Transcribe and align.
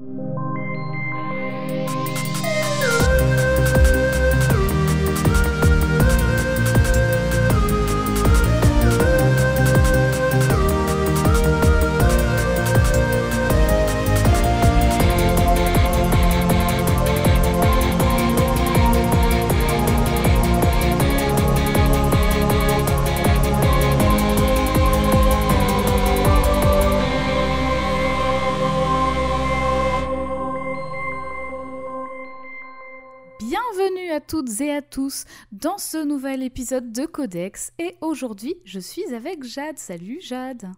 you. 0.00 0.47
Tous 35.24 35.30
dans 35.52 35.78
ce 35.78 35.98
nouvel 36.04 36.42
épisode 36.42 36.92
de 36.92 37.06
Codex 37.06 37.72
et 37.78 37.96
aujourd'hui 38.00 38.56
je 38.64 38.80
suis 38.80 39.04
avec 39.14 39.42
Jade. 39.44 39.78
Salut 39.78 40.20
Jade. 40.20 40.70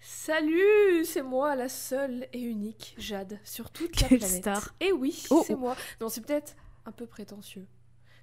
Salut, 0.00 1.04
c'est 1.04 1.22
moi 1.22 1.54
la 1.56 1.68
seule 1.68 2.26
et 2.32 2.40
unique 2.40 2.94
Jade 2.98 3.38
sur 3.44 3.70
toute 3.70 4.00
la 4.02 4.08
Quelle 4.08 4.18
planète. 4.18 4.42
star. 4.42 4.74
Et 4.80 4.92
oui, 4.92 5.24
Oh, 5.30 5.42
c'est 5.46 5.54
oh. 5.54 5.58
moi. 5.58 5.76
Non, 6.00 6.08
c'est 6.08 6.20
peut-être 6.20 6.54
un 6.86 6.92
peu 6.92 7.06
prétentieux. 7.06 7.66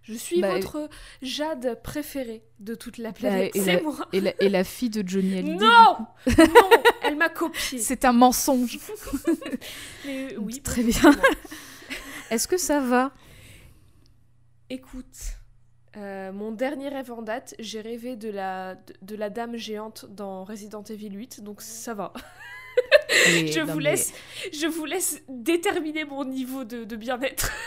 Je 0.04 0.14
suis 0.14 0.42
Bah, 0.42 0.54
votre 0.56 0.90
Jade 1.22 1.80
préférée 1.84 2.44
de 2.60 2.76
toute 2.76 2.98
la 2.98 3.10
Bah, 3.12 3.16
planète. 3.20 3.52
c'est 3.56 3.76
la- 3.76 3.82
moi. 3.82 3.96
Et 4.14 4.22
la, 4.22 4.34
et 4.42 4.50
la 4.50 4.64
fille 4.64 4.90
de 4.90 5.08
Johnny 5.08 5.38
Hallyday. 5.38 5.58
Non, 5.66 5.98
non, 6.38 6.70
elle 7.04 7.16
m'a 7.18 7.30
copié. 7.30 7.80
C'est 7.80 8.06
un 8.06 8.14
mensonge. 8.14 8.80
Mais 10.06 10.36
oui, 10.38 10.62
Très 10.62 10.84
bien. 10.84 11.16
Est-ce 12.30 12.48
que 12.48 12.58
ça 12.58 12.80
va? 12.80 13.12
Écoute, 14.70 15.18
euh, 15.98 16.32
mon 16.32 16.52
dernier 16.52 16.90
rêve 16.90 17.12
en 17.12 17.22
date, 17.22 17.54
j'ai 17.60 17.82
rêvé 17.82 18.16
de 18.16 18.30
la, 18.30 18.76
de, 18.76 18.82
de 19.02 19.16
la 19.16 19.30
dame 19.30 19.58
géante 19.58 20.06
dans 20.10 20.44
Resident 20.44 20.84
Evil 20.84 21.12
8, 21.12 21.44
donc 21.44 21.62
ça 21.62 21.94
va. 21.94 22.14
Je 23.26 23.60
vous, 23.60 23.78
mais- 23.80 23.84
laisse, 23.84 24.14
je 24.54 24.66
vous 24.68 24.86
laisse 24.86 25.22
déterminer 25.28 26.06
mon 26.06 26.24
niveau 26.24 26.64
de, 26.64 26.84
de 26.86 26.96
bien-être. 26.96 27.52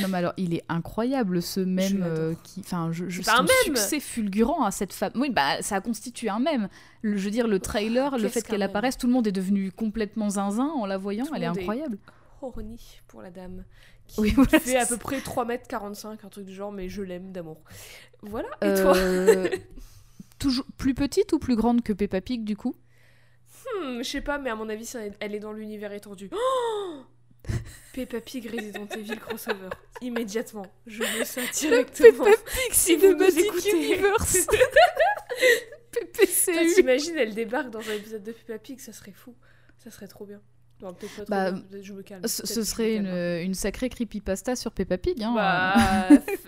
Non 0.00 0.06
mais 0.06 0.18
alors 0.18 0.34
il 0.36 0.54
est 0.54 0.62
incroyable 0.68 1.42
ce 1.42 1.58
l'adore. 1.98 2.18
euh, 2.18 2.34
qui, 2.44 2.60
enfin 2.60 2.90
je, 2.92 3.08
je 3.08 3.22
un 3.28 3.44
succès 3.64 3.98
fulgurant 3.98 4.62
à 4.64 4.70
cette 4.70 4.92
femme. 4.92 5.10
Oui 5.16 5.30
bah 5.30 5.60
ça 5.62 5.80
constitue 5.80 6.28
un 6.28 6.38
mème. 6.38 6.68
Le- 7.02 7.16
je 7.16 7.24
veux 7.24 7.32
dire 7.32 7.48
le 7.48 7.58
trailer, 7.58 8.16
le 8.16 8.28
fait 8.28 8.42
qu'elle 8.42 8.62
apparaisse, 8.62 8.96
tout 8.96 9.08
le 9.08 9.12
monde 9.12 9.26
est 9.26 9.32
devenu 9.32 9.72
complètement 9.72 10.30
zinzin 10.30 10.68
en 10.76 10.86
la 10.86 10.96
voyant. 10.96 11.26
Tout 11.26 11.34
Elle 11.34 11.42
est 11.42 11.48
monde 11.48 11.56
est- 11.56 11.60
incroyable. 11.62 11.98
horny 12.40 13.00
pour 13.08 13.20
la 13.20 13.30
dame. 13.30 13.64
Oui, 14.18 14.30
voilà, 14.34 14.58
fait 14.60 14.76
à 14.76 14.86
peu 14.86 14.96
près 14.96 15.18
3m45, 15.18 16.18
un 16.24 16.28
truc 16.28 16.44
du 16.46 16.54
genre, 16.54 16.72
mais 16.72 16.88
je 16.88 17.02
l'aime 17.02 17.32
d'amour. 17.32 17.62
Voilà, 18.22 18.48
et 18.62 18.74
toi 18.74 18.96
Euh, 18.96 19.48
toujours 20.38 20.66
plus 20.76 20.94
petite 20.94 21.32
ou 21.32 21.38
plus 21.38 21.56
grande 21.56 21.82
que 21.82 21.92
Peppa 21.92 22.20
Pig 22.20 22.44
du 22.44 22.56
coup? 22.56 22.74
Hmm, 23.64 23.98
Je 24.02 24.08
sais 24.08 24.20
pas, 24.20 24.38
mais 24.38 24.50
à 24.50 24.54
mon 24.56 24.68
avis, 24.68 24.90
elle 25.20 25.34
est 25.34 25.40
dans 25.40 25.52
l'univers 25.52 25.92
étendu. 25.92 26.30
Oh 26.32 27.02
Peppa 27.92 28.20
Pig 28.20 28.46
Resident 28.50 28.86
Evil 28.96 29.18
crossover. 29.18 29.70
Immédiatement. 30.00 30.66
Je 30.86 31.02
veux 31.02 31.24
ça 31.24 31.40
directement. 31.52 32.26
si 32.72 32.96
vous 32.96 33.14
nous 33.14 33.38
écoutez. 33.38 33.70
Universe. 33.94 34.46
Toi, 34.46 36.02
PPCU. 36.12 36.74
T'imagines, 36.74 37.16
elle 37.16 37.34
débarque 37.34 37.70
dans 37.70 37.80
un 37.80 37.94
épisode 37.94 38.22
de 38.22 38.32
Peppa 38.32 38.58
Pig, 38.58 38.78
ça 38.80 38.92
serait 38.92 39.12
fou. 39.12 39.34
Ça 39.78 39.90
serait 39.90 40.06
trop 40.08 40.26
bien. 40.26 40.40
Non, 40.82 40.92
peut-être 40.94 41.16
pas 41.16 41.24
Bah, 41.28 41.50
bien, 41.52 41.60
peut-être 41.70 41.84
je 41.84 41.92
me 41.92 42.02
calme. 42.02 42.26
Ce, 42.26 42.64
serait 42.64 42.94
calme. 42.94 43.06
une, 43.06 43.46
une 43.48 43.54
sacrée 43.54 43.88
creepypasta 43.88 44.56
sur 44.56 44.72
Peppa 44.72 44.96
Pig. 44.98 45.22
Hein. 45.22 45.32
Bah, 45.34 45.74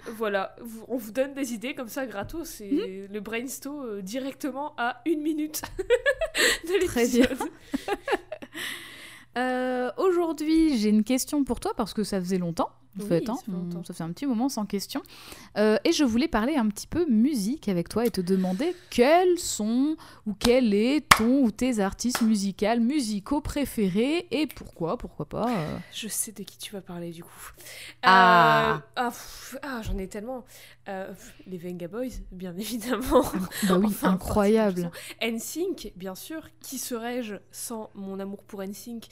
voilà, 0.16 0.56
on 0.88 0.96
vous 0.96 1.12
donne 1.12 1.34
des 1.34 1.52
idées 1.52 1.74
comme 1.74 1.88
ça 1.88 2.06
gratos, 2.06 2.48
c'est 2.48 2.70
Hmm. 2.70 3.12
le 3.12 3.20
brainstorm 3.20 3.84
euh, 3.86 4.02
directement 4.02 4.74
à 4.78 5.00
une 5.06 5.20
minute 5.22 5.62
de 6.64 6.86
Très 6.86 7.06
bien. 7.08 7.20
l'épisode. 7.22 7.48
Euh, 9.38 9.90
Aujourd'hui, 9.96 10.76
j'ai 10.76 10.90
une 10.90 11.04
question 11.04 11.42
pour 11.42 11.58
toi 11.58 11.72
parce 11.74 11.94
que 11.94 12.04
ça 12.04 12.20
faisait 12.20 12.36
longtemps. 12.38 12.68
Oui, 12.98 13.06
fait, 13.06 13.28
hein, 13.28 13.36
ça 13.36 13.42
fait 13.44 13.52
longtemps. 13.52 13.78
on- 13.80 13.84
ça 13.84 13.94
fait 13.94 14.02
un 14.04 14.12
petit 14.12 14.26
moment 14.26 14.48
sans 14.48 14.66
question. 14.66 15.02
Euh, 15.56 15.76
et 15.84 15.92
je 15.92 16.04
voulais 16.04 16.28
parler 16.28 16.56
un 16.56 16.68
petit 16.68 16.86
peu 16.86 17.06
musique 17.08 17.68
avec 17.68 17.88
toi 17.88 18.04
et 18.04 18.10
te 18.10 18.20
demander 18.20 18.74
quels 18.90 19.38
sont 19.38 19.96
ou 20.26 20.34
quel 20.34 20.74
est 20.74 21.08
ton 21.16 21.42
ou 21.44 21.50
tes 21.50 21.78
artistes 21.80 22.20
musicales, 22.22 22.80
musicaux 22.80 23.40
préférés 23.40 24.26
et 24.30 24.46
pourquoi, 24.46 24.98
pourquoi 24.98 25.26
pas. 25.26 25.48
euh. 25.48 25.76
Je 25.92 26.08
sais 26.08 26.32
de 26.32 26.42
qui 26.42 26.58
tu 26.58 26.72
vas 26.72 26.80
parler 26.82 27.10
du 27.12 27.24
coup. 27.24 27.52
Ah. 28.02 28.74
Euh, 28.76 28.78
ah, 28.96 29.08
pff, 29.10 29.56
ah, 29.62 29.80
j'en 29.82 29.96
ai 29.98 30.08
tellement. 30.08 30.44
Les 31.46 31.58
Venga 31.58 31.88
Boys, 31.88 32.08
bien 32.30 32.54
évidemment. 32.58 33.22
Bah 33.68 33.78
oui, 33.78 33.86
Enfin, 33.86 34.10
incroyable. 34.12 34.90
NSYNC, 35.22 35.92
bien 35.96 36.14
sûr. 36.14 36.48
Qui 36.60 36.78
serais-je 36.78 37.36
sans 37.50 37.90
mon 37.94 38.18
amour 38.20 38.42
pour 38.42 38.62
NSYNC 38.62 39.08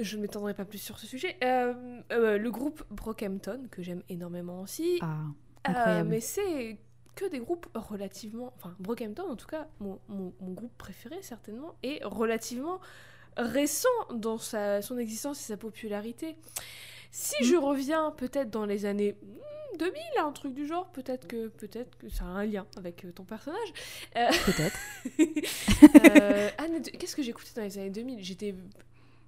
Je 0.00 0.16
ne 0.16 0.22
m'étendrai 0.22 0.54
pas 0.54 0.64
plus 0.64 0.78
sur 0.78 0.98
ce 0.98 1.06
sujet. 1.06 1.36
Euh, 1.44 2.00
euh, 2.12 2.36
le 2.38 2.50
groupe 2.50 2.82
Brockhampton, 2.90 3.68
que 3.70 3.82
j'aime 3.82 4.02
énormément 4.08 4.60
aussi. 4.62 4.98
Ah, 5.02 5.18
Euh, 5.66 5.70
incroyable. 5.70 6.08
mais 6.10 6.20
c'est 6.20 6.78
que 7.14 7.24
des 7.30 7.38
groupes 7.38 7.66
relativement. 7.74 8.52
Enfin, 8.56 8.74
Brockhampton, 8.80 9.22
en 9.30 9.36
tout 9.36 9.46
cas, 9.46 9.68
mon, 9.80 9.98
mon- 10.08 10.34
mon 10.40 10.52
groupe 10.52 10.76
préféré, 10.76 11.22
certainement, 11.22 11.74
est 11.82 12.02
relativement 12.04 12.80
récent 13.36 13.88
dans 14.12 14.36
sa, 14.38 14.82
son 14.82 14.98
existence 14.98 15.40
et 15.40 15.44
sa 15.44 15.56
popularité. 15.56 16.36
Si 17.12 17.42
Mm. 17.42 17.46
je 17.46 17.56
reviens 17.56 18.10
peut-être 18.10 18.50
dans 18.50 18.66
les 18.66 18.84
années 18.86 19.12
hmm, 19.22 19.76
2000, 19.78 20.02
un 20.20 20.32
truc 20.32 20.54
du 20.54 20.66
genre, 20.66 20.90
peut-être 20.92 21.26
que, 21.28 21.48
peut 21.48 21.68
que 21.98 22.08
ça 22.08 22.24
a 22.24 22.28
un 22.28 22.44
lien 22.44 22.66
avec 22.76 23.06
ton 23.14 23.24
personnage. 23.24 23.72
Euh, 24.16 24.28
Peut-être. 24.46 24.78
euh, 26.04 26.50
Qu'est-ce 26.98 27.16
que 27.16 27.22
j'écoutais 27.22 27.50
dans 27.56 27.62
les 27.62 27.78
années 27.78 27.90
2000 27.90 28.22
J'étais 28.22 28.54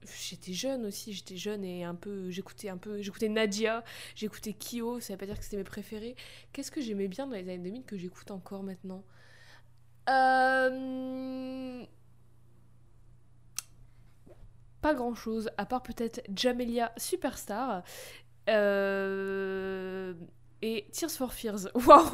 j'étais 0.07 0.53
jeune 0.53 0.87
aussi, 0.87 1.13
j'étais 1.13 1.37
jeune 1.37 1.65
et 1.65 1.85
un 1.85 1.95
peu 1.95 2.31
j'écoutais 2.31 2.69
un 2.69 2.77
peu 2.79 3.03
j'écoutais 3.03 3.29
Nadia, 3.29 3.85
j'écoutais 4.15 4.53
Kyo, 4.55 5.01
ça 5.01 5.15
veut 5.15 5.19
pas 5.19 5.27
dire 5.27 5.39
que 5.39 5.45
c'était 5.45 5.57
mes 5.59 5.65
préférés. 5.65 6.17
Qu'est-ce 6.53 6.71
que 6.71 6.81
j'aimais 6.81 7.09
bien 7.09 7.27
dans 7.27 7.35
les 7.35 7.43
années 7.49 7.59
2000 7.59 7.85
que 7.85 7.97
j'écoute 7.97 8.31
encore 8.31 8.63
maintenant? 8.63 9.05
Euh, 10.09 11.85
Pas 14.81 14.95
grand-chose 14.95 15.51
à 15.59 15.67
part 15.67 15.83
peut-être 15.83 16.21
Jamelia 16.35 16.93
Superstar. 16.97 17.83
Euh, 18.49 20.15
Et 20.63 20.87
Tears 20.91 21.11
for 21.11 21.33
Fears. 21.33 21.69
Waouh 21.75 22.05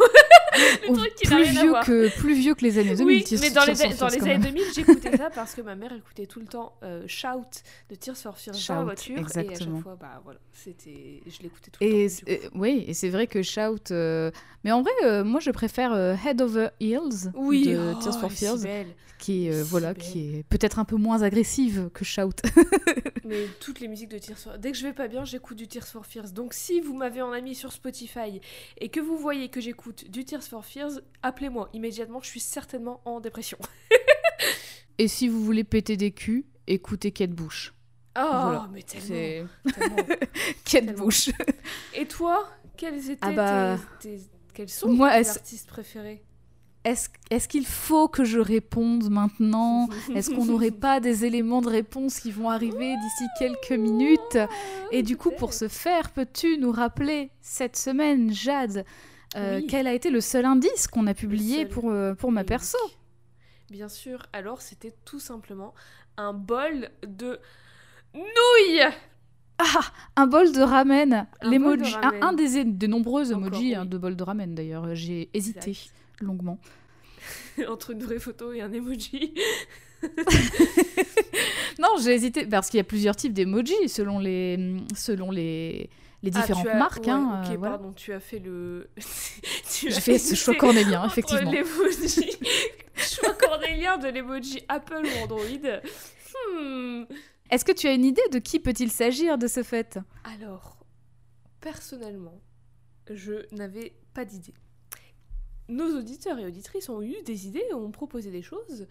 Le 0.83 0.91
Oh, 0.91 0.95
truc 0.97 1.15
qui 1.15 1.27
plus, 1.27 1.45
vieux 1.45 1.73
que, 1.85 2.19
plus 2.19 2.35
vieux 2.35 2.55
que 2.55 2.63
les 2.63 2.77
années 2.79 2.95
2000. 2.95 3.07
Oui, 3.07 3.25
Tears- 3.25 3.41
mais 3.41 3.51
dans 3.51 3.65
les, 3.65 3.75
Tears 3.75 3.93
for 3.95 4.09
dans 4.09 4.15
les 4.15 4.21
années 4.23 4.33
même. 4.39 4.43
2000, 4.43 4.63
j'écoutais 4.75 5.17
ça 5.17 5.31
parce 5.31 5.55
que 5.55 5.63
ma 5.63 5.75
mère 5.77 5.93
écoutait 5.95 6.27
tout 6.27 6.41
le 6.41 6.47
temps 6.47 6.75
euh, 6.83 7.05
Shout 7.07 7.63
de 7.89 7.95
Tears 7.95 8.17
for 8.17 8.37
Fears 8.37 8.57
dans 8.69 8.75
la 8.75 8.83
voiture. 8.85 9.19
Et 9.19 9.21
à 9.23 9.59
chaque 9.59 9.79
fois, 9.83 9.97
bah 9.99 10.21
voilà, 10.25 10.39
je 10.67 11.43
l'écoutais 11.43 11.71
tout 11.71 11.79
le 11.81 11.87
Et 11.87 12.09
temps. 12.09 12.15
euh, 12.29 12.37
oui, 12.55 12.85
et 12.87 12.93
c'est 12.95 13.09
vrai 13.09 13.27
que 13.27 13.43
Shout. 13.43 13.91
euh, 13.93 14.31
Mais 14.65 14.73
en 14.73 14.83
vrai, 14.83 14.93
euh, 15.05 15.25
moi 15.25 15.41
je 15.41 15.51
préfère 15.51 15.95
Head 16.27 16.43
Over 16.43 16.69
Heels 16.81 17.31
oui, 17.35 17.65
de 17.69 17.93
oh, 17.97 18.03
Tears 18.03 18.21
for 18.21 18.31
Fears, 18.33 18.59
qui 19.19 19.47
est 19.47 19.63
voilà, 19.63 19.95
belle. 19.95 20.03
qui 20.03 20.37
est 20.37 20.43
peut-être 20.49 20.79
un 20.79 20.85
peu 20.85 20.97
moins 20.97 21.23
agressive 21.23 21.89
que 21.95 22.05
Shout. 22.05 22.31
Mais 23.25 23.47
toutes 23.61 23.79
les 23.81 23.87
musiques 23.89 24.11
de 24.11 24.19
Tears 24.19 24.37
for 24.37 24.59
Dès 24.59 24.73
que 24.73 24.77
je 24.77 24.83
vais 24.83 24.93
pas 24.93 25.07
bien, 25.09 25.25
j'écoute 25.25 25.57
du 25.57 25.69
Tears 25.69 25.87
for 25.87 26.05
Fears. 26.05 26.33
Donc 26.33 26.53
si 26.53 26.81
vous 26.81 26.93
m'avez 26.95 27.23
en 27.23 27.31
ami 27.33 27.55
sur 27.55 27.73
Spotify 27.73 28.41
et 28.79 28.89
que 28.89 29.01
vous 29.01 29.17
voyez 29.17 29.49
que 29.49 29.61
j'écoute 29.61 30.11
du 30.11 30.25
Tears 30.25 30.43
for 30.43 30.65
Fears, 30.65 31.01
appelez-moi 31.23 31.69
immédiatement. 31.73 32.21
Je 32.23 32.29
suis 32.29 32.41
certainement 32.41 33.01
en 33.05 33.21
dépression. 33.21 33.59
et 34.99 35.09
si 35.09 35.29
vous 35.29 35.45
voulez 35.45 35.65
péter 35.65 35.97
des 35.97 36.11
culs, 36.13 36.45
écoutez 36.67 37.13
Kate 37.13 37.31
Bush. 37.31 37.73
Oh, 38.17 38.21
Voilà. 38.21 38.69
mais 38.73 38.83
tellement, 38.83 39.49
tellement. 39.75 39.97
Kate 40.65 40.65
Tellement. 40.65 41.05
Bush. 41.05 41.31
Et 41.95 42.07
toi, 42.07 42.49
quels 42.77 43.11
étaient 43.11 43.19
Ah 43.23 43.33
bah, 43.33 43.79
tes, 44.01 44.19
tes- 44.19 44.25
quels 44.53 44.69
sont 44.69 44.93
moi, 44.93 45.11
tes 45.23 45.29
artistes 45.31 45.67
préférés 45.69 46.23
Est-ce 46.85 47.47
qu'il 47.49 47.65
faut 47.65 48.09
que 48.09 48.25
je 48.25 48.41
réponde 48.41 49.09
maintenant? 49.09 49.89
Est-ce 50.17 50.31
qu'on 50.35 50.47
n'aurait 50.47 50.73
pas 50.73 50.99
des 51.01 51.25
éléments 51.25 51.63
de 51.63 51.69
réponse 51.69 52.19
qui 52.19 52.33
vont 52.33 52.51
arriver 52.51 52.97
d'ici 52.97 53.25
quelques 53.39 53.79
minutes? 53.79 54.39
Et 54.91 55.03
du 55.05 55.17
coup, 55.17 55.31
pour 55.39 55.53
ce 55.53 55.69
faire, 55.69 56.11
peux-tu 56.11 56.59
nous 56.59 56.73
rappeler 56.73 57.31
cette 57.41 57.77
semaine, 57.77 58.33
Jade, 58.33 58.85
euh, 59.37 59.59
Oui. 59.61 59.67
quel 59.69 59.87
a 59.87 59.95
été 59.95 60.11
le 60.11 60.21
seul 60.21 60.45
indice 60.45 60.89
qu'on 60.89 61.07
a 61.07 61.15
publié 61.15 61.67
pour, 61.67 61.91
euh, 61.91 62.15
pour 62.15 62.33
ma 62.33 62.43
perso? 62.45 62.79
Bien 63.71 63.89
sûr, 63.89 64.27
alors 64.33 64.61
c'était 64.61 64.93
tout 65.05 65.21
simplement 65.21 65.73
un 66.17 66.33
bol 66.35 66.91
de 67.07 67.39
nouilles. 68.13 68.83
Ah 69.59 69.81
Un 70.17 70.27
bol 70.27 70.53
de 70.53 70.61
ramen. 70.61 71.27
Un 71.41 71.51
L'emoji- 71.51 71.95
un, 72.21 72.33
des, 72.33 72.65
de 72.65 72.87
nombreux 72.87 73.33
emojis 73.33 73.75
hein, 73.75 73.85
de 73.85 73.97
bol 73.97 74.17
de 74.17 74.23
ramen 74.25 74.55
d'ailleurs. 74.55 74.95
J'ai 74.95 75.31
hésité. 75.33 75.71
Exact. 75.71 75.93
Longuement. 76.21 76.59
entre 77.69 77.91
une 77.91 78.03
vraie 78.03 78.19
photo 78.19 78.53
et 78.53 78.61
un 78.61 78.73
emoji. 78.73 79.35
non, 81.79 81.89
j'ai 82.03 82.15
hésité 82.15 82.47
parce 82.47 82.69
qu'il 82.69 82.79
y 82.79 82.81
a 82.81 82.85
plusieurs 82.85 83.17
types 83.17 83.33
d'emojis 83.33 83.89
selon 83.89 84.19
les, 84.19 84.77
selon 84.97 85.31
les, 85.31 85.91
les 86.23 86.31
Ah, 86.35 86.41
différentes 86.41 86.67
as- 86.67 86.75
marques. 86.79 87.05
ouais, 87.05 87.11
hein, 87.11 87.43
ok, 87.45 87.51
euh, 87.53 87.57
voilà. 87.59 87.79
pardon, 87.79 87.93
tu 87.93 88.13
as 88.13 88.21
fait 88.21 88.39
le. 88.39 88.89
J'ai 89.81 89.91
fait 89.93 90.19
ce 90.19 90.35
choix 90.35 90.55
cornélien, 90.55 91.05
effectivement. 91.07 91.51
l'emoji- 91.53 92.37
choix 92.97 93.35
cornélien 93.35 93.99
de 93.99 94.09
l'emoji 94.09 94.63
Apple 94.69 95.03
ou 95.05 95.23
Android. 95.25 95.43
Hmm. 96.53 97.05
Est-ce 97.51 97.65
que 97.65 97.73
tu 97.73 97.87
as 97.87 97.93
une 97.93 98.05
idée 98.05 98.23
de 98.33 98.39
qui 98.39 98.59
peut-il 98.61 98.91
s'agir 98.91 99.39
de 99.39 99.47
ce 99.47 99.63
fait? 99.63 99.99
Alors, 100.25 100.79
personnellement, 101.61 102.41
je 103.11 103.35
n'avais 103.55 103.93
pas 104.15 104.25
d'idée. 104.25 104.55
Nos 105.69 105.97
auditeurs 105.99 106.39
et 106.39 106.45
auditrices 106.47 106.89
ont 106.89 107.03
eu 107.03 107.15
des 107.25 107.47
idées, 107.47 107.63
ont 107.75 107.91
proposé 107.91 108.31
des 108.31 108.43
choses. 108.43 108.87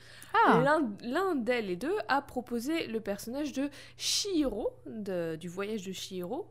Ah, 0.48 0.62
L'un- 1.04 1.36
d'elles 1.36 1.70
et 1.70 1.76
deux 1.76 1.96
a 2.08 2.22
proposé 2.22 2.88
le 2.88 3.00
personnage 3.02 3.52
de 3.54 3.70
Shihiro, 3.98 4.70
de- 4.86 5.36
du 5.36 5.48
voyage 5.50 5.84
de 5.86 5.92
Shihiro. 5.92 6.48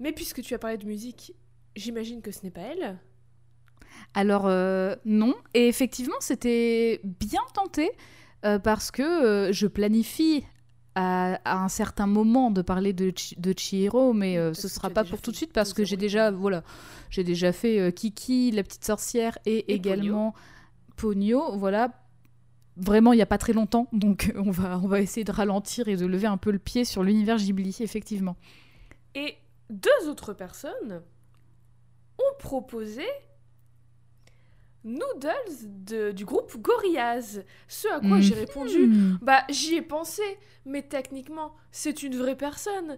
Mais 0.00 0.12
puisque 0.12 0.42
tu 0.42 0.54
as 0.54 0.58
parlé 0.58 0.78
de 0.78 0.86
musique, 0.86 1.34
j'imagine 1.76 2.22
que 2.22 2.32
ce 2.32 2.42
n'est 2.44 2.50
pas 2.50 2.62
elle. 2.62 2.98
alors 4.14 4.46
euh, 4.46 4.94
non. 5.04 5.34
Et 5.54 5.68
effectivement, 5.68 6.16
c'était 6.20 7.00
bien 7.04 7.40
tenté 7.54 7.90
euh, 8.44 8.58
parce 8.58 8.90
que 8.90 9.02
euh, 9.02 9.52
je 9.52 9.66
planifie 9.66 10.44
à, 11.00 11.34
à 11.44 11.62
un 11.62 11.68
certain 11.68 12.06
moment 12.06 12.50
de 12.50 12.60
parler 12.62 12.92
de, 12.92 13.12
Chi- 13.14 13.36
de 13.38 13.54
Chihiro, 13.56 14.12
mais 14.12 14.36
euh, 14.36 14.52
ce 14.54 14.62
que 14.62 14.68
sera 14.68 14.90
pas 14.90 15.04
pour 15.04 15.20
tout 15.22 15.30
de 15.30 15.36
suite 15.36 15.52
parce 15.52 15.72
que 15.72 15.84
j'ai 15.84 15.96
déjà, 15.96 16.30
voilà, 16.30 16.64
j'ai 17.10 17.22
déjà 17.24 17.52
fait 17.52 17.78
euh, 17.78 17.90
Kiki, 17.90 18.50
la 18.50 18.62
petite 18.62 18.84
sorcière, 18.84 19.38
et, 19.46 19.58
Et 19.58 19.74
également 19.74 20.34
Pogno. 20.96 21.56
Voilà. 21.56 21.92
Vraiment, 22.76 23.12
il 23.12 23.16
n'y 23.16 23.22
a 23.22 23.26
pas 23.26 23.38
très 23.38 23.52
longtemps, 23.52 23.88
donc 23.92 24.32
on 24.38 24.50
va, 24.50 24.78
on 24.82 24.86
va 24.88 25.00
essayer 25.00 25.24
de 25.24 25.32
ralentir 25.32 25.88
et 25.88 25.96
de 25.96 26.06
lever 26.06 26.26
un 26.26 26.36
peu 26.36 26.50
le 26.50 26.58
pied 26.58 26.84
sur 26.84 27.02
l'univers 27.02 27.36
Ghibli, 27.36 27.76
effectivement. 27.80 28.36
Et 29.14 29.36
deux 29.70 30.08
autres 30.08 30.32
personnes 30.32 31.02
ont 32.18 32.38
proposé 32.38 33.04
Noodles 34.84 35.84
de- 35.84 36.12
du 36.12 36.24
groupe 36.24 36.56
Gorillaz. 36.60 37.42
Ce 37.68 37.88
à 37.88 38.00
quoi 38.00 38.20
j'ai 38.20 38.34
Mhm. 38.34 38.40
répondu 38.40 38.90
Bah, 39.22 39.44
j'y 39.50 39.74
ai 39.76 39.82
pensé, 39.82 40.22
mais 40.64 40.82
techniquement, 40.82 41.54
c'est 41.72 42.02
une 42.02 42.16
vraie 42.16 42.36
personne. 42.36 42.96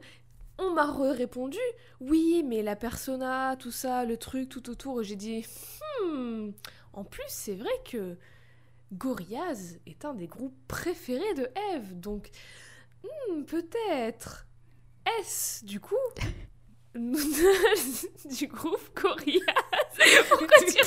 On 0.58 0.70
m'a 0.72 0.92
répondu, 1.12 1.58
oui, 2.00 2.42
mais 2.46 2.62
la 2.62 2.76
persona, 2.76 3.56
tout 3.58 3.70
ça, 3.70 4.04
le 4.04 4.16
truc 4.18 4.48
tout 4.50 4.68
autour. 4.68 5.00
Et 5.00 5.04
J'ai 5.04 5.16
dit, 5.16 5.44
hmm. 6.04 6.50
En 6.92 7.04
plus, 7.04 7.24
c'est 7.28 7.54
vrai 7.54 7.70
que 7.90 8.16
Gorillaz 8.92 9.78
est 9.86 10.04
un 10.04 10.12
des 10.14 10.26
groupes 10.26 10.56
préférés 10.68 11.34
de 11.34 11.48
Eve, 11.74 11.98
donc 11.98 12.30
hmm, 13.04 13.44
peut-être. 13.44 14.46
Est-ce 15.18 15.64
du 15.64 15.80
coup 15.80 15.94
du 16.94 18.46
groupe 18.48 19.00
Gorillaz? 19.00 19.44
Pourquoi 20.28 20.48
tu 20.68 20.78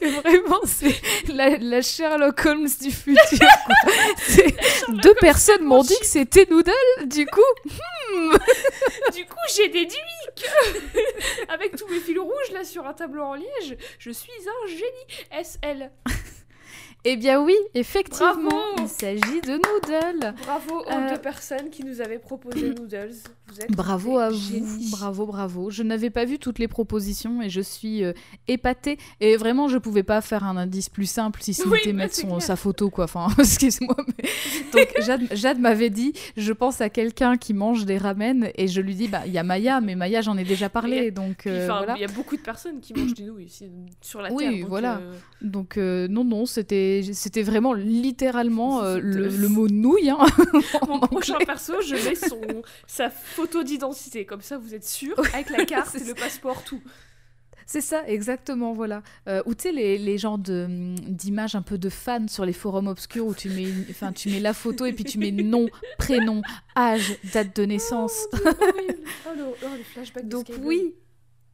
que 0.00 0.06
vraiment, 0.20 0.60
c'est 0.64 0.94
la, 1.32 1.56
la 1.58 1.82
Sherlock 1.82 2.44
Holmes 2.46 2.68
du 2.80 2.90
futur. 2.90 3.46
Deux 4.88 5.14
personnes 5.20 5.64
m'ont 5.64 5.82
dit 5.82 5.98
que 6.00 6.06
c'était 6.06 6.46
Noodle, 6.50 6.72
du 7.06 7.26
coup. 7.26 7.40
Du 9.12 9.24
coup, 9.26 9.36
j'ai 9.54 9.68
déduit 9.68 9.96
que, 10.36 11.52
avec 11.52 11.76
tous 11.76 11.86
mes 11.88 12.00
fils 12.00 12.18
rouges 12.18 12.52
là 12.52 12.64
sur 12.64 12.86
un 12.86 12.92
tableau 12.92 13.22
en 13.22 13.34
liège, 13.34 13.76
je 13.98 14.10
suis 14.10 14.30
un 14.46 14.66
génie. 14.68 15.44
SL. 15.44 15.90
Eh 17.04 17.16
bien 17.16 17.40
oui, 17.40 17.56
effectivement, 17.74 18.34
Bravo 18.50 18.74
il 18.78 18.88
s'agit 18.88 19.40
de 19.40 19.52
Noodle. 19.52 20.34
Bravo 20.42 20.80
aux 20.80 20.90
Euh, 20.90 21.10
deux 21.14 21.18
personnes 21.20 21.70
qui 21.70 21.82
nous 21.82 22.02
avaient 22.02 22.18
proposé 22.18 22.70
Noodles. 22.70 23.14
Vous 23.52 23.60
êtes 23.60 23.72
Bravo 23.72 24.18
à 24.18 24.30
vous, 24.30 24.90
bravo, 24.92 25.26
bravo. 25.26 25.70
Je 25.70 25.82
n'avais 25.82 26.10
pas 26.10 26.24
vu 26.24 26.38
toutes 26.38 26.58
les 26.58 26.68
propositions 26.68 27.42
et 27.42 27.48
je 27.50 27.60
suis 27.60 28.04
euh, 28.04 28.12
épatée. 28.48 28.98
Et 29.20 29.36
vraiment, 29.36 29.66
je 29.68 29.78
pouvais 29.78 30.02
pas 30.02 30.20
faire 30.20 30.44
un 30.44 30.56
indice 30.56 30.88
plus 30.88 31.06
simple 31.10 31.40
si 31.42 31.50
Oui, 31.66 31.78
c'était 31.78 31.92
bah, 31.92 32.04
mettre 32.04 32.14
son, 32.14 32.38
sa 32.40 32.56
photo, 32.56 32.90
quoi. 32.90 33.04
Enfin, 33.04 33.28
excuse-moi. 33.38 33.96
mais- 34.06 34.28
Donc, 34.72 34.88
Jade, 35.04 35.22
Jade 35.32 35.58
m'avait 35.58 35.90
dit, 35.90 36.12
je 36.36 36.52
pense 36.52 36.80
à 36.80 36.88
quelqu'un 36.90 37.36
qui 37.36 37.54
mange 37.54 37.84
des 37.86 37.98
ramen 37.98 38.50
et 38.54 38.68
je 38.68 38.80
lui 38.80 38.94
dis, 38.94 39.08
bah, 39.08 39.22
il 39.26 39.32
y 39.32 39.38
a 39.38 39.42
Maya, 39.42 39.80
mais 39.80 39.94
Maya, 39.96 40.20
j'en 40.20 40.36
ai 40.38 40.44
déjà 40.44 40.68
parlé. 40.68 41.10
Donc, 41.10 41.46
euh, 41.46 41.66
voilà. 41.66 41.94
il 41.96 42.00
y 42.00 42.04
a 42.04 42.08
beaucoup 42.08 42.36
de 42.36 42.42
personnes 42.42 42.80
qui 42.80 42.94
mangent 42.94 43.14
des 43.14 43.24
nouilles 43.24 43.44
ici 43.46 43.66
sur 44.00 44.22
la 44.22 44.32
Oui, 44.32 44.44
terre. 44.44 44.60
donc, 44.60 44.68
voilà. 44.68 44.98
euh, 44.98 45.14
Donc, 45.42 45.76
euh, 45.76 46.06
non, 46.08 46.24
non, 46.24 46.46
c'était 46.46 47.02
vraiment 47.42 47.72
littéralement 47.72 48.82
le 48.82 49.48
mot 49.48 49.66
nouille. 49.68 50.10
hein. 50.10 50.18
Mon 50.88 51.00
prochain 51.00 51.38
perso, 51.44 51.74
je 51.82 51.94
mets 51.94 52.14
son 52.14 52.40
sa 52.86 53.10
photo 53.10 53.39
d'identité, 53.64 54.24
comme 54.24 54.42
ça 54.42 54.58
vous 54.58 54.74
êtes 54.74 54.84
sûr, 54.86 55.18
avec 55.34 55.50
la 55.50 55.64
carte, 55.64 55.90
c'est 55.92 56.06
le 56.06 56.14
passeport, 56.14 56.62
tout. 56.64 56.80
C'est 57.66 57.80
ça, 57.80 58.02
exactement, 58.08 58.72
voilà. 58.72 59.02
Euh, 59.28 59.42
ou 59.46 59.54
tu 59.54 59.62
sais, 59.62 59.72
les, 59.72 59.96
les 59.96 60.18
genres 60.18 60.38
de, 60.38 60.64
hum, 60.64 60.94
d'images 60.98 61.54
un 61.54 61.62
peu 61.62 61.78
de 61.78 61.88
fans 61.88 62.26
sur 62.26 62.44
les 62.44 62.52
forums 62.52 62.88
obscurs 62.88 63.24
où 63.26 63.34
tu 63.34 63.48
mets, 63.48 63.68
enfin, 63.90 64.12
tu 64.12 64.28
mets 64.28 64.40
la 64.40 64.54
photo 64.54 64.86
et 64.86 64.92
puis 64.92 65.04
tu 65.04 65.18
mets 65.18 65.30
nom, 65.30 65.68
prénom, 65.96 66.42
âge, 66.76 67.16
date 67.32 67.54
de 67.56 67.64
naissance. 67.64 68.26
Oh. 68.32 68.38
Oh, 69.26 69.36
le, 69.36 69.44
oh, 69.44 69.66
les 69.76 69.84
flashbacks 69.84 70.24
de 70.24 70.30
Donc 70.30 70.46
Skyblade. 70.46 70.66
oui, 70.66 70.94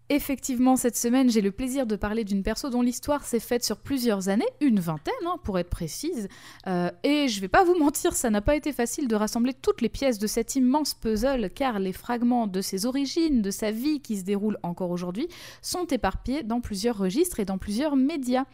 effectivement, 0.08 0.76
cette 0.76 0.97
semaine, 0.97 1.31
j'ai 1.31 1.41
le 1.41 1.50
plaisir 1.50 1.87
de 1.87 1.97
parler 1.97 2.25
d'une 2.25 2.43
perso 2.43 2.70
dont 2.70 2.82
l'histoire 2.82 3.25
s'est 3.25 3.41
faite 3.41 3.64
sur 3.64 3.79
plusieurs 3.79 4.29
années, 4.29 4.47
une 4.61 4.81
vingtaine 4.81 5.14
hein, 5.26 5.37
pour 5.43 5.58
être 5.58 5.70
précise. 5.70 6.29
Euh, 6.67 6.91
et 7.03 7.29
je 7.29 7.41
vais 7.41 7.49
pas 7.49 7.64
vous 7.64 7.75
mentir, 7.79 8.14
ça 8.14 8.31
n'a 8.31 8.41
pas 8.41 8.56
été 8.56 8.73
facile 8.73 9.08
de 9.08 9.17
rassembler 9.17 9.55
toutes 9.55 9.81
les 9.81 9.88
pièces 9.88 10.19
de 10.19 10.26
cet 10.26 10.56
immense 10.56 10.94
puzzle, 10.94 11.50
car 11.50 11.79
les 11.79 11.93
fragments 11.93 12.47
de 12.47 12.61
ses 12.61 12.87
origines, 12.87 13.43
de 13.43 13.50
sa 13.50 13.70
vie 13.70 14.00
qui 14.00 14.17
se 14.17 14.25
déroule 14.25 14.58
encore 14.62 14.91
aujourd'hui, 14.91 15.29
sont 15.62 15.87
éparpillés 15.87 16.43
dans 16.43 16.61
plusieurs 16.61 16.97
registres 16.97 17.41
et 17.41 17.44
dans 17.44 17.58
plusieurs 17.58 17.97
médias. 17.97 18.44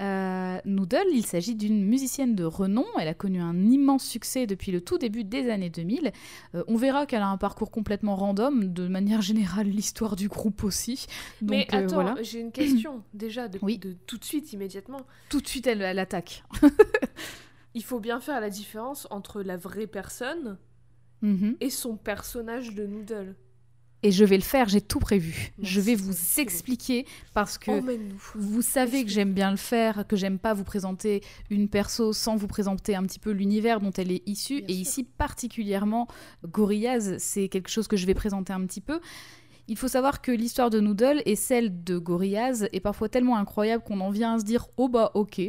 Euh, 0.00 0.58
Noodle, 0.64 1.06
il 1.12 1.24
s'agit 1.26 1.54
d'une 1.54 1.84
musicienne 1.84 2.34
de 2.34 2.44
renom. 2.44 2.86
Elle 2.98 3.08
a 3.08 3.14
connu 3.14 3.40
un 3.40 3.56
immense 3.70 4.04
succès 4.04 4.46
depuis 4.46 4.72
le 4.72 4.80
tout 4.80 4.96
début 4.98 5.22
des 5.24 5.50
années 5.50 5.68
2000. 5.70 6.12
Euh, 6.54 6.64
on 6.66 6.76
verra 6.76 7.04
qu'elle 7.06 7.20
a 7.22 7.28
un 7.28 7.36
parcours 7.36 7.70
complètement 7.70 8.16
random. 8.16 8.72
De 8.72 8.88
manière 8.88 9.20
générale, 9.20 9.66
l'histoire 9.66 10.16
du 10.16 10.28
groupe 10.28 10.64
aussi. 10.64 11.06
Donc 11.42 11.50
Mais 11.50 11.66
euh, 11.74 11.84
attends, 11.84 11.94
voilà. 11.94 12.16
j'ai 12.22 12.40
une 12.40 12.52
question 12.52 13.02
déjà 13.14 13.48
de, 13.48 13.58
Oui. 13.62 13.78
de 13.78 13.92
tout 14.06 14.16
de 14.18 14.24
suite 14.24 14.52
immédiatement. 14.52 15.00
Tout 15.28 15.40
de 15.40 15.46
suite, 15.48 15.66
elle, 15.66 15.82
elle 15.82 15.98
attaque. 15.98 16.42
Il 17.74 17.82
faut 17.84 18.00
bien 18.00 18.20
faire 18.20 18.40
la 18.40 18.50
différence 18.50 19.06
entre 19.10 19.42
la 19.42 19.56
vraie 19.56 19.86
personne 19.86 20.58
Mhm. 21.22 21.56
et 21.60 21.70
son 21.70 21.96
personnage 21.96 22.74
de 22.74 22.84
Noodle. 22.84 23.36
Et 24.02 24.10
je 24.10 24.24
vais 24.24 24.36
le 24.36 24.42
faire. 24.42 24.68
J'ai 24.68 24.80
tout 24.80 24.98
prévu. 24.98 25.52
Merci, 25.58 25.74
je 25.74 25.80
vais 25.80 25.94
vous 25.94 26.14
expliquer 26.38 27.06
parce 27.34 27.58
que. 27.58 27.70
Vous 28.34 28.62
savez 28.62 29.04
que 29.04 29.10
j'aime 29.10 29.32
bien 29.32 29.50
le 29.50 29.56
faire, 29.56 30.06
que 30.06 30.16
j'aime 30.16 30.38
pas 30.38 30.54
vous 30.54 30.64
présenter 30.64 31.22
une 31.50 31.68
perso 31.68 32.12
sans 32.12 32.36
vous 32.36 32.48
présenter 32.48 32.94
un 32.96 33.04
petit 33.04 33.18
peu 33.18 33.30
l'univers 33.30 33.80
dont 33.80 33.92
elle 33.92 34.10
est 34.10 34.22
issue. 34.26 34.62
Bien 34.62 34.66
et 34.68 34.72
sûr. 34.72 34.80
ici, 34.82 35.04
particulièrement, 35.04 36.08
Gorillaz, 36.46 37.18
c'est 37.18 37.48
quelque 37.48 37.68
chose 37.68 37.86
que 37.86 37.96
je 37.96 38.06
vais 38.06 38.14
présenter 38.14 38.52
un 38.52 38.66
petit 38.66 38.80
peu. 38.80 39.00
Il 39.68 39.76
faut 39.76 39.88
savoir 39.88 40.20
que 40.20 40.32
l'histoire 40.32 40.70
de 40.70 40.80
Noodle 40.80 41.22
et 41.24 41.36
celle 41.36 41.84
de 41.84 41.96
Gorillaz 41.96 42.68
est 42.72 42.80
parfois 42.80 43.08
tellement 43.08 43.36
incroyable 43.36 43.84
qu'on 43.84 44.00
en 44.00 44.10
vient 44.10 44.34
à 44.34 44.38
se 44.38 44.44
dire 44.44 44.66
oh 44.76 44.88
bah 44.88 45.12
ok. 45.14 45.40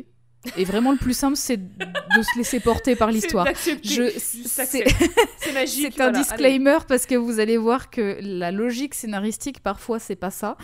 Et 0.58 0.66
vraiment, 0.66 0.92
le 0.92 0.98
plus 0.98 1.14
simple, 1.16 1.38
c'est 1.38 1.58
de 1.58 2.22
se 2.22 2.38
laisser 2.38 2.60
porter 2.60 2.96
par 2.96 3.12
l'histoire. 3.12 3.48
C'est 3.56 5.54
magique. 5.54 5.94
C'est 5.94 6.02
un 6.02 6.06
voilà, 6.10 6.20
disclaimer 6.20 6.78
parce 6.88 7.06
que 7.06 7.16
vous 7.16 7.40
allez 7.40 7.58
voir 7.58 7.90
que 7.90 8.18
la 8.22 8.52
logique 8.52 8.94
scénaristique, 8.94 9.60
parfois, 9.62 10.00
c'est 10.00 10.16
pas 10.16 10.32
ça. 10.32 10.58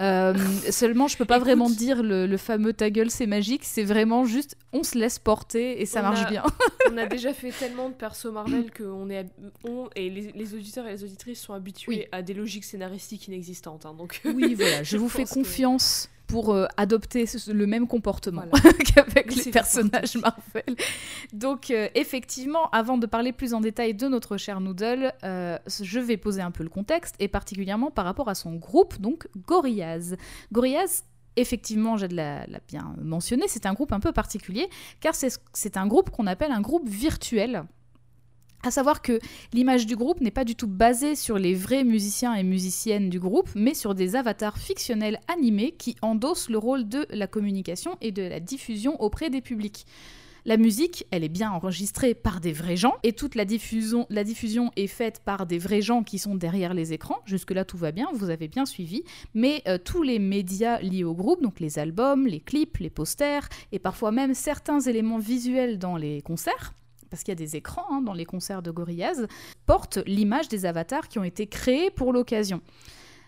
Euh, 0.00 0.34
seulement, 0.70 1.08
je 1.08 1.16
peux 1.16 1.24
pas 1.24 1.36
Écoute. 1.36 1.46
vraiment 1.46 1.70
dire 1.70 2.02
le, 2.02 2.26
le 2.26 2.36
fameux 2.36 2.72
ta 2.72 2.90
gueule, 2.90 3.10
c'est 3.10 3.26
magique. 3.26 3.62
C'est 3.64 3.84
vraiment 3.84 4.24
juste, 4.24 4.56
on 4.72 4.82
se 4.82 4.98
laisse 4.98 5.18
porter 5.18 5.80
et 5.80 5.86
ça 5.86 6.02
marche 6.02 6.22
a- 6.24 6.30
bien. 6.30 6.42
On 6.92 6.96
a 6.96 7.06
déjà 7.06 7.32
fait 7.32 7.50
tellement 7.52 7.88
de 7.88 7.94
persos 7.94 8.32
Marvel 8.32 8.70
que 8.72 8.82
on 8.82 9.10
est, 9.10 9.26
on, 9.64 9.88
et 9.94 10.10
les, 10.10 10.32
les 10.34 10.54
auditeurs 10.54 10.86
et 10.88 10.92
les 10.92 11.04
auditrices 11.04 11.40
sont 11.40 11.52
habitués 11.52 11.92
Oui. 11.92 12.04
à 12.10 12.22
des 12.22 12.34
logiques 12.34 12.64
scénaristiques 12.64 13.28
inexistantes. 13.28 13.86
hein, 13.86 13.94
donc 13.96 14.20
Oui, 14.24 14.54
voilà, 14.54 14.82
je, 14.82 14.90
Je 14.92 14.96
vous 14.96 15.08
fais 15.08 15.24
que- 15.24 15.28
confiance 15.30 16.08
pour 16.30 16.54
euh, 16.54 16.66
adopter 16.76 17.26
ce- 17.26 17.50
le 17.50 17.66
même 17.66 17.86
comportement 17.86 18.44
Voilà. 18.50 18.72
qu'avec 18.94 19.34
les 19.34 19.50
personnages 19.50 20.16
Marvel. 20.22 20.76
Donc, 21.32 21.70
euh, 21.70 21.88
effectivement, 21.94 22.70
avant 22.70 22.98
de 22.98 23.06
parler 23.06 23.32
plus 23.32 23.52
en 23.54 23.60
détail 23.60 23.94
de 23.94 24.08
notre 24.08 24.36
cher 24.36 24.60
Noodle, 24.60 25.12
euh, 25.24 25.58
je 25.82 25.98
vais 26.00 26.16
poser 26.16 26.42
un 26.42 26.50
peu 26.50 26.62
le 26.62 26.68
contexte, 26.70 27.14
et 27.18 27.28
particulièrement 27.28 27.90
par 27.90 28.04
rapport 28.04 28.28
à 28.28 28.34
son 28.34 28.54
groupe, 28.56 29.00
donc 29.00 29.26
Gorillaz. 29.46 30.16
Gorillaz, 30.52 31.02
effectivement, 31.36 31.96
j'ai 31.96 32.08
de 32.08 32.16
la, 32.16 32.46
la 32.46 32.58
bien 32.68 32.94
mentionné, 33.02 33.44
c'est 33.48 33.66
un 33.66 33.72
groupe 33.72 33.92
un 33.92 34.00
peu 34.00 34.12
particulier, 34.12 34.68
car 35.00 35.14
c'est 35.14 35.76
un 35.76 35.86
groupe 35.86 36.10
qu'on 36.10 36.26
appelle 36.26 36.52
un 36.52 36.60
groupe 36.60 36.88
virtuel. 36.88 37.64
À 38.62 38.70
savoir 38.70 39.00
que 39.00 39.18
l'image 39.54 39.86
du 39.86 39.96
groupe 39.96 40.20
n'est 40.20 40.30
pas 40.30 40.44
du 40.44 40.54
tout 40.54 40.66
basée 40.66 41.16
sur 41.16 41.38
les 41.38 41.54
vrais 41.54 41.82
musiciens 41.82 42.34
et 42.34 42.42
musiciennes 42.42 43.08
du 43.08 43.18
groupe, 43.18 43.48
mais 43.54 43.72
sur 43.72 43.94
des 43.94 44.16
avatars 44.16 44.58
fictionnels 44.58 45.18
animés 45.28 45.72
qui 45.72 45.96
endossent 46.02 46.50
le 46.50 46.58
rôle 46.58 46.86
de 46.86 47.06
la 47.08 47.26
communication 47.26 47.96
et 48.02 48.12
de 48.12 48.22
la 48.22 48.38
diffusion 48.38 49.00
auprès 49.00 49.30
des 49.30 49.40
publics. 49.40 49.86
La 50.44 50.58
musique, 50.58 51.06
elle 51.10 51.24
est 51.24 51.30
bien 51.30 51.50
enregistrée 51.50 52.14
par 52.14 52.40
des 52.40 52.52
vrais 52.52 52.76
gens 52.76 52.96
et 53.02 53.12
toute 53.12 53.34
la 53.34 53.44
diffusion, 53.44 54.06
est 54.76 54.86
faite 54.86 55.20
par 55.24 55.46
des 55.46 55.58
vrais 55.58 55.82
gens 55.82 56.02
qui 56.02 56.18
sont 56.18 56.34
derrière 56.34 56.74
les 56.74 56.92
écrans. 56.92 57.18
Jusque-là, 57.26 57.64
tout 57.64 57.76
va 57.76 57.92
bien, 57.92 58.08
vous 58.14 58.30
avez 58.30 58.48
bien 58.48 58.66
suivi. 58.66 59.04
Mais 59.34 59.62
euh, 59.68 59.78
tous 59.82 60.02
les 60.02 60.18
médias 60.18 60.80
liés 60.80 61.04
au 61.04 61.14
groupe, 61.14 61.42
donc 61.42 61.60
les 61.60 61.78
albums, 61.78 62.26
les 62.26 62.40
clips, 62.40 62.78
les 62.78 62.90
posters 62.90 63.48
et 63.72 63.78
parfois 63.78 64.12
même 64.12 64.34
certains 64.34 64.80
éléments 64.80 65.18
visuels 65.18 65.78
dans 65.78 65.96
les 65.96 66.22
concerts, 66.22 66.74
parce 67.10 67.22
qu'il 67.22 67.32
y 67.32 67.36
a 67.36 67.44
des 67.44 67.56
écrans 67.56 67.84
hein, 67.90 68.00
dans 68.00 68.14
les 68.14 68.24
concerts 68.24 68.62
de 68.62 68.70
Gorillaz, 68.70 69.26
portent 69.66 69.98
l'image 70.06 70.48
des 70.48 70.66
avatars 70.66 71.08
qui 71.08 71.18
ont 71.18 71.24
été 71.24 71.46
créés 71.46 71.90
pour 71.90 72.12
l'occasion. 72.12 72.60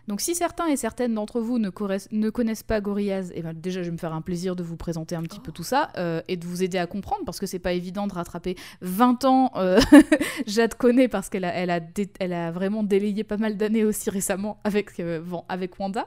Donc 0.08 0.20
si 0.20 0.34
certains 0.34 0.66
et 0.66 0.76
certaines 0.76 1.14
d'entre 1.14 1.40
vous 1.40 1.58
ne, 1.58 1.70
connaissent 1.70 2.62
pas 2.62 2.80
Gorillaz, 2.80 3.30
eh 3.34 3.42
ben, 3.42 3.52
déjà 3.52 3.82
je 3.82 3.86
vais 3.86 3.92
me 3.92 3.98
faire 3.98 4.12
un 4.12 4.20
plaisir 4.20 4.56
de 4.56 4.62
vous 4.62 4.76
présenter 4.76 5.14
un 5.14 5.22
petit 5.22 5.38
peu 5.38 5.52
tout 5.52 5.62
ça 5.62 5.90
euh, 5.96 6.20
et 6.26 6.36
de 6.36 6.44
vous 6.44 6.62
aider 6.62 6.78
à 6.78 6.86
comprendre 6.86 7.22
parce 7.24 7.38
que 7.38 7.46
c'est 7.46 7.60
pas 7.60 7.72
évident 7.72 8.06
de 8.08 8.14
rattraper 8.14 8.56
20 8.80 9.24
ans. 9.24 9.52
Euh, 9.56 9.80
Jade 10.46 10.74
connaît 10.74 11.08
parce 11.08 11.28
qu'elle 11.28 11.44
a, 11.44 11.54
elle 11.54 12.32
a, 12.32 12.50
vraiment 12.50 12.82
délayé 12.82 13.22
pas 13.22 13.36
mal 13.36 13.56
d'années 13.56 13.84
aussi 13.84 14.10
récemment 14.10 14.58
avec, 14.64 14.98
euh, 14.98 15.22
avec 15.48 15.78
Wanda. 15.78 16.06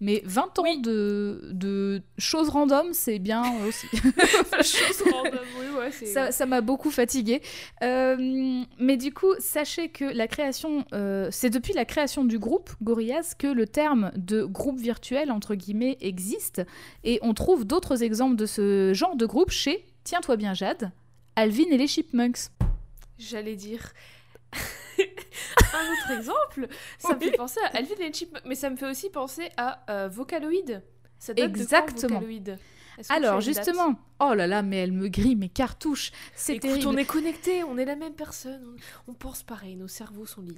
Mais 0.00 0.22
20 0.24 0.58
ans 0.58 0.76
de, 0.76 1.40
de, 1.52 2.02
choses 2.18 2.50
random, 2.50 2.92
c'est 2.92 3.18
bien 3.18 3.42
aussi. 3.66 3.86
choses 3.92 5.02
random, 5.12 5.40
oui, 5.58 5.66
ouais, 5.78 5.90
ça, 5.90 6.32
ça 6.32 6.44
m'a 6.44 6.60
beaucoup 6.60 6.90
fatiguée. 6.90 7.40
Euh, 7.82 8.62
mais 8.78 8.96
du 8.96 9.12
coup, 9.12 9.32
sachez 9.38 9.88
que 9.88 10.04
la 10.04 10.28
création, 10.28 10.84
euh, 10.92 11.28
c'est 11.30 11.50
depuis 11.50 11.72
la 11.72 11.84
création 11.84 12.24
du 12.24 12.38
groupe 12.38 12.70
Gorillaz 12.82 13.34
que 13.38 13.46
le 13.46 13.66
terme 13.66 14.12
de 14.16 14.44
groupe 14.44 14.78
virtuel, 14.78 15.32
entre 15.32 15.54
guillemets, 15.54 15.96
existe. 16.00 16.62
Et 17.02 17.18
on 17.22 17.32
trouve 17.32 17.64
d'autres 17.64 18.02
exemples 18.02 18.36
de 18.36 18.46
ce 18.46 18.92
genre 18.94 19.16
de 19.16 19.24
groupe 19.24 19.50
chez, 19.50 19.86
tiens-toi 20.04 20.36
bien 20.36 20.52
Jade, 20.52 20.92
Alvin 21.36 21.70
et 21.70 21.78
les 21.78 21.86
Chipmunks. 21.86 22.50
J'allais 23.18 23.56
dire 23.56 23.92
un 25.74 25.92
autre 25.92 26.10
exemple, 26.18 26.68
ça 26.98 27.14
me 27.14 27.20
fait 27.20 27.32
penser 27.32 27.60
à 27.64 27.76
Alvin 27.76 27.94
et 28.00 28.12
Chipmunk, 28.12 28.42
mais 28.46 28.54
ça 28.54 28.70
me 28.70 28.76
fait 28.76 28.88
aussi 28.88 29.10
penser 29.10 29.48
à 29.56 29.84
euh, 29.90 30.08
Vocaloid. 30.08 30.82
Ça 31.18 31.32
Exactement. 31.36 32.20
Vocaloid? 32.20 32.58
Alors 33.10 33.40
justement, 33.40 33.94
oh 34.20 34.32
là 34.34 34.46
là, 34.46 34.62
mais 34.62 34.78
elle 34.78 34.92
me 34.92 35.08
grille 35.08 35.36
mes 35.36 35.50
cartouches. 35.50 36.12
C'est 36.34 36.58
terrible. 36.58 36.86
On 36.86 36.96
est 36.96 37.04
connectés, 37.04 37.62
on 37.62 37.76
est 37.76 37.84
la 37.84 37.96
même 37.96 38.14
personne, 38.14 38.62
on, 39.06 39.12
on 39.12 39.14
pense 39.14 39.42
pareil, 39.42 39.76
nos 39.76 39.88
cerveaux 39.88 40.26
sont 40.26 40.40
liés. 40.40 40.54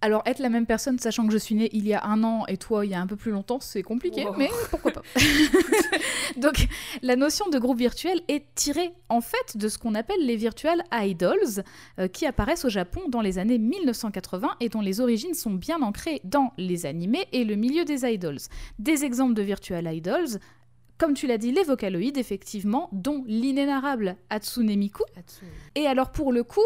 Alors, 0.00 0.22
être 0.26 0.38
la 0.38 0.48
même 0.48 0.66
personne, 0.66 0.98
sachant 0.98 1.26
que 1.26 1.32
je 1.32 1.38
suis 1.38 1.56
née 1.56 1.70
il 1.72 1.86
y 1.86 1.92
a 1.92 2.04
un 2.04 2.22
an 2.22 2.44
et 2.46 2.56
toi 2.56 2.86
il 2.86 2.92
y 2.92 2.94
a 2.94 3.00
un 3.00 3.06
peu 3.06 3.16
plus 3.16 3.32
longtemps, 3.32 3.58
c'est 3.60 3.82
compliqué, 3.82 4.26
mais 4.36 4.48
pourquoi 4.70 4.92
pas. 4.92 5.02
Donc, 6.36 6.68
la 7.02 7.16
notion 7.16 7.48
de 7.48 7.58
groupe 7.58 7.78
virtuel 7.78 8.20
est 8.28 8.44
tirée 8.54 8.92
en 9.08 9.20
fait 9.20 9.56
de 9.56 9.68
ce 9.68 9.76
qu'on 9.76 9.96
appelle 9.96 10.24
les 10.24 10.36
virtual 10.36 10.84
idols, 10.92 11.64
euh, 11.98 12.06
qui 12.06 12.26
apparaissent 12.26 12.64
au 12.64 12.68
Japon 12.68 13.02
dans 13.08 13.20
les 13.20 13.38
années 13.38 13.58
1980 13.58 14.56
et 14.60 14.68
dont 14.68 14.80
les 14.80 15.00
origines 15.00 15.34
sont 15.34 15.54
bien 15.54 15.82
ancrées 15.82 16.20
dans 16.22 16.52
les 16.58 16.86
animés 16.86 17.26
et 17.32 17.44
le 17.44 17.56
milieu 17.56 17.84
des 17.84 18.04
idols. 18.04 18.38
Des 18.78 19.04
exemples 19.04 19.34
de 19.34 19.42
virtual 19.42 19.92
idols, 19.92 20.38
comme 20.98 21.14
tu 21.14 21.26
l'as 21.26 21.38
dit, 21.38 21.52
les 21.52 21.62
vocaloïdes, 21.64 22.18
effectivement, 22.18 22.88
dont 22.92 23.24
l'inénarrable 23.26 24.16
Hatsune 24.30 24.76
Miku. 24.76 25.04
Et 25.74 25.86
alors, 25.86 26.10
pour 26.10 26.32
le 26.32 26.42
coup, 26.42 26.60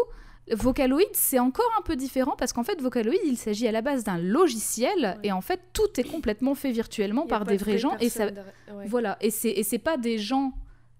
Vocaloid, 0.51 1.07
c'est 1.13 1.39
encore 1.39 1.71
un 1.79 1.81
peu 1.83 1.95
différent 1.95 2.35
parce 2.37 2.51
qu'en 2.51 2.63
fait, 2.63 2.81
Vocaloid, 2.81 3.17
il 3.25 3.37
s'agit 3.37 3.67
à 3.67 3.71
la 3.71 3.81
base 3.81 4.03
d'un 4.03 4.17
logiciel 4.17 5.17
et 5.23 5.31
en 5.31 5.41
fait, 5.41 5.61
tout 5.71 5.97
est 5.97 6.03
complètement 6.03 6.53
fait 6.55 6.71
virtuellement 6.71 7.25
par 7.25 7.45
des 7.45 7.57
vrais 7.57 7.77
gens. 7.77 7.97
Et 7.99 8.09
ça, 8.09 8.27
voilà, 8.87 9.17
et 9.21 9.31
c'est 9.31 9.51
et 9.51 9.63
c'est 9.63 9.79
pas 9.79 9.97
des 9.97 10.17
gens 10.17 10.53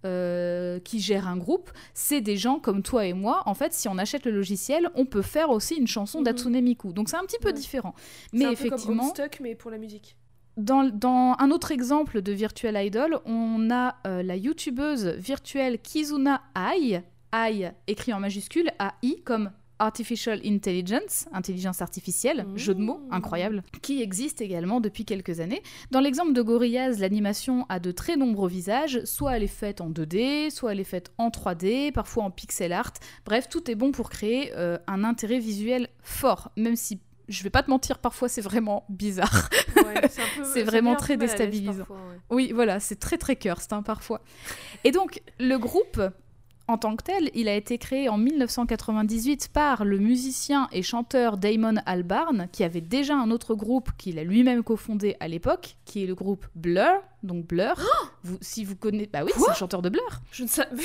euh, 0.06 0.80
qui 0.80 1.00
gèrent 1.00 1.30
un 1.30 1.38
groupe, 1.38 1.72
c'est 1.94 2.20
des 2.20 2.36
gens 2.36 2.60
comme 2.60 2.84
toi 2.84 3.06
et 3.06 3.14
moi. 3.14 3.42
En 3.46 3.54
fait, 3.54 3.72
si 3.72 3.88
on 3.88 3.98
achète 3.98 4.26
le 4.26 4.32
logiciel, 4.32 4.90
on 4.96 5.06
peut 5.06 5.22
faire 5.22 5.50
aussi 5.50 5.76
une 5.76 5.88
chanson 5.88 6.20
mm 6.20 6.24
d'Atsune 6.26 6.62
Miku. 6.62 6.92
Donc 6.92 7.08
c'est 7.08 7.16
un 7.16 7.24
petit 7.24 7.40
peu 7.40 7.54
différent. 7.54 7.96
Mais 8.34 8.44
un 8.44 8.52
effectivement, 8.52 9.12
peu 9.12 9.24
comme 9.24 9.30
mais 9.42 9.56
pour 9.56 9.72
la 9.72 9.78
musique. 9.78 10.18
Dans, 10.58 10.84
dans, 10.84 11.36
un 11.40 11.52
autre 11.52 11.72
exemple 11.72 12.22
de 12.22 12.32
Virtual 12.34 12.76
Idol, 12.86 13.20
on 13.26 13.72
a 13.72 13.96
euh, 14.06 14.24
la 14.24 14.36
youtubeuse 14.36 15.08
virtuelle 15.08 15.80
Kizuna 15.80 16.42
Ai, 16.54 17.02
AI 17.34 17.72
écrit 17.88 18.14
en 18.14 18.20
majuscule, 18.20 18.72
AI 18.80 19.22
comme 19.24 19.52
Artificial 19.80 20.40
Intelligence, 20.46 21.28
intelligence 21.34 21.82
artificielle, 21.82 22.46
jeu 22.56 22.74
de 22.74 22.82
mots 22.82 23.00
mmh. 23.10 23.14
incroyable, 23.14 23.64
qui 23.82 24.02
existe 24.02 24.40
également 24.40 24.80
depuis 24.80 25.04
quelques 25.04 25.40
années. 25.40 25.62
Dans 25.92 26.00
l'exemple 26.00 26.32
de 26.32 26.42
Gorillaz, 26.42 27.00
l'animation 27.00 27.66
a 27.70 27.80
de 27.80 27.92
très 27.92 28.16
nombreux 28.16 28.48
visages, 28.48 29.04
soit 29.04 29.36
elle 29.36 29.44
est 29.44 29.48
faite 29.48 29.82
en 29.82 29.90
2D, 29.90 30.52
soit 30.52 30.72
elle 30.72 30.80
est 30.80 30.86
faite 30.86 31.12
en 31.18 31.30
3D, 31.30 31.92
parfois 31.92 32.24
en 32.24 32.32
pixel 32.32 32.72
art. 32.72 32.94
Bref, 33.26 33.50
tout 33.50 33.70
est 33.70 33.76
bon 33.76 33.92
pour 33.92 34.10
créer 34.10 34.54
euh, 34.56 34.78
un 34.88 35.04
intérêt 35.04 35.40
visuel 35.40 35.90
fort, 36.02 36.52
même 36.56 36.76
si 36.76 37.02
je 37.30 37.44
vais 37.44 37.50
pas 37.50 37.64
te 37.64 37.70
mentir, 37.70 38.00
parfois 38.00 38.30
c'est 38.30 38.42
vraiment 38.42 38.86
bizarre. 38.90 39.50
c'est 40.44 40.64
vraiment 40.64 40.96
très 40.96 41.18
déstabilisant. 41.18 41.86
Oui, 42.30 42.52
voilà, 42.54 42.80
c'est 42.80 43.00
très 43.00 43.18
très 43.18 43.36
curst 43.36 43.74
hein, 43.74 43.82
parfois. 43.82 44.22
Et 44.84 44.92
donc, 44.92 45.22
le 45.40 45.58
groupe 45.58 46.02
en 46.68 46.78
tant 46.78 46.96
que 46.96 47.04
tel, 47.04 47.30
il 47.34 47.50
a 47.50 47.56
été 47.56 47.78
créé 47.78 48.08
en 48.08 48.18
1998 48.18 49.50
par 49.50 49.84
le 49.84 49.98
musicien 49.98 50.70
et 50.72 50.82
chanteur 50.82 51.38
Damon 51.38 51.76
Albarn, 51.86 52.48
qui 52.54 52.64
avait 52.64 52.80
déjà 52.80 53.16
un 53.16 53.32
autre 53.32 53.54
groupe 53.54 53.90
qu'il 53.98 54.18
a 54.18 54.24
lui-même 54.24 54.64
cofondé 54.64 55.18
à 55.20 55.28
l'époque, 55.28 55.76
qui 55.84 56.04
est 56.04 56.08
le 56.08 56.16
groupe 56.16 56.46
Blur. 56.56 57.02
Donc 57.22 57.48
Blur, 57.48 57.76
vous, 58.24 58.38
si 58.40 58.64
vous 58.64 58.78
connaissez... 58.78 59.10
Bah 59.12 59.24
oui, 59.26 59.32
c'est 59.36 59.50
le 59.50 59.56
chanteur 59.56 59.82
de 59.82 59.90
Blur. 59.90 60.22
Je 60.32 60.44
ne 60.44 60.48
sais... 60.48 60.66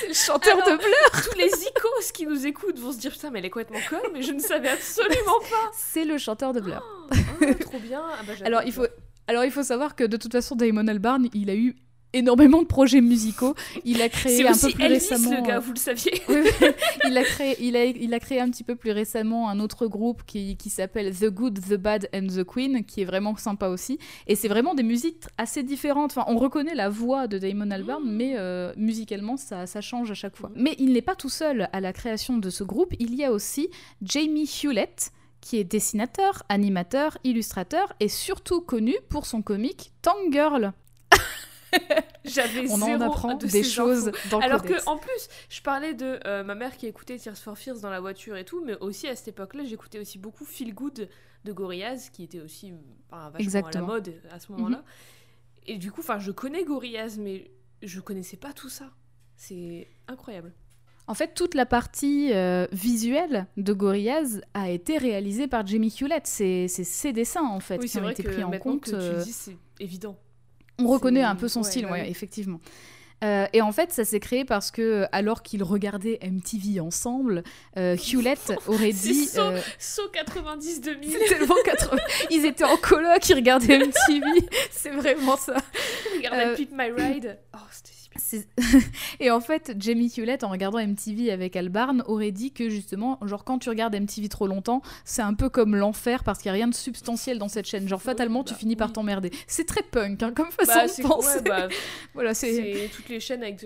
c'est 0.00 0.08
le 0.08 0.14
chanteur 0.14 0.56
de 0.56 0.76
Blur 0.76 1.22
Tous 1.30 1.38
les 1.38 1.46
icos 1.46 2.12
qui 2.12 2.26
nous 2.26 2.44
écoutent 2.44 2.80
vont 2.80 2.90
se 2.90 2.98
dire 2.98 3.12
putain 3.12 3.30
mais 3.30 3.38
elle 3.38 3.44
est 3.44 3.50
complètement 3.50 3.78
conne, 3.88 4.12
mais 4.12 4.22
je 4.22 4.32
ne 4.32 4.40
savais 4.40 4.70
absolument 4.70 5.38
pas 5.48 5.70
C'est 5.74 6.04
le 6.04 6.18
chanteur 6.18 6.52
de 6.52 6.60
Blur. 6.60 6.82
Oh, 7.12 7.44
trop 7.60 7.78
bien 7.78 8.02
ah 8.04 8.22
bah, 8.26 8.32
Alors 8.44 8.62
il 8.64 8.72
faut... 8.72 8.86
Alors 9.28 9.44
il 9.44 9.52
faut 9.52 9.62
savoir 9.62 9.94
que 9.94 10.04
de 10.04 10.16
toute 10.16 10.32
façon 10.32 10.56
Damon 10.56 10.88
Albarn, 10.88 11.28
il 11.34 11.50
a 11.50 11.54
eu 11.54 11.76
énormément 12.12 12.62
de 12.62 12.66
projets 12.66 13.00
musicaux. 13.00 13.54
Il 13.84 14.02
a 14.02 14.08
créé 14.08 14.46
un 14.46 14.52
peu 14.52 14.70
plus 14.70 14.86
récemment. 14.86 15.30
le 15.30 15.46
gars, 15.46 15.58
vous 15.58 15.72
le 15.72 15.78
saviez. 15.78 16.12
il 17.08 17.16
a 17.16 17.22
créé, 17.22 17.56
il 17.60 17.76
a, 17.76 17.84
il 17.84 18.14
a 18.14 18.20
créé 18.20 18.40
un 18.40 18.50
petit 18.50 18.64
peu 18.64 18.74
plus 18.74 18.90
récemment 18.90 19.48
un 19.48 19.60
autre 19.60 19.86
groupe 19.86 20.22
qui, 20.26 20.56
qui 20.56 20.70
s'appelle 20.70 21.14
The 21.14 21.26
Good, 21.26 21.60
The 21.60 21.74
Bad 21.74 22.08
and 22.14 22.28
The 22.28 22.44
Queen, 22.44 22.84
qui 22.84 23.02
est 23.02 23.04
vraiment 23.04 23.36
sympa 23.36 23.68
aussi. 23.68 23.98
Et 24.26 24.34
c'est 24.34 24.48
vraiment 24.48 24.74
des 24.74 24.82
musiques 24.82 25.24
assez 25.36 25.62
différentes. 25.62 26.12
Enfin, 26.12 26.24
on 26.28 26.36
reconnaît 26.36 26.74
la 26.74 26.88
voix 26.88 27.26
de 27.26 27.38
Damon 27.38 27.70
Albarn, 27.70 28.04
mmh. 28.04 28.10
mais 28.10 28.32
euh, 28.36 28.72
musicalement, 28.76 29.36
ça, 29.36 29.66
ça, 29.66 29.80
change 29.80 30.10
à 30.10 30.14
chaque 30.14 30.36
fois. 30.36 30.50
Mais 30.54 30.74
il 30.78 30.92
n'est 30.92 31.02
pas 31.02 31.14
tout 31.14 31.28
seul 31.28 31.68
à 31.72 31.80
la 31.80 31.92
création 31.92 32.38
de 32.38 32.50
ce 32.50 32.64
groupe. 32.64 32.94
Il 32.98 33.14
y 33.14 33.24
a 33.24 33.32
aussi 33.32 33.68
Jamie 34.02 34.50
Hewlett 34.62 35.12
qui 35.40 35.56
est 35.58 35.64
dessinateur, 35.64 36.42
animateur, 36.48 37.16
illustrateur 37.24 37.92
et 38.00 38.08
surtout 38.08 38.60
connu 38.60 38.96
pour 39.08 39.26
son 39.26 39.40
comique 39.42 39.92
Tang 40.02 40.32
Girl. 40.32 40.72
J'avais 42.24 42.70
On 42.70 42.82
en 42.82 43.00
apprend 43.00 43.34
des 43.34 43.62
choses 43.62 44.10
dans 44.30 44.38
le 44.38 44.44
Alors 44.44 44.62
que 44.62 44.84
en 44.86 44.96
plus, 44.96 45.28
je 45.48 45.62
parlais 45.62 45.94
de 45.94 46.18
euh, 46.26 46.44
ma 46.44 46.54
mère 46.54 46.76
qui 46.76 46.86
écoutait 46.86 47.16
Tears 47.16 47.36
for 47.36 47.56
Fears 47.56 47.80
dans 47.80 47.90
la 47.90 48.00
voiture 48.00 48.36
et 48.36 48.44
tout, 48.44 48.62
mais 48.64 48.76
aussi 48.78 49.08
à 49.08 49.16
cette 49.16 49.28
époque-là, 49.28 49.64
j'écoutais 49.64 49.98
aussi 49.98 50.18
beaucoup 50.18 50.44
Feel 50.44 50.74
Good 50.74 51.08
de 51.44 51.52
Gorillaz, 51.52 52.10
qui 52.12 52.24
était 52.24 52.40
aussi 52.40 52.72
vachement 53.10 53.66
à 53.66 53.70
la 53.72 53.80
mode 53.82 54.14
à 54.30 54.40
ce 54.40 54.52
moment-là. 54.52 54.78
Mhm. 54.78 54.84
Et 55.66 55.78
du 55.78 55.92
coup, 55.92 56.00
enfin, 56.00 56.18
je 56.18 56.30
connais 56.30 56.64
Gorillaz, 56.64 57.18
mais 57.18 57.50
je 57.82 58.00
connaissais 58.00 58.36
pas 58.36 58.52
tout 58.52 58.68
ça. 58.68 58.90
C'est 59.36 59.88
incroyable. 60.08 60.52
En 61.06 61.14
fait, 61.14 61.32
toute 61.34 61.54
la 61.54 61.64
partie 61.64 62.34
euh, 62.34 62.66
visuelle 62.70 63.46
de 63.56 63.72
Gorillaz 63.72 64.42
a 64.52 64.68
été 64.68 64.98
réalisée 64.98 65.48
par 65.48 65.66
Jamie 65.66 65.94
Hewlett. 65.98 66.26
C'est 66.26 66.68
ses 66.68 67.12
dessins, 67.14 67.46
en 67.46 67.60
fait, 67.60 67.78
qui 67.78 67.98
ont 67.98 68.10
été 68.10 68.22
pris 68.22 68.44
en 68.44 68.50
compte. 68.58 68.82
Que 68.82 68.90
tu 68.90 68.96
euh, 68.96 69.22
dis, 69.22 69.32
c'est 69.32 69.56
évident. 69.80 70.18
On 70.80 70.86
reconnaît 70.86 71.22
un 71.22 71.34
peu 71.34 71.48
son 71.48 71.62
style, 71.62 71.86
bah 71.86 71.92
ouais, 71.92 72.10
effectivement. 72.10 72.60
Euh, 73.24 73.46
et 73.52 73.62
en 73.62 73.72
fait, 73.72 73.92
ça 73.92 74.04
s'est 74.04 74.20
créé 74.20 74.44
parce 74.44 74.70
que, 74.70 75.06
alors 75.10 75.42
qu'ils 75.42 75.62
regardaient 75.62 76.20
MTV 76.22 76.80
ensemble, 76.80 77.42
euh, 77.76 77.96
Hewlett 77.96 78.52
aurait 78.68 78.92
dit. 78.92 79.26
So, 79.26 79.40
euh... 79.40 79.60
so 79.78 80.02
90 80.12 80.80
2000. 80.80 81.18
tellement 81.28 81.56
80. 81.64 81.96
Ils 82.30 82.46
étaient 82.46 82.64
en 82.64 82.76
coloc, 82.76 83.28
ils 83.28 83.34
regardaient 83.34 83.78
MTV. 83.78 84.48
C'est 84.70 84.90
vraiment 84.90 85.36
ça. 85.36 85.56
Ils 86.14 86.18
regardaient 86.18 86.54
Pip 86.54 86.70
My 86.72 86.90
Ride. 86.90 87.38
Oh, 87.54 87.66
c'était 87.72 87.97
et 89.20 89.30
en 89.30 89.40
fait, 89.40 89.74
Jamie 89.78 90.12
Hewlett, 90.16 90.44
en 90.44 90.48
regardant 90.48 90.84
MTV 90.84 91.30
avec 91.30 91.56
Albarn, 91.56 92.02
aurait 92.06 92.32
dit 92.32 92.52
que 92.52 92.68
justement, 92.68 93.18
genre 93.22 93.44
quand 93.44 93.58
tu 93.58 93.68
regardes 93.68 93.94
MTV 93.94 94.28
trop 94.28 94.46
longtemps, 94.46 94.82
c'est 95.04 95.22
un 95.22 95.34
peu 95.34 95.48
comme 95.48 95.76
l'enfer 95.76 96.24
parce 96.24 96.40
qu'il 96.40 96.50
n'y 96.50 96.56
a 96.56 96.58
rien 96.60 96.68
de 96.68 96.74
substantiel 96.74 97.38
dans 97.38 97.48
cette 97.48 97.66
chaîne. 97.66 97.88
Genre 97.88 98.02
fatalement, 98.02 98.44
tu 98.44 98.52
bah 98.52 98.58
finis 98.58 98.76
par 98.76 98.92
t'emmerder. 98.92 99.30
C'est 99.46 99.66
très 99.66 99.82
punk 99.82 100.22
hein, 100.22 100.32
comme 100.32 100.50
façon 100.50 100.72
bah, 100.74 100.86
de 100.86 101.02
penser. 101.02 101.40
Bah, 101.42 101.68
voilà, 102.14 102.34
c'est 102.34 102.90
toutes 102.94 103.08
les 103.08 103.20
chaînes 103.20 103.42
avec 103.42 103.64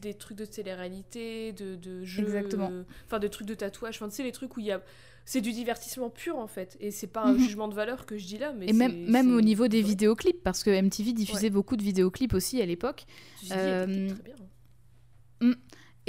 des 0.00 0.14
trucs 0.14 0.38
de 0.38 0.44
télé-réalité, 0.44 1.52
de, 1.52 1.76
de 1.76 2.04
jeux, 2.04 2.22
Exactement. 2.22 2.70
enfin 3.06 3.18
de 3.18 3.28
trucs 3.28 3.46
de 3.46 3.54
tatouage. 3.54 3.96
Enfin, 3.96 4.08
tu 4.08 4.16
sais 4.16 4.22
les 4.22 4.32
trucs 4.32 4.56
où 4.56 4.60
il 4.60 4.66
y 4.66 4.72
a 4.72 4.82
c'est 5.24 5.40
du 5.40 5.52
divertissement 5.52 6.10
pur 6.10 6.36
en 6.38 6.46
fait. 6.46 6.76
Et 6.80 6.90
c'est 6.90 7.06
pas 7.06 7.22
un 7.22 7.32
Mhm. 7.34 7.38
jugement 7.38 7.68
de 7.68 7.74
valeur 7.74 8.06
que 8.06 8.18
je 8.18 8.26
dis 8.26 8.38
là, 8.38 8.52
mais 8.52 8.66
Et 8.66 8.72
même, 8.72 9.34
au 9.34 9.40
niveau 9.40 9.68
des 9.68 9.82
vidéoclips, 9.82 10.42
parce 10.42 10.62
que 10.64 10.70
MTV 10.70 11.12
diffusait 11.12 11.44
Ouais. 11.44 11.50
beaucoup 11.50 11.76
de 11.76 11.82
vidéoclips 11.82 12.34
aussi 12.34 12.60
à 12.62 12.66
l'époque. 12.66 13.04
Euh, 13.52 14.08
très 14.08 14.22
bien. 14.22 15.54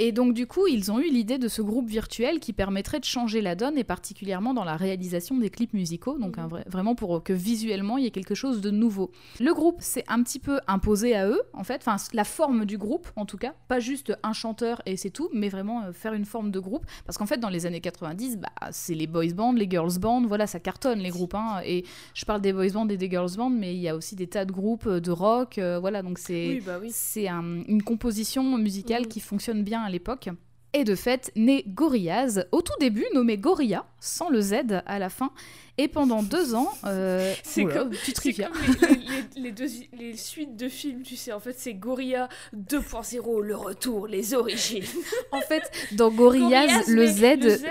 Et 0.00 0.10
donc 0.10 0.34
du 0.34 0.46
coup, 0.48 0.66
ils 0.66 0.90
ont 0.90 0.98
eu 0.98 1.08
l'idée 1.08 1.38
de 1.38 1.46
ce 1.46 1.62
groupe 1.62 1.88
virtuel 1.88 2.40
qui 2.40 2.52
permettrait 2.52 2.98
de 2.98 3.04
changer 3.04 3.40
la 3.40 3.54
donne, 3.54 3.78
et 3.78 3.84
particulièrement 3.84 4.52
dans 4.52 4.64
la 4.64 4.76
réalisation 4.76 5.36
des 5.38 5.50
clips 5.50 5.72
musicaux, 5.72 6.18
donc 6.18 6.36
Mhm. 6.36 6.64
vraiment 6.66 6.94
pour 6.96 7.22
que 7.22 7.32
visuellement 7.32 7.96
il 7.96 8.02
y 8.04 8.06
ait 8.08 8.10
quelque 8.10 8.34
chose 8.34 8.60
de 8.60 8.70
nouveau. 8.72 9.12
Le 9.38 9.54
groupe 9.54 9.80
s'est 9.80 10.02
un 10.08 10.20
petit 10.24 10.40
peu 10.40 10.58
imposé 10.66 11.14
à 11.14 11.28
eux, 11.28 11.40
en 11.52 11.62
fait, 11.62 11.76
enfin 11.86 11.96
la 12.12 12.24
forme 12.24 12.64
du 12.64 12.76
groupe 12.76 13.08
en 13.14 13.24
tout 13.24 13.36
cas, 13.36 13.54
pas 13.68 13.78
juste 13.78 14.12
un 14.24 14.32
chanteur 14.32 14.82
et 14.84 14.96
c'est 14.96 15.10
tout, 15.10 15.28
mais 15.32 15.48
vraiment 15.48 15.84
euh, 15.84 15.92
faire 15.92 16.12
une 16.14 16.24
forme 16.24 16.50
de 16.50 16.58
groupe, 16.58 16.84
parce 17.06 17.16
qu'en 17.16 17.26
fait 17.26 17.38
dans 17.38 17.48
les 17.48 17.64
années 17.66 17.80
90, 17.80 18.38
bah, 18.38 18.48
c'est 18.72 18.94
les 18.94 19.06
boys 19.06 19.32
bands, 19.32 19.52
les 19.52 19.70
girls 19.70 19.98
bands, 20.00 20.22
voilà, 20.26 20.48
ça 20.48 20.58
cartonne 20.58 20.98
les 20.98 21.10
groupes, 21.10 21.34
hein, 21.36 21.60
et 21.64 21.84
je 22.14 22.24
parle 22.24 22.40
des 22.40 22.52
boys 22.52 22.70
bands 22.70 22.88
et 22.88 22.96
des 22.96 23.08
girls 23.08 23.36
bands, 23.36 23.48
mais 23.50 23.74
il 23.76 23.80
y 23.80 23.88
a 23.88 23.94
aussi 23.94 24.16
des 24.16 24.26
tas 24.26 24.44
de 24.44 24.50
groupes 24.50 24.86
euh, 24.88 24.98
de 24.98 25.12
rock, 25.12 25.58
euh, 25.58 25.78
voilà, 25.78 26.02
donc 26.02 26.18
c'est... 26.18 26.48
Oui, 26.48 26.62
bah 26.66 26.78
oui. 26.82 26.88
C'est 26.92 27.28
un- 27.28 27.62
une 27.68 27.82
composition 27.84 28.58
musicale 28.58 29.02
Mhm. 29.02 29.08
qui 29.08 29.20
fonctionne 29.20 29.62
bien 29.62 29.83
à 29.84 29.90
l'époque. 29.90 30.28
Et 30.76 30.82
de 30.82 30.96
fait, 30.96 31.30
né 31.36 31.62
Gorillaz, 31.68 32.46
au 32.50 32.60
tout 32.60 32.72
début 32.80 33.04
nommé 33.14 33.38
Gorilla, 33.38 33.86
sans 34.00 34.28
le 34.28 34.40
Z 34.40 34.54
à 34.86 34.98
la 34.98 35.08
fin, 35.08 35.30
et 35.78 35.86
pendant 35.86 36.24
deux 36.24 36.56
ans... 36.56 36.72
euh, 36.84 37.32
C'est 37.44 37.64
comme- 37.64 37.90
petite 37.90 38.16
trivia. 38.16 38.48
comme 38.48 38.88
les, 39.36 39.40
les- 39.40 39.52
deux, 39.52 39.68
les 39.96 40.16
suites 40.16 40.56
de 40.56 40.68
films, 40.68 41.02
tu 41.04 41.14
sais. 41.14 41.32
En 41.32 41.38
fait, 41.38 41.54
c'est 41.56 41.74
Gorilla 41.74 42.28
2.0, 42.56 43.40
le 43.42 43.54
retour, 43.54 44.08
les 44.08 44.34
origines. 44.34 44.82
En 45.30 45.40
fait, 45.42 45.62
dans 45.92 46.10
Gorillaz, 46.10 46.66
Gorillaz, 46.66 46.88
le 46.88 47.06
Z... 47.06 47.20
le 47.44 47.50
Z, 47.50 47.64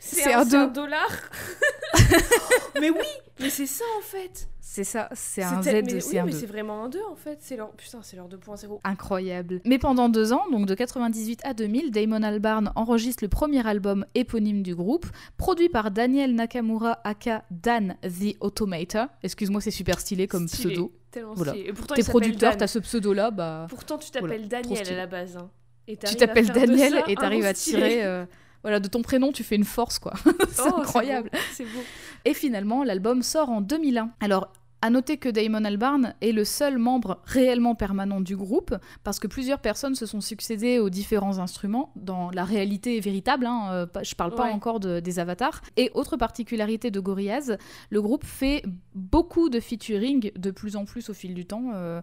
c'est 0.00 0.32
un 0.32 0.40
un, 0.52 0.66
dollar. 0.66 1.08
mais 2.80 2.90
oui, 2.90 3.06
mais 3.38 3.50
c'est 3.50 3.66
ça 3.66 3.84
en 3.98 4.02
fait. 4.02 4.48
C'est 4.64 4.84
ça, 4.84 5.08
c'est 5.12 5.42
un 5.42 5.60
Z, 5.60 5.66
mais, 5.66 6.00
c'est 6.00 6.10
oui, 6.12 6.18
un 6.20 6.24
mais 6.24 6.30
2. 6.30 6.38
c'est 6.38 6.46
vraiment 6.46 6.84
un 6.84 6.88
2 6.88 7.00
en 7.10 7.16
fait. 7.16 7.38
C'est 7.40 7.56
leur 7.56 7.72
putain, 7.72 7.98
c'est 8.02 8.14
leur 8.16 8.28
2.0. 8.28 8.78
Incroyable. 8.84 9.60
Mais 9.66 9.76
pendant 9.78 10.08
deux 10.08 10.32
ans, 10.32 10.44
donc 10.52 10.66
de 10.66 10.74
98 10.74 11.40
à 11.44 11.52
2000, 11.52 11.90
Damon 11.90 12.22
Albarn 12.22 12.70
enregistre 12.76 13.24
le 13.24 13.28
premier 13.28 13.66
album 13.66 14.06
éponyme 14.14 14.62
du 14.62 14.76
groupe, 14.76 15.06
produit 15.36 15.68
par 15.68 15.90
Daniel 15.90 16.36
Nakamura 16.36 17.00
aka 17.02 17.44
Dan 17.50 17.96
the 18.02 18.36
Automator. 18.40 19.08
Excuse-moi, 19.24 19.60
c'est 19.60 19.72
super 19.72 19.98
stylé 19.98 20.28
comme 20.28 20.46
Stylé, 20.46 20.74
pseudo. 20.74 20.92
Tellement 21.10 21.34
Voilà. 21.34 21.52
stylé. 21.54 21.68
Et 21.68 21.72
pourtant, 21.72 21.94
T'es 21.96 22.04
producteur, 22.04 22.56
t'as 22.56 22.68
ce 22.68 22.78
pseudo-là, 22.78 23.32
bah... 23.32 23.66
Pourtant, 23.68 23.98
tu 23.98 24.12
t'appelles 24.12 24.46
Daniel 24.46 24.88
à 24.88 24.96
la 24.96 25.06
base. 25.08 25.36
hein. 25.36 25.50
Et 25.88 25.96
tu 25.96 26.14
t'appelles 26.14 26.46
de 26.48 26.52
Daniel 26.52 26.92
ça 26.92 27.04
et 27.08 27.16
t'arrives 27.16 27.44
à 27.46 27.52
tirer. 27.52 28.04
euh, 28.04 28.24
voilà, 28.62 28.78
de 28.78 28.86
ton 28.86 29.02
prénom, 29.02 29.32
tu 29.32 29.42
fais 29.42 29.56
une 29.56 29.64
force, 29.64 29.98
quoi. 29.98 30.12
c'est 30.52 30.62
Oh, 30.64 30.78
incroyable. 30.82 31.30
beau, 31.32 31.38
C'est 31.52 31.64
beau. 31.64 31.80
Et 32.24 32.34
finalement, 32.34 32.84
l'album 32.84 33.22
sort 33.22 33.50
en 33.50 33.60
2001. 33.60 34.10
Alors, 34.20 34.52
à 34.82 34.90
noter 34.90 35.16
que 35.16 35.28
Damon 35.28 35.64
Albarn 35.64 36.14
est 36.20 36.32
le 36.32 36.44
seul 36.44 36.76
membre 36.76 37.20
réellement 37.24 37.74
permanent 37.74 38.20
du 38.20 38.36
groupe, 38.36 38.74
parce 39.04 39.18
que 39.20 39.26
plusieurs 39.28 39.60
personnes 39.60 39.94
se 39.94 40.06
sont 40.06 40.20
succédées 40.20 40.78
aux 40.80 40.90
différents 40.90 41.38
instruments, 41.38 41.92
dans 41.96 42.30
la 42.32 42.44
réalité 42.44 42.98
véritable, 43.00 43.46
hein, 43.46 43.68
euh, 43.70 43.86
je 44.02 44.14
parle 44.14 44.34
pas 44.34 44.46
Ouais. 44.46 44.52
encore 44.52 44.80
de- 44.80 45.00
des 45.00 45.18
avatars. 45.18 45.62
Et 45.76 45.90
autre 45.94 46.16
particularité 46.16 46.90
de 46.90 47.00
Gorillaz, 47.00 47.56
le 47.90 48.02
groupe 48.02 48.24
fait 48.24 48.64
beaucoup 48.94 49.48
de 49.48 49.60
featuring 49.60 50.32
de 50.36 50.50
plus 50.50 50.76
en 50.76 50.84
plus 50.84 51.08
au 51.10 51.14
fil 51.14 51.32
du 51.34 51.46
temps, 51.46 51.70
euh, 51.74 52.00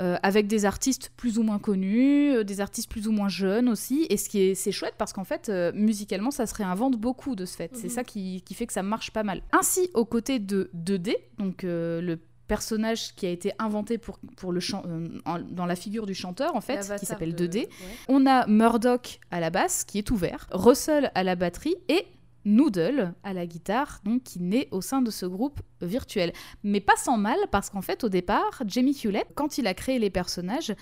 euh, 0.00 0.16
avec 0.22 0.46
des 0.46 0.64
artistes 0.64 1.12
plus 1.16 1.38
ou 1.38 1.42
moins 1.42 1.58
connus, 1.58 2.44
des 2.44 2.60
artistes 2.60 2.90
plus 2.90 3.06
ou 3.08 3.12
moins 3.12 3.28
jeunes 3.28 3.68
aussi, 3.68 4.06
et 4.08 4.16
ce 4.16 4.28
qui 4.28 4.40
est 4.40 4.54
c'est 4.54 4.72
chouette 4.72 4.94
parce 4.96 5.12
qu'en 5.12 5.24
fait, 5.24 5.48
euh, 5.50 5.70
musicalement, 5.74 6.30
ça 6.30 6.46
se 6.46 6.54
réinvente 6.54 6.96
beaucoup 6.96 7.36
de 7.36 7.44
ce 7.44 7.56
fait. 7.56 7.70
C'est 7.74 7.84
Mhm. 7.88 7.90
ça 7.90 8.04
qui, 8.04 8.40
qui 8.42 8.54
fait 8.54 8.66
que 8.66 8.72
ça 8.72 8.82
marche 8.82 9.10
pas 9.10 9.22
mal. 9.22 9.42
Ainsi, 9.52 9.90
aux 9.94 10.04
côtés 10.06 10.38
de 10.38 10.70
2D, 10.72 11.16
donc 11.38 11.62
le 11.62 12.16
personnage 12.56 13.14
qui 13.16 13.24
a 13.26 13.30
été 13.30 13.52
inventé 13.58 13.96
pour, 13.98 14.18
pour 14.36 14.52
le 14.52 14.60
chan- 14.60 14.82
euh, 14.86 15.08
en- 15.24 15.40
dans 15.40 15.66
la 15.66 15.76
figure 15.76 16.04
du 16.06 16.14
chanteur 16.14 16.54
en 16.54 16.60
fait, 16.60 16.78
qui 17.00 17.06
s'appelle 17.06 17.34
de- 17.34 17.46
2D. 17.46 17.58
ouais. 17.60 17.68
On 18.08 18.26
a 18.26 18.46
Murdoch 18.46 19.20
à 19.30 19.40
la 19.40 19.50
basse, 19.50 19.84
qui 19.84 19.96
est 19.98 20.10
ouvert, 20.10 20.46
Russell 20.52 21.10
à 21.14 21.22
la 21.24 21.34
batterie 21.34 21.76
et 21.88 22.04
Noodle 22.44 23.14
à 23.22 23.32
la 23.32 23.46
guitare, 23.46 24.00
donc 24.04 24.24
qui 24.24 24.40
naît 24.40 24.66
au 24.72 24.80
sein 24.80 25.00
de 25.00 25.10
ce 25.12 25.26
groupe 25.26 25.60
virtuel. 25.80 26.32
Mais 26.64 26.80
pas 26.80 26.96
sans 26.96 27.16
mal, 27.16 27.36
parce 27.52 27.70
qu'en 27.70 27.82
fait, 27.82 28.02
au 28.04 28.08
départ, 28.08 28.62
Jamie 28.66 28.98
Hewlett, 29.04 29.28
quand 29.36 29.58
il 29.58 29.66
a 29.68 29.74
créé 29.74 29.98
les 30.00 30.10
personnages, 30.10 30.74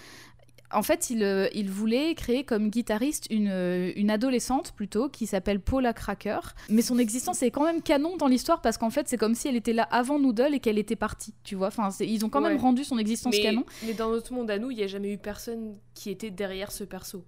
en 0.73 0.83
fait, 0.83 1.11
il, 1.11 1.23
euh, 1.23 1.49
il 1.55 1.69
voulait 1.71 2.15
créer 2.15 2.45
comme 2.45 2.71
guitariste 2.71 3.27
une, 3.31 3.49
euh, 3.51 3.93
une 3.97 4.11
adolescente 4.11 4.73
plutôt 4.73 5.09
qui 5.09 5.27
s'appelle 5.27 5.61
Paula 5.61 5.93
Cracker. 5.93 6.39
Mais 6.69 6.83
son 6.83 6.99
existence 6.99 7.43
est 7.43 7.51
quand 7.51 7.65
même 7.65 7.83
canon 7.83 8.17
dans 8.17 8.29
l'histoire 8.29 8.61
parce 8.61 8.79
qu'en 8.79 8.91
fait, 8.91 9.09
c'est 9.09 9.17
comme 9.17 9.35
si 9.35 9.49
elle 9.49 9.57
était 9.57 9.73
là 9.73 9.83
avant 9.91 10.19
Noodle 10.19 10.55
et 10.55 10.61
qu'elle 10.61 10.79
était 10.79 10.97
partie. 10.97 11.35
Tu 11.45 11.55
vois, 11.57 11.69
enfin, 11.69 11.89
ils 12.01 12.25
ont 12.25 12.29
quand 12.29 12.41
même 12.41 12.57
rendu 12.59 12.85
son 12.85 12.99
existence 12.99 13.35
Mais, 13.37 13.43
canon. 13.43 13.65
mais 13.85 13.95
dans 13.95 14.11
notre 14.11 14.33
monde 14.33 14.51
à 14.51 14.59
nous, 14.59 14.71
il 14.71 14.77
n'y 14.77 14.83
a 14.83 14.87
jamais 14.87 15.13
eu 15.13 15.19
personne 15.19 15.75
qui 15.95 16.11
était 16.11 16.31
derrière 16.31 16.71
ce 16.73 16.85
perso. 16.85 17.25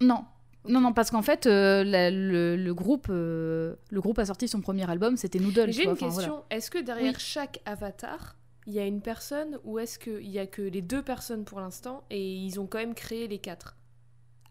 Non. 0.00 0.24
Non, 0.68 0.80
non, 0.80 0.92
parce 0.92 1.10
qu'en 1.10 1.22
fait, 1.22 1.46
euh, 1.46 1.84
la- 1.84 2.10
le, 2.10 2.54
le 2.54 2.74
groupe, 2.74 3.06
euh, 3.08 3.76
le 3.88 4.00
groupe 4.02 4.18
a 4.18 4.26
sorti 4.26 4.46
son 4.46 4.60
premier 4.60 4.88
album, 4.90 5.16
c'était 5.16 5.38
Noodle. 5.38 5.72
J'ai 5.72 5.84
une 5.84 5.90
enfin, 5.92 6.06
question. 6.06 6.28
voilà. 6.28 6.44
Est-ce 6.50 6.70
que 6.70 6.76
derrière 6.78 7.14
Oui. 7.14 7.18
chaque 7.18 7.60
avatar, 7.64 8.36
il 8.70 8.74
y 8.74 8.78
a 8.78 8.86
une 8.86 9.00
personne 9.00 9.58
ou 9.64 9.80
est-ce 9.80 9.98
qu'il 9.98 10.30
y 10.30 10.38
a 10.38 10.46
que 10.46 10.62
les 10.62 10.80
deux 10.80 11.02
personnes 11.02 11.44
pour 11.44 11.58
l'instant 11.58 12.04
et 12.08 12.36
ils 12.36 12.60
ont 12.60 12.68
quand 12.68 12.78
même 12.78 12.94
créé 12.94 13.26
les 13.26 13.38
quatre? 13.38 13.76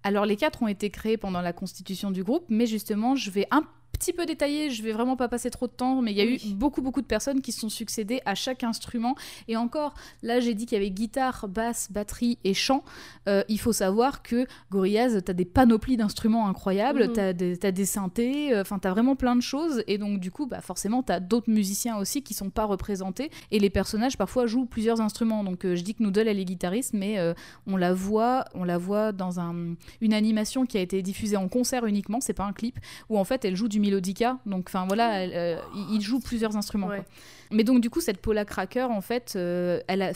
Alors, 0.04 0.26
les 0.26 0.36
quatre 0.36 0.62
ont 0.62 0.68
été 0.68 0.90
créés 0.90 1.16
pendant 1.16 1.42
la 1.42 1.54
constitution 1.54 2.12
du 2.12 2.24
groupe, 2.24 2.46
mais 2.50 2.66
justement, 2.66 3.16
je 3.16 3.32
vais 3.32 3.48
un 3.50 3.64
petit 3.92 4.14
peu 4.14 4.26
détailler, 4.26 4.70
je 4.70 4.82
vais 4.84 4.92
vraiment 4.92 5.16
pas 5.16 5.28
passer 5.28 5.50
trop 5.50 5.68
de 5.68 5.72
temps, 5.72 6.02
mais 6.02 6.12
il 6.12 6.18
y 6.18 6.22
a 6.22 6.26
Oui. 6.26 6.42
eu 6.52 6.54
beaucoup, 6.54 6.82
beaucoup 6.82 7.02
de 7.02 7.06
personnes 7.08 7.42
qui 7.42 7.52
se 7.52 7.60
sont 7.62 7.70
succédées 7.70 8.22
à 8.26 8.36
chaque 8.36 8.64
instrument. 8.64 9.16
Et 9.48 9.58
encore, 9.58 9.94
là, 10.24 10.40
j'ai 10.40 10.54
dit 10.54 10.66
qu'il 10.66 10.78
y 10.78 10.82
avait 10.82 10.92
guitare, 10.92 11.48
basse, 11.50 11.90
batterie 11.92 12.38
et 12.44 12.54
chant. 12.54 12.84
Euh, 13.28 13.44
il 13.50 13.60
faut 13.60 13.74
savoir 13.74 14.22
que 14.24 14.48
Gorillaz, 14.72 15.22
t'as 15.24 15.34
des 15.34 15.46
panoplies 15.46 15.98
d'instruments 15.98 16.48
incroyables, 16.48 17.08
Mhm. 17.08 17.14
t'as 17.14 17.34
des, 17.34 17.58
t'as 17.58 17.72
des 17.72 17.86
synthés, 17.86 18.54
euh, 18.54 18.62
enfin, 18.62 18.80
t'as 18.80 18.92
vraiment 18.92 19.16
plein 19.16 19.36
de 19.36 19.42
choses. 19.42 19.84
Et 19.88 19.98
donc, 19.98 20.20
du 20.20 20.32
coup, 20.32 20.46
bah, 20.46 20.62
forcément, 20.62 21.04
t'as 21.04 21.20
d'autres 21.20 21.50
musiciens 21.50 21.98
aussi 21.98 22.22
qui 22.24 22.34
sont 22.34 22.50
pas 22.50 22.66
représentés. 22.66 23.32
Et 23.52 23.60
les 23.60 23.70
personnages, 23.70 24.18
parfois, 24.18 24.46
jouent 24.48 24.66
plusieurs 24.66 25.02
instruments. 25.02 25.44
Donc, 25.44 25.66
euh, 25.66 25.76
je 25.76 25.84
dis 25.84 25.94
que 25.96 26.04
Noodle, 26.04 26.28
elle 26.28 26.40
est 26.40 26.46
guitariste, 26.46 26.94
mais 26.94 27.20
euh, 27.20 27.34
on 27.68 27.76
la 27.76 27.94
voit, 27.94 28.46
on 28.54 28.64
la 28.64 28.78
voit 28.78 29.12
dans 29.12 29.40
un, 29.40 29.76
une 30.02 30.14
animation 30.14 30.66
qui 30.66 30.78
a 30.78 30.82
été 30.82 31.02
diffusée 31.02 31.36
en 31.38 31.48
concert 31.50 31.86
uniquement, 31.86 32.22
c'est 32.22 32.34
pas 32.34 32.46
un 32.46 32.54
clip, 32.54 32.80
où 33.10 33.18
en 33.18 33.24
fait 33.24 33.44
elle 33.46 33.56
joue 33.56 33.68
du 33.68 33.79
mélodica. 33.80 34.38
Donc, 34.46 34.66
enfin 34.68 34.86
voilà, 34.88 35.24
elle, 35.24 35.32
euh, 35.34 35.58
il 35.92 36.02
joue 36.02 36.20
plusieurs 36.20 36.56
instruments. 36.56 36.88
Ouais. 36.88 36.98
quoi. 36.98 37.06
Mais 37.52 37.64
donc, 37.64 37.82
du 37.82 37.90
coup, 37.90 38.02
cette 38.02 38.20
Paula 38.22 38.46
Cracker, 38.46 38.88
en 38.92 39.02
fait, 39.02 39.34
euh, 39.36 39.82
elle 39.88 40.02
a. 40.02 40.14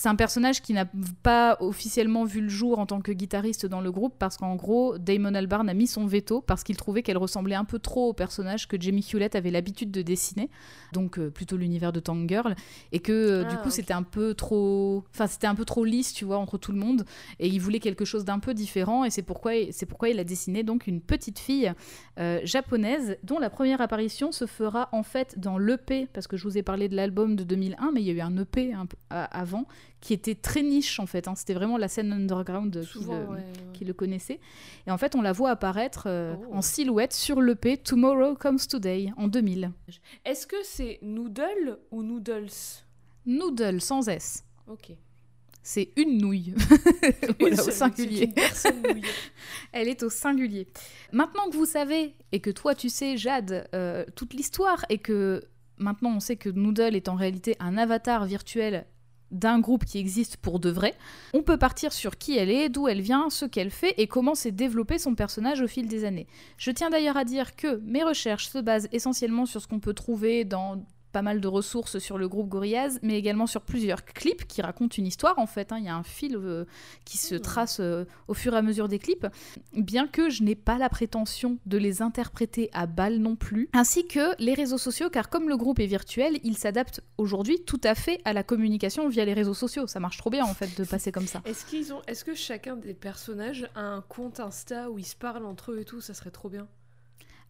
C'est 0.00 0.08
un 0.08 0.16
personnage 0.16 0.62
qui 0.62 0.72
n'a 0.72 0.86
pas 1.22 1.58
officiellement 1.60 2.24
vu 2.24 2.40
le 2.40 2.48
jour 2.48 2.78
en 2.78 2.86
tant 2.86 3.02
que 3.02 3.12
guitariste 3.12 3.66
dans 3.66 3.82
le 3.82 3.92
groupe 3.92 4.14
parce 4.18 4.38
qu'en 4.38 4.56
gros, 4.56 4.96
Damon 4.96 5.34
Albarn 5.34 5.68
a 5.68 5.74
mis 5.74 5.86
son 5.86 6.06
veto 6.06 6.40
parce 6.40 6.64
qu'il 6.64 6.78
trouvait 6.78 7.02
qu'elle 7.02 7.18
ressemblait 7.18 7.54
un 7.54 7.66
peu 7.66 7.78
trop 7.78 8.08
au 8.08 8.12
personnage 8.14 8.66
que 8.66 8.80
Jamie 8.80 9.06
Hewlett 9.12 9.34
avait 9.34 9.50
l'habitude 9.50 9.90
de 9.90 10.00
dessiner, 10.00 10.48
donc 10.94 11.18
euh, 11.18 11.28
plutôt 11.28 11.58
l'univers 11.58 11.92
de 11.92 12.00
Tank 12.00 12.26
Girl, 12.30 12.54
et 12.92 13.00
que 13.00 13.12
euh, 13.12 13.44
du 13.44 13.56
Ah, 13.58 13.62
coup 13.62 13.68
c'était 13.68 13.92
un 13.92 14.02
peu 14.02 14.32
trop, 14.32 15.04
enfin 15.10 15.26
c'était 15.26 15.46
un 15.46 15.54
peu 15.54 15.66
trop 15.66 15.84
lisse, 15.84 16.14
tu 16.14 16.24
vois, 16.24 16.38
entre 16.38 16.56
tout 16.56 16.72
le 16.72 16.78
monde, 16.78 17.04
et 17.38 17.48
il 17.48 17.60
voulait 17.60 17.78
quelque 17.78 18.06
chose 18.06 18.24
d'un 18.24 18.38
peu 18.38 18.54
différent, 18.54 19.04
et 19.04 19.10
c'est 19.10 19.20
pourquoi 19.20 19.52
c'est 19.70 19.84
pourquoi 19.84 20.08
il 20.08 20.18
a 20.18 20.24
dessiné 20.24 20.62
donc 20.62 20.86
une 20.86 21.02
petite 21.02 21.38
fille 21.38 21.70
euh, 22.18 22.40
japonaise 22.44 23.18
dont 23.22 23.38
la 23.38 23.50
première 23.50 23.82
apparition 23.82 24.32
se 24.32 24.46
fera 24.46 24.88
en 24.92 25.02
fait 25.02 25.38
dans 25.38 25.58
l'EP 25.58 26.06
parce 26.14 26.26
que 26.26 26.38
je 26.38 26.44
vous 26.44 26.56
ai 26.56 26.62
parlé 26.62 26.88
de 26.88 26.96
l'album 26.96 27.36
de 27.36 27.44
2001, 27.44 27.90
mais 27.92 28.00
il 28.00 28.06
y 28.06 28.10
a 28.10 28.14
eu 28.14 28.20
un 28.22 28.34
EP 28.38 28.72
un 28.72 28.86
avant 29.10 29.66
qui 30.00 30.14
était 30.14 30.34
très 30.34 30.62
niche 30.62 30.98
en 30.98 31.06
fait. 31.06 31.28
hein. 31.28 31.34
C'était 31.34 31.54
vraiment 31.54 31.76
la 31.76 31.88
scène 31.88 32.12
underground 32.12 32.84
qui 32.90 33.00
le, 33.00 33.06
ouais, 33.06 33.16
ouais. 33.26 33.44
qui 33.74 33.84
le 33.84 33.92
connaissait. 33.92 34.40
Et 34.86 34.90
en 34.90 34.96
fait, 34.98 35.14
on 35.14 35.20
la 35.22 35.32
voit 35.32 35.50
apparaître 35.50 36.04
euh, 36.06 36.34
Oh. 36.48 36.54
en 36.54 36.62
silhouette 36.62 37.12
sur 37.12 37.40
l'EP 37.42 37.76
Tomorrow 37.78 38.34
Comes 38.34 38.58
Today 38.58 39.12
en 39.16 39.28
2000. 39.28 39.70
Est-ce 40.24 40.46
que 40.46 40.56
c'est 40.64 40.98
Noodle 41.02 41.78
ou 41.90 42.02
Noodles? 42.02 42.48
Noodle 43.26 43.80
sans 43.80 44.08
S. 44.08 44.44
Ok. 44.66 44.92
C'est 45.62 45.90
une 45.96 46.16
nouille. 46.18 46.54
Voilà, 47.38 47.62
au 47.62 47.70
singulier. 47.70 48.30
une. 48.34 49.02
Elle 49.72 49.88
est 49.88 50.02
au 50.02 50.08
singulier. 50.08 50.66
Maintenant 51.12 51.50
que 51.50 51.56
vous 51.56 51.66
savez, 51.66 52.14
et 52.32 52.40
que 52.40 52.50
toi 52.50 52.74
tu 52.74 52.88
sais, 52.88 53.16
Jade, 53.18 53.68
euh, 53.74 54.04
toute 54.16 54.32
l'histoire, 54.32 54.84
et 54.88 54.96
que 54.98 55.44
maintenant 55.76 56.14
on 56.16 56.20
sait 56.20 56.36
que 56.36 56.48
Noodle 56.48 56.96
est 56.96 57.08
en 57.08 57.14
réalité 57.14 57.56
un 57.60 57.76
avatar 57.76 58.24
virtuel 58.24 58.86
d'un 59.30 59.60
groupe 59.60 59.84
qui 59.84 59.98
existe 59.98 60.36
pour 60.36 60.60
de 60.60 60.70
vrai, 60.70 60.94
on 61.34 61.42
peut 61.42 61.58
partir 61.58 61.92
sur 61.92 62.18
qui 62.18 62.36
elle 62.36 62.50
est, 62.50 62.68
d'où 62.68 62.88
elle 62.88 63.00
vient, 63.00 63.30
ce 63.30 63.44
qu'elle 63.44 63.70
fait 63.70 63.94
et 63.98 64.06
comment 64.06 64.34
s'est 64.34 64.50
développé 64.50 64.98
son 64.98 65.14
personnage 65.14 65.60
au 65.60 65.68
fil 65.68 65.88
des 65.88 66.04
années. 66.04 66.26
Je 66.56 66.70
tiens 66.70 66.90
d'ailleurs 66.90 67.16
à 67.16 67.24
dire 67.24 67.56
que 67.56 67.80
mes 67.84 68.02
recherches 68.02 68.48
se 68.48 68.58
basent 68.58 68.88
essentiellement 68.92 69.46
sur 69.46 69.60
ce 69.60 69.68
qu'on 69.68 69.80
peut 69.80 69.94
trouver 69.94 70.44
dans 70.44 70.82
pas 71.12 71.22
mal 71.22 71.40
de 71.40 71.48
ressources 71.48 71.98
sur 71.98 72.18
le 72.18 72.28
groupe 72.28 72.48
Gorillaz, 72.48 72.98
mais 73.02 73.16
également 73.18 73.46
sur 73.46 73.62
plusieurs 73.62 74.04
clips 74.04 74.46
qui 74.46 74.62
racontent 74.62 74.94
une 74.96 75.06
histoire 75.06 75.38
en 75.38 75.46
fait. 75.46 75.72
hein. 75.72 75.78
Il 75.78 75.84
y 75.84 75.88
a 75.88 75.96
un 75.96 76.02
fil 76.02 76.36
euh, 76.36 76.64
qui 77.04 77.18
se 77.18 77.34
Mhm. 77.34 77.40
trace 77.40 77.80
euh, 77.80 78.04
au 78.28 78.34
fur 78.34 78.54
et 78.54 78.56
à 78.56 78.62
mesure 78.62 78.88
des 78.88 78.98
clips, 78.98 79.26
bien 79.74 80.06
que 80.06 80.30
je 80.30 80.42
n'ai 80.42 80.54
pas 80.54 80.78
la 80.78 80.88
prétention 80.88 81.58
de 81.66 81.78
les 81.78 82.02
interpréter 82.02 82.70
à 82.72 82.86
balle 82.86 83.18
non 83.18 83.36
plus, 83.36 83.68
ainsi 83.72 84.06
que 84.06 84.34
les 84.42 84.54
réseaux 84.54 84.78
sociaux, 84.78 85.10
car 85.10 85.28
comme 85.28 85.48
le 85.48 85.56
groupe 85.56 85.78
est 85.80 85.86
virtuel, 85.86 86.38
il 86.44 86.56
s'adapte 86.56 87.00
aujourd'hui 87.18 87.62
tout 87.64 87.80
à 87.84 87.94
fait 87.94 88.20
à 88.24 88.32
la 88.32 88.42
communication 88.42 89.08
via 89.08 89.24
les 89.24 89.34
réseaux 89.34 89.54
sociaux. 89.54 89.86
Ça 89.86 90.00
marche 90.00 90.18
trop 90.18 90.30
bien 90.30 90.44
en 90.44 90.54
fait 90.54 90.76
de 90.78 90.84
passer 90.84 91.12
comme 91.12 91.26
ça. 91.26 91.42
Est-ce 91.44 91.64
qu'ils 91.66 91.92
ont, 91.92 92.02
est-ce 92.06 92.24
que 92.24 92.34
chacun 92.34 92.76
des 92.76 92.94
personnages 92.94 93.68
a 93.74 93.80
un 93.80 94.00
compte 94.02 94.40
Insta 94.40 94.90
où 94.90 94.98
ils 94.98 95.04
se 95.06 95.16
parlent 95.16 95.46
entre 95.46 95.72
eux 95.72 95.80
et 95.80 95.84
tout? 95.84 96.00
Ça 96.00 96.14
serait 96.14 96.30
trop 96.30 96.48
bien. 96.48 96.68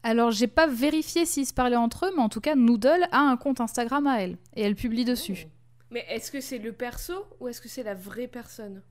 Alors 0.03 0.31
j'ai 0.31 0.47
pas 0.47 0.67
vérifié 0.67 1.27
s'ils 1.27 1.47
se 1.47 1.53
parlaient 1.55 1.77
entre 1.77 2.07
eux, 2.07 2.13
mais 2.17 2.23
en 2.23 2.29
tout 2.29 2.41
cas 2.41 2.55
Noodle 2.55 3.07
a 3.13 3.19
un 3.21 3.37
compte 3.37 3.61
Instagram 3.61 4.07
à 4.07 4.23
elle, 4.23 4.39
et 4.57 4.63
elle 4.63 4.75
publie 4.75 5.05
dessus. 5.05 5.45
Oh. 5.47 5.51
Mais 5.91 6.05
est-ce 6.09 6.31
que 6.31 6.41
c'est 6.41 6.59
le 6.59 6.73
perso 6.73 7.13
ou 7.41 7.49
est-ce 7.49 7.61
que 7.61 7.69
c'est 7.69 7.83
la 7.83 7.95
vraie 7.95 8.29
personne? 8.29 8.83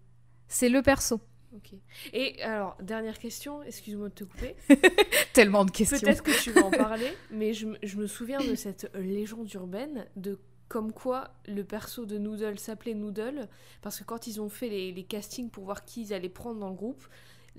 C'est 0.47 0.69
le 0.69 0.81
perso. 0.81 1.19
Ok. 1.55 1.71
Et 2.13 2.41
alors, 2.43 2.77
dernière 2.81 3.17
question, 3.17 3.63
excuse-moi 3.63 4.09
de 4.09 4.13
te 4.13 4.23
couper. 4.23 4.55
Tellement 5.33 5.65
de 5.65 5.71
questions. 5.71 5.97
Peut-être 5.99 6.21
que 6.21 6.43
tu 6.43 6.51
vas 6.51 6.63
en 6.63 6.69
parler, 6.71 7.11
mais 7.31 7.53
je, 7.53 7.65
me- 7.67 7.77
je 7.81 7.97
me 7.97 8.05
souviens 8.05 8.39
de 8.39 8.53
cette 8.53 8.91
légende 8.95 9.51
urbaine 9.53 10.05
de 10.15 10.37
comme 10.67 10.91
quoi 10.91 11.31
le 11.47 11.63
perso 11.63 12.05
de 12.05 12.19
Noodle 12.19 12.59
s'appelait 12.59 12.93
Noodle, 12.93 13.47
parce 13.81 13.97
que 13.99 14.03
quand 14.03 14.27
ils 14.27 14.39
ont 14.41 14.49
fait 14.49 14.69
les, 14.69 14.91
les 14.91 15.03
castings 15.03 15.49
pour 15.49 15.63
voir 15.63 15.85
qui 15.85 16.01
ils 16.03 16.13
allaient 16.13 16.29
prendre 16.29 16.59
dans 16.59 16.69
le 16.69 16.75
groupe, 16.75 17.03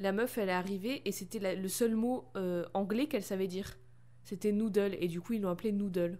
la 0.00 0.12
meuf 0.12 0.38
elle 0.38 0.48
est 0.48 0.52
arrivée 0.52 1.02
et 1.04 1.12
c'était 1.12 1.54
le 1.54 1.68
seul 1.68 1.94
mot 1.94 2.24
euh, 2.36 2.64
anglais 2.74 3.06
qu'elle 3.06 3.22
savait 3.22 3.46
dire. 3.46 3.76
C'était 4.24 4.52
Noodle, 4.52 4.96
et 4.98 5.08
du 5.08 5.20
coup 5.20 5.34
ils 5.34 5.42
l'ont 5.42 5.50
appelé 5.50 5.72
Noodle. 5.72 6.18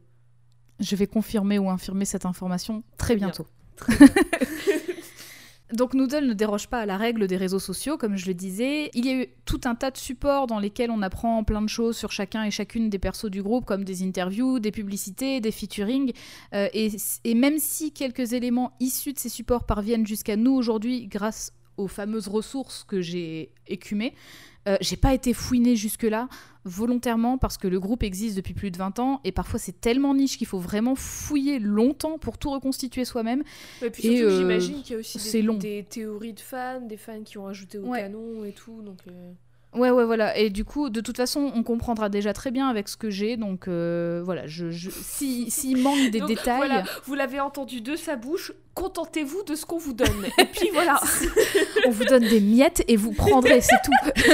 Je 0.79 0.97
vais 0.97 1.07
confirmer 1.07 1.59
ou 1.59 1.69
infirmer 1.69 2.05
cette 2.05 2.27
information 2.27 2.83
très 2.97 3.17
bien. 3.17 3.29
bientôt. 3.29 3.47
Donc 5.73 5.95
Noodle 5.95 6.27
ne 6.27 6.33
déroge 6.33 6.67
pas 6.67 6.81
à 6.81 6.87
la 6.87 6.97
règle 6.97 7.29
des 7.29 7.37
réseaux 7.37 7.61
sociaux, 7.61 7.97
comme 7.97 8.17
je 8.17 8.27
le 8.27 8.35
disais. 8.35 8.91
Il 8.93 9.07
y 9.07 9.11
a 9.11 9.23
eu 9.23 9.27
tout 9.45 9.61
un 9.65 9.77
tas 9.77 9.93
de 9.93 9.97
supports 9.97 10.49
dans 10.49 10.59
lesquels 10.59 10.91
on 10.91 11.01
apprend 11.01 11.45
plein 11.45 11.63
de 11.63 11.69
choses 11.69 11.97
sur 11.97 12.11
chacun 12.11 12.43
et 12.43 12.51
chacune 12.51 12.91
des 12.91 12.99
persos 12.99 13.31
du 13.31 13.41
groupe, 13.41 13.67
comme 13.67 13.85
des 13.85 14.03
interviews, 14.03 14.59
des 14.59 14.73
publicités, 14.73 15.41
des 15.41 15.53
featuring. 15.53 16.13
Euh, 16.55 16.69
et, 16.75 16.91
et 17.23 17.35
même 17.35 17.59
si 17.59 17.93
quelques 17.93 18.33
éléments 18.33 18.73
issus 18.81 19.13
de 19.13 19.19
ces 19.21 19.29
supports 19.29 19.65
parviennent 19.65 20.07
jusqu'à 20.07 20.35
nous 20.35 20.53
aujourd'hui 20.53 21.07
grâce 21.07 21.53
aux 21.81 21.89
fameuses 21.89 22.29
ressources 22.29 22.85
que 22.85 23.01
j'ai 23.01 23.53
écumées, 23.67 24.15
euh, 24.69 24.77
j'ai 24.81 24.97
pas 24.97 25.15
été 25.15 25.33
fouinée 25.33 25.75
jusque-là 25.77 26.29
volontairement 26.65 27.39
parce 27.39 27.57
que 27.57 27.67
le 27.67 27.81
groupe 27.81 28.03
existe 28.03 28.37
depuis 28.37 28.53
plus 28.53 28.71
de 28.71 28.77
20 28.77 28.99
ans 28.99 29.21
et 29.25 29.33
parfois 29.33 29.59
c'est 29.59 29.81
tellement 29.81 30.15
niche 30.15 30.37
qu'il 30.37 30.47
faut 30.47 30.59
vraiment 30.59 30.95
fouiller 30.95 31.59
longtemps 31.59 32.19
pour 32.19 32.37
tout 32.37 32.51
reconstituer 32.51 33.07
soi-même. 33.07 33.43
Et 33.83 33.89
puis 33.91 34.23
euh, 34.23 34.39
j'imagine 34.39 34.83
qu'il 34.83 34.93
y 34.93 34.97
a 34.97 34.99
aussi 34.99 35.33
des, 35.33 35.43
long. 35.43 35.55
des 35.57 35.85
théories 35.89 36.35
de 36.35 36.41
fans, 36.41 36.83
des 36.83 36.99
fans 36.99 37.23
qui 37.25 37.39
ont 37.39 37.47
ajouté 37.47 37.79
au 37.79 37.87
Ouais. 37.87 38.01
canon 38.03 38.45
et 38.45 38.53
tout, 38.53 38.83
donc... 38.83 38.99
euh, 39.09 39.33
Ouais, 39.73 39.91
ouais, 39.91 40.05
voilà. 40.05 40.37
Et 40.37 40.51
du 40.51 40.65
coup, 40.65 40.91
de 40.91 41.01
toute 41.01 41.17
façon, 41.17 41.53
on 41.55 41.63
comprendra 41.63 42.09
déjà 42.09 42.33
très 42.33 42.51
bien 42.51 42.69
avec 42.69 42.89
ce 42.89 42.97
que 42.97 43.09
j'ai. 43.09 43.37
Donc 43.37 43.69
euh, 43.69 44.21
voilà, 44.25 44.47
je, 44.47 44.71
je... 44.71 44.91
si- 44.91 45.49
s'il 45.51 45.79
manque 45.81 46.11
des 46.11 46.19
Donc, 46.19 46.29
détails. 46.29 46.57
Voilà, 46.57 46.83
vous 47.05 47.15
l'avez 47.15 47.39
entendu 47.39 47.81
de 47.81 47.95
sa 47.95 48.17
bouche, 48.17 48.53
contentez-vous 48.75 49.45
de 49.45 49.55
ce 49.55 49.65
qu'on 49.67 49.79
vous 49.79 49.93
donne. 49.93 50.27
Et 50.39 50.45
puis 50.47 50.71
voilà. 50.73 51.01
On 51.87 51.91
vous 51.91 52.05
donne 52.05 52.27
des 52.29 52.41
miettes 52.41 52.83
et 52.89 52.97
vous 52.97 53.13
prendrez, 53.13 53.61
c'est 53.61 53.77
tout. 53.85 54.23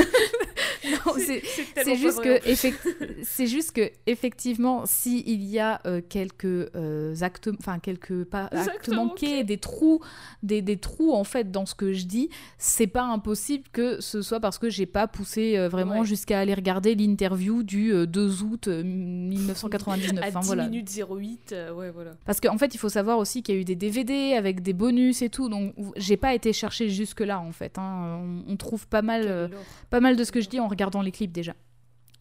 non, 1.06 1.12
c'est, 1.18 1.96
juste 1.96 2.20
que 2.22 2.38
effect- 2.48 2.96
c'est 3.22 3.46
juste 3.46 3.72
que 3.72 3.90
effectivement, 4.06 4.84
si 4.86 5.22
il 5.26 5.44
y 5.44 5.58
a 5.58 5.80
euh, 5.86 6.00
quelques 6.06 6.44
euh, 6.46 7.14
actes, 7.20 7.48
enfin 7.60 7.78
quelques 7.78 8.24
pas 8.24 8.48
actes 8.52 8.88
manqués, 8.88 9.44
des 9.44 9.58
trous, 9.58 10.00
des, 10.42 10.62
des 10.62 10.76
trous 10.76 11.12
en 11.12 11.24
fait 11.24 11.50
dans 11.50 11.66
ce 11.66 11.74
que 11.74 11.92
je 11.92 12.04
dis, 12.06 12.30
c'est 12.58 12.86
pas 12.86 13.02
impossible 13.04 13.64
que 13.72 14.00
ce 14.00 14.22
soit 14.22 14.40
parce 14.40 14.58
que 14.58 14.70
j'ai 14.70 14.86
pas 14.86 15.06
poussé 15.06 15.56
euh, 15.56 15.68
vraiment 15.68 16.00
Ouais. 16.00 16.04
jusqu'à 16.06 16.40
aller 16.40 16.54
regarder 16.54 16.94
l'interview 16.94 17.62
du 17.62 17.92
euh, 17.92 18.06
2 18.06 18.42
août 18.42 18.68
euh, 18.68 18.82
1999. 18.82 20.24
À 20.24 20.28
Enfin, 20.28 20.40
10 20.40 20.46
voilà. 20.46 20.68
minutes 20.68 20.90
08, 20.90 21.52
euh, 21.52 21.72
ouais, 21.72 21.90
voilà. 21.90 22.12
Parce 22.24 22.40
qu'en 22.40 22.58
fait, 22.58 22.74
il 22.74 22.78
faut 22.78 22.88
savoir 22.88 23.18
aussi 23.18 23.42
qu'il 23.42 23.54
y 23.54 23.58
a 23.58 23.60
eu 23.60 23.64
des 23.64 23.76
DVD 23.76 24.34
avec 24.34 24.62
des 24.62 24.72
bonus 24.72 25.22
et 25.22 25.28
tout, 25.30 25.48
donc 25.48 25.74
j'ai 25.96 26.16
pas 26.16 26.34
été 26.34 26.52
chercher 26.52 26.88
jusque 26.88 27.20
là 27.20 27.40
en 27.40 27.52
fait. 27.52 27.78
hein. 27.78 28.20
On, 28.48 28.52
on 28.52 28.56
trouve 28.56 28.86
pas 28.88 29.02
mal. 29.02 29.50
pas 29.90 30.00
mal 30.00 30.16
de 30.16 30.24
ce 30.24 30.32
que 30.32 30.40
je 30.40 30.48
dis 30.48 30.60
en 30.60 30.68
regardant 30.76 31.02
les 31.02 31.10
clips 31.12 31.32
déjà. 31.32 31.54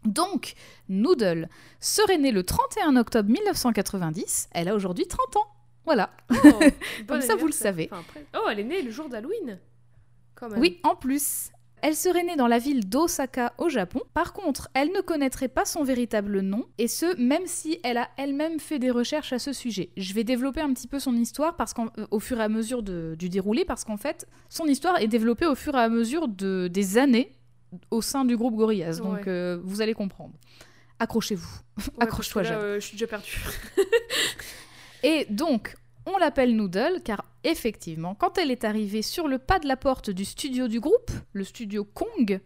Donc, 0.06 0.54
Noodle 0.88 1.50
serait 1.80 2.18
née 2.18 2.32
le 2.32 2.44
31 2.44 2.96
octobre 2.96 3.30
1990. 3.30 4.50
Elle 4.54 4.68
a 4.70 4.76
aujourd'hui 4.76 5.08
30 5.08 5.36
ans. 5.38 5.48
Voilà. 5.86 6.12
Oh, 6.32 6.36
Comme 7.08 7.22
ça, 7.22 7.36
vous 7.36 7.48
le 7.48 7.52
savez. 7.52 7.90
Enfin, 7.92 8.02
après- 8.08 8.26
Oh, 8.36 8.48
elle 8.50 8.60
est 8.60 8.64
née 8.64 8.82
le 8.82 8.92
jour 8.92 9.10
d'Halloween. 9.10 9.60
Oui, 10.58 10.80
en 10.84 10.96
plus. 10.96 11.50
Elle 11.82 11.96
serait 11.96 12.24
née 12.24 12.36
dans 12.36 12.48
la 12.48 12.58
ville 12.58 12.88
d'Osaka 12.90 13.54
au 13.60 13.70
Japon. 13.70 14.02
Par 14.14 14.34
contre, 14.34 14.70
elle 14.74 14.92
ne 14.92 15.02
connaîtrait 15.02 15.48
pas 15.50 15.66
son 15.66 15.84
véritable 15.84 16.40
nom, 16.42 16.66
et 16.80 16.88
ce, 16.88 17.16
même 17.22 17.46
si 17.46 17.80
elle 17.84 17.98
a 17.98 18.10
elle-même 18.18 18.60
fait 18.60 18.80
des 18.80 18.90
recherches 18.90 19.34
à 19.34 19.40
ce 19.40 19.54
sujet. 19.54 19.90
Je 19.96 20.14
vais 20.14 20.24
développer 20.24 20.62
un 20.62 20.74
petit 20.74 20.88
peu 20.88 20.98
son 21.00 21.14
histoire 21.16 21.56
parce 21.56 21.74
euh, 22.00 22.08
au 22.10 22.20
fur 22.20 22.40
et 22.40 22.44
à 22.44 22.50
mesure 22.50 22.82
de- 22.82 23.16
du 23.20 23.30
déroulé, 23.30 23.66
parce 23.66 23.84
qu'en 23.84 23.98
fait, 23.98 24.28
son 24.50 24.66
histoire 24.66 25.00
est 25.00 25.08
développée 25.08 25.46
au 25.46 25.54
fur 25.56 25.76
et 25.76 25.80
à 25.82 25.90
mesure 25.90 26.28
de, 26.28 26.68
des 26.72 26.98
années 26.98 27.32
au 27.92 28.02
sein 28.02 28.26
du 28.26 28.38
groupe 28.38 28.56
Gorillaz. 28.56 28.98
Donc, 29.00 29.14
Ouais. 29.18 29.24
euh, 29.28 29.60
vous 29.64 29.82
allez 29.82 29.94
comprendre. 29.94 30.34
Accrochez-vous. 31.00 31.60
Ouais, 31.78 31.84
accroche-toi, 32.00 32.44
Jade. 32.44 32.58
euh, 32.60 32.76
je 32.80 32.86
suis 32.86 32.94
déjà 32.96 33.08
perdue. 33.08 33.38
Et 35.04 35.26
donc, 35.30 35.76
on 36.06 36.18
l'appelle 36.18 36.56
Noodle 36.56 37.02
car 37.04 37.26
effectivement, 37.44 38.16
quand 38.16 38.38
elle 38.38 38.52
est 38.52 38.64
arrivée 38.64 39.02
sur 39.02 39.28
le 39.28 39.38
pas 39.38 39.60
de 39.60 39.68
la 39.68 39.78
porte 39.78 40.10
du 40.10 40.26
studio 40.26 40.68
du 40.68 40.80
groupe, 40.80 41.12
le 41.34 41.44
studio 41.44 41.84
Kong, 41.84 42.40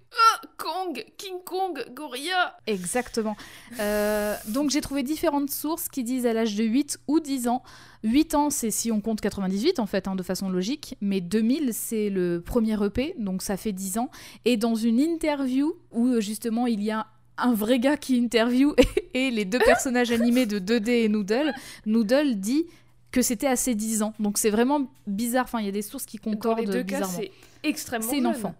Kong, 0.58 1.06
King 1.17 1.38
Kong, 1.45 1.86
Gorilla. 1.93 2.58
exactement. 2.67 3.36
euh, 3.80 4.36
donc 4.48 4.69
j'ai 4.69 4.82
trouvé 4.82 5.04
différentes 5.04 5.50
sources 5.50 5.88
qui 5.88 6.04
disent 6.04 6.26
à 6.26 6.34
l'âge 6.34 6.56
de 6.56 6.63
8 6.63 7.00
ou 7.08 7.19
10 7.19 7.48
ans. 7.48 7.63
8 8.04 8.36
ans, 8.36 8.50
c'est 8.50 8.72
si 8.72 8.91
on 8.91 9.02
compte 9.02 9.22
98 9.22 9.80
en 9.80 9.86
fait, 9.86 10.08
hein, 10.08 10.15
de 10.15 10.24
façon 10.24 10.50
logique, 10.50 10.95
mais 11.02 11.22
2000, 11.22 11.74
c'est 11.74 12.10
le 12.10 12.41
premier 12.41 12.82
EP, 12.84 13.15
donc 13.17 13.41
ça 13.41 13.58
fait 13.58 13.74
10 13.74 13.98
ans. 14.00 14.10
Et 14.45 14.58
dans 14.58 14.76
une 14.76 15.00
interview 15.00 15.74
où 15.91 16.19
justement 16.19 16.67
il 16.67 16.84
y 16.84 16.91
a 16.91 17.08
un 17.38 17.54
vrai 17.54 17.80
gars 17.80 17.98
qui 17.98 18.17
interview 18.17 18.74
et, 19.13 19.28
et 19.28 19.32
les 19.32 19.45
deux 19.45 19.60
personnages 19.60 20.12
animés 20.12 20.45
de 20.45 20.60
2D 20.60 20.89
et 20.89 21.10
Noodle, 21.10 21.54
Noodle 21.86 22.36
dit 22.36 22.65
que 23.12 23.22
c'était 23.22 23.48
à 23.48 23.56
ses 23.56 23.76
10 23.76 24.04
ans. 24.04 24.13
Donc 24.19 24.38
c'est 24.38 24.50
vraiment 24.50 24.91
bizarre. 25.08 25.45
Enfin, 25.45 25.60
il 25.60 25.65
y 25.65 25.69
a 25.69 25.72
des 25.72 25.82
sources 25.82 26.06
qui 26.06 26.17
Dans 26.17 26.32
concordent 26.32 26.60
les 26.60 26.65
deux 26.65 26.84
cas, 26.84 27.04
c'est 27.04 27.32
extrêmement 27.63 28.10
C'est 28.10 28.17
une 28.17 28.24
jeune. 28.26 28.36
enfant. 28.36 28.56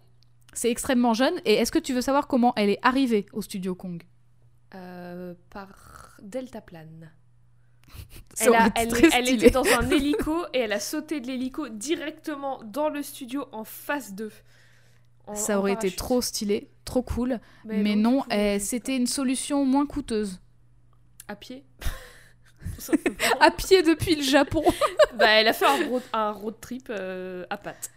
C'est 0.52 0.70
extrêmement 0.70 1.14
jeune. 1.14 1.34
Et 1.44 1.54
est-ce 1.54 1.70
que 1.72 1.78
tu 1.78 1.94
veux 1.94 2.00
savoir 2.02 2.26
comment 2.26 2.52
elle 2.56 2.70
est 2.70 2.78
arrivée 2.82 3.26
au 3.32 3.42
studio 3.42 3.74
Kong? 3.74 4.02
Euh, 4.74 5.34
par 5.50 6.16
deltaplane. 6.22 7.10
Elle, 8.40 8.54
a- 8.54 8.70
elle, 8.76 9.28
était 9.28 9.50
dans 9.50 9.64
un 9.66 9.90
hélico 9.90 10.44
et 10.54 10.60
elle 10.60 10.72
a 10.72 10.78
sauté 10.78 11.20
de 11.20 11.26
l'hélico 11.26 11.68
directement 11.68 12.62
dans 12.62 12.88
le 12.88 13.02
studio 13.02 13.46
en 13.52 13.64
face 13.64 14.14
d'eux. 14.14 14.30
En- 15.26 15.34
Ça 15.34 15.58
aurait 15.58 15.72
été 15.72 15.90
trop 15.90 16.22
stylé, 16.22 16.70
trop 16.84 17.02
cool. 17.02 17.40
Mais, 17.64 17.96
non, 17.96 18.22
eh, 18.30 18.60
c'était 18.60 18.96
une 18.96 19.08
solution 19.08 19.64
moins 19.64 19.86
coûteuse. 19.86 20.40
à 21.26 21.34
pied. 21.34 21.64
À 23.40 23.50
pied 23.50 23.82
depuis 23.82 24.16
le 24.16 24.22
Japon. 24.22 24.62
bah, 25.18 25.28
elle 25.28 25.48
a 25.48 25.52
fait 25.52 25.66
un 25.66 25.88
road, 25.88 26.02
un 26.12 26.30
road 26.30 26.54
trip 26.60 26.88
euh, 26.90 27.44
à 27.50 27.56
pattes. 27.56 27.90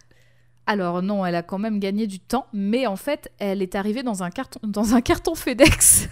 Alors 0.65 1.01
non, 1.01 1.25
elle 1.25 1.35
a 1.35 1.43
quand 1.43 1.59
même 1.59 1.79
gagné 1.79 2.07
du 2.07 2.19
temps, 2.19 2.47
mais 2.53 2.87
en 2.87 2.95
fait, 2.95 3.31
elle 3.39 3.61
est 3.61 3.75
arrivée 3.75 4.03
dans 4.03 4.23
un 4.23 4.29
carton, 4.29 4.59
dans 4.63 4.95
un 4.95 5.01
carton 5.01 5.35
FedEx. 5.35 6.07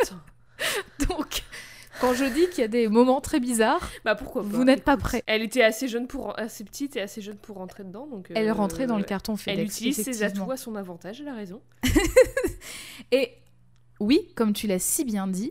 Putain. 0.00 0.22
Donc, 1.08 1.42
quand 2.00 2.14
je 2.14 2.24
dis 2.24 2.48
qu'il 2.48 2.60
y 2.60 2.64
a 2.64 2.68
des 2.68 2.88
moments 2.88 3.20
très 3.20 3.40
bizarres, 3.40 3.90
Bah 4.04 4.14
pourquoi 4.14 4.42
pas 4.42 4.48
Vous 4.48 4.64
n'êtes 4.64 4.84
pas 4.84 4.96
prêt. 4.96 5.22
Elle 5.26 5.42
était 5.42 5.62
assez 5.62 5.88
jeune 5.88 6.06
pour 6.06 6.38
assez 6.38 6.62
petite 6.62 6.96
et 6.96 7.00
assez 7.00 7.20
jeune 7.20 7.36
pour 7.36 7.56
rentrer 7.56 7.82
dedans 7.82 8.06
donc. 8.06 8.30
elle 8.34 8.48
euh, 8.48 8.52
rentrée 8.52 8.86
dans 8.86 8.98
le 8.98 9.04
carton 9.04 9.36
FedEx. 9.36 9.58
Elle 9.58 9.64
utilise 9.66 10.02
ses 10.02 10.22
atouts 10.22 10.50
à 10.50 10.56
son 10.56 10.76
avantage, 10.76 11.20
elle 11.20 11.28
a 11.28 11.34
raison. 11.34 11.60
Et 13.12 13.32
oui, 14.00 14.28
comme 14.36 14.52
tu 14.52 14.66
l'as 14.68 14.78
si 14.78 15.04
bien 15.04 15.26
dit, 15.26 15.50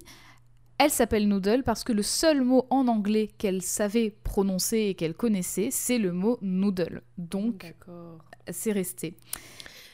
elle 0.80 0.92
s'appelle 0.92 1.28
Noodle 1.28 1.64
parce 1.64 1.84
que 1.84 1.92
le 1.94 2.04
seul 2.04 2.42
mot 2.42 2.68
en 2.70 2.88
anglais 2.88 3.30
qu'elle 3.38 3.62
savait 3.62 4.16
prononcer 4.24 4.78
et 4.78 4.96
qu'elle 4.96 5.14
connaissait, 5.16 5.70
c'est 5.72 5.98
le 5.98 6.12
mot 6.12 6.38
noodle. 6.42 7.02
Donc, 7.18 7.74
c'est 8.52 8.72
resté. 8.72 9.16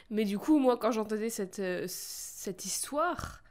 Mais 0.09 0.25
du 0.25 0.37
coup, 0.37 0.59
moi, 0.59 0.77
quand 0.77 0.91
j'entendais 0.91 1.29
cette, 1.29 1.59
euh, 1.59 1.85
cette 1.87 2.65
histoire, 2.65 3.41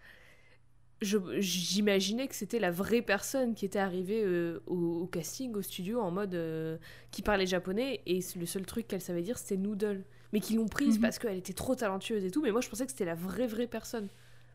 j'imaginais 1.00 2.28
que 2.28 2.34
c'était 2.34 2.58
la 2.60 2.70
vraie 2.70 3.02
personne 3.02 3.54
qui 3.54 3.64
était 3.64 3.78
arrivée 3.78 4.22
euh, 4.24 4.60
au, 4.66 5.00
au 5.02 5.06
casting, 5.06 5.54
au 5.54 5.62
studio, 5.62 6.00
en 6.00 6.10
mode 6.10 6.34
euh, 6.34 6.76
qui 7.10 7.22
parlait 7.22 7.46
japonais, 7.46 8.00
et 8.06 8.20
le 8.38 8.46
seul 8.46 8.64
truc 8.66 8.86
qu'elle 8.86 9.00
savait 9.00 9.22
dire, 9.22 9.38
c'était 9.38 9.56
Noodle. 9.56 10.04
Mais 10.32 10.40
qu'ils 10.40 10.56
l'ont 10.56 10.68
prise 10.68 10.96
Mhm. 10.96 11.02
parce 11.02 11.18
qu'elle 11.18 11.36
était 11.36 11.52
trop 11.52 11.74
talentueuse 11.74 12.24
et 12.24 12.30
tout, 12.30 12.40
mais 12.42 12.52
moi, 12.52 12.60
je 12.62 12.68
pensais 12.70 12.84
que 12.86 12.90
c'était 12.92 13.04
la 13.04 13.14
vraie, 13.14 13.46
vraie 13.46 13.66
personne, 13.66 14.08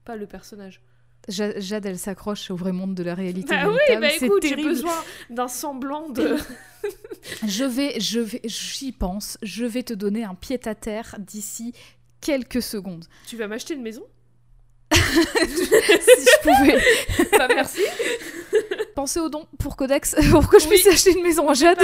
pas 0.06 0.16
le 0.16 0.26
personnage. 0.26 0.82
Ja- 1.28 1.60
Jade, 1.60 1.86
elle 1.86 2.00
s'accroche 2.00 2.50
au 2.52 2.56
vrai 2.56 2.72
monde 2.72 2.96
de 2.96 3.04
la 3.04 3.14
réalité. 3.16 3.54
Bah 3.54 3.68
oui, 3.70 3.78
bah 4.00 4.14
écoute, 4.14 4.44
j'ai 4.46 4.56
besoin 4.56 4.94
d'un 5.30 5.48
semblant 5.48 6.10
de. 6.10 6.38
Je 7.48 7.66
vais, 7.66 8.00
je 8.00 8.20
vais, 8.20 8.40
j'y 8.46 8.92
pense. 8.94 9.38
Je 9.42 9.66
vais 9.66 9.84
te 9.84 9.94
donner 9.94 10.24
un 10.24 10.36
pied 10.36 10.60
à 10.66 10.76
terre 10.76 11.16
d'ici 11.20 11.74
quelques 12.22 12.62
secondes. 12.62 13.06
tu 13.28 13.36
vas 13.36 13.48
m'acheter 13.48 13.74
une 13.74 13.82
maison? 13.82 14.04
Si 14.94 14.96
je 14.96 16.42
pouvais 16.44 17.38
Bah 17.38 17.48
merci. 17.54 17.82
penser 18.96 19.20
aux 19.20 19.28
dons 19.30 19.46
pour 19.60 19.76
Codex, 19.76 20.16
pour 20.32 20.48
que 20.50 20.60
je 20.60 20.66
Oui. 20.66 20.76
puisse 20.76 20.88
acheter 20.88 21.12
une 21.12 21.24
maison 21.24 21.50
à 21.50 21.54
Jade. 21.54 21.80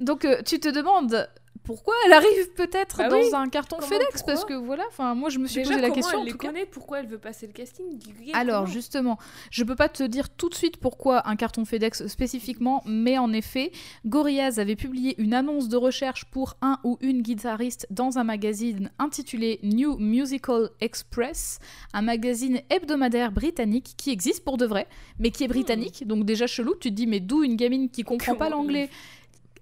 Donc 0.00 0.24
euh, 0.24 0.42
tu 0.44 0.60
te 0.60 0.68
demandes 0.68 1.28
pourquoi 1.66 1.94
elle 2.06 2.12
arrive 2.12 2.50
peut-être 2.54 2.98
Bah 2.98 3.08
dans 3.08 3.16
oui. 3.18 3.28
un 3.34 3.48
carton 3.48 3.76
Comment, 3.78 3.88
FedEx? 3.90 4.22
Parce 4.22 4.44
que 4.44 4.54
voilà, 4.54 4.84
enfin 4.88 5.14
moi 5.14 5.28
je 5.28 5.38
me 5.38 5.46
suis 5.46 5.62
Déjà, 5.62 5.70
posé 5.74 5.82
la 5.82 5.90
question. 5.90 6.20
elle 6.20 6.26
les 6.26 6.32
connaît? 6.32 6.64
Pourquoi 6.66 7.00
elle 7.00 7.06
veut 7.08 7.18
passer 7.18 7.46
le 7.46 7.52
casting? 7.52 7.84
Alors 8.32 8.66
justement, 8.66 9.18
je 9.50 9.64
peux 9.64 9.76
pas 9.76 9.88
te 9.88 10.02
dire 10.04 10.30
tout 10.30 10.48
de 10.48 10.54
suite 10.54 10.78
pourquoi 10.78 11.28
un 11.28 11.36
carton 11.36 11.64
FedEx 11.64 12.06
spécifiquement, 12.06 12.82
mais 12.86 13.18
en 13.18 13.32
effet, 13.32 13.72
Gorillaz 14.06 14.58
avait 14.58 14.76
publié 14.76 15.14
une 15.20 15.34
annonce 15.34 15.68
de 15.68 15.76
recherche 15.76 16.24
pour 16.26 16.54
un 16.62 16.78
ou 16.84 16.96
une 17.00 17.22
guitariste 17.22 17.86
dans 17.90 18.18
un 18.18 18.24
magazine 18.24 18.90
intitulé 18.98 19.58
New 19.62 19.96
Musical 19.98 20.70
Express, 20.80 21.58
un 21.92 22.02
magazine 22.02 22.60
hebdomadaire 22.70 23.32
britannique 23.32 23.94
qui 23.96 24.10
existe 24.10 24.44
pour 24.44 24.56
de 24.56 24.66
vrai, 24.66 24.86
mais 25.18 25.30
qui 25.30 25.44
est 25.44 25.48
britannique, 25.48 26.06
donc 26.06 26.24
déjà 26.24 26.46
chelou, 26.46 26.74
tu 26.80 26.90
te 26.90 26.94
dis 26.94 27.06
mais 27.06 27.20
d'où 27.20 27.42
une 27.42 27.56
gamine 27.56 27.90
qui 27.90 28.02
comprend 28.02 28.34
pas 28.34 28.46
Hmm. 28.46 28.52
L'anglais 28.52 28.90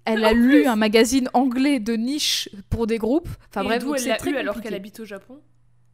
elle 0.05 0.23
a 0.23 0.33
lu 0.33 0.65
un 0.65 0.75
magazine 0.75 1.29
anglais 1.33 1.79
de 1.79 1.93
niche 1.93 2.49
pour 2.69 2.87
des 2.87 2.97
groupes. 2.97 3.29
Enfin 3.49 3.61
Et 3.61 3.65
bref, 3.65 3.83
d'où 3.83 3.95
elle 3.95 4.07
l'a 4.07 4.17
eu 4.25 4.35
alors 4.37 4.61
qu'elle 4.61 4.73
habite 4.75 4.99
au 4.99 5.05
Japon 5.05 5.39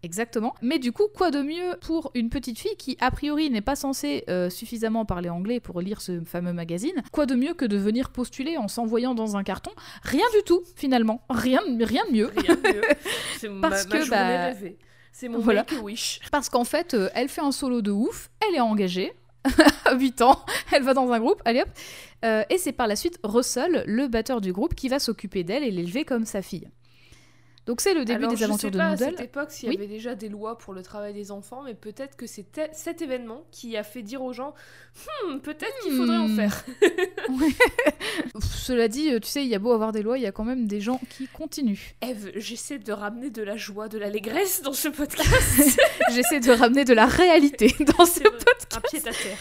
Exactement. 0.04 0.56
Mais 0.64 0.80
du 0.80 0.92
coup, 0.92 1.04
quoi 1.16 1.30
de 1.30 1.42
mieux 1.44 1.76
pour 1.82 2.10
une 2.16 2.30
petite 2.30 2.58
fille 2.58 2.76
qui, 2.78 2.98
a 3.02 3.12
priori, 3.12 3.52
n'est 3.52 3.62
pas 3.62 3.76
censée 3.76 4.24
euh, 4.30 4.50
suffisamment 4.50 5.06
parler 5.06 5.30
anglais 5.30 5.60
pour 5.60 5.80
lire 5.80 6.02
ce 6.02 6.22
fameux 6.22 6.54
magazine 6.54 7.04
Quoi 7.12 7.28
de 7.28 7.36
mieux 7.36 7.54
que 7.54 7.66
de 7.66 7.78
venir 7.78 8.10
postuler 8.10 8.58
en 8.58 8.68
s'envoyant 8.68 9.14
dans 9.14 9.38
un 9.38 9.44
carton? 9.44 9.70
Rien 10.02 10.26
du 10.36 10.44
tout, 10.44 10.62
finalement. 10.76 11.22
Rien, 11.30 11.62
de- 11.68 11.86
rien 11.86 12.04
de 12.08 12.14
mieux. 12.14 12.32
Rien 12.36 12.56
de 12.56 12.62
mieux. 12.74 12.82
C'est 13.38 13.50
Parce 13.62 13.88
ma 13.88 14.00
que, 14.00 14.10
bah, 14.10 14.46
rêvée. 14.46 14.78
C'est 15.12 15.28
mon 15.28 15.38
voilà. 15.40 15.62
make-a-wish. 15.70 16.22
Parce 16.32 16.50
qu'en 16.50 16.64
fait, 16.64 16.96
euh, 16.96 17.10
elle 17.14 17.30
fait 17.30 17.42
un 17.42 17.52
solo 17.52 17.82
de 17.84 17.92
ouf, 17.92 18.32
elle 18.48 18.56
est 18.56 18.60
engagée. 18.62 19.14
à 19.86 19.96
8 19.96 20.22
ans, 20.22 20.40
elle 20.72 20.84
va 20.84 20.94
dans 20.94 21.12
un 21.12 21.20
groupe, 21.20 21.42
allez 21.46 21.62
hop. 21.62 21.70
Euh, 22.24 22.44
et 22.50 22.58
c'est 22.58 22.72
par 22.72 22.88
la 22.88 22.96
suite 22.96 23.20
Russell, 23.24 23.84
le 23.88 24.08
batteur 24.08 24.42
du 24.42 24.54
groupe, 24.54 24.76
qui 24.76 24.90
va 24.90 25.00
s'occuper 25.00 25.44
d'elle 25.44 25.64
et 25.64 25.72
l'élever 25.72 26.06
comme 26.06 26.26
sa 26.26 26.42
fille. 26.42 26.68
Donc 27.68 27.80
c'est 27.80 27.94
le 27.94 28.06
début 28.06 28.20
Alors, 28.24 28.32
des 28.32 28.38
je 28.38 28.44
aventures 28.46 28.68
sais 28.70 28.72
de 28.72 28.78
pas 28.78 28.88
à 28.90 28.98
cette 28.98 29.20
époque 29.22 29.52
s'il 29.52 29.68
y 29.68 29.70
Oui. 29.70 29.78
avait 29.78 29.88
déjà 29.88 30.16
des 30.16 30.30
lois 30.30 30.58
pour 30.58 30.74
le 30.74 30.82
travail 30.82 31.14
des 31.14 31.32
enfants, 31.32 31.62
mais 31.64 31.76
peut-être 31.76 32.18
que 32.18 32.26
c'était 32.26 32.70
cet 32.74 33.02
événement 33.04 33.44
qui 33.52 33.78
a 33.78 33.84
fait 33.84 34.02
dire 34.02 34.24
aux 34.24 34.34
gens 34.34 34.54
Hmm, 35.28 35.38
peut-être 35.40 35.74
qu'il 35.84 35.92
faudrait 35.96 36.18
en 36.18 36.28
Hmm. 36.28 36.36
faire. 36.36 36.66
Cela 38.42 38.88
dit, 38.88 39.14
euh, 39.14 39.20
tu 39.20 39.28
sais, 39.28 39.44
il 39.44 39.50
y 39.50 39.56
a 39.56 39.60
beau 39.60 39.72
avoir 39.72 39.92
des 39.92 40.02
lois, 40.02 40.18
il 40.18 40.22
y 40.24 40.28
a 40.28 40.32
quand 40.32 40.44
même 40.44 40.68
des 40.68 40.82
gens 40.82 41.00
qui 41.10 41.28
continuent. 41.28 41.78
Eve, 42.02 42.32
j'essaie 42.36 42.80
de 42.80 42.92
ramener 42.92 43.30
de 43.30 43.42
la 43.44 43.58
joie, 43.58 43.88
de 43.88 43.98
l'allégresse 43.98 44.62
dans 44.62 44.74
ce 44.74 44.88
podcast. 44.88 45.80
J'essaie 46.14 46.40
de 46.40 46.52
ramener 46.52 46.84
de 46.86 46.94
la 46.94 47.06
réalité 47.06 47.74
dans 47.98 48.06
ce 48.06 48.22
C'est 48.22 48.76
un 48.78 48.82
pied 48.82 49.00
à 49.00 49.12
terre. 49.14 49.38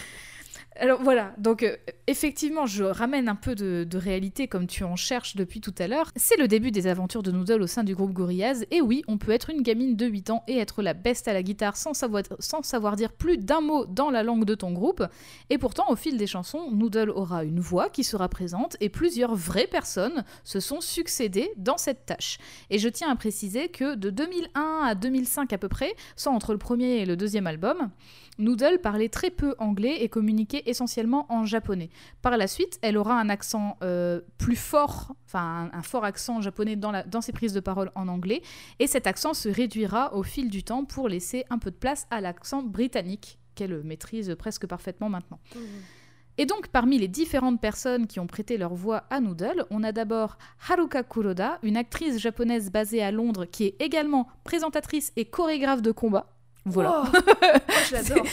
Alors 0.83 1.03
voilà, 1.03 1.35
donc 1.37 1.63
euh, 1.63 1.77
effectivement, 2.07 2.65
je 2.65 2.85
ramène 2.85 3.29
un 3.29 3.35
peu 3.35 3.55
de, 3.55 3.87
réalité 3.99 4.49
comme 4.49 4.67
tu 4.67 4.83
en 4.83 4.97
cherches 4.97 5.37
depuis 5.37 5.61
tout 5.61 5.75
à 5.79 5.87
l'heure. 5.87 6.11
C'est 6.17 6.39
le 6.39 6.49
début 6.49 6.71
des 6.71 6.87
aventures 6.87 7.23
de 7.23 7.31
Noodle 7.31 7.61
au 7.61 7.67
sein 7.67 7.85
du 7.85 7.95
groupe 7.95 8.15
Gorillaz. 8.15 8.65
Et 8.71 8.81
oui, 8.81 9.03
on 9.07 9.19
peut 9.19 9.33
être 9.33 9.51
une 9.51 9.61
gamine 9.61 9.95
de 9.95 10.07
8 10.07 10.31
ans 10.31 10.43
et 10.49 10.57
être 10.57 10.81
la 10.81 10.95
best 10.95 11.29
à 11.29 11.35
la 11.35 11.43
guitare 11.43 11.77
sans 11.77 11.93
savoir, 11.93 12.23
sans 12.39 12.63
savoir 12.63 12.97
dire 12.97 13.13
plus 13.13 13.37
d'un 13.37 13.61
mot 13.61 13.85
dans 13.85 14.09
la 14.09 14.23
langue 14.23 14.47
de 14.47 14.55
ton 14.55 14.73
groupe. 14.73 15.05
Et 15.51 15.59
pourtant, 15.59 15.85
au 15.91 15.97
fil 15.97 16.17
des 16.17 16.27
chansons, 16.27 16.71
Noodle 16.71 17.11
aura 17.11 17.45
une 17.45 17.61
voix 17.61 17.91
qui 17.91 18.03
sera 18.03 18.31
présente 18.31 18.79
et 18.81 18.89
plusieurs 18.89 19.35
vraies 19.35 19.67
personnes 19.67 20.25
se 20.45 20.61
sont 20.61 20.81
succédées 20.81 21.51
dans 21.59 21.77
cette 21.77 22.07
tâche. 22.07 22.39
Et 22.71 22.79
je 22.79 22.89
tiens 22.89 23.11
à 23.11 23.17
préciser 23.17 23.69
que 23.69 23.97
de 23.97 24.09
2001 24.09 24.85
à 24.87 24.95
2005 24.95 25.53
à 25.53 25.59
peu 25.59 25.69
près, 25.69 25.95
soit 26.17 26.33
entre 26.33 26.53
le 26.53 26.59
premier 26.59 27.01
et 27.01 27.05
le 27.05 27.19
deuxième 27.19 27.47
album, 27.47 27.91
Noodle 28.39 28.79
parlait 28.83 29.09
très 29.11 29.31
peu 29.31 29.55
anglais 29.59 30.03
et 30.03 30.09
communiquait 30.09 30.63
essentiellement 30.67 31.27
en 31.31 31.45
japonais. 31.45 31.91
Par 32.23 32.37
la 32.39 32.47
suite, 32.47 32.79
elle 32.81 32.97
aura 32.97 33.21
un 33.21 33.29
accent 33.29 33.77
euh, 33.83 34.21
plus 34.39 34.57
fort, 34.57 35.15
enfin 35.27 35.71
un, 35.73 35.79
un 35.79 35.83
fort 35.83 36.05
accent 36.05 36.41
japonais 36.41 36.77
dans, 36.77 36.91
la- 36.91 37.03
dans 37.03 37.21
ses 37.21 37.33
prises 37.33 37.53
de 37.53 37.61
parole 37.61 37.91
en 37.95 38.09
anglais, 38.09 38.41
et 38.79 38.87
cet 38.87 39.07
accent 39.07 39.35
se 39.35 39.49
réduira 39.49 40.15
au 40.15 40.23
fil 40.23 40.49
du 40.49 40.63
temps 40.65 40.85
pour 40.87 41.09
laisser 41.09 41.45
un 41.51 41.59
peu 41.59 41.71
de 41.71 41.77
place 41.77 42.07
à 42.11 42.21
l'accent 42.23 42.63
britannique 42.63 43.39
qu'elle 43.55 43.83
maîtrise 43.83 44.35
presque 44.39 44.67
parfaitement 44.67 45.11
maintenant. 45.11 45.39
Et 46.39 46.47
donc, 46.47 46.69
parmi 46.69 46.99
les 46.99 47.09
différentes 47.09 47.61
personnes 47.61 48.07
qui 48.07 48.19
ont 48.21 48.27
prêté 48.27 48.57
leur 48.57 48.73
voix 48.73 49.05
à 49.11 49.21
Noodle, 49.21 49.67
on 49.69 49.83
a 49.83 49.93
d'abord 49.93 50.39
Haruka 50.71 51.03
Kuroda, 51.03 51.59
une 51.63 51.77
actrice 51.77 52.19
japonaise 52.19 52.71
basée 52.71 53.03
à 53.03 53.11
Londres 53.11 53.45
qui 53.45 53.65
est 53.65 53.77
également 53.83 54.27
présentatrice 54.45 55.13
et 55.17 55.27
chorégraphe 55.27 55.83
de 55.83 55.93
combat. 55.93 56.33
Voilà. 56.65 57.05
Oh, 57.07 57.09
moi, 57.33 57.53
je 57.89 57.95
l'adore. 57.95 58.27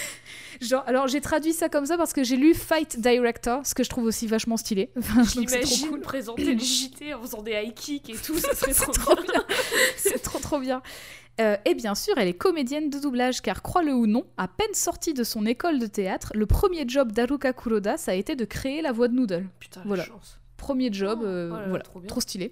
Genre, 0.60 0.84
alors 0.88 1.08
j'ai 1.08 1.22
traduit 1.22 1.54
ça 1.54 1.70
comme 1.70 1.86
ça 1.86 1.98
parce 1.98 2.14
que 2.14 2.24
j'ai 2.24 2.36
lu 2.36 2.56
Fight 2.56 3.00
Director, 3.00 3.64
ce 3.66 3.76
que 3.76 3.84
je 3.84 3.90
trouve 3.90 4.06
aussi 4.06 4.26
vachement 4.26 4.58
stylé. 4.58 4.90
Enfin, 4.98 5.22
l'imagine 5.40 5.90
cool. 5.90 6.02
présenter 6.02 6.44
le 6.56 6.60
JT 6.60 7.14
en 7.14 7.22
faisant 7.22 7.44
des 7.44 7.52
high 7.52 7.74
kicks 7.74 8.10
et 8.10 8.16
tout, 8.16 8.38
ça 8.40 8.56
serait 8.56 8.74
trop, 8.74 8.92
trop 8.92 9.16
bien. 9.22 9.44
C'est 9.98 10.20
trop 10.22 10.40
trop 10.40 10.60
bien. 10.60 10.82
Euh, 11.40 11.56
et 11.66 11.76
bien 11.76 11.94
sûr, 11.94 12.16
elle 12.18 12.28
est 12.28 12.34
comédienne 12.34 12.90
de 12.90 12.98
doublage, 12.98 13.42
car 13.44 13.62
crois-le 13.62 13.94
ou 13.94 14.08
non, 14.08 14.26
à 14.38 14.48
peine 14.48 14.74
sortie 14.74 15.14
de 15.14 15.24
son 15.24 15.46
école 15.46 15.78
de 15.78 15.86
théâtre, 15.86 16.32
le 16.34 16.48
premier 16.48 16.86
job 16.88 17.12
d'Haruka 17.12 17.54
Kuroda, 17.54 17.98
ça 17.98 18.12
a 18.14 18.16
été 18.16 18.36
de 18.36 18.44
créer 18.44 18.82
la 18.82 18.92
voix 18.92 19.08
de 19.08 19.14
Noodle. 19.14 19.46
Putain, 19.60 19.84
Voilà. 19.86 20.04
la 20.04 20.10
chance. 20.10 20.40
Premier 20.58 20.92
job, 20.92 21.20
Oh, 21.22 21.26
euh, 21.28 21.50
oh 21.52 21.54
là 21.56 21.62
là, 21.62 21.68
voilà, 21.70 21.86
trop 22.08 22.20
stylé. 22.20 22.52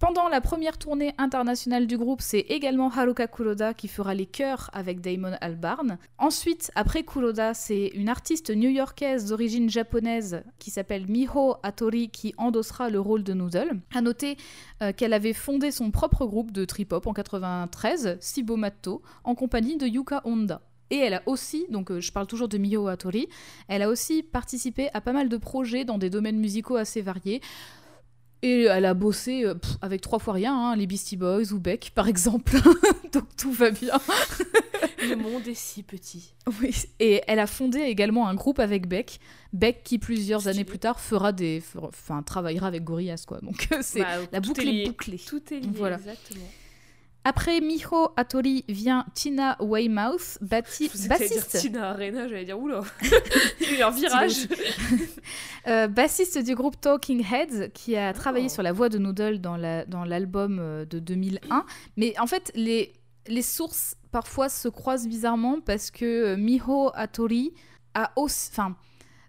Pendant 0.00 0.30
la 0.30 0.40
première 0.40 0.78
tournée 0.78 1.12
internationale 1.18 1.86
du 1.86 1.98
groupe, 1.98 2.22
c'est 2.22 2.46
également 2.48 2.88
Haruka 2.88 3.26
Kuroda 3.26 3.74
qui 3.74 3.86
fera 3.86 4.14
les 4.14 4.24
chœurs 4.24 4.70
avec 4.72 5.02
Damon 5.02 5.34
Albarn. 5.42 5.98
Ensuite, 6.16 6.72
après 6.74 7.02
Kuroda, 7.02 7.52
c'est 7.52 7.88
une 7.88 8.08
artiste 8.08 8.48
new-yorkaise 8.48 9.26
d'origine 9.26 9.68
japonaise 9.68 10.42
qui 10.58 10.70
s'appelle 10.70 11.06
Miho 11.06 11.56
Hattori 11.62 12.08
qui 12.08 12.32
endossera 12.38 12.88
le 12.88 12.98
rôle 12.98 13.24
de 13.24 13.34
Noodle. 13.34 13.78
À 13.94 14.00
noter 14.00 14.38
euh, 14.82 14.94
qu'elle 14.94 15.12
avait 15.12 15.34
fondé 15.34 15.70
son 15.70 15.90
propre 15.90 16.24
groupe 16.24 16.50
de 16.50 16.64
trip-hop 16.64 17.06
en 17.06 17.12
93, 17.12 18.16
Sibomato, 18.20 19.02
en 19.22 19.34
compagnie 19.34 19.76
de 19.76 19.86
Yuka 19.86 20.22
Honda. 20.24 20.62
Et 20.88 20.96
elle 20.96 21.14
a 21.14 21.22
aussi, 21.26 21.66
donc 21.68 21.90
euh, 21.90 22.00
je 22.00 22.10
parle 22.10 22.26
toujours 22.26 22.48
de 22.48 22.56
Miho 22.56 22.88
Hattori, 22.88 23.28
elle 23.68 23.82
a 23.82 23.88
aussi 23.90 24.22
participé 24.22 24.88
à 24.94 25.02
pas 25.02 25.12
mal 25.12 25.28
de 25.28 25.36
projets 25.36 25.84
dans 25.84 25.98
des 25.98 26.08
domaines 26.08 26.38
musicaux 26.38 26.76
assez 26.76 27.02
variés. 27.02 27.42
Et 28.42 28.62
elle 28.62 28.86
a 28.86 28.94
bossé 28.94 29.44
euh, 29.44 29.54
pff, 29.54 29.72
avec 29.82 30.00
trois 30.00 30.18
fois 30.18 30.32
rien, 30.34 30.54
hein, 30.54 30.76
les 30.76 30.86
Beastie 30.86 31.16
Boys 31.16 31.52
ou 31.52 31.58
Beck 31.60 31.92
par 31.94 32.08
exemple. 32.08 32.56
Donc 33.12 33.24
tout 33.36 33.52
va 33.52 33.70
bien. 33.70 33.92
Le 35.02 35.16
monde 35.16 35.46
est 35.48 35.54
si 35.54 35.82
petit. 35.82 36.34
Oui. 36.60 36.74
Et 37.00 37.22
elle 37.26 37.38
a 37.38 37.46
fondé 37.46 37.80
également 37.80 38.28
un 38.28 38.34
groupe 38.34 38.58
avec 38.58 38.86
Beck. 38.86 39.18
Beck 39.52 39.82
qui 39.82 39.98
plusieurs 39.98 40.40
Stylé. 40.40 40.54
années 40.56 40.64
plus 40.64 40.78
tard 40.78 41.00
fera 41.00 41.32
des, 41.32 41.62
enfin 41.82 42.22
travaillera 42.22 42.66
avec 42.68 42.84
Gorillaz 42.84 43.24
quoi. 43.26 43.40
Donc 43.40 43.68
c'est 43.82 44.00
Bah, 44.00 44.18
la 44.32 44.40
boucle 44.40 44.66
est 44.68 44.86
bouclée. 44.88 45.18
Tout 45.18 45.42
est 45.52 45.60
lié, 45.60 45.68
Voilà. 45.74 45.96
exactement. 45.96 46.44
Après 47.24 47.60
Miho 47.60 48.08
Hattori 48.16 48.64
vient 48.68 49.04
Tina 49.14 49.56
Weymouth, 49.60 50.38
t'allais 50.48 50.62
dire 50.62 51.08
bassiste. 51.08 51.58
Tina 51.58 51.90
Arena, 51.90 52.26
j'allais 52.28 52.46
dire 52.46 52.58
oula. 52.58 52.80
Il 53.60 53.72
y 53.72 53.74
a 53.76 53.78
eu 53.80 53.82
un 53.82 53.90
virage. 53.90 54.48
Euh, 55.66 55.88
bassiste 55.88 56.38
du 56.38 56.54
groupe 56.54 56.80
Talking 56.80 57.22
Heads, 57.22 57.70
qui 57.74 57.94
a 57.94 58.14
travaillé 58.14 58.46
Oh. 58.46 58.52
sur 58.54 58.62
la 58.62 58.72
voix 58.72 58.88
de 58.88 58.96
Noodle 58.96 59.38
dans 59.40 59.58
la- 59.58 59.84
dans 59.84 60.04
l'album 60.04 60.58
euh, 60.58 60.86
de 60.86 60.98
2001. 60.98 61.64
Mais 61.98 62.18
en 62.18 62.26
fait, 62.26 62.50
les, 62.54 62.94
les 63.28 63.42
sources 63.42 63.94
parfois 64.10 64.48
se 64.48 64.68
croisent 64.68 65.06
bizarrement 65.06 65.60
parce 65.60 65.90
que 65.90 66.04
euh, 66.32 66.36
Miho 66.38 66.90
Hattori 66.94 67.52
a 67.94 68.10
aussi. 68.16 68.48
Enfin, 68.52 68.74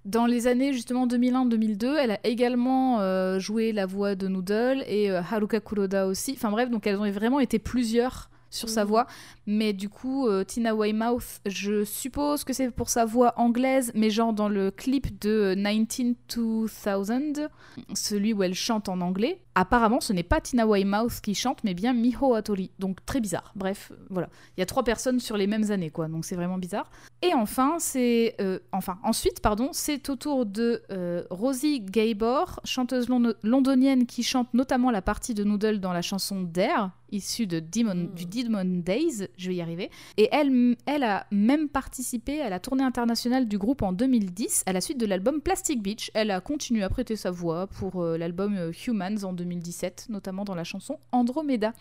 dans 0.05 0.25
les 0.25 0.47
années 0.47 0.73
justement 0.73 1.05
2001-2002, 1.07 1.95
elle 1.97 2.11
a 2.11 2.19
également 2.23 2.99
euh, 3.01 3.39
joué 3.39 3.71
la 3.71 3.85
voix 3.85 4.15
de 4.15 4.27
Noodle 4.27 4.83
et 4.87 5.11
euh, 5.11 5.21
Haruka 5.21 5.59
Kuroda 5.59 6.07
aussi. 6.07 6.33
Enfin 6.35 6.51
bref, 6.51 6.69
donc 6.69 6.87
elles 6.87 6.97
ont 6.97 7.09
vraiment 7.11 7.39
été 7.39 7.59
plusieurs 7.59 8.29
sur 8.53 8.67
sa 8.67 8.83
Mhm. 8.83 8.89
voix. 8.89 9.07
Mais 9.47 9.71
du 9.71 9.87
coup, 9.87 10.27
euh, 10.27 10.43
Tina 10.43 10.75
Weymouth, 10.75 11.39
je 11.45 11.85
suppose 11.85 12.43
que 12.43 12.51
c'est 12.51 12.69
pour 12.69 12.89
sa 12.89 13.05
voix 13.05 13.33
anglaise, 13.37 13.93
mais 13.95 14.09
genre 14.09 14.33
dans 14.33 14.49
le 14.49 14.71
clip 14.71 15.17
de 15.21 15.53
19 15.55 16.15
2000, 16.27 17.49
celui 17.93 18.33
où 18.33 18.43
elle 18.43 18.53
chante 18.53 18.89
en 18.89 18.99
anglais. 18.99 19.39
Apparemment, 19.55 19.99
ce 19.99 20.13
n'est 20.13 20.23
pas 20.23 20.41
Tina 20.41 20.65
Weymouth 20.65 21.21
qui 21.21 21.35
chante, 21.35 21.63
mais 21.63 21.73
bien 21.73 21.93
Miho 21.93 22.33
Hattori. 22.33 22.71
Donc 22.79 23.05
très 23.05 23.19
bizarre. 23.21 23.51
Bref, 23.55 23.91
voilà. 24.09 24.29
Il 24.57 24.61
y 24.61 24.63
a 24.63 24.65
trois 24.65 24.83
personnes 24.83 25.19
sur 25.19 25.37
les 25.37 25.47
mêmes 25.47 25.71
années, 25.71 25.89
quoi. 25.89 26.07
Donc 26.07 26.25
c'est 26.25 26.35
vraiment 26.35 26.57
bizarre. 26.57 26.89
Et 27.21 27.33
enfin, 27.33 27.75
c'est, 27.79 28.35
euh, 28.41 28.59
enfin, 28.71 28.97
ensuite, 29.03 29.41
pardon, 29.41 29.69
c'est 29.73 30.09
au 30.09 30.15
tour 30.15 30.45
de 30.45 30.81
euh, 30.91 31.23
Rosie 31.29 31.81
Gabor, 31.81 32.59
chanteuse 32.63 33.09
lon- 33.09 33.33
londonienne 33.43 34.05
qui 34.05 34.23
chante 34.23 34.53
notamment 34.53 34.91
la 34.91 35.01
partie 35.01 35.33
de 35.33 35.43
Noodle 35.43 35.79
dans 35.79 35.93
la 35.93 36.01
chanson 36.01 36.41
Dare, 36.41 36.91
issue 37.11 37.45
de 37.45 37.59
Demon, 37.59 37.93
Mm. 37.95 38.13
du 38.15 38.25
Demon 38.25 38.63
Days. 38.65 39.27
Je 39.37 39.49
vais 39.49 39.55
y 39.55 39.61
arriver. 39.61 39.91
Et 40.17 40.29
elle, 40.31 40.75
elle 40.85 41.03
a 41.03 41.25
même 41.31 41.67
participé 41.67 42.41
à 42.41 42.49
la 42.49 42.59
tournée 42.59 42.83
internationale 42.83 43.47
du 43.47 43.57
groupe 43.57 43.81
en 43.81 43.91
2010 43.91 44.63
à 44.65 44.71
la 44.73 44.79
suite 44.81 44.97
de 44.97 45.05
l'album 45.05 45.41
Plastic 45.41 45.81
Beach. 45.83 46.09
Elle 46.13 46.31
a 46.31 46.39
continué 46.41 46.83
à 46.83 46.89
prêter 46.89 47.15
sa 47.17 47.29
voix 47.29 47.67
pour 47.67 48.01
euh, 48.01 48.17
l'album 48.17 48.71
Humans 48.87 49.23
en 49.23 49.33
2017, 49.41 50.07
notamment 50.09 50.43
dans 50.45 50.55
la 50.55 50.63
chanson 50.63 50.99
Andromeda. 51.11 51.73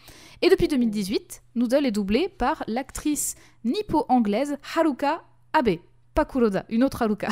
Et 0.42 0.48
depuis 0.48 0.68
2018, 0.68 1.42
Noodle 1.54 1.86
est 1.86 1.90
doublée 1.90 2.28
par 2.28 2.64
l'actrice 2.66 3.36
nippo-anglaise 3.64 4.56
Haruka 4.76 5.22
Abe. 5.52 5.76
Pas 6.14 6.24
Kuroda, 6.24 6.64
une 6.68 6.82
autre 6.84 7.02
Haruka. 7.02 7.28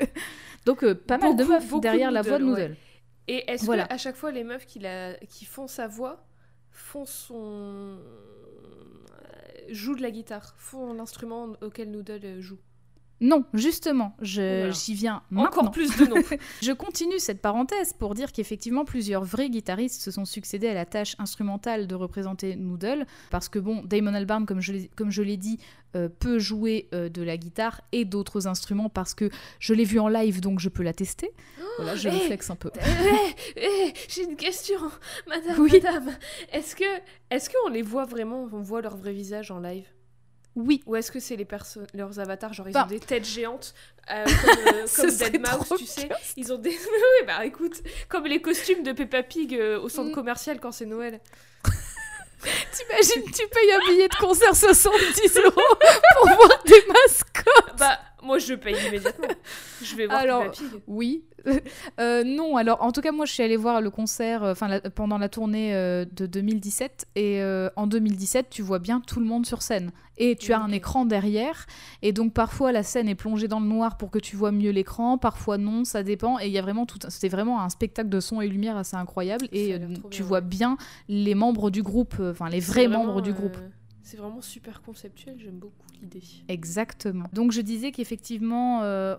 Donc 0.66 0.82
euh, 0.82 0.94
pas 0.94 1.18
mal 1.18 1.36
de 1.36 1.44
meufs 1.44 1.80
derrière 1.80 2.08
de 2.10 2.14
la 2.14 2.22
voix 2.22 2.38
de 2.38 2.44
Noodle. 2.44 2.76
Et 3.28 3.50
est-ce 3.50 3.64
Voilà. 3.64 3.86
que 3.86 3.94
à 3.94 3.98
chaque 3.98 4.16
fois 4.16 4.30
les 4.30 4.44
meufs 4.44 4.66
qui, 4.66 4.78
la... 4.78 5.14
qui 5.14 5.44
font 5.44 5.66
sa 5.66 5.86
voix 5.86 6.24
font 6.70 7.04
son 7.04 7.98
jouent 9.68 9.96
de 9.96 10.02
la 10.02 10.10
guitare, 10.10 10.54
font 10.58 10.92
l'instrument 10.92 11.54
auquel 11.60 11.90
Noodle 11.90 12.20
euh, 12.24 12.40
joue? 12.40 12.58
Non, 13.20 13.44
justement, 13.54 14.14
j'y 14.20 14.92
viens 14.94 15.22
maintenant. 15.30 15.46
Encore 15.62 15.70
plus 15.70 15.96
de 15.96 16.04
noms. 16.04 16.22
Je 16.62 16.72
continue 16.72 17.18
cette 17.18 17.40
parenthèse 17.40 17.94
pour 17.94 18.14
dire 18.14 18.30
qu'effectivement 18.30 18.84
plusieurs 18.84 19.24
vrais 19.24 19.48
guitaristes 19.48 20.02
se 20.02 20.10
sont 20.10 20.26
succédés 20.26 20.68
à 20.68 20.74
la 20.74 20.84
tâche 20.84 21.16
instrumentale 21.18 21.86
de 21.86 21.94
représenter 21.94 22.56
Noodle 22.56 23.06
parce 23.30 23.48
que 23.48 23.58
bon 23.58 23.82
Damon 23.84 24.12
Albarn 24.12 24.44
comme 24.44 24.60
je 24.60 24.72
l'ai- 24.74 24.90
comme 24.96 25.10
je 25.10 25.22
l'ai 25.22 25.38
dit 25.38 25.58
euh, 25.94 26.10
peut 26.10 26.38
jouer 26.38 26.88
euh, 26.92 27.08
de 27.08 27.22
la 27.22 27.38
guitare 27.38 27.80
et 27.92 28.04
d'autres 28.04 28.46
instruments 28.48 28.90
parce 28.90 29.14
que 29.14 29.30
je 29.60 29.72
l'ai 29.72 29.84
vu 29.84 29.98
en 29.98 30.08
live 30.08 30.42
donc 30.42 30.60
je 30.60 30.68
peux 30.68 30.82
l'attester. 30.82 31.30
Voilà, 31.78 31.94
je 31.96 32.08
hey, 32.10 32.20
flex 32.20 32.50
un 32.50 32.56
peu. 32.56 32.70
Eh, 32.76 33.60
eh, 33.60 33.92
J'ai 34.08 34.24
une 34.24 34.36
question, 34.36 34.78
madame, 35.26 35.58
Oui. 35.58 35.70
madame. 35.82 36.10
Est-ce 36.52 36.76
que, 36.76 36.84
est-ce 37.30 37.48
qu'on 37.50 37.70
les 37.70 37.82
voit 37.82 38.04
vraiment, 38.04 38.46
on 38.52 38.60
voit 38.60 38.82
leur 38.82 38.96
vrai 38.96 39.12
visage 39.12 39.50
en 39.50 39.58
live? 39.58 39.86
Oui, 40.56 40.82
Ou 40.86 40.96
est-ce 40.96 41.12
que 41.12 41.20
c'est 41.20 41.36
les 41.36 41.46
leurs 41.94 42.18
avatars, 42.18 42.52
genre 42.54 42.68
ils 42.68 42.76
Enfin, 42.76 42.86
ont 42.86 42.88
des 42.88 42.98
têtes 43.00 43.24
géantes, 43.26 43.74
euh, 44.10 44.24
comme, 44.42 44.74
euh, 44.74 44.86
comme 44.96 45.06
Deadmau5, 45.10 45.64
trop 45.64 45.76
tu 45.76 45.86
sais. 45.86 46.08
Ils 46.36 46.52
ont 46.52 46.58
des... 46.58 46.70
oui, 47.20 47.26
bah 47.26 47.44
écoute, 47.44 47.82
comme 48.08 48.24
les 48.24 48.40
costumes 48.40 48.82
de 48.82 48.92
Peppa 48.92 49.22
Pig 49.22 49.54
euh, 49.54 49.78
au 49.80 49.88
centre 49.88 50.10
Mm. 50.10 50.14
commercial 50.14 50.58
quand 50.60 50.72
c'est 50.72 50.86
Noël. 50.86 51.20
t'imagines 52.72 53.24
tu 53.32 53.46
payes 53.48 53.72
un 53.72 53.90
billet 53.90 54.08
de 54.08 54.14
concert 54.16 54.54
70 54.54 55.36
euros 55.38 55.50
pour 56.18 56.26
voir 56.28 56.62
des 56.64 56.82
mascottes. 56.86 57.78
Bah, 57.78 57.98
moi 58.26 58.38
je 58.38 58.54
paye 58.54 58.76
immédiatement. 58.88 59.28
Je 59.82 59.96
vais 59.96 60.06
voir 60.06 60.18
Alors, 60.18 60.42
Peppa 60.42 60.56
Pig. 60.56 60.82
Oui. 60.86 61.24
Euh, 62.00 62.24
non, 62.24 62.56
alors 62.56 62.82
en 62.82 62.90
tout 62.90 63.00
cas, 63.00 63.12
moi 63.12 63.24
je 63.24 63.32
suis 63.32 63.42
allée 63.42 63.56
voir 63.56 63.80
le 63.80 63.90
concert 63.90 64.42
euh, 64.42 64.52
enfin 64.52 64.80
pendant 64.94 65.16
la 65.16 65.28
tournée 65.28 65.74
euh, 65.74 66.04
de 66.04 66.26
2017 66.26 67.06
et 67.14 67.40
en 67.76 67.86
2017, 67.86 68.50
tu 68.50 68.62
vois 68.62 68.80
bien 68.80 69.00
tout 69.00 69.20
le 69.20 69.26
monde 69.26 69.46
sur 69.46 69.62
scène 69.62 69.92
et 70.18 70.34
tu 70.34 70.52
as 70.52 70.60
un 70.60 70.72
écran 70.72 71.04
derrière 71.04 71.66
et 72.02 72.12
donc 72.12 72.32
parfois 72.34 72.72
la 72.72 72.82
scène 72.82 73.08
est 73.08 73.14
plongée 73.14 73.48
dans 73.48 73.60
le 73.60 73.66
noir 73.66 73.96
pour 73.96 74.10
que 74.10 74.18
tu 74.18 74.34
vois 74.34 74.50
mieux 74.50 74.70
l'écran, 74.70 75.18
parfois 75.18 75.56
non, 75.56 75.84
ça 75.84 76.02
dépend 76.02 76.40
et 76.40 76.46
il 76.46 76.52
y 76.52 76.58
a 76.58 76.62
vraiment 76.62 76.84
tout 76.84 76.98
c'était 77.08 77.28
vraiment 77.28 77.62
un 77.62 77.68
spectacle 77.68 78.08
de 78.08 78.20
son 78.20 78.40
et 78.40 78.48
lumière 78.48 78.76
assez 78.76 78.96
incroyable 78.96 79.46
et 79.52 79.78
tu 80.10 80.22
bien, 80.22 80.26
vois 80.28 80.38
ouais. 80.38 80.44
bien 80.44 80.76
les 81.08 81.36
membres 81.36 81.70
du 81.70 81.82
groupe, 81.82 82.16
enfin 82.20 82.48
les 82.48 82.60
vrais 82.60 82.88
vraiment, 82.88 83.04
membres 83.06 83.22
du 83.22 83.32
groupe. 83.32 83.56
C'est 84.06 84.18
vraiment 84.18 84.40
super 84.40 84.82
conceptuel, 84.82 85.34
j'aime 85.36 85.58
beaucoup 85.58 85.84
l'idée. 86.00 86.22
Exactement. 86.46 87.24
Donc 87.32 87.50
je 87.50 87.60
disais 87.60 87.90
qu'effectivement, 87.90 88.84
euh, 88.84 89.16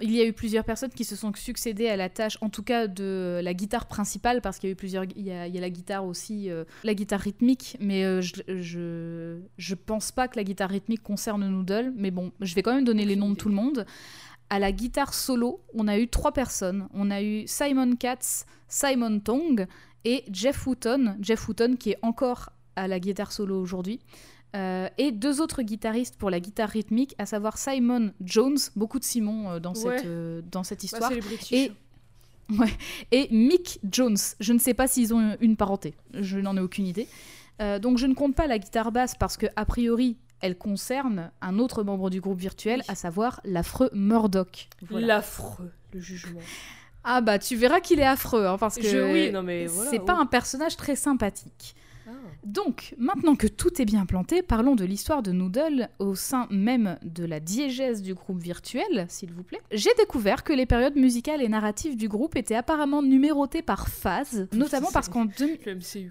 il 0.00 0.10
y 0.10 0.22
a 0.22 0.24
eu 0.24 0.32
plusieurs 0.32 0.64
personnes 0.64 0.88
qui 0.88 1.04
se 1.04 1.14
sont 1.16 1.30
succédées 1.34 1.86
à 1.86 1.96
la 1.96 2.08
tâche, 2.08 2.38
en 2.40 2.48
tout 2.48 2.62
cas 2.62 2.86
de 2.86 3.42
la 3.44 3.52
guitare 3.52 3.84
principale, 3.84 4.40
parce 4.40 4.58
qu'il 4.58 4.68
y 4.68 4.70
a 4.70 4.72
eu 4.72 4.76
plusieurs, 4.76 5.04
il 5.04 5.26
y 5.26 5.30
a, 5.30 5.46
la 5.46 5.68
guitare 5.68 6.06
aussi, 6.06 6.48
euh, 6.48 6.64
la 6.82 6.94
guitare 6.94 7.20
rythmique, 7.20 7.76
mais 7.78 8.02
euh, 8.06 8.22
je, 8.22 8.36
je 8.48 9.38
je 9.58 9.74
pense 9.74 10.12
pas 10.12 10.28
que 10.28 10.36
la 10.36 10.44
guitare 10.44 10.70
rythmique 10.70 11.02
concerne 11.02 11.46
Noodle, 11.46 11.92
mais 11.94 12.10
bon, 12.10 12.32
je 12.40 12.54
vais 12.54 12.62
quand 12.62 12.74
même 12.74 12.84
donner 12.84 13.04
les 13.04 13.16
noms 13.16 13.28
de 13.28 13.36
tout 13.36 13.50
le 13.50 13.54
monde. 13.54 13.84
À 14.48 14.58
la 14.58 14.72
guitare 14.72 15.12
solo, 15.12 15.60
on 15.74 15.88
a 15.88 15.98
eu 15.98 16.08
trois 16.08 16.32
personnes. 16.32 16.88
On 16.94 17.10
a 17.10 17.20
eu 17.20 17.46
Simon 17.46 17.96
Katz, 17.96 18.46
Simon 18.66 19.20
Tong 19.20 19.66
et 20.06 20.24
Jeff 20.32 20.66
Wooton. 20.66 21.18
Jeff 21.20 21.46
Wooton 21.46 21.76
qui 21.78 21.90
est 21.90 21.98
encore 22.00 22.50
à 22.80 22.88
la 22.88 22.98
guitare 22.98 23.30
solo 23.32 23.60
aujourd'hui. 23.60 24.00
Euh, 24.56 24.88
et 24.98 25.12
deux 25.12 25.40
autres 25.40 25.62
guitaristes 25.62 26.16
pour 26.16 26.28
la 26.30 26.40
guitare 26.40 26.68
rythmique, 26.70 27.14
à 27.18 27.26
savoir 27.26 27.56
Simon 27.56 28.12
Jones, 28.20 28.58
beaucoup 28.74 28.98
de 28.98 29.04
Simon 29.04 29.50
euh, 29.50 29.60
dans, 29.60 29.74
Ouais. 29.74 29.98
cette, 29.98 30.06
euh, 30.06 30.42
dans 30.50 30.64
cette 30.64 30.80
Bah, 30.80 30.84
histoire. 30.84 31.12
Et- 33.12 33.28
Mick 33.30 33.78
Jones. 33.90 34.16
Je 34.40 34.52
ne 34.52 34.58
sais 34.58 34.74
pas 34.74 34.88
s'ils 34.88 35.14
ont 35.14 35.36
une 35.40 35.56
parenté, 35.56 35.94
je 36.14 36.38
n'en 36.38 36.56
ai 36.56 36.60
aucune 36.60 36.86
idée. 36.86 37.06
Donc 37.82 37.98
je 37.98 38.06
ne 38.06 38.14
compte 38.14 38.34
pas 38.34 38.46
la 38.46 38.58
guitare 38.58 38.90
basse 38.90 39.14
parce 39.14 39.36
que 39.36 39.46
a 39.54 39.64
priori 39.66 40.16
elle 40.40 40.56
concerne 40.56 41.30
un 41.42 41.58
autre 41.58 41.82
membre 41.84 42.08
du 42.08 42.20
groupe 42.22 42.38
virtuel, 42.40 42.78
Oui. 42.80 42.86
à 42.88 42.94
savoir 42.94 43.40
l'affreux 43.44 43.90
Murdoch. 43.92 44.68
Voilà. 44.88 45.06
L'affreux, 45.06 45.70
le 45.92 46.00
jugement. 46.00 46.40
Ah 47.04 47.20
bah 47.20 47.38
tu 47.38 47.54
verras 47.56 47.80
qu'il 47.80 48.00
est 48.00 48.06
affreux, 48.06 48.46
hein, 48.46 48.56
parce 48.58 48.76
que 48.76 48.88
Je- 48.88 49.12
oui, 49.12 49.30
non, 49.30 49.42
mais 49.42 49.66
voilà, 49.66 49.90
c'est 49.90 49.98
pas 50.04 50.14
un 50.14 50.24
personnage 50.26 50.76
très 50.78 50.96
sympathique. 50.96 51.74
Ah. 52.12 52.28
Donc, 52.44 52.94
maintenant 52.98 53.36
que 53.36 53.46
tout 53.46 53.80
est 53.80 53.84
bien 53.84 54.04
planté, 54.06 54.42
parlons 54.42 54.74
de 54.74 54.84
l'histoire 54.84 55.22
de 55.22 55.30
Noodle 55.32 55.88
au 55.98 56.14
sein 56.14 56.46
même 56.50 56.98
de 57.02 57.24
la 57.24 57.38
diégèse 57.40 58.02
du 58.02 58.14
groupe 58.14 58.38
virtuel, 58.40 59.06
s'il 59.08 59.32
vous 59.32 59.42
plaît. 59.44 59.60
J'ai 59.70 59.90
découvert 59.98 60.42
que 60.42 60.52
les 60.52 60.66
périodes 60.66 60.96
musicales 60.96 61.42
et 61.42 61.48
narratives 61.48 61.96
du 61.96 62.08
groupe 62.08 62.36
étaient 62.36 62.54
apparemment 62.56 63.02
numérotées 63.02 63.62
par 63.62 63.88
phase, 63.88 64.48
notamment 64.52 64.88
parce 64.92 65.08
qu'en 65.08 65.26
deux- 65.26 65.56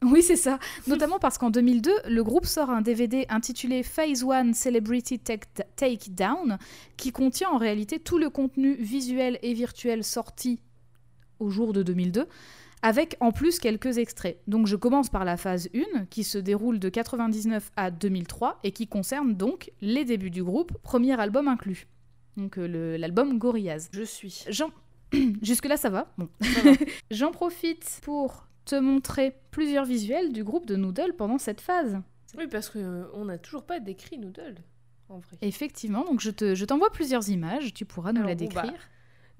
oui, 0.03 0.21
c'est 0.21 0.35
ça. 0.35 0.59
Notamment 0.87 1.19
parce 1.19 1.37
qu'en 1.37 1.49
2002, 1.49 1.91
le 2.07 2.23
groupe 2.23 2.45
sort 2.45 2.69
un 2.69 2.81
DVD 2.81 3.25
intitulé 3.29 3.83
Phase 3.83 4.23
1 4.23 4.53
Celebrity 4.53 5.17
Take- 5.19 5.65
Takedown, 5.75 6.57
qui 6.97 7.11
contient 7.11 7.49
en 7.49 7.57
réalité 7.57 7.99
tout 7.99 8.17
le 8.17 8.29
contenu 8.29 8.75
visuel 8.75 9.39
et 9.41 9.53
virtuel 9.53 10.03
sorti 10.03 10.59
au 11.39 11.49
jour 11.49 11.73
de 11.73 11.83
2002, 11.83 12.27
avec 12.81 13.17
en 13.19 13.31
plus 13.31 13.59
quelques 13.59 13.97
extraits. 13.97 14.39
Donc 14.47 14.67
je 14.67 14.75
commence 14.75 15.09
par 15.09 15.25
la 15.25 15.37
phase 15.37 15.69
1, 15.73 16.05
qui 16.05 16.23
se 16.23 16.37
déroule 16.37 16.79
de 16.79 16.89
99 16.89 17.71
à 17.75 17.91
2003, 17.91 18.59
et 18.63 18.71
qui 18.71 18.87
concerne 18.87 19.35
donc 19.35 19.71
les 19.81 20.05
débuts 20.05 20.29
du 20.29 20.43
groupe, 20.43 20.77
premier 20.81 21.19
album 21.19 21.47
inclus. 21.47 21.87
Donc 22.37 22.57
euh, 22.57 22.97
l'album 22.97 23.37
Gorillaz. 23.37 23.89
Je 23.91 24.03
suis. 24.03 24.45
J'en... 24.49 24.69
Jusque-là, 25.41 25.77
ça 25.77 25.89
va? 25.89 26.11
Bon. 26.17 26.29
Ça 26.41 26.61
va. 26.61 26.71
J'en 27.11 27.31
profite 27.31 27.99
pour 28.03 28.47
te 28.65 28.75
montrer 28.75 29.35
plusieurs 29.51 29.85
visuels 29.85 30.31
du 30.31 30.43
groupe 30.43 30.67
de 30.67 30.75
Noodle 30.75 31.13
pendant 31.17 31.37
cette 31.37 31.61
phase. 31.61 31.99
Oui, 32.37 32.45
parce 32.47 32.69
qu'on 32.69 33.25
n'a 33.25 33.37
toujours 33.39 33.63
pas 33.63 33.79
décrit 33.79 34.19
Noodle, 34.19 34.57
en 35.09 35.17
vrai. 35.17 35.37
Effectivement, 35.41 36.05
donc 36.05 36.19
je, 36.19 36.29
te, 36.29 36.53
je 36.53 36.65
t'envoie 36.65 36.91
plusieurs 36.91 37.27
images, 37.29 37.73
tu 37.73 37.85
pourras 37.85 38.13
nous 38.13 38.19
Alors, 38.19 38.29
la 38.29 38.35
bon, 38.35 38.45
bah, 38.53 38.61
décrire. 38.61 38.89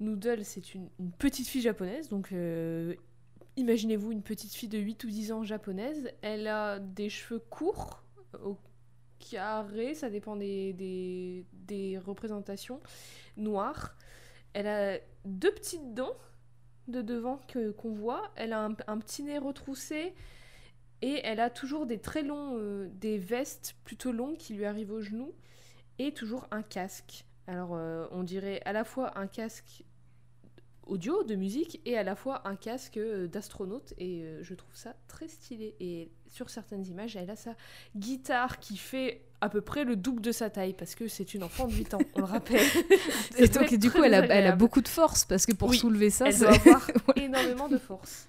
Noodle, 0.00 0.44
c'est 0.44 0.74
une, 0.74 0.88
une 0.98 1.12
petite 1.12 1.46
fille 1.46 1.60
japonaise, 1.60 2.08
donc 2.08 2.32
euh, 2.32 2.94
imaginez-vous 3.56 4.12
une 4.12 4.22
petite 4.22 4.54
fille 4.54 4.68
de 4.68 4.78
8 4.78 5.04
ou 5.04 5.08
10 5.08 5.32
ans 5.32 5.44
japonaise. 5.44 6.12
Elle 6.22 6.46
a 6.46 6.78
des 6.78 7.08
cheveux 7.08 7.40
courts, 7.40 8.02
au 8.44 8.56
carré, 9.18 9.94
ça 9.94 10.10
dépend 10.10 10.36
des, 10.36 11.44
représentations, 12.04 12.80
noirs. 13.36 13.96
Elle 14.52 14.66
a 14.66 14.98
deux 15.24 15.52
petites 15.52 15.94
dents 15.94 16.16
de 16.88 17.02
devant 17.02 17.38
que, 17.48 17.70
qu'on 17.70 17.92
voit. 17.92 18.32
Elle 18.36 18.52
a 18.52 18.64
un, 18.64 18.76
un 18.86 18.98
petit 18.98 19.22
nez 19.22 19.38
retroussé. 19.38 20.14
Et 21.02 21.20
elle 21.24 21.40
a 21.40 21.48
toujours 21.48 21.86
des 21.86 21.98
très 21.98 22.22
longs, 22.22 22.58
euh, 22.58 22.88
des 22.92 23.16
vestes 23.16 23.76
plutôt 23.84 24.12
longues 24.12 24.36
qui 24.36 24.54
lui 24.54 24.66
arrivent 24.66 24.92
aux 24.92 25.00
genoux. 25.00 25.32
Et 25.98 26.12
toujours 26.12 26.46
un 26.50 26.62
casque. 26.62 27.24
Alors, 27.46 27.74
euh, 27.74 28.06
on 28.10 28.22
dirait 28.22 28.60
à 28.64 28.72
la 28.72 28.84
fois 28.84 29.18
un 29.18 29.26
casque 29.26 29.84
audio 30.90 31.22
de 31.24 31.34
musique 31.36 31.80
et 31.86 31.96
à 31.96 32.02
la 32.02 32.16
fois 32.16 32.46
un 32.48 32.56
casque 32.56 32.96
euh, 32.96 33.26
d'astronaute 33.26 33.94
et 33.98 34.22
euh, 34.24 34.42
je 34.42 34.54
trouve 34.54 34.74
ça 34.74 34.94
très 35.08 35.28
stylé. 35.28 35.74
Et 35.80 36.10
sur 36.26 36.50
certaines 36.50 36.84
images 36.86 37.16
elle 37.16 37.30
a 37.30 37.36
sa 37.36 37.54
guitare 37.96 38.58
qui 38.58 38.76
fait 38.76 39.22
à 39.40 39.48
peu 39.48 39.60
près 39.60 39.84
le 39.84 39.96
double 39.96 40.20
de 40.20 40.32
sa 40.32 40.50
taille 40.50 40.74
parce 40.74 40.94
que 40.94 41.08
c'est 41.08 41.32
une 41.34 41.42
enfant 41.44 41.66
de 41.66 41.72
8 41.72 41.94
ans 41.94 41.98
on 42.14 42.20
le 42.20 42.24
rappelle. 42.26 42.66
Et 43.38 43.48
donc, 43.48 43.72
du 43.74 43.90
coup, 43.90 44.02
elle 44.02 44.14
a, 44.14 44.18
elle 44.18 44.22
a 44.22 44.26
désagréable. 44.26 44.58
beaucoup 44.58 44.82
de 44.82 44.88
force 44.88 45.24
parce 45.24 45.46
que 45.46 45.52
pour 45.52 45.70
Oui, 45.70 45.78
soulever 45.78 46.10
ça, 46.10 46.28
elle 46.28 46.38
doit 46.38 46.50
avoir 46.54 46.90
énormément 47.16 47.68
de 47.68 47.78
force 47.78 48.28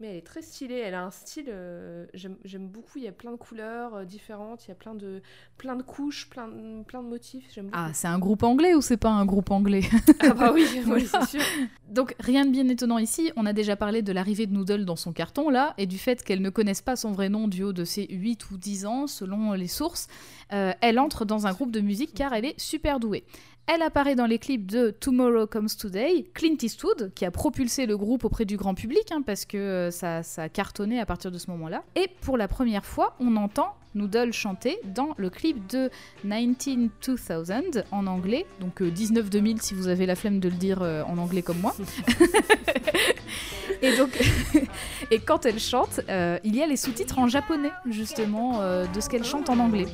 Mais 0.00 0.08
elle 0.08 0.16
est 0.16 0.26
très 0.26 0.42
stylée, 0.42 0.78
elle 0.78 0.94
a 0.94 1.04
un 1.04 1.12
style, 1.12 1.46
euh, 1.48 2.06
j'aime 2.14 2.66
beaucoup, 2.66 2.98
il 2.98 3.04
y 3.04 3.08
a 3.08 3.12
plein 3.12 3.30
de 3.30 3.36
couleurs 3.36 3.94
euh, 3.94 4.04
différentes, 4.04 4.64
il 4.66 4.68
y 4.68 4.72
a 4.72 4.74
plein 4.74 4.96
de, 4.96 5.22
plein 5.56 5.76
de 5.76 5.84
couches, 5.84 6.28
plein 6.28 6.48
de, 6.48 6.82
plein 6.82 7.00
de 7.00 7.06
motifs, 7.06 7.44
j'aime. 7.54 7.70
Ah, 7.72 7.90
c'est 7.92 8.08
un 8.08 8.18
groupe 8.18 8.42
anglais 8.42 8.74
ou 8.74 8.80
c'est 8.80 8.96
pas 8.96 9.10
un 9.10 9.24
groupe 9.24 9.52
anglais? 9.52 9.82
Ah 10.20 10.32
bah 10.32 10.52
oui, 10.54 10.66
oui, 10.86 11.06
c'est 11.06 11.26
sûr. 11.26 11.40
Donc 11.88 12.16
rien 12.18 12.44
de 12.44 12.50
bien 12.50 12.66
étonnant 12.68 12.98
ici, 12.98 13.30
on 13.36 13.46
a 13.46 13.52
déjà 13.52 13.76
parlé 13.76 14.02
de 14.02 14.10
l'arrivée 14.10 14.46
de 14.46 14.52
Noodle 14.52 14.84
dans 14.84 14.96
son 14.96 15.12
carton 15.12 15.48
là, 15.48 15.74
et 15.78 15.86
du 15.86 15.98
fait 15.98 16.24
qu'elle 16.24 16.42
ne 16.42 16.50
connaisse 16.50 16.82
pas 16.82 16.96
son 16.96 17.12
vrai 17.12 17.28
nom 17.28 17.46
du 17.46 17.62
haut 17.62 17.72
de 17.72 17.84
ses 17.84 18.06
8 18.10 18.50
ou 18.50 18.56
10 18.56 18.86
ans, 18.86 19.06
selon 19.06 19.52
les 19.52 19.68
sources. 19.68 20.08
Euh, 20.52 20.72
elle 20.80 20.98
entre 20.98 21.24
dans 21.24 21.46
un 21.46 21.52
groupe 21.52 21.70
de 21.70 21.80
musique 21.80 22.14
car 22.14 22.32
elle 22.32 22.44
est 22.44 22.58
super 22.60 23.00
douée. 23.00 23.24
Elle 23.66 23.82
apparaît 23.82 24.14
dans 24.14 24.26
les 24.26 24.38
clips 24.38 24.66
de 24.66 24.90
Tomorrow 24.90 25.46
Comes 25.46 25.68
Today, 25.68 26.26
Clint 26.34 26.56
Eastwood, 26.60 27.12
qui 27.14 27.24
a 27.24 27.30
propulsé 27.30 27.86
le 27.86 27.96
groupe 27.96 28.24
auprès 28.24 28.44
du 28.44 28.56
grand 28.56 28.74
public, 28.74 29.10
hein, 29.10 29.22
parce 29.24 29.46
que 29.46 29.56
euh, 29.56 29.90
ça, 29.90 30.22
ça 30.22 30.42
a 30.42 30.48
cartonné 30.48 31.00
à 31.00 31.06
partir 31.06 31.30
de 31.30 31.38
ce 31.38 31.50
moment-là. 31.50 31.82
Et 31.96 32.08
pour 32.20 32.36
la 32.36 32.46
première 32.46 32.84
fois, 32.84 33.16
on 33.20 33.36
entend 33.36 33.74
Noodle 33.94 34.32
chanter 34.32 34.78
dans 34.84 35.14
le 35.16 35.30
clip 35.30 35.66
de 35.68 35.90
19-2000 36.26 37.84
en 37.90 38.06
anglais, 38.06 38.44
donc 38.60 38.82
euh, 38.82 38.90
19-2000 38.90 39.60
si 39.60 39.74
vous 39.74 39.88
avez 39.88 40.06
la 40.06 40.16
flemme 40.16 40.40
de 40.40 40.48
le 40.48 40.56
dire 40.56 40.82
euh, 40.82 41.02
en 41.04 41.18
anglais 41.18 41.42
comme 41.42 41.60
moi. 41.60 41.74
et 43.82 43.96
donc, 43.96 44.18
et 45.10 45.18
quand 45.20 45.46
elle 45.46 45.60
chante, 45.60 46.00
euh, 46.08 46.38
il 46.44 46.56
y 46.56 46.62
a 46.62 46.66
les 46.66 46.76
sous-titres 46.76 47.18
en 47.18 47.28
japonais, 47.28 47.72
justement, 47.88 48.60
euh, 48.60 48.86
de 48.86 49.00
ce 49.00 49.08
qu'elle 49.08 49.24
chante 49.24 49.48
en 49.48 49.58
anglais. 49.58 49.86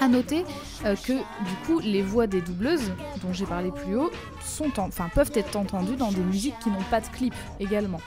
À 0.00 0.08
noter 0.08 0.44
euh, 0.84 0.96
que 0.96 1.12
du 1.12 1.54
coup 1.66 1.78
les 1.80 2.02
voix 2.02 2.26
des 2.26 2.40
doubleuses 2.40 2.90
dont 3.22 3.32
j'ai 3.32 3.46
parlé 3.46 3.70
plus 3.70 3.96
haut 3.96 4.10
sont 4.44 4.80
en- 4.80 4.88
enfin, 4.88 5.08
peuvent 5.14 5.30
être 5.34 5.54
entendues 5.56 5.96
dans 5.96 6.10
des 6.10 6.22
musiques 6.22 6.58
qui 6.62 6.70
n'ont 6.70 6.82
pas 6.90 7.00
de 7.00 7.06
clip 7.08 7.34
également. 7.60 8.00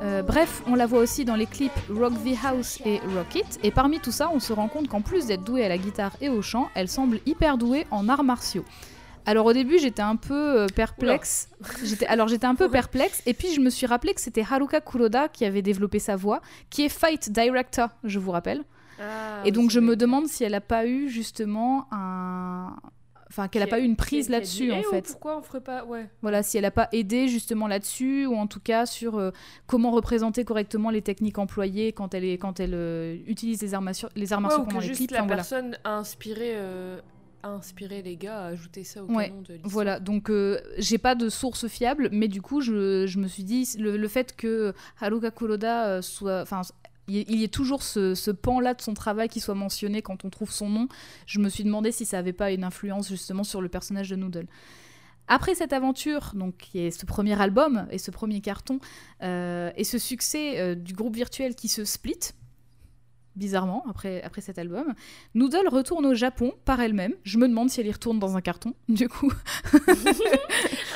Euh, 0.00 0.22
bref, 0.22 0.62
on 0.66 0.74
la 0.76 0.86
voit 0.86 1.00
aussi 1.00 1.24
dans 1.24 1.34
les 1.34 1.46
clips 1.46 1.72
Rock 1.92 2.12
the 2.24 2.36
House 2.44 2.80
et 2.84 3.00
Rock 3.16 3.34
It, 3.34 3.58
et 3.64 3.70
parmi 3.72 3.98
tout 3.98 4.12
ça, 4.12 4.30
on 4.32 4.38
se 4.38 4.52
rend 4.52 4.68
compte 4.68 4.88
qu'en 4.88 5.00
plus 5.00 5.26
d'être 5.26 5.42
douée 5.42 5.64
à 5.64 5.68
la 5.68 5.76
guitare 5.78 6.12
et 6.20 6.28
au 6.28 6.40
chant, 6.40 6.68
elle 6.74 6.88
semble 6.88 7.18
hyper 7.26 7.58
douée 7.58 7.84
en 7.90 8.08
arts 8.08 8.22
martiaux. 8.24 8.64
Alors 9.26 9.46
au 9.46 9.52
début, 9.52 9.78
j'étais 9.78 10.00
un 10.02 10.16
peu 10.16 10.60
euh, 10.62 10.66
perplexe. 10.74 11.48
J'étais 11.84 12.06
alors 12.06 12.28
j'étais 12.28 12.46
un 12.46 12.54
peu 12.54 12.68
perplexe, 12.68 13.22
et 13.26 13.34
puis 13.34 13.52
je 13.52 13.60
me 13.60 13.70
suis 13.70 13.86
rappelé 13.86 14.14
que 14.14 14.20
c'était 14.20 14.44
Haruka 14.48 14.80
Kuroda 14.80 15.28
qui 15.28 15.44
avait 15.44 15.62
développé 15.62 15.98
sa 15.98 16.14
voix, 16.16 16.40
qui 16.70 16.84
est 16.84 16.88
fight 16.88 17.30
director, 17.30 17.88
je 18.04 18.18
vous 18.20 18.30
rappelle. 18.30 18.62
Ah, 19.00 19.42
Et 19.44 19.52
donc 19.52 19.70
je 19.70 19.80
me 19.80 19.96
demande 19.96 20.26
si 20.26 20.44
elle 20.44 20.54
a 20.54 20.60
pas 20.60 20.86
eu 20.86 21.08
justement 21.08 21.86
un, 21.92 22.74
enfin 23.30 23.48
qu'elle 23.48 23.62
a 23.62 23.66
Qui 23.66 23.70
pas 23.70 23.80
eu 23.80 23.84
une 23.84 23.96
prise 23.96 24.28
là-dessus 24.28 24.72
en 24.72 24.76
Eh, 24.78 24.84
oh, 24.86 24.90
fait. 24.90 25.06
Pourquoi 25.06 25.38
on 25.38 25.42
ferait 25.42 25.60
pas 25.60 25.84
Ouais. 25.84 26.08
Voilà, 26.22 26.42
si 26.42 26.58
elle 26.58 26.64
a 26.64 26.70
pas 26.70 26.88
aidé 26.92 27.28
justement 27.28 27.66
là-dessus, 27.68 28.26
ou 28.26 28.34
en 28.36 28.46
tout 28.46 28.60
cas 28.60 28.86
sur 28.86 29.18
euh, 29.18 29.30
comment 29.66 29.90
représenter 29.90 30.44
correctement 30.44 30.90
les 30.90 31.02
techniques 31.02 31.38
employées 31.38 31.92
quand 31.92 32.14
elle 32.14 32.24
est 32.24 32.38
quand 32.38 32.58
elle 32.60 32.74
euh, 32.74 33.16
utilise 33.26 33.60
les 33.62 33.74
arts 33.74 33.82
martiaux, 33.82 34.08
les 34.16 34.32
arts 34.32 34.38
Ouais, 34.38 34.42
martiaux 34.42 34.62
ou 34.62 34.66
pendant 34.66 34.80
les 34.80 34.90
clips. 34.90 35.10
la 35.10 35.18
enfin, 35.18 35.26
voilà. 35.26 35.36
personne 35.42 35.78
a 35.84 35.96
inspiré, 35.96 36.52
euh, 36.56 37.00
a 37.42 37.50
inspiré 37.50 38.02
les 38.02 38.16
gars 38.16 38.40
à 38.40 38.46
ajouter 38.46 38.82
ça 38.82 39.04
au 39.04 39.06
Ouais, 39.06 39.28
canon 39.28 39.42
de 39.42 39.52
l'histoire. 39.52 39.70
Voilà, 39.72 40.00
donc 40.00 40.32
j'ai 40.78 40.98
pas 40.98 41.14
de 41.14 41.28
source 41.28 41.68
fiable, 41.68 42.08
mais 42.10 42.26
du 42.28 42.42
coup 42.42 42.60
je, 42.62 43.06
je 43.06 43.18
me 43.20 43.28
suis 43.28 43.44
dit 43.44 43.68
le, 43.78 43.96
le 43.96 44.08
fait 44.08 44.34
que 44.34 44.72
Haruka 45.00 45.30
Kuroda 45.30 46.02
soit, 46.02 46.40
enfin 46.42 46.62
il 47.08 47.40
y 47.40 47.44
ait- 47.44 47.48
toujours 47.48 47.82
ce, 47.82 48.30
pan-là 48.30 48.74
de 48.74 48.82
son 48.82 48.94
travail 48.94 49.28
qui 49.28 49.40
soit 49.40 49.54
mentionné 49.54 50.02
quand 50.02 50.24
on 50.24 50.30
trouve 50.30 50.50
son 50.52 50.68
nom, 50.68 50.88
je 51.26 51.40
me 51.40 51.48
suis 51.48 51.64
demandé 51.64 51.92
si 51.92 52.04
ça 52.04 52.18
avait 52.18 52.32
pas 52.32 52.52
une 52.52 52.64
influence 52.64 53.08
justement 53.08 53.44
sur 53.44 53.60
le 53.60 53.68
personnage 53.68 54.10
de 54.10 54.16
Noodle. 54.16 54.46
Après 55.26 55.54
cette 55.54 55.72
aventure, 55.72 56.32
donc 56.34 56.56
qui 56.56 56.78
est 56.78 56.90
ce 56.90 57.04
premier 57.04 57.38
album 57.40 57.86
et 57.90 57.98
ce 57.98 58.10
premier 58.10 58.40
carton, 58.40 58.80
euh, 59.22 59.70
et 59.76 59.84
ce 59.84 59.98
succès 59.98 60.58
euh, 60.58 60.74
du 60.74 60.94
groupe 60.94 61.14
virtuel 61.14 61.54
qui 61.54 61.68
se 61.68 61.84
split, 61.84 62.18
bizarrement, 63.38 63.84
après, 63.88 64.22
après 64.22 64.40
cet 64.42 64.58
album, 64.58 64.92
Noodle 65.34 65.68
retourne 65.68 66.04
au 66.04 66.14
Japon 66.14 66.52
par 66.64 66.80
elle-même. 66.80 67.14
Je 67.22 67.38
me 67.38 67.48
demande 67.48 67.70
si 67.70 67.80
elle 67.80 67.86
y 67.86 67.92
retourne 67.92 68.18
dans 68.18 68.36
un 68.36 68.40
carton, 68.42 68.74
du 68.88 69.08
coup. 69.08 69.32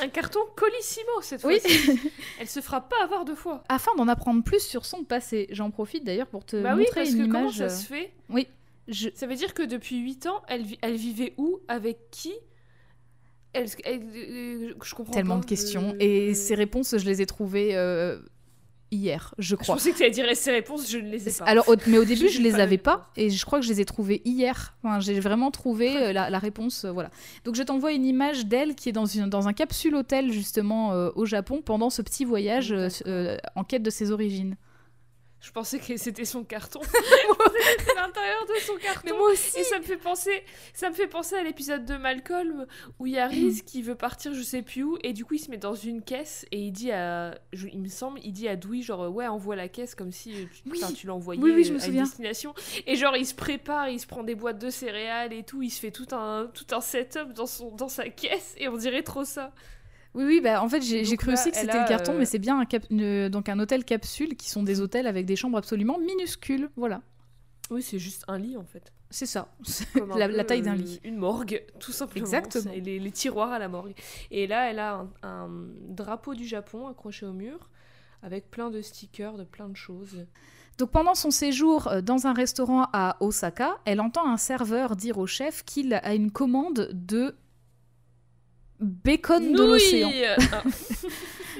Un 0.01 0.09
carton 0.09 0.39
colissimo 0.55 1.21
cette 1.21 1.43
Oui. 1.43 1.59
fois-ci. 1.59 1.99
Elle 2.39 2.47
se 2.49 2.59
fera 2.59 2.81
pas 2.81 2.95
avoir 3.03 3.25
deux 3.25 3.35
fois. 3.35 3.63
Afin 3.69 3.95
d'en 3.95 4.07
apprendre 4.07 4.43
plus 4.43 4.59
sur 4.61 4.85
son 4.85 5.03
passé, 5.03 5.47
j'en 5.51 5.71
profite 5.71 6.03
d'ailleurs 6.03 6.27
pour 6.27 6.45
te 6.45 6.61
bah 6.61 6.73
oui, 6.75 6.81
montrer 6.81 7.01
parce 7.03 7.11
une 7.11 7.17
que 7.27 7.31
comment 7.31 7.39
image. 7.43 7.57
ça 7.57 7.63
euh, 7.65 7.69
se 7.69 7.85
fait 7.87 8.11
Oui, 8.29 8.47
je... 8.87 9.09
Ça 9.15 9.27
veut 9.27 9.35
dire 9.35 9.53
que 9.53 9.63
depuis 9.63 9.97
8 9.99 10.25
ans, 10.27 10.41
elle, 10.47 10.63
vi- 10.63 10.77
elle 10.81 10.95
vivait 10.95 11.33
où 11.37 11.59
Avec 11.69 12.09
qui? 12.11 12.33
Elle, 13.53 13.67
elle- 13.85 14.01
euh, 14.15 14.73
Je 14.83 14.95
comprends 14.95 15.13
tellement 15.13 15.35
pas, 15.35 15.41
de 15.41 15.45
questions. 15.45 15.91
euh, 15.93 15.97
Et 15.99 16.31
euh, 16.31 16.33
ces 16.33 16.55
réponses, 16.55 16.97
je 16.97 17.05
les 17.05 17.21
ai 17.21 17.25
trouvées 17.25 17.75
euh, 17.77 18.19
hier, 18.93 19.33
je 19.37 19.49
Je 19.49 19.55
crois. 19.55 19.75
pensais 19.75 19.91
que 19.91 19.97
tu 19.97 20.03
allais 20.03 20.11
dire 20.11 20.25
ces 20.35 20.51
réponses, 20.51 20.89
je 20.89 20.97
ne 20.99 21.09
les 21.09 21.27
ai 21.27 21.31
pas. 21.31 21.45
Alors, 21.45 21.67
au- 21.69 21.75
mais 21.87 21.97
au 21.97 22.05
début, 22.05 22.27
J'ai 22.27 22.37
je 22.37 22.41
les 22.41 22.51
pas 22.51 22.59
avais 22.59 22.77
pas, 22.77 23.09
et 23.17 23.29
je 23.29 23.45
crois 23.45 23.59
que 23.59 23.65
je 23.65 23.71
les 23.71 23.81
ai 23.81 23.85
trouvées 23.85 24.21
hier. 24.25 24.75
Enfin, 24.83 24.99
j'ai 24.99 25.19
vraiment 25.19 25.51
trouvé 25.51 25.95
euh, 25.97 26.13
la, 26.13 26.29
la 26.29 26.39
réponse, 26.39 26.85
euh, 26.85 26.91
voilà. 26.91 27.09
Donc, 27.45 27.55
je 27.55 27.63
t'envoie 27.63 27.91
une 27.91 28.05
image 28.05 28.45
d'elle 28.45 28.75
qui 28.75 28.89
est 28.89 28.93
dans, 28.93 29.05
une, 29.05 29.27
dans 29.29 29.47
un 29.47 29.53
capsule 29.53 29.95
hôtel, 29.95 30.31
justement, 30.31 30.93
euh, 30.93 31.09
au 31.15 31.25
Japon, 31.25 31.61
pendant 31.63 31.89
ce 31.89 32.01
petit 32.01 32.25
voyage 32.25 32.73
en 33.55 33.63
quête 33.63 33.83
de 33.83 33.89
ses 33.89 34.11
origines. 34.11 34.55
Je 35.43 35.51
pensais 35.51 35.77
que 35.77 35.97
c'était 35.97 36.23
son 36.23 36.43
carton. 36.45 36.79
C'était 37.77 37.95
l'intérieur 37.95 38.45
de 38.47 38.59
son 38.61 38.75
carton. 38.77 39.13
aussi 39.19 39.59
Et 39.59 39.63
ça 39.63 39.77
me 39.77 39.83
fait 39.83 39.97
penser, 39.97 40.43
ça 40.73 40.89
me 40.89 40.95
fait 40.95 41.07
penser 41.07 41.35
à 41.35 41.43
l'épisode 41.43 41.85
de 41.85 41.95
Malcolm 41.97 42.65
où 42.99 43.05
il 43.07 43.13
y 43.13 43.19
a 43.19 43.27
Reese 43.27 43.61
qui 43.61 43.81
veut 43.81 43.95
partir 43.95 44.33
je 44.33 44.41
sais 44.41 44.61
plus 44.61 44.83
où 44.83 44.97
et 45.03 45.11
du 45.13 45.25
coup 45.25 45.33
il 45.33 45.39
se 45.39 45.51
met 45.51 45.57
dans 45.57 45.73
une 45.75 46.01
caisse 46.01 46.45
et 46.51 46.59
il 46.59 46.71
dit 46.71 46.91
à, 46.91 47.37
je- 47.51 47.67
il 47.67 47.79
me 47.79 47.87
semble, 47.89 48.19
il 48.23 48.31
dit 48.31 48.47
à 48.47 48.55
Dewey 48.55 48.81
genre 48.81 49.09
ouais 49.13 49.27
envoie 49.27 49.55
la 49.55 49.67
caisse 49.67 49.95
comme 49.95 50.11
si 50.11 50.33
euh, 50.33 50.45
tu, 50.53 50.69
Oui. 50.69 50.79
tu 50.95 51.07
l'envoyais 51.07 51.41
Oui, 51.41 51.51
oui, 51.53 51.63
je 51.65 51.73
me 51.73 51.81
à 51.81 51.85
une 51.87 52.03
destination 52.03 52.53
et 52.87 52.95
genre 52.95 53.15
il 53.17 53.25
se 53.25 53.35
prépare, 53.35 53.89
il 53.89 53.99
se 53.99 54.07
prend 54.07 54.23
des 54.23 54.35
boîtes 54.35 54.59
de 54.59 54.69
céréales 54.69 55.33
et 55.33 55.43
tout, 55.43 55.61
il 55.61 55.69
se 55.69 55.79
fait 55.79 55.91
tout 55.91 56.07
un 56.15 56.47
tout 56.53 56.65
un 56.73 56.81
setup 56.81 57.33
dans 57.33 57.47
son 57.47 57.71
dans 57.75 57.89
sa 57.89 58.07
caisse 58.09 58.55
et 58.57 58.67
on 58.69 58.77
dirait 58.77 59.03
trop 59.03 59.25
ça. 59.25 59.51
Oui, 60.15 60.23
oui, 60.25 60.41
bah 60.41 60.61
en 60.63 60.69
fait 60.69 60.81
j'ai 60.81 61.03
cru 61.17 61.27
là, 61.27 61.33
aussi 61.33 61.49
que 61.51 61.57
c'était 61.57 61.79
le 61.81 61.87
carton, 61.87 62.13
euh, 62.13 62.17
mais 62.19 62.25
c'est 62.25 62.39
bien 62.39 62.59
un, 62.59 62.65
cap- 62.65 62.91
donc 62.91 63.49
un 63.49 63.59
hôtel 63.59 63.83
capsule 63.83 64.35
qui 64.35 64.49
sont 64.49 64.61
des 64.63 64.79
hôtels 64.79 65.07
avec 65.07 65.25
des 65.25 65.35
chambres 65.35 65.57
absolument 65.57 65.97
minuscules. 65.97 66.69
Voilà, 66.75 67.01
Oui 67.71 67.81
c'est 67.81 67.97
juste 67.99 68.23
un 68.27 68.37
lit 68.37 68.55
en 68.57 68.63
fait. 68.65 68.93
c'est 69.09 69.25
ça. 69.25 69.47
La- 70.15 70.27
peu, 70.27 70.35
la 70.35 70.43
taille 70.43 70.61
d'un 70.61 70.73
euh, 70.73 70.77
lit. 70.77 70.99
Une 71.03 71.17
morgue, 71.17 71.63
tout 71.79 71.91
simplement. 71.91 72.23
Exactement. 72.25 72.71
Les, 72.75 72.99
les 72.99 73.11
tiroirs 73.11 73.51
à 73.51 73.57
la 73.59 73.67
morgue. 73.69 73.93
Et 74.29 74.45
là, 74.47 74.69
elle 74.69 74.79
a 74.79 74.93
un, 74.93 75.09
un 75.23 75.49
drapeau 75.89 76.35
du 76.35 76.45
Japon 76.47 76.87
accroché 76.87 77.25
au 77.25 77.33
mur, 77.33 77.69
avec 78.21 78.49
plein 78.51 78.69
de 78.69 78.81
stickers 78.81 79.35
de 79.37 79.43
plein 79.43 79.67
de 79.69 79.75
choses. 79.75 80.25
Donc 80.77 80.89
pendant 80.91 81.13
son 81.15 81.29
séjour 81.31 81.87
euh, 81.87 82.01
dans 82.01 82.25
un 82.27 82.33
restaurant 82.33 82.87
à 82.93 83.17
Osaka, 83.19 83.77
elle 83.85 84.01
entend 84.01 84.27
un 84.27 84.37
serveur 84.37 84.95
dire 84.95 85.17
au 85.17 85.27
chef 85.27 85.63
qu'il 85.63 85.93
a 85.93 86.13
une 86.13 86.31
commande 86.31 86.89
de 86.93 87.35
bacon 88.83 89.51
de 89.53 89.63
l'océan. 89.63 90.11
Ah, 90.51 90.63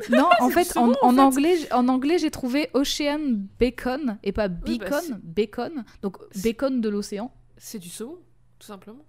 Non, 0.09 0.29
en 0.39 0.49
fait, 0.55 0.75
en, 0.77 0.89
en 0.89 0.93
en 1.01 1.13
fait. 1.13 1.19
anglais, 1.21 1.73
en 1.73 1.87
anglais, 1.87 2.17
j'ai 2.19 2.31
trouvé 2.31 2.69
Ocean 2.73 3.19
Bacon 3.59 4.17
et 4.23 4.31
pas 4.31 4.47
Oui, 4.47 4.77
bah, 4.79 4.85
beacon, 4.89 5.01
c'est- 5.01 5.13
bacon. 5.23 5.85
Donc 6.01 6.17
bacon 6.43 6.81
de 6.81 6.89
l'océan. 6.89 7.31
C'est 7.57 7.79
du 7.79 7.89
saumon, 7.89 8.17
tout 8.59 8.67
simplement. 8.67 9.05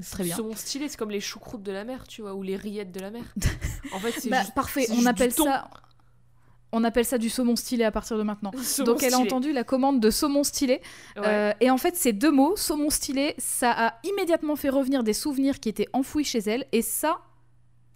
C'est 0.00 0.10
très 0.12 0.22
Du 0.22 0.28
bien. 0.28 0.36
saumon 0.36 0.54
stylé, 0.54 0.88
c'est 0.88 0.96
comme 0.96 1.10
les 1.10 1.20
choucroutes 1.20 1.62
de 1.64 1.72
la 1.72 1.84
mer, 1.84 2.06
tu 2.06 2.22
vois, 2.22 2.34
ou 2.34 2.42
les 2.42 2.56
rillettes 2.56 2.92
de 2.92 3.00
la 3.00 3.10
mer. 3.10 3.24
En 3.92 3.98
fait, 3.98 4.12
c'est 4.12 4.28
Bah, 4.28 4.40
juste. 4.42 4.54
parfait, 4.54 4.86
on 4.90 5.04
appelle 5.06 5.32
ça. 5.32 5.68
On 6.72 6.84
appelle 6.84 7.04
ça 7.04 7.18
du 7.18 7.28
saumon 7.28 7.56
stylé 7.56 7.84
à 7.84 7.90
partir 7.90 8.16
de 8.16 8.22
maintenant. 8.22 8.52
saumon 8.62 8.92
Donc 8.92 9.02
elle 9.02 9.14
a 9.14 9.16
stylé. 9.16 9.28
entendu 9.28 9.52
la 9.52 9.64
commande 9.64 10.00
de 10.00 10.10
saumon 10.10 10.44
stylé. 10.44 10.80
Ouais. 11.16 11.22
Euh, 11.26 11.52
et 11.60 11.70
en 11.70 11.78
fait, 11.78 11.96
ces 11.96 12.12
deux 12.12 12.30
mots, 12.30 12.56
saumon 12.56 12.90
stylé, 12.90 13.34
ça 13.38 13.72
a 13.72 13.94
immédiatement 14.04 14.56
fait 14.56 14.68
revenir 14.68 15.02
des 15.02 15.12
souvenirs 15.12 15.60
qui 15.60 15.68
étaient 15.68 15.88
enfouis 15.92 16.24
chez 16.24 16.38
elle. 16.38 16.66
Et 16.72 16.82
ça, 16.82 17.20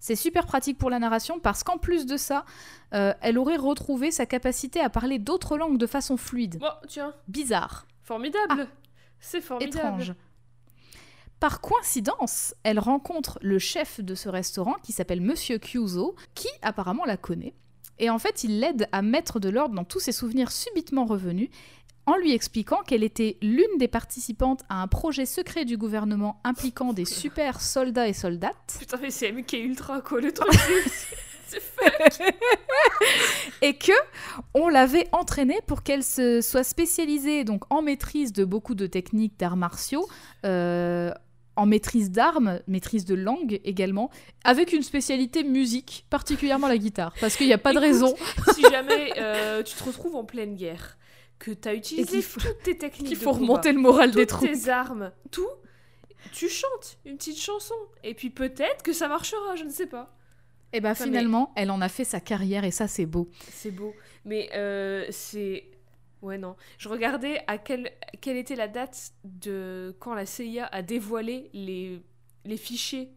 c'est 0.00 0.16
super 0.16 0.44
pratique 0.44 0.76
pour 0.76 0.90
la 0.90 0.98
narration 0.98 1.38
parce 1.38 1.62
qu'en 1.62 1.78
plus 1.78 2.04
de 2.04 2.16
ça, 2.16 2.44
euh, 2.92 3.14
elle 3.22 3.38
aurait 3.38 3.56
retrouvé 3.56 4.10
sa 4.10 4.26
capacité 4.26 4.80
à 4.80 4.90
parler 4.90 5.18
d'autres 5.18 5.56
langues 5.56 5.78
de 5.78 5.86
façon 5.86 6.16
fluide. 6.16 6.58
Bon, 6.58 6.66
tiens, 6.88 7.14
Bizarre, 7.28 7.86
formidable. 8.02 8.68
C'est 9.20 9.40
formidable. 9.40 9.76
étrange. 9.78 10.14
Par 11.40 11.60
coïncidence, 11.60 12.54
elle 12.62 12.78
rencontre 12.78 13.38
le 13.42 13.58
chef 13.58 14.00
de 14.00 14.14
ce 14.14 14.28
restaurant 14.28 14.74
qui 14.82 14.92
s'appelle 14.92 15.20
Monsieur 15.20 15.58
Kyuzo, 15.58 16.14
qui 16.34 16.48
apparemment 16.62 17.04
la 17.04 17.16
connaît. 17.16 17.54
Et 17.99 18.11
en 18.11 18.18
fait, 18.18 18.45
il 18.45 18.61
l'aide 18.61 18.88
à 18.92 19.03
mettre 19.03 19.40
de 19.40 19.49
l'ordre 19.49 19.74
dans 19.74 19.84
tous 19.84 20.01
ses 20.01 20.12
souvenirs 20.12 20.51
subitement 20.51 21.05
revenus, 21.05 21.51
en 22.07 22.16
lui 22.16 22.32
expliquant 22.32 22.82
qu'elle 22.86 23.03
était 23.03 23.38
l'une 23.40 23.78
des 23.78 23.88
participantes 23.88 24.62
à 24.68 24.82
un 24.82 24.88
projet 24.88 25.26
secret 25.26 25.64
du 25.64 25.76
gouvernement 25.76 26.40
impliquant 26.45 26.92
des 26.92 27.07
super 27.07 27.61
soldats 27.61 28.09
et 28.09 28.12
soldates, 28.12 28.76
Putain, 28.78 28.99
mais 29.01 29.11
c'est 29.11 29.32
MK 29.32 29.53
Ultra, 29.55 30.01
quoi, 30.01 30.20
le 30.20 30.32
truc. 30.32 30.53
et 33.62 33.76
que 33.76 33.92
on 34.55 34.68
l'avait 34.68 35.09
entraînée 35.12 35.61
pour 35.66 35.82
qu'elle 35.82 36.03
se 36.03 36.40
soit 36.40 36.64
spécialisée 36.64 37.45
donc 37.45 37.62
en 37.70 37.80
maîtrise 37.82 38.32
de 38.32 38.45
beaucoup 38.45 38.74
de 38.74 38.86
techniques 38.86 39.38
d'arts 39.38 39.57
martiaux, 39.57 40.09
euh, 40.45 41.12
en 41.57 41.66
maîtrise 41.66 42.11
d'armes, 42.11 42.61
maîtrise 42.66 43.05
de 43.05 43.14
langue 43.14 43.61
également, 43.64 44.11
avec 44.44 44.72
une 44.72 44.82
spécialité 44.82 45.44
musique, 45.44 46.07
particulièrement 46.11 46.68
la 46.68 46.78
guitare, 46.78 47.14
parce 47.20 47.36
qu'il 47.36 47.46
n'y 47.46 47.52
a 47.52 47.59
pas 47.59 47.70
de 47.72 47.78
Écoute, 47.78 47.84
raison. 47.88 48.14
si 48.55 48.62
jamais 48.62 49.12
euh, 49.18 49.62
tu 49.62 49.74
te 49.76 49.84
retrouves 49.84 50.16
en 50.16 50.24
pleine 50.24 50.55
guerre, 50.57 50.96
que 51.38 51.50
tu 51.52 51.68
as 51.68 51.74
utilisé 51.74 52.09
qu'il 52.09 52.22
faut- 52.22 52.40
toutes 52.40 52.62
tes 52.62 52.76
techniques, 52.78 53.11
Il 53.12 53.18
de 53.18 53.22
faut 53.22 53.30
combat, 53.32 53.40
remonter 53.42 53.72
le 53.72 53.78
moral 53.80 54.11
des 54.11 54.26
toutes 54.26 54.28
troupes. 54.40 54.50
tes 54.50 54.68
armes, 54.68 55.12
tout, 55.30 55.46
tu 56.32 56.48
chantes 56.48 56.98
une 57.05 57.16
petite 57.16 57.38
chanson. 57.40 57.74
Et 58.02 58.14
puis 58.14 58.30
peut-être 58.30 58.82
que 58.82 58.92
ça 58.92 59.09
marchera, 59.09 59.57
je 59.57 59.64
ne 59.64 59.70
sais 59.70 59.86
pas. 59.86 60.16
Et 60.72 60.80
bah 60.80 60.90
Enfin, 60.90 61.05
mais- 61.05 61.11
finalement, 61.11 61.52
elle 61.55 61.70
en 61.70 61.80
a 61.80 61.88
fait 61.88 62.05
sa 62.05 62.18
carrière 62.18 62.64
et 62.64 62.70
ça 62.72 62.88
c'est 62.88 63.07
beau. 63.07 63.28
C'est 63.52 63.70
beau. 63.70 63.94
Mais 64.24 64.48
euh, 64.55 65.05
c'est. 65.11 65.66
Ouais, 66.24 66.38
non. 66.38 66.56
Je 66.78 66.88
regardais 66.88 67.42
à 67.46 67.58
quelle, 67.58 67.92
quelle 68.22 68.38
était 68.38 68.56
la 68.56 68.66
date 68.66 69.12
de 69.24 69.94
quand 70.00 70.14
la 70.14 70.24
CIA 70.24 70.66
a 70.66 70.80
dévoilé 70.80 71.50
les, 71.52 72.02
les 72.46 72.56
fichiers 72.56 73.12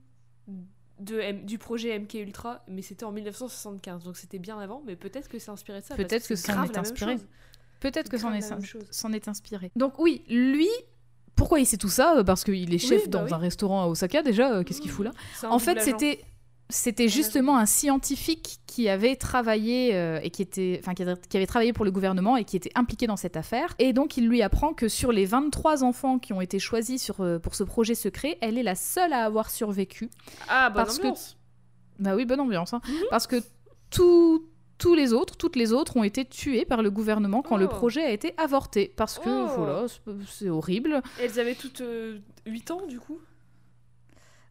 de 1.00 1.32
du 1.44 1.58
projet 1.58 1.98
MK 1.98 2.16
Ultra, 2.16 2.66
mais 2.68 2.82
c'était 2.82 3.06
en 3.06 3.14
1975, 3.14 4.04
donc 4.04 4.18
c'était 4.18 4.40
bien 4.40 4.60
avant, 4.60 4.84
mais 4.86 4.98
peut-être 4.98 5.30
que 5.30 5.40
c'est 5.40 5.52
inspiré 5.52 5.80
de 5.80 5.86
ça. 5.86 5.96
Peut-être 5.96 6.28
que 6.28 6.36
c'est 6.36 6.52
ça 6.52 6.60
en 6.60 6.66
est 6.66 6.78
inspiré. 6.78 7.16
Peut-être 7.80 8.10
que 8.10 8.18
c'en 8.18 8.32
grave 8.32 8.42
est, 9.16 9.28
inspiré. 9.28 9.72
Donc 9.76 10.00
oui, 10.00 10.24
lui, 10.28 10.68
pourquoi 11.36 11.60
il 11.60 11.66
sait 11.66 11.78
tout 11.78 11.90
ça? 11.90 12.24
Parce 12.26 12.44
qu'il 12.44 12.74
est 12.74 12.80
chef 12.80 13.08
bah 13.08 13.20
dans 13.20 13.26
oui. 13.26 13.34
un 13.34 13.38
restaurant 13.38 13.84
à 13.84 13.88
Osaka 13.88 14.24
déjà, 14.24 14.52
euh, 14.52 14.64
qu'est-ce 14.64 14.82
qu'il 14.82 14.92
fout 14.92 15.06
là? 15.06 15.12
En 15.50 15.60
fait, 15.60 15.80
c'était 15.82 16.26
c'était 16.70 17.08
justement 17.08 17.58
un 17.58 17.66
scientifique 17.66 18.60
qui 18.68 18.90
avait 18.90 19.16
travaillé 19.16 19.96
euh, 19.96 20.20
et 20.22 20.30
qui 20.30 20.42
était 20.42 20.80
enfin 20.84 20.94
qui 20.94 21.02
avait, 21.04 21.46
travaillé 21.48 21.72
pour 21.72 21.86
le 21.86 21.92
gouvernement 21.92 22.36
et 22.36 22.44
qui 22.44 22.58
était 22.58 22.72
impliqué 22.76 23.08
dans 23.08 23.16
cette 23.16 23.38
affaire 23.38 23.74
et 23.80 23.94
donc 23.94 24.18
il 24.18 24.28
lui 24.28 24.42
apprend 24.42 24.74
que 24.74 24.88
sur 24.90 25.12
les 25.14 25.26
23 25.26 25.84
enfants 25.84 26.20
qui 26.20 26.34
ont 26.34 26.42
été 26.42 26.60
choisis 26.60 27.02
sur, 27.02 27.22
euh, 27.22 27.40
pour 27.40 27.56
ce 27.56 27.64
projet 27.64 27.96
secret, 27.96 28.38
elle 28.42 28.58
est 28.58 28.64
la 28.64 28.76
seule 28.76 29.14
à 29.14 29.24
avoir 29.24 29.50
survécu. 29.50 30.10
Ah, 30.50 30.70
bonne 30.70 30.84
parce 30.84 30.98
que- 31.00 31.04
ambiance. 31.08 31.38
Bah 32.00 32.16
oui, 32.16 32.26
bonne 32.26 32.42
ambiance 32.42 32.74
hein. 32.74 32.82
Mhm. 32.88 32.94
parce 33.10 33.28
que 33.28 33.38
tout 33.90 34.46
tous 34.78 34.94
les 34.94 35.12
autres, 35.12 35.38
toutes 35.38 35.56
les 35.56 35.74
autres 35.74 35.98
ont 35.98 36.04
été 36.04 36.24
tuées 36.24 36.64
par 36.64 36.84
le 36.84 36.92
gouvernement 36.92 37.42
quand 37.42 37.58
le 37.58 37.66
Oh. 37.66 37.70
projet 37.70 38.04
a 38.04 38.12
été 38.12 38.36
avorté. 38.38 38.94
Parce 38.96 39.18
que, 39.18 39.28
Oh. 39.28 39.48
voilà, 39.58 39.88
c'est- 39.88 40.02
c'est 40.30 40.50
horrible. 40.50 41.02
Elles 41.20 41.40
avaient 41.40 41.56
toutes 41.56 41.82
8 42.46 42.70
ans, 42.70 42.86
du 42.88 43.00
coup? 43.00 43.18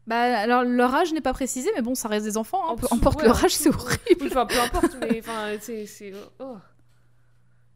Bah, 0.06 0.38
alors, 0.38 0.62
leur 0.62 0.94
âge 0.94 1.12
n'est 1.12 1.20
pas 1.20 1.32
précisé, 1.32 1.68
mais 1.74 1.82
bon, 1.82 1.94
ça 1.94 2.08
reste 2.08 2.24
des 2.24 2.36
enfants. 2.36 2.60
hein. 2.68 2.72
En 2.72 2.76
Peu 2.76 2.86
importe 2.92 3.20
ouais, 3.20 3.26
leur 3.28 3.44
âge, 3.44 3.54
c'est 3.54 3.68
horrible. 3.70 3.98
Oui, 4.20 4.28
Enfin, 4.28 4.46
peu 4.46 4.60
importe, 4.60 4.96
mais 5.00 5.18
enfin, 5.18 5.48
c'est. 5.60 6.12
Oh. 6.38 6.56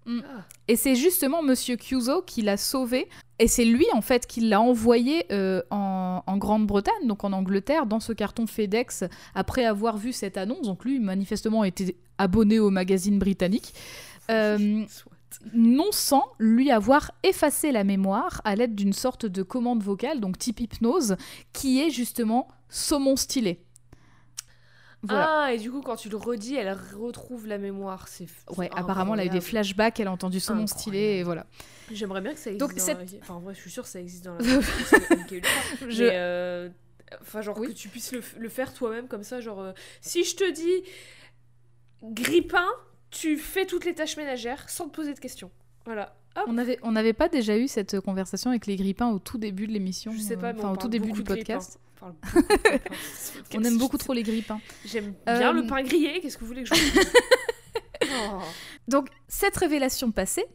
Mm. 0.06 0.20
Ah. 0.24 0.44
Et 0.68 0.76
c'est 0.76 0.94
justement 0.94 1.42
Monsieur 1.42 1.76
Cuso 1.76 2.22
qui 2.22 2.42
l'a 2.42 2.56
sauvé. 2.56 3.08
Et 3.38 3.48
c'est 3.48 3.64
lui, 3.64 3.86
en 3.94 4.02
fait, 4.02 4.26
qui 4.26 4.42
l'a 4.42 4.60
envoyé 4.60 5.24
euh, 5.32 5.62
en, 5.70 6.22
en 6.26 6.36
Grande-Bretagne, 6.36 7.06
donc 7.06 7.24
en 7.24 7.32
Angleterre, 7.32 7.86
dans 7.86 7.98
ce 8.00 8.12
carton 8.12 8.46
FedEx, 8.46 9.04
après 9.34 9.64
avoir 9.64 9.96
vu 9.96 10.12
cette 10.12 10.36
annonce. 10.36 10.62
Donc 10.66 10.84
lui, 10.84 11.00
manifestement, 11.00 11.64
était 11.64 11.96
abonné 12.18 12.58
au 12.58 12.70
magazine 12.70 13.18
britannique. 13.18 13.72
Euh. 14.30 14.84
Non 15.54 15.92
sans 15.92 16.24
lui 16.38 16.70
avoir 16.70 17.12
effacé 17.22 17.72
la 17.72 17.84
mémoire 17.84 18.40
à 18.44 18.56
l'aide 18.56 18.74
d'une 18.74 18.92
sorte 18.92 19.26
de 19.26 19.42
commande 19.42 19.82
vocale, 19.82 20.20
donc 20.20 20.38
type 20.38 20.60
hypnose, 20.60 21.16
qui 21.52 21.80
est 21.80 21.90
justement 21.90 22.48
saumon 22.68 23.16
stylé. 23.16 23.62
Voilà. 25.02 25.44
Ah, 25.44 25.52
et 25.54 25.58
du 25.58 25.70
coup, 25.70 25.80
quand 25.80 25.96
tu 25.96 26.10
le 26.10 26.18
redis, 26.18 26.56
elle 26.56 26.76
retrouve 26.94 27.46
la 27.46 27.56
mémoire. 27.56 28.06
C'est. 28.06 28.26
ouais, 28.56 28.68
c'est 28.70 28.78
apparemment, 28.78 29.14
elle 29.14 29.20
a 29.20 29.24
eu 29.24 29.28
des 29.30 29.40
flashbacks, 29.40 29.98
elle 29.98 30.08
a 30.08 30.12
entendu 30.12 30.40
saumon 30.40 30.64
Incroyable. 30.64 30.80
stylé, 30.80 30.98
et 31.18 31.22
voilà. 31.22 31.46
J'aimerais 31.90 32.20
bien 32.20 32.34
que 32.34 32.38
ça 32.38 32.50
existe. 32.50 32.60
Donc, 32.60 32.76
dans 32.78 32.84
cette- 32.84 32.98
la 32.98 33.04
vie. 33.04 33.18
Enfin, 33.22 33.34
en 33.34 33.40
vrai, 33.40 33.54
je 33.54 33.60
suis 33.60 33.70
sûre 33.70 33.84
que 33.84 33.88
ça 33.88 33.98
existe 34.00 34.24
dans 34.24 34.34
la. 34.34 34.40
Je- 35.88 36.02
Mais, 36.04 36.10
euh, 36.12 36.68
Enfin, 37.22 37.40
genre 37.40 37.58
Oui. 37.58 37.68
que 37.68 37.72
tu 37.72 37.88
puisses 37.88 38.12
le, 38.12 38.22
le 38.38 38.48
faire 38.48 38.72
toi-même 38.72 39.08
comme 39.08 39.24
ça. 39.24 39.40
Genre, 39.40 39.58
euh, 39.60 39.72
si 40.00 40.22
je 40.22 40.36
te 40.36 40.48
dis 40.52 40.84
grippin, 42.04 42.66
tu 43.10 43.36
fais 43.36 43.66
toutes 43.66 43.84
les 43.84 43.94
tâches 43.94 44.16
ménagères 44.16 44.68
sans 44.68 44.88
te 44.88 44.94
poser 44.94 45.14
de 45.14 45.18
questions. 45.18 45.50
Voilà. 45.84 46.16
Hop. 46.36 46.44
On 46.46 46.58
avait, 46.58 46.78
on 46.82 46.92
n'avait 46.92 47.12
pas 47.12 47.28
déjà 47.28 47.58
eu 47.58 47.66
cette 47.66 47.98
conversation 48.00 48.50
avec 48.50 48.66
les 48.66 48.76
grippins 48.76 49.08
au 49.10 49.18
tout 49.18 49.36
début 49.38 49.66
de 49.66 49.72
l'émission, 49.72 50.12
Je 50.12 50.20
sais 50.20 50.36
pas, 50.36 50.48
euh, 50.50 50.52
mais 50.52 50.60
enfin 50.60 50.68
on 50.68 50.74
au 50.74 50.76
tout 50.76 50.88
début 50.88 51.10
du 51.12 51.24
podcast. 51.24 51.78
On 53.54 53.62
aime 53.62 53.76
beaucoup 53.78 53.98
trop 53.98 54.12
les 54.14 54.22
grippins. 54.22 54.60
J'aime 54.86 55.14
bien 55.26 55.50
Euh, 55.50 55.52
le 55.52 55.66
pain 55.66 55.82
grillé. 55.82 56.20
Qu'est-ce 56.20 56.36
que 56.36 56.40
vous 56.42 56.46
voulez 56.46 56.62
que 56.62 56.74
je 56.74 56.80
vous 56.80 56.90
dise 57.00 57.12
Oh. 58.02 58.38
Donc, 58.88 59.08
cette 59.28 59.56
révélation 59.56 60.10
passée, 60.10 60.46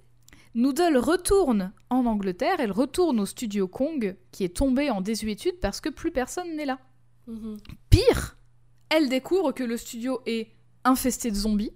Noodle 0.55 0.97
retourne 0.97 1.71
en 1.91 2.05
Angleterre, 2.07 2.55
elle 2.59 2.71
retourne 2.71 3.19
au 3.19 3.25
studio 3.27 3.67
Kong, 3.67 4.15
qui 4.31 4.43
est 4.43 4.55
tombé 4.57 4.89
en 4.89 5.01
désuétude 5.01 5.59
parce 5.61 5.79
que 5.81 5.89
plus 5.89 6.11
personne 6.11 6.55
n'est 6.55 6.65
là. 6.65 6.79
Mhm. 7.27 7.57
Pire, 7.91 8.37
elle 8.89 9.09
découvre 9.09 9.51
que 9.51 9.63
le 9.63 9.77
studio 9.77 10.21
est 10.25 10.49
infesté 10.83 11.29
de 11.29 11.35
zombies. 11.35 11.71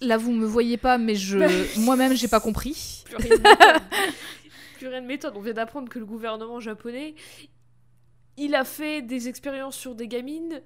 Là, 0.00 0.16
vous 0.16 0.32
me 0.32 0.44
voyez 0.44 0.76
pas, 0.76 0.98
mais 0.98 1.14
je 1.14 1.38
Bah, 1.38 1.46
moi-même, 1.78 2.14
j'ai 2.14 2.28
pas 2.28 2.40
compris. 2.40 3.04
Plus 3.14 3.16
rien 3.16 3.28
de 3.28 3.42
méthode. 3.42 3.82
Plus 4.78 4.88
rien 4.88 5.02
de 5.02 5.06
méthode. 5.06 5.34
On 5.36 5.40
vient 5.40 5.52
d'apprendre 5.52 5.88
que 5.88 5.98
le 5.98 6.06
gouvernement 6.06 6.60
japonais, 6.60 7.14
il 8.36 8.54
a 8.54 8.64
fait 8.64 9.02
des 9.02 9.28
expériences 9.28 9.76
sur 9.76 9.94
des 9.94 10.08
gamines 10.08 10.62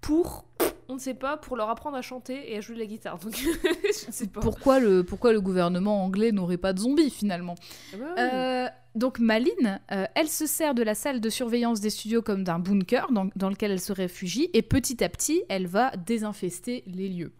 pour, 0.00 0.46
on 0.88 0.94
ne 0.94 0.98
sait 0.98 1.14
pas, 1.14 1.36
pour 1.36 1.56
leur 1.56 1.68
apprendre 1.68 1.96
à 1.96 2.02
chanter 2.02 2.52
et 2.52 2.56
à 2.56 2.60
jouer 2.60 2.74
de 2.74 2.80
la 2.80 2.86
guitare. 2.86 3.18
Donc, 3.18 3.36
je 3.36 4.06
ne 4.06 4.12
sais 4.12 4.26
pas. 4.26 4.40
Pourquoi 4.40 4.80
le, 4.80 5.04
pourquoi 5.04 5.32
le 5.32 5.40
gouvernement 5.40 6.02
anglais 6.04 6.32
n'aurait 6.32 6.56
pas 6.56 6.72
de 6.72 6.80
zombies 6.80 7.10
finalement 7.10 7.54
Ah 7.92 7.96
bah 7.98 8.04
oui. 8.16 8.22
Euh, 8.22 8.68
donc 8.96 9.18
Maline, 9.20 9.80
euh, 9.92 10.06
elle 10.14 10.28
se 10.28 10.46
sert 10.46 10.74
de 10.74 10.82
la 10.82 10.94
salle 10.94 11.20
de 11.20 11.28
surveillance 11.28 11.80
des 11.80 11.90
studios 11.90 12.22
comme 12.22 12.42
d'un 12.42 12.58
bunker 12.58 13.12
dans, 13.12 13.28
dans 13.36 13.50
lequel 13.50 13.70
elle 13.70 13.80
se 13.80 13.92
réfugie 13.92 14.50
et 14.52 14.62
petit 14.62 15.04
à 15.04 15.08
petit, 15.08 15.42
elle 15.48 15.66
va 15.66 15.92
désinfester 15.96 16.82
les 16.86 17.08
lieux. 17.08 17.32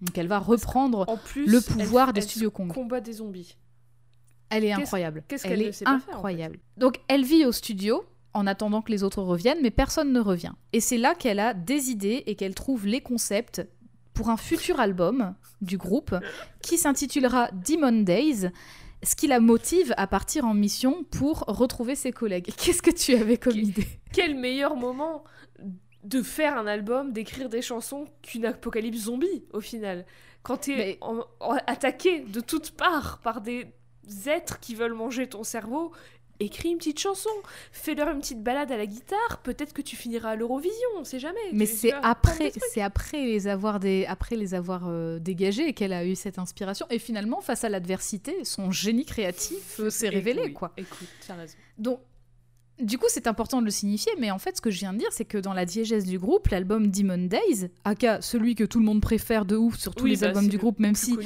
Donc 0.00 0.16
elle 0.16 0.28
va 0.28 0.38
reprendre 0.38 1.04
en 1.08 1.16
plus, 1.16 1.46
le 1.46 1.58
elle- 1.58 1.64
pouvoir 1.64 2.12
des 2.12 2.20
elle 2.20 2.28
studios 2.28 2.50
Kong. 2.50 2.72
combat 2.72 3.00
des 3.00 3.14
zombies. 3.14 3.56
Elle 4.50 4.64
est 4.64 4.72
incroyable. 4.72 5.24
qu'est-ce 5.28 5.46
elle 5.46 5.58
qu'elle 5.58 5.68
est 5.68 5.72
sait 5.72 5.84
pas 5.84 5.92
faire, 5.92 5.98
en 5.98 6.00
fait 6.06 6.12
incroyable. 6.12 6.58
Donc 6.76 7.00
elle 7.08 7.24
vit 7.24 7.44
au 7.44 7.52
studio 7.52 8.02
en 8.34 8.46
attendant 8.46 8.80
que 8.82 8.90
les 8.92 9.02
autres 9.02 9.22
reviennent, 9.22 9.58
mais 9.62 9.70
personne 9.70 10.12
ne 10.12 10.20
revient. 10.20 10.52
Et 10.72 10.80
c'est 10.80 10.98
là 10.98 11.14
qu'elle 11.14 11.40
a 11.40 11.52
des 11.54 11.90
idées 11.90 12.22
et 12.26 12.34
qu'elle 12.34 12.54
trouve 12.54 12.86
les 12.86 13.00
concepts 13.00 13.66
pour 14.14 14.30
un 14.30 14.36
futur 14.36 14.80
album 14.80 15.34
du 15.60 15.76
groupe 15.76 16.14
qui 16.62 16.78
s'intitulera 16.78 17.50
Demon 17.52 18.02
Days, 18.02 18.50
ce 19.02 19.14
qui 19.14 19.26
la 19.28 19.38
motive 19.40 19.94
à 19.96 20.06
partir 20.06 20.44
en 20.44 20.54
mission 20.54 21.04
pour 21.10 21.40
retrouver 21.46 21.94
ses 21.94 22.10
collègues. 22.12 22.52
Qu'est-ce 22.56 22.82
que 22.82 22.90
tu 22.90 23.14
avais 23.14 23.36
comme 23.36 23.56
idée? 23.56 23.86
Quel 24.12 24.34
meilleur 24.34 24.76
moment 24.76 25.24
de 26.04 26.22
faire 26.22 26.56
un 26.56 26.66
album, 26.66 27.12
d'écrire 27.12 27.48
des 27.48 27.62
chansons 27.62 28.06
qu'une 28.22 28.44
apocalypse 28.46 28.98
zombie 29.04 29.44
au 29.52 29.60
final. 29.60 30.06
Quand 30.42 30.58
t'es 30.58 30.76
Mais- 30.76 30.98
en- 31.00 31.24
en- 31.40 31.56
attaqué 31.66 32.20
de 32.20 32.40
toutes 32.40 32.70
parts 32.72 33.18
par 33.22 33.40
des 33.40 33.66
êtres 34.26 34.60
qui 34.60 34.74
veulent 34.74 34.94
manger 34.94 35.26
ton 35.26 35.42
cerveau, 35.42 35.92
écris 36.40 36.70
une 36.70 36.78
petite 36.78 37.00
chanson, 37.00 37.28
fais-leur 37.72 38.08
une 38.10 38.20
petite 38.20 38.44
balade 38.44 38.70
à 38.70 38.76
la 38.76 38.86
guitare, 38.86 39.40
peut-être 39.42 39.72
que 39.72 39.82
tu 39.82 39.96
finiras 39.96 40.30
à 40.30 40.36
l'Eurovision, 40.36 40.88
on 40.96 41.02
sait 41.02 41.18
jamais. 41.18 41.40
Mais 41.52 41.66
c'est 41.66 41.92
après, 41.92 42.52
c'est 42.72 42.80
après 42.80 43.20
les 43.24 43.48
avoir 43.48 43.80
des, 43.80 44.06
après 44.06 44.36
les 44.36 44.54
avoir 44.54 44.84
euh, 44.88 45.18
dégagés 45.18 45.72
qu'elle 45.72 45.92
a 45.92 46.04
eu 46.06 46.14
cette 46.14 46.38
inspiration. 46.38 46.86
Et 46.90 47.00
finalement, 47.00 47.40
face 47.40 47.64
à 47.64 47.68
l'adversité, 47.68 48.44
son 48.44 48.70
génie 48.70 49.04
créatif 49.04 49.80
euh, 49.80 49.90
s'est 49.90 50.08
révélé, 50.08 50.42
Oui, 50.44 50.52
quoi. 50.52 50.72
Écoute, 50.76 51.08
t'as 51.26 51.34
raison. 51.34 51.56
Donc, 51.76 51.98
du 52.80 52.98
coup, 52.98 53.06
c'est 53.08 53.26
important 53.26 53.60
de 53.60 53.64
le 53.64 53.70
signifier, 53.70 54.12
mais 54.18 54.30
en 54.30 54.38
fait, 54.38 54.56
ce 54.56 54.60
que 54.60 54.70
je 54.70 54.78
viens 54.78 54.92
de 54.92 54.98
dire, 54.98 55.08
c'est 55.10 55.24
que 55.24 55.38
dans 55.38 55.52
la 55.52 55.64
diégèse 55.64 56.04
du 56.04 56.18
groupe, 56.18 56.48
l'album 56.48 56.90
Demon 56.90 57.26
Days, 57.26 57.70
aka 57.84 58.20
celui 58.20 58.54
que 58.54 58.64
tout 58.64 58.78
le 58.78 58.84
monde 58.84 59.00
préfère 59.00 59.44
de 59.44 59.56
ouf 59.56 59.76
sur 59.78 59.94
tous 59.94 60.04
Oui, 60.04 60.10
les 60.10 60.16
bah, 60.18 60.28
albums 60.28 60.46
du 60.48 60.56
le 60.56 60.60
groupe, 60.60 60.78
même 60.78 60.94
si, 60.94 61.16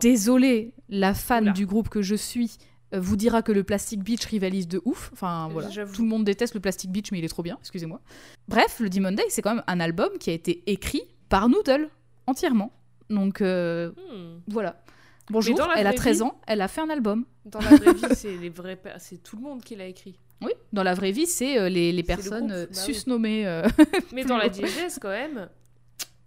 désolé, 0.00 0.72
la 0.88 1.14
fan 1.14 1.44
Oula. 1.44 1.52
du 1.52 1.66
groupe 1.66 1.88
que 1.88 2.02
je 2.02 2.14
suis 2.14 2.56
euh, 2.94 3.00
vous 3.00 3.16
dira 3.16 3.42
que 3.42 3.52
le 3.52 3.62
Plastic 3.64 4.02
Beach 4.02 4.24
rivalise 4.26 4.68
de 4.68 4.80
ouf. 4.84 5.10
Enfin, 5.12 5.48
voilà. 5.50 5.70
J'avoue. 5.70 5.94
Tout 5.94 6.02
le 6.02 6.08
monde 6.08 6.24
déteste 6.24 6.54
le 6.54 6.60
Plastic 6.60 6.90
Beach, 6.90 7.10
mais 7.12 7.18
il 7.18 7.24
est 7.24 7.28
trop 7.28 7.42
bien, 7.42 7.56
excusez-moi. 7.60 8.00
Bref, 8.48 8.80
le 8.80 8.90
Demon 8.90 9.12
Days, 9.12 9.24
c'est 9.30 9.42
quand 9.42 9.54
même 9.54 9.64
un 9.66 9.80
album 9.80 10.10
qui 10.20 10.30
a 10.30 10.32
été 10.34 10.62
écrit 10.70 11.02
par 11.28 11.48
Noodle, 11.48 11.88
entièrement. 12.26 12.72
Donc, 13.10 13.40
euh, 13.40 13.90
Hmm. 13.92 14.40
voilà. 14.48 14.82
Bonjour, 15.30 15.58
elle 15.76 15.86
a 15.86 15.90
vraie 15.90 15.94
13 15.96 16.16
vie- 16.18 16.22
ans, 16.24 16.40
elle 16.46 16.60
a 16.60 16.68
fait 16.68 16.80
un 16.80 16.90
album. 16.90 17.24
Dans 17.46 17.60
la 17.60 17.76
vraie 17.76 17.94
vie, 17.94 18.02
c'est 18.98 19.22
tout 19.22 19.36
le 19.36 19.42
monde 19.42 19.62
qui 19.62 19.76
l'a 19.76 19.86
écrit. 19.86 20.18
Oui, 20.44 20.52
dans 20.72 20.82
la 20.82 20.94
vraie 20.94 21.12
vie, 21.12 21.26
c'est 21.26 21.58
euh, 21.58 21.68
les, 21.68 21.92
les 21.92 22.02
le 22.02 22.06
personnes 22.06 22.46
groupe, 22.48 22.52
euh, 22.52 22.66
bah 22.66 22.74
susnommées. 22.74 23.46
euh, 23.46 23.66
Mais 24.12 24.24
dans 24.24 24.36
la 24.36 24.48
diégèse, 24.48 24.98
quand 25.00 25.08
même, 25.10 25.48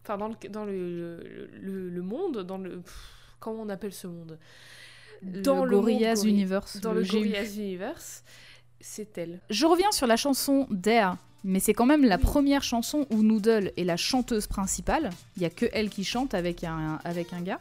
enfin, 0.04 0.18
dans 0.18 0.28
le, 0.30 0.36
dans 0.50 0.66
le, 0.66 1.20
le, 1.24 1.50
le- 1.62 1.90
le 1.90 2.02
monde, 2.02 2.44
dans 2.44 2.58
le. 2.58 2.82
pff, 2.82 3.12
Comment 3.40 3.62
on 3.64 3.70
appelle 3.70 3.94
ce 3.94 4.08
monde? 4.08 4.40
Dans 5.22 5.64
le 5.66 5.72
le 5.72 5.76
monde 5.78 5.86
Gorillaz 5.86 6.24
Universe. 6.26 6.80
Dans 6.82 6.94
le 6.94 7.02
le. 7.02 7.08
Gorillaz 7.08 7.56
Universe, 7.58 8.24
c'est 8.82 9.18
elle. 9.18 9.40
Je 9.50 9.66
reviens 9.66 9.92
sur 9.92 10.08
la 10.08 10.16
chanson 10.18 10.68
Dare, 10.72 11.18
mais 11.44 11.60
c'est 11.60 11.74
quand 11.74 11.86
même 11.86 12.04
la 12.04 12.16
Oui. 12.18 12.22
première 12.24 12.64
chanson 12.64 13.06
où 13.12 13.22
Noodle 13.24 13.72
est 13.78 13.84
la 13.84 13.98
chanteuse 13.98 14.48
principale. 14.48 15.10
Il 15.38 15.44
y 15.44 15.46
a 15.46 15.50
que 15.50 15.66
elle 15.74 15.90
qui 15.90 16.04
chante 16.04 16.34
avec 16.34 16.64
un, 16.64 17.00
avec 17.04 17.34
un 17.34 17.42
gars. 17.42 17.60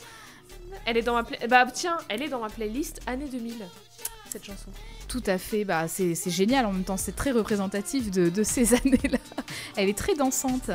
Elle 0.87 0.97
est 0.97 1.03
dans 1.03 1.15
ma 1.15 1.25
play- 1.25 1.39
Bah 1.49 1.67
tiens, 1.73 1.99
elle 2.09 2.23
est 2.23 2.29
dans 2.29 2.41
ma 2.41 2.49
playlist 2.49 3.01
année 3.07 3.27
2000. 3.31 3.55
Cette 4.35 4.45
chanson. 4.45 4.71
Tout 5.09 5.23
à 5.27 5.39
fait, 5.39 5.65
bah, 5.65 5.87
c'est 5.89 6.15
génial 6.31 6.67
en 6.67 6.73
même 6.73 6.85
temps, 6.85 6.97
c'est 6.97 7.15
très 7.17 7.31
représentatif 7.31 8.11
de, 8.11 8.29
de 8.29 8.43
ces 8.43 8.75
années-là. 8.81 9.19
Elle 9.77 9.89
est 9.89 9.97
très 9.97 10.15
dansante. 10.15 10.71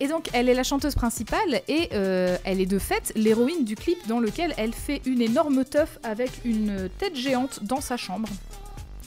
Et 0.00 0.08
donc, 0.08 0.28
elle 0.32 0.48
est 0.48 0.54
la 0.54 0.64
chanteuse 0.64 0.94
principale 0.94 1.62
et 1.68 1.88
euh, 1.92 2.36
elle 2.44 2.60
est 2.60 2.66
de 2.66 2.78
fait 2.78 3.12
l'héroïne 3.16 3.64
du 3.64 3.74
clip 3.76 3.98
dans 4.08 4.18
lequel 4.20 4.54
elle 4.56 4.72
fait 4.74 5.02
une 5.06 5.20
énorme 5.22 5.64
teuf 5.64 5.98
avec 6.02 6.30
une 6.44 6.88
tête 6.98 7.16
géante 7.16 7.62
dans 7.62 7.80
sa 7.80 7.96
chambre. 7.96 8.28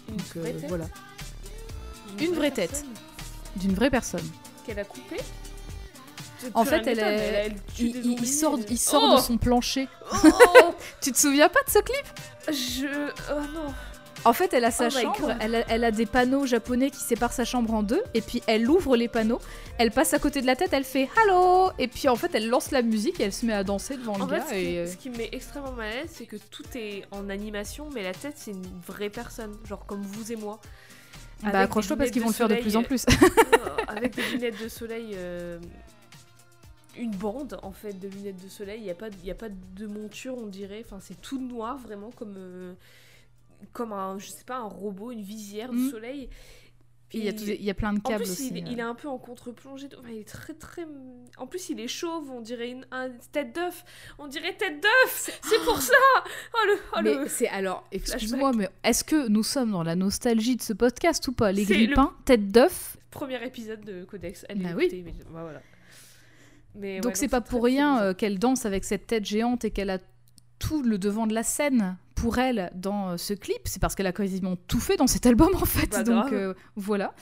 Une 0.09 0.15
Donc, 0.17 0.25
euh, 0.37 0.39
vraie 0.41 0.53
tête 0.53 0.69
voilà, 0.69 0.85
Une 2.19 2.33
vraie 2.33 2.51
tête. 2.51 2.69
personne 2.71 2.89
d'une 3.57 3.73
vraie 3.73 3.89
personne. 3.89 4.27
Qu'elle 4.65 4.79
a 4.79 4.83
coupée? 4.85 5.17
En 6.53 6.65
fait, 6.65 6.85
elle, 6.87 6.99
est- 6.99 7.03
elle 7.03 7.55
il, 7.79 8.27
sort, 8.27 8.57
il 8.69 8.77
sort 8.77 9.09
Oh 9.11 9.15
de 9.15 9.21
son 9.21 9.37
plancher. 9.37 9.87
Oh 10.11 10.73
Tu 11.01 11.11
te 11.11 11.17
souviens 11.17 11.49
pas 11.49 11.61
de 11.65 11.69
ce 11.69 11.79
clip? 11.79 12.05
Je. 12.49 13.11
Oh 13.31 13.41
non 13.53 13.73
En 14.25 14.33
fait, 14.33 14.53
elle 14.53 14.65
a 14.65 14.71
sa 14.71 14.87
Oh 14.87 14.91
my 14.95 15.01
chambre, 15.01 15.33
elle 15.39 15.55
a, 15.55 15.63
elle 15.69 15.83
a 15.83 15.91
des 15.91 16.05
panneaux 16.05 16.45
japonais 16.45 16.89
qui 16.91 16.99
séparent 16.99 17.33
sa 17.33 17.43
chambre 17.45 17.73
en 17.73 17.83
deux, 17.83 18.01
et 18.13 18.21
puis 18.21 18.41
elle 18.47 18.69
ouvre 18.69 18.95
les 18.97 19.07
panneaux, 19.07 19.39
elle 19.77 19.91
passe 19.91 20.13
à 20.13 20.19
côté 20.19 20.41
de 20.41 20.45
la 20.47 20.55
tête, 20.55 20.69
elle 20.73 20.83
fait 20.85 21.09
Hello 21.17 21.71
Et 21.79 21.87
puis 21.87 22.07
en 22.09 22.15
fait, 22.15 22.31
elle 22.33 22.47
lance 22.49 22.71
la 22.71 22.81
musique 22.81 23.19
et 23.19 23.23
elle 23.23 23.33
se 23.33 23.45
met 23.45 23.53
à 23.53 23.63
danser 23.63 23.97
devant 23.97 24.17
le 24.17 24.25
fait, 24.27 24.35
gars. 24.37 24.43
ce 24.47 24.53
qui, 24.53 24.59
et, 24.59 24.79
euh, 24.79 24.87
ce 24.87 24.95
qui 24.97 25.09
me 25.09 25.17
met 25.17 25.29
extrêmement 25.31 25.71
mal 25.73 25.87
à 25.91 25.93
l'aise, 26.01 26.09
c'est 26.13 26.25
que 26.25 26.37
tout 26.37 26.63
est 26.75 27.03
en 27.11 27.29
animation, 27.29 27.89
mais 27.93 28.03
la 28.03 28.13
tête, 28.13 28.33
c'est 28.37 28.51
une 28.51 28.65
vraie 28.85 29.09
personne, 29.09 29.55
genre 29.65 29.85
comme 29.85 30.01
vous 30.01 30.31
et 30.31 30.35
moi. 30.35 30.59
Bah 31.43 31.59
accroche-toi 31.59 31.95
parce 31.97 32.09
qu'ils 32.09 32.21
vont 32.23 32.29
de 32.29 32.33
le 32.33 32.37
faire 32.37 32.47
de 32.49 32.55
plus 32.55 32.75
en 32.75 32.81
plus. 32.83 33.05
euh, 33.07 33.67
avec 33.87 34.15
des 34.15 34.23
lunettes 34.31 34.61
de 34.63 34.67
soleil. 34.69 35.11
euh, 35.13 35.59
Une 36.97 37.11
bande 37.15 37.59
en 37.63 37.71
fait 37.71 37.93
de 37.99 38.07
lunettes 38.07 38.43
de 38.43 38.49
soleil, 38.49 38.79
il 38.79 38.83
n'y 38.83 38.89
a, 38.91 38.95
pas- 38.95 39.09
y 39.23 39.31
a 39.31 39.35
pas 39.35 39.49
de 39.49 39.87
monture, 39.87 40.37
on 40.37 40.47
dirait. 40.47 40.81
Enfin, 40.85 40.99
c'est 40.99 41.19
tout 41.21 41.39
noir 41.39 41.77
vraiment 41.77 42.11
comme, 42.11 42.35
euh, 42.37 42.73
comme 43.73 43.93
un, 43.93 44.17
je 44.19 44.27
sais 44.27 44.43
pas, 44.45 44.57
un 44.57 44.67
robot, 44.67 45.11
une 45.11 45.21
visière 45.21 45.71
de 45.71 45.77
Mm. 45.77 45.89
soleil. 45.91 46.29
Puis 47.09 47.19
il 47.19 47.23
y, 47.23 47.27
a 47.29 47.31
Et- 47.31 47.35
tous- 47.37 47.43
il 47.47 47.63
y 47.63 47.69
a 47.69 47.73
plein 47.73 47.93
de 47.93 47.99
en 47.99 48.01
câbles 48.01 48.23
plus, 48.25 48.31
aussi. 48.33 48.49
il, 48.53 48.65
euh. 48.65 48.69
il 48.69 48.79
est 48.79 48.83
un 48.83 48.93
peu 48.93 49.07
en 49.07 49.17
contre-plongée. 49.17 49.87
Enfin, 49.97 50.09
il 50.11 50.17
est 50.19 50.27
très 50.27 50.53
très. 50.53 50.85
En 51.37 51.47
plus, 51.47 51.69
il 51.69 51.79
est 51.79 51.87
chauve. 51.87 52.29
On 52.31 52.41
dirait 52.41 52.69
une, 52.69 52.85
un- 52.91 53.11
tête 53.31 53.55
d'œuf. 53.55 53.85
On 54.19 54.27
dirait 54.27 54.53
tête 54.57 54.81
d'œuf. 54.83 55.39
C'est 55.41 55.63
pour 55.63 55.79
ça. 55.81 55.93
Oh 56.53 56.57
le. 56.67 56.73
Oh, 56.97 57.01
le- 57.21 57.29
c'est 57.29 57.47
alors, 57.47 57.87
excuse-moi, 57.93 58.51
mais 58.53 58.67
est-ce 58.83 59.05
que 59.05 59.29
nous 59.29 59.43
sommes 59.43 59.71
dans 59.71 59.83
la 59.83 59.95
nostalgie 59.95 60.57
de 60.57 60.61
ce 60.61 60.73
podcast 60.73 61.25
ou 61.29 61.31
pas? 61.31 61.53
Les 61.53 61.63
grippins, 61.63 62.13
tête 62.25 62.49
d'œuf? 62.51 62.97
Premier 63.09 63.41
épisode 63.45 63.85
de 63.85 64.03
Codex. 64.03 64.45
Allez 64.49 64.63
Bah 64.63 64.73
l'écouter, 64.73 65.01
mais- 65.05 65.13
bah, 65.31 65.43
voilà. 65.43 65.61
Mais 66.77 66.99
Donc 66.99 67.11
ouais, 67.11 67.15
c'est 67.15 67.27
pas 67.27 67.41
pour 67.41 67.63
rien 67.63 68.01
euh, 68.01 68.13
qu'elle 68.13 68.39
danse 68.39 68.65
avec 68.65 68.83
cette 68.83 69.07
tête 69.07 69.25
géante 69.25 69.65
et 69.65 69.71
qu'elle 69.71 69.89
a 69.89 69.99
tout 70.59 70.81
le 70.81 70.97
devant 70.97 71.27
de 71.27 71.33
la 71.33 71.43
scène 71.43 71.97
pour 72.15 72.39
elle 72.39 72.71
dans 72.75 73.11
euh, 73.11 73.17
ce 73.17 73.33
clip. 73.33 73.59
C'est 73.65 73.81
parce 73.81 73.95
qu'elle 73.95 74.07
a 74.07 74.13
quasiment 74.13 74.55
tout 74.67 74.79
fait 74.79 74.97
dans 74.97 75.07
cet 75.07 75.25
album 75.25 75.49
en 75.55 75.65
fait. 75.65 75.91
Bah, 75.91 76.03
Donc 76.03 76.33
euh, 76.33 76.53
voilà. 76.75 77.13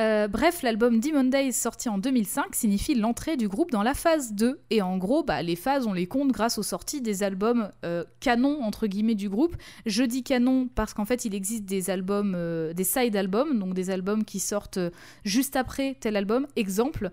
Euh, 0.00 0.26
bref, 0.26 0.62
l'album 0.62 0.98
Demon 0.98 1.24
Days 1.24 1.52
sorti 1.52 1.88
en 1.88 1.98
2005 1.98 2.54
signifie 2.54 2.96
l'entrée 2.96 3.36
du 3.36 3.46
groupe 3.46 3.70
dans 3.70 3.84
la 3.84 3.94
phase 3.94 4.32
2. 4.32 4.58
Et 4.70 4.82
en 4.82 4.98
gros, 4.98 5.22
bah, 5.22 5.42
les 5.42 5.54
phases, 5.54 5.86
on 5.86 5.92
les 5.92 6.06
compte 6.06 6.32
grâce 6.32 6.58
aux 6.58 6.64
sorties 6.64 7.00
des 7.00 7.22
albums 7.22 7.70
euh, 7.84 8.04
canon, 8.18 8.62
entre 8.62 8.88
guillemets, 8.88 9.14
du 9.14 9.28
groupe. 9.28 9.56
Je 9.86 10.02
dis 10.02 10.24
canon 10.24 10.68
parce 10.74 10.94
qu'en 10.94 11.04
fait, 11.04 11.24
il 11.24 11.34
existe 11.34 11.64
des 11.64 11.90
albums, 11.90 12.34
euh, 12.36 12.72
des 12.72 12.84
side 12.84 13.14
albums, 13.14 13.58
donc 13.58 13.74
des 13.74 13.90
albums 13.90 14.24
qui 14.24 14.40
sortent 14.40 14.80
juste 15.24 15.54
après 15.54 15.96
tel 16.00 16.16
album. 16.16 16.48
Exemple, 16.56 17.10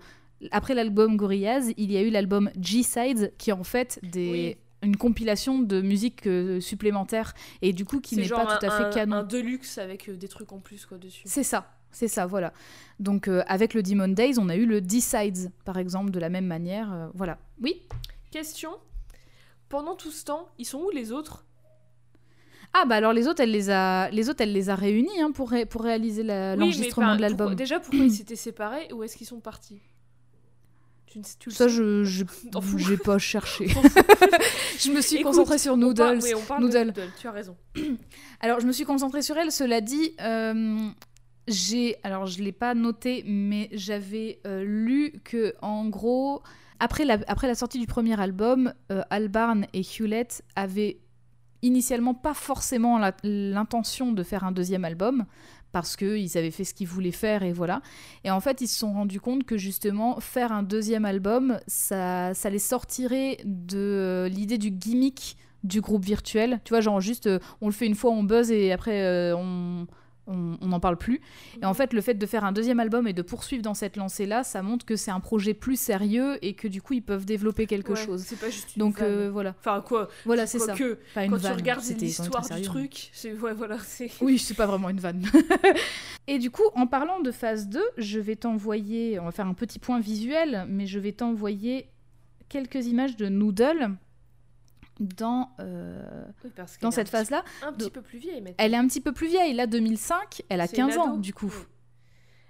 après 0.50 0.74
l'album 0.74 1.16
Gorillaz, 1.16 1.72
il 1.76 1.92
y 1.92 1.96
a 1.96 2.02
eu 2.02 2.10
l'album 2.10 2.50
G-Sides 2.60 3.32
qui 3.38 3.50
est 3.50 3.54
en 3.54 3.64
fait 3.64 4.00
des... 4.02 4.56
une 4.82 4.96
compilation 4.96 5.60
de 5.60 5.80
musique 5.80 6.26
euh, 6.26 6.60
supplémentaire 6.60 7.34
et 7.62 7.72
du 7.72 7.84
coup 7.84 8.00
qui 8.00 8.16
n'est 8.16 8.28
pas 8.28 8.46
tout 8.46 8.66
à 8.66 8.70
fait 8.70 8.90
canon. 8.92 9.16
Un 9.18 9.22
deluxe 9.22 9.78
avec 9.78 10.08
euh, 10.08 10.16
des 10.16 10.28
trucs 10.28 10.52
en 10.52 10.58
plus 10.58 10.84
quoi 10.86 10.98
dessus. 10.98 11.22
C'est 11.24 11.44
ça, 11.44 11.70
c'est 11.92 12.08
ça, 12.08 12.26
voilà. 12.26 12.52
Donc 12.98 13.28
euh, 13.28 13.42
avec 13.46 13.74
le 13.74 13.82
Demon 13.82 14.08
Days, 14.08 14.38
on 14.38 14.48
a 14.48 14.56
eu 14.56 14.66
le 14.66 14.80
D-Sides, 14.80 15.52
par 15.64 15.78
exemple, 15.78 16.10
de 16.10 16.18
la 16.18 16.28
même 16.28 16.46
manière. 16.46 16.92
euh, 16.92 17.06
voilà. 17.14 17.38
Oui? 17.60 17.82
Question. 18.30 18.70
Pendant 19.68 19.94
tout 19.94 20.10
ce 20.10 20.24
temps, 20.24 20.48
ils 20.58 20.66
sont 20.66 20.80
où 20.80 20.90
les 20.90 21.12
autres? 21.12 21.44
Ah 22.74 22.86
bah 22.86 22.96
alors 22.96 23.12
les 23.12 23.28
autres, 23.28 23.42
elle 23.42 23.50
les 23.50 23.68
a, 23.68 24.08
les 24.10 24.30
autres, 24.30 24.40
elle 24.40 24.52
les 24.52 24.70
a 24.70 24.74
réunis 24.74 25.20
hein, 25.20 25.30
pour, 25.30 25.50
ré- 25.50 25.66
pour 25.66 25.82
réaliser 25.82 26.22
la- 26.22 26.52
Oui, 26.52 26.58
mais 26.58 26.64
l'enregistrement 26.64 27.16
de 27.16 27.20
l'album. 27.20 27.54
Déjà, 27.54 27.80
pourquoi 27.80 28.04
ils 28.04 28.10
s'étaient 28.10 28.34
séparés 28.36 28.90
ou 28.94 29.02
est-ce 29.02 29.14
qu'ils 29.16 29.26
sont 29.26 29.40
partis? 29.40 29.80
Tu, 31.12 31.20
tu 31.38 31.50
Ça, 31.50 31.68
je 31.68 32.02
j'ai 32.78 32.96
pas 32.96 33.18
cherché. 33.18 33.66
Je 34.78 34.90
me 34.90 35.00
suis 35.00 35.16
Écoute, 35.16 35.32
concentrée 35.32 35.58
sur 35.58 35.74
On 35.74 35.76
Noodles. 35.76 35.96
parle- 36.02 36.18
oui, 36.22 36.34
on 36.34 36.40
parle 36.40 36.62
Noodle. 36.62 36.92
de 36.92 37.00
Noodle, 37.00 37.12
tu 37.20 37.26
as 37.28 37.30
raison. 37.32 37.56
Alors, 38.40 38.58
je 38.60 38.66
me 38.66 38.72
suis 38.72 38.84
concentrée 38.84 39.22
sur 39.22 39.36
elle. 39.36 39.52
Cela 39.52 39.80
dit, 39.80 40.12
euh, 40.20 40.88
j'ai. 41.46 41.96
Alors, 42.02 42.26
je 42.26 42.42
l'ai 42.42 42.52
pas 42.52 42.74
noté, 42.74 43.22
mais 43.26 43.68
j'avais 43.72 44.40
euh, 44.46 44.64
lu 44.64 45.12
que, 45.24 45.54
en 45.62 45.86
gros, 45.88 46.42
après 46.80 47.04
la, 47.04 47.18
après 47.28 47.46
la 47.46 47.54
sortie 47.54 47.78
du 47.78 47.86
premier 47.86 48.18
album, 48.20 48.72
euh, 48.90 49.02
Albarn 49.10 49.66
et 49.72 49.82
Hewlett 49.82 50.42
avaient 50.56 50.98
initialement 51.62 52.14
pas 52.14 52.34
forcément 52.34 52.98
l'intention 53.22 54.10
de 54.12 54.22
faire 54.24 54.42
un 54.42 54.50
deuxième 54.50 54.84
album 54.84 55.26
parce 55.72 55.96
qu'ils 55.96 56.38
avaient 56.38 56.50
fait 56.50 56.64
ce 56.64 56.74
qu'ils 56.74 56.86
voulaient 56.86 57.10
faire 57.10 57.42
et 57.42 57.52
voilà. 57.52 57.82
Et 58.24 58.30
en 58.30 58.40
fait, 58.40 58.60
ils 58.60 58.68
se 58.68 58.78
sont 58.78 58.92
rendus 58.92 59.20
compte 59.20 59.44
que 59.44 59.56
justement, 59.56 60.20
faire 60.20 60.52
un 60.52 60.62
deuxième 60.62 61.04
album, 61.04 61.58
ça, 61.66 62.34
ça 62.34 62.50
les 62.50 62.58
sortirait 62.58 63.38
de 63.44 63.78
euh, 63.78 64.28
l'idée 64.28 64.58
du 64.58 64.70
gimmick 64.70 65.36
du 65.64 65.80
groupe 65.80 66.04
virtuel. 66.04 66.60
Tu 66.64 66.70
vois, 66.70 66.80
genre 66.80 67.00
juste, 67.00 67.26
euh, 67.26 67.38
on 67.60 67.66
le 67.66 67.72
fait 67.72 67.86
une 67.86 67.94
fois, 67.94 68.10
on 68.10 68.22
buzz 68.22 68.50
et 68.50 68.72
après, 68.72 69.02
euh, 69.02 69.36
on 69.36 69.86
on 70.26 70.56
n'en 70.66 70.78
parle 70.80 70.96
plus. 70.96 71.20
Et 71.60 71.64
en 71.66 71.74
fait, 71.74 71.92
le 71.92 72.00
fait 72.00 72.14
de 72.14 72.26
faire 72.26 72.44
un 72.44 72.52
deuxième 72.52 72.78
album 72.80 73.08
et 73.08 73.12
de 73.12 73.22
poursuivre 73.22 73.62
dans 73.62 73.74
cette 73.74 73.96
lancée-là, 73.96 74.44
ça 74.44 74.62
montre 74.62 74.86
que 74.86 74.94
c'est 74.96 75.10
un 75.10 75.20
projet 75.20 75.52
plus 75.54 75.76
sérieux 75.78 76.38
et 76.42 76.54
que 76.54 76.68
du 76.68 76.80
coup, 76.80 76.92
ils 76.94 77.02
peuvent 77.02 77.24
développer 77.24 77.66
quelque 77.66 77.92
Ouais, 77.92 77.96
chose. 78.04 78.22
C'est 78.24 78.38
pas 78.38 78.48
juste 78.50 78.76
une 78.76 78.80
Donc 78.80 78.98
vanne. 79.00 79.10
euh, 79.10 79.30
voilà, 79.32 79.54
Enfin, 79.58 79.82
quoi 79.84 80.08
voilà, 80.24 80.46
c'est 80.46 80.58
ça. 80.60 80.74
que 80.74 80.98
Pas 81.14 81.24
une 81.24 81.30
quand 81.30 81.38
vanne, 81.38 81.52
tu 81.52 81.58
regardes 81.58 81.84
l'histoire 82.00 82.48
du 82.48 82.62
truc, 82.62 83.10
c'est 83.12 83.32
ouais, 83.32 83.52
voilà, 83.54 83.76
Oui, 84.20 84.38
c'est 84.38 84.54
pas 84.54 84.66
vraiment 84.66 84.88
une 84.90 85.00
vanne. 85.00 85.24
et 86.28 86.38
du 86.38 86.50
coup, 86.50 86.62
en 86.74 86.86
parlant 86.86 87.20
de 87.20 87.30
phase 87.32 87.68
2, 87.68 87.82
je 87.98 88.20
vais 88.20 88.36
t'envoyer, 88.36 89.18
on 89.18 89.24
va 89.24 89.32
faire 89.32 89.46
un 89.46 89.54
petit 89.54 89.78
point 89.78 89.98
visuel, 90.00 90.66
mais 90.68 90.86
je 90.86 90.98
vais 90.98 91.12
t'envoyer 91.12 91.88
quelques 92.48 92.86
images 92.86 93.16
de 93.16 93.28
Noodle 93.28 93.90
dans, 95.00 95.50
euh, 95.60 96.02
Oui, 96.44 96.50
parce 96.54 96.76
qu'elle 96.76 96.86
dans 96.86 96.90
cette 96.90 97.08
phase-là. 97.08 97.44
un 97.62 97.72
petit 97.72 97.90
peu 97.90 98.02
plus 98.02 98.18
vieille 98.18 98.40
maintenant. 98.40 98.56
Elle 98.58 98.74
est 98.74 98.78
un 98.78 98.86
petit 98.86 99.00
peu 99.00 99.12
plus 99.12 99.28
vieille, 99.28 99.54
là 99.54 99.66
2005, 99.66 100.42
elle 100.48 100.60
a 100.60 100.66
C'est 100.66 100.78
une 100.78 100.88
15 100.88 100.98
ans 100.98 101.16
du 101.16 101.34
coup. 101.34 101.46
Mm. 101.46 101.66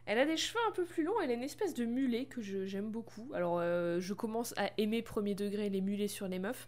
Elle 0.05 0.18
a 0.18 0.26
des 0.26 0.36
cheveux 0.36 0.59
un 0.68 0.72
peu 0.72 0.84
plus 0.84 1.05
longs, 1.05 1.20
elle 1.22 1.30
a 1.30 1.34
une 1.34 1.45
espèce 1.45 1.74
de 1.74 1.84
mulet 1.84 2.24
que 2.24 2.43
j'aime 2.43 2.90
beaucoup. 2.90 3.30
Alors, 3.34 3.59
euh, 3.61 4.01
je 4.01 4.14
commence 4.14 4.53
à 4.57 4.70
aimer 4.76 5.01
premier 5.01 5.34
degré 5.34 5.68
les 5.68 5.80
mulets 5.80 6.09
sur 6.09 6.26
les 6.26 6.40
meufs. 6.40 6.66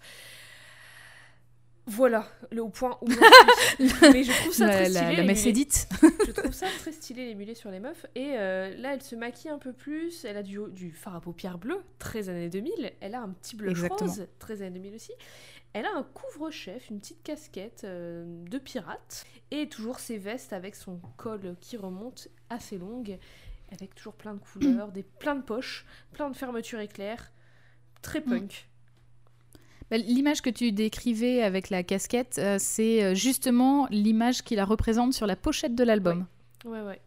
Voilà, 1.86 2.26
le 2.50 2.62
au 2.62 2.70
point 2.70 2.96
où. 3.02 3.08
Mais 3.78 4.22
je 4.24 4.32
trouve 4.40 4.52
ça 4.54 4.66
La, 4.66 4.72
très 4.72 4.88
la, 4.88 5.10
stylé. 5.10 5.26
la 5.26 5.48
édite. 5.50 5.88
Je 6.26 6.32
trouve 6.32 6.52
ça 6.52 6.66
très 6.78 6.92
stylé 6.92 7.26
les 7.26 7.34
mulets 7.34 7.54
sur 7.54 7.70
les 7.70 7.80
meufs. 7.80 8.06
Et 8.14 8.38
euh, 8.38 8.74
là, 8.78 8.94
elle 8.94 9.02
se 9.02 9.14
maquille 9.14 9.50
un 9.50 9.58
peu 9.58 9.74
plus. 9.74 10.24
Elle 10.24 10.38
a 10.38 10.42
du, 10.42 10.58
du 10.70 10.92
fard 10.92 11.16
à 11.16 11.20
paupières 11.20 11.58
bleu, 11.58 11.82
très 11.98 12.30
années 12.30 12.48
2000. 12.48 12.92
Elle 13.00 13.14
a 13.14 13.20
un 13.20 13.28
petit 13.28 13.54
blush 13.56 13.72
Exactement. 13.72 14.10
rose, 14.10 14.26
très 14.38 14.62
années 14.62 14.78
2000 14.78 14.94
aussi. 14.94 15.12
Elle 15.74 15.86
a 15.86 15.92
un 15.94 16.04
couvre-chef, 16.04 16.88
une 16.88 17.00
petite 17.00 17.22
casquette 17.22 17.82
euh, 17.84 18.24
de 18.48 18.58
pirate. 18.58 19.26
Et 19.50 19.68
toujours 19.68 19.98
ses 19.98 20.18
vestes 20.18 20.52
avec 20.52 20.74
son 20.76 21.00
col 21.16 21.56
qui 21.60 21.76
remonte 21.76 22.28
assez 22.48 22.78
longue. 22.78 23.18
Avec 23.72 23.94
toujours 23.94 24.14
plein 24.14 24.34
de 24.34 24.38
couleurs, 24.38 24.92
des, 24.92 25.02
plein 25.02 25.34
de 25.34 25.42
poches, 25.42 25.84
plein 26.12 26.30
de 26.30 26.36
fermetures 26.36 26.80
éclairs. 26.80 27.32
Très 28.02 28.20
Mm. 28.20 28.24
punk. 28.24 28.68
Bah, 29.90 29.96
L'image 29.98 30.42
que 30.42 30.50
tu 30.50 30.70
décrivais 30.72 31.42
avec 31.42 31.70
la 31.70 31.82
casquette, 31.82 32.38
euh, 32.38 32.56
c'est 32.58 33.02
euh, 33.02 33.14
justement 33.14 33.86
l'image 33.90 34.42
qui 34.42 34.54
la 34.54 34.64
représente 34.64 35.12
sur 35.12 35.26
la 35.26 35.36
pochette 35.36 35.74
de 35.74 35.84
l'album. 35.84 36.26
Ouais, 36.64 36.80
ouais. 36.82 37.00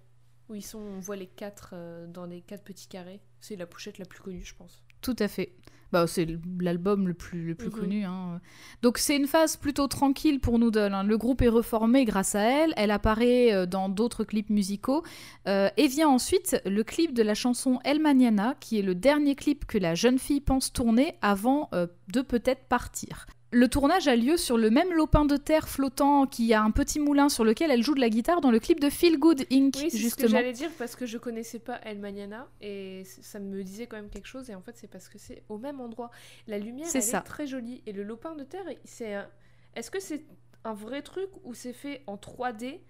Où 0.50 0.56
ils 0.56 0.62
sont, 0.66 0.80
on 0.80 1.00
voit 1.00 1.16
les 1.16 1.28
quatre 1.28 1.72
euh, 1.74 2.06
dans 2.08 2.26
les 2.26 2.42
quatre 2.42 2.64
petits 2.64 2.88
carrés. 2.88 3.22
C'est 3.40 3.56
la 3.56 3.66
pochette 3.66 3.98
la 3.98 4.06
plus 4.06 4.20
connue, 4.20 4.44
je 4.44 4.56
pense. 4.56 4.84
Tout 5.02 5.16
à 5.20 5.28
fait. 5.28 5.54
Bah, 5.94 6.06
c'est 6.06 6.28
l'album 6.60 7.08
le 7.08 7.14
plus, 7.14 7.48
le 7.48 7.56
plus 7.56 7.68
Mhm. 7.70 7.74
connu. 7.74 8.04
hein. 8.06 8.42
Donc 8.82 8.98
c'est 8.98 9.16
une 9.16 9.26
phase 9.28 9.56
plutôt 9.56 9.88
tranquille 9.88 10.40
pour 10.42 10.60
Noodle. 10.60 10.94
hein. 10.94 11.04
Le 11.04 11.18
groupe 11.18 11.42
est 11.42 11.48
reformé 11.48 12.04
grâce 12.04 12.36
à 12.36 12.42
elle. 12.42 12.74
Elle 12.76 12.92
apparaît 12.92 13.54
euh, 13.54 13.66
dans 13.66 13.88
d'autres 13.88 14.24
clips 14.26 14.50
musicaux. 14.50 15.04
Euh, 15.48 15.70
et 15.78 15.88
vient 15.88 16.10
ensuite 16.10 16.62
le 16.66 16.84
clip 16.84 17.14
de 17.14 17.24
la 17.24 17.36
chanson 17.36 17.80
El 17.86 18.00
Mañana, 18.02 18.56
qui 18.60 18.78
est 18.80 18.82
le 18.82 18.96
dernier 18.96 19.36
clip 19.36 19.66
que 19.66 19.78
la 19.78 19.96
jeune 19.96 20.20
fille 20.20 20.42
pense 20.42 20.74
tourner 20.74 21.16
avant 21.22 21.70
euh, 21.74 21.88
de 22.14 22.22
peut-être 22.22 22.66
partir. 22.68 23.26
Le 23.52 23.70
tournage 23.70 24.10
a 24.10 24.16
lieu 24.18 24.36
sur 24.36 24.58
le 24.58 24.70
même 24.70 24.92
lopin 24.92 25.24
de 25.24 25.38
terre 25.38 25.70
flottant 25.70 26.28
qui 26.28 26.54
a 26.54 26.62
un 26.62 26.72
petit 26.72 27.00
moulin 27.00 27.30
sur 27.30 27.46
lequel 27.46 27.72
elle 27.72 27.82
joue 27.82 27.96
de 27.96 28.02
la 28.02 28.10
guitare 28.10 28.42
dans 28.42 28.52
le 28.52 28.60
clip 28.60 28.82
de 28.82 28.90
Feel 28.90 29.18
Good 29.18 29.46
Inc. 29.52 29.74
Oui, 29.78 29.90
c'est 29.90 30.10
ce 30.10 30.16
que 30.16 30.28
j'allais 30.28 30.52
dire 30.52 30.70
parce 30.78 30.98
que 30.98 31.06
je 31.06 31.18
connaissais 31.18 31.60
pas 31.60 31.80
El 31.86 32.00
Mañana 32.00 32.50
et 32.60 33.04
ça 33.06 33.40
me 33.40 33.64
disait 33.64 33.88
quand 33.88 33.96
même 33.96 34.10
quelque 34.10 34.28
chose 34.28 34.50
et 34.50 34.56
en 34.56 34.62
fait 34.62 34.76
c'est 34.76 34.90
parce 34.90 35.08
que 35.08 35.18
c'est 35.18 35.44
au 35.48 35.58
même 35.58 35.80
endroit. 35.80 36.12
La 36.48 36.60
lumière 36.60 36.88
C'est 36.88 36.98
elle 36.98 37.04
ça. 37.06 37.20
est 37.20 37.24
très 37.24 37.48
jolie 37.48 37.82
et 37.86 37.94
le 37.94 38.04
lopin 38.04 38.36
de 38.36 38.44
terre 38.44 38.66
c'est 38.84 39.14
un- 39.14 39.30
est-ce 39.76 39.92
que 39.92 40.02
c'est 40.02 40.26
un 40.66 40.74
vrai 40.74 41.02
truc 41.02 41.30
ou 41.46 41.54
c'est 41.54 41.72
fait 41.72 42.02
en 42.06 42.18
3D 42.18 42.82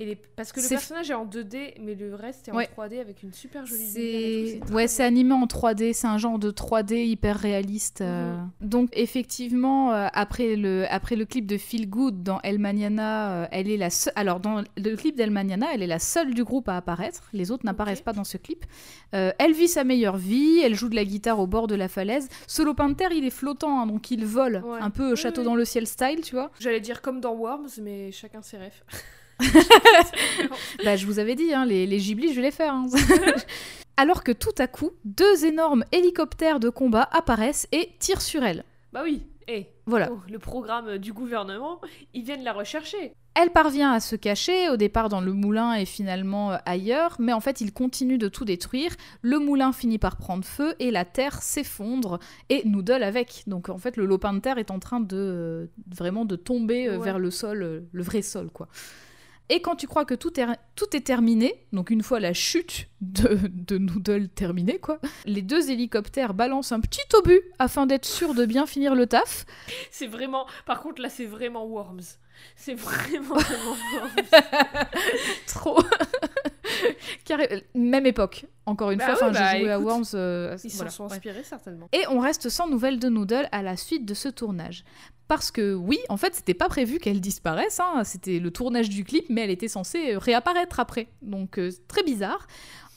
et 0.00 0.04
les... 0.06 0.16
Parce 0.16 0.52
que 0.52 0.60
le 0.60 0.68
personnage 0.68 1.10
est 1.10 1.14
en 1.14 1.26
2D, 1.26 1.74
mais 1.80 1.94
le 1.94 2.14
reste 2.14 2.48
est 2.48 2.52
en 2.52 2.56
Ouais. 2.56 2.68
3D 2.76 3.00
avec 3.00 3.22
une 3.22 3.32
super 3.32 3.66
jolie 3.66 3.86
lumière 3.92 4.66
tout, 4.66 4.72
ouais, 4.74 4.86
c'est 4.86 5.02
animé 5.04 5.32
en 5.32 5.46
3D, 5.46 5.92
c'est 5.92 6.06
un 6.06 6.18
genre 6.18 6.38
de 6.38 6.50
3D 6.50 6.94
hyper 7.06 7.36
réaliste. 7.36 8.00
euh. 8.00 8.36
Mhm. 8.36 8.50
Donc 8.60 8.90
effectivement, 8.92 9.92
euh, 9.92 10.06
après 10.12 10.56
le 10.56 10.86
après 10.90 11.16
le 11.16 11.24
clip 11.24 11.46
de 11.46 11.56
Feel 11.56 11.88
Good 11.88 12.22
dans 12.22 12.40
El 12.42 12.58
Mañana, 12.58 13.32
euh, 13.42 13.46
elle 13.50 13.68
est 13.70 13.76
la 13.76 13.90
seule. 13.90 14.12
Alors 14.16 14.40
dans 14.40 14.62
le 14.76 14.96
clip 14.96 15.16
d'El 15.16 15.32
elle 15.72 15.82
est 15.82 15.86
la 15.86 15.98
seule 15.98 16.34
du 16.34 16.44
groupe 16.44 16.68
à 16.68 16.76
apparaître. 16.76 17.22
Les 17.32 17.50
autres 17.50 17.64
n'apparaissent 17.66 18.00
pas 18.00 18.12
dans 18.12 18.24
ce 18.24 18.36
clip. 18.36 18.64
Elle 19.12 19.52
vit 19.52 19.68
sa 19.68 19.84
meilleure 19.84 20.16
vie. 20.16 20.60
Elle 20.62 20.74
joue 20.74 20.88
de 20.88 20.94
la 20.96 21.04
guitare 21.04 21.38
au 21.40 21.46
bord 21.46 21.66
de 21.66 21.74
la 21.74 21.88
falaise. 21.88 22.28
Solo 22.46 22.74
Panther, 22.74 23.08
il 23.12 23.24
est 23.24 23.30
flottant, 23.30 23.80
hein, 23.80 23.86
donc 23.86 24.10
il 24.10 24.24
vole, 24.24 24.62
Ouais. 24.64 24.78
un 24.80 24.90
peu 24.90 25.10
Oui, 25.10 25.16
château 25.16 25.40
oui. 25.40 25.44
dans 25.46 25.54
le 25.54 25.64
ciel 25.64 25.86
style, 25.86 26.20
tu 26.22 26.34
vois. 26.34 26.50
J'allais 26.60 26.80
dire 26.80 27.00
comme 27.02 27.20
dans 27.20 27.34
Worms, 27.34 27.68
mais 27.82 28.12
chacun 28.12 28.42
ses 28.42 28.58
rêves. 28.58 28.82
Bah, 30.84 30.96
je 30.96 31.06
vous 31.06 31.18
avais 31.18 31.34
dit, 31.34 31.52
hein, 31.52 31.64
les, 31.66 31.86
les 31.86 31.98
giblis, 31.98 32.30
je 32.30 32.36
vais 32.36 32.42
les 32.46 32.50
faire. 32.50 32.72
hein. 32.74 32.86
Alors 33.96 34.22
que 34.22 34.32
tout 34.32 34.54
à 34.58 34.66
coup, 34.68 34.92
deux 35.04 35.44
énormes 35.44 35.84
hélicoptères 35.92 36.60
de 36.60 36.68
combat 36.68 37.08
apparaissent 37.12 37.66
et 37.72 37.90
tirent 37.98 38.20
sur 38.22 38.42
elle. 38.44 38.64
bah 38.92 39.00
oui, 39.02 39.22
et 39.48 39.66
Voilà. 39.86 40.08
le 40.30 40.38
programme 40.38 40.98
du 40.98 41.12
gouvernement, 41.12 41.80
ils 42.14 42.22
viennent 42.22 42.44
la 42.44 42.52
rechercher. 42.52 43.12
Elle 43.34 43.50
parvient 43.50 43.92
à 43.92 44.00
se 44.00 44.14
cacher, 44.16 44.68
au 44.68 44.76
départ 44.76 45.08
dans 45.08 45.20
le 45.20 45.32
moulin 45.32 45.74
et 45.74 45.84
finalement 45.84 46.52
euh, 46.52 46.56
ailleurs, 46.66 47.16
mais 47.20 47.32
en 47.32 47.38
fait 47.40 47.60
il 47.60 47.72
continue 47.72 48.18
de 48.18 48.28
tout 48.28 48.44
détruire. 48.44 48.90
Le 49.22 49.38
moulin 49.38 49.72
finit 49.72 49.98
par 49.98 50.16
prendre 50.16 50.44
feu 50.44 50.74
et 50.80 50.90
la 50.90 51.04
terre 51.04 51.40
s'effondre 51.42 52.18
et 52.48 52.62
Noodle 52.66 53.02
avec. 53.04 53.44
Donc 53.46 53.68
en 53.68 53.78
fait 53.78 53.96
le 53.96 54.06
lopin 54.06 54.32
de 54.32 54.40
terre 54.40 54.58
est 54.58 54.72
en 54.72 54.80
train 54.80 54.98
de 55.00 55.16
euh, 55.16 55.66
vraiment 55.96 56.24
de 56.24 56.34
tomber 56.36 56.88
euh, 56.88 56.98
Ouais. 56.98 57.04
vers 57.04 57.18
le 57.20 57.30
sol, 57.30 57.62
euh, 57.62 57.80
le 57.92 58.02
vrai 58.02 58.22
sol 58.22 58.50
quoi. 58.50 58.66
Et 59.50 59.60
quand 59.62 59.76
tu 59.76 59.86
crois 59.86 60.04
que 60.04 60.14
tout 60.14 60.38
est, 60.38 60.46
tout 60.76 60.94
est 60.94 61.00
terminé, 61.00 61.66
donc 61.72 61.90
une 61.90 62.02
fois 62.02 62.20
la 62.20 62.32
chute 62.34 62.86
de, 63.00 63.38
de 63.48 63.78
Noodle 63.78 64.28
terminée, 64.28 64.78
quoi, 64.78 64.98
les 65.24 65.40
deux 65.42 65.70
hélicoptères 65.70 66.34
balancent 66.34 66.72
un 66.72 66.80
petit 66.80 67.00
obus 67.14 67.40
afin 67.58 67.86
d'être 67.86 68.04
sûr 68.04 68.34
de 68.34 68.44
bien 68.44 68.66
finir 68.66 68.94
le 68.94 69.06
taf. 69.06 69.46
C'est 69.90 70.06
vraiment. 70.06 70.46
Par 70.66 70.80
contre, 70.82 71.00
là, 71.00 71.08
c'est 71.08 71.24
vraiment 71.26 71.64
Worms. 71.66 72.00
C'est 72.56 72.74
vraiment, 72.74 73.36
vraiment 73.36 73.76
Worms. 73.94 74.86
Trop. 75.46 75.78
Carré- 77.24 77.64
Même 77.74 78.06
époque, 78.06 78.44
encore 78.68 78.90
une 78.90 78.98
Bah 78.98 79.16
fois. 79.16 79.28
Oui, 79.28 79.32
bah, 79.34 79.52
j'ai 79.52 79.60
joué 79.60 79.70
à 79.70 79.74
écoute, 79.76 79.86
Worms. 79.86 80.04
euh, 80.14 80.56
Ils 80.64 80.70
voilà, 80.70 80.90
s'en 80.90 80.96
sont 80.96 81.06
ouais. 81.08 81.12
inspirés, 81.16 81.42
certainement. 81.44 81.88
Et 81.92 82.02
on 82.08 82.20
reste 82.20 82.48
sans 82.48 82.68
nouvelles 82.68 82.98
de 82.98 83.08
Noodle 83.08 83.48
à 83.52 83.62
la 83.62 83.76
suite 83.76 84.04
de 84.04 84.14
ce 84.14 84.28
tournage. 84.28 84.84
Parce 85.26 85.50
que 85.50 85.74
oui, 85.74 85.98
en 86.08 86.16
fait, 86.16 86.34
c'était 86.34 86.54
pas 86.54 86.68
prévu 86.68 86.98
qu'elle 86.98 87.20
disparaisse. 87.20 87.80
hein. 87.80 88.02
C'était 88.04 88.38
le 88.38 88.50
tournage 88.50 88.88
du 88.88 89.04
clip, 89.04 89.26
mais 89.28 89.42
elle 89.42 89.50
était 89.50 89.68
censée 89.68 90.14
euh, 90.14 90.18
réapparaître 90.18 90.80
après. 90.80 91.08
Donc 91.22 91.58
euh, 91.58 91.70
c'est 91.70 91.86
très 91.86 92.02
bizarre. 92.02 92.46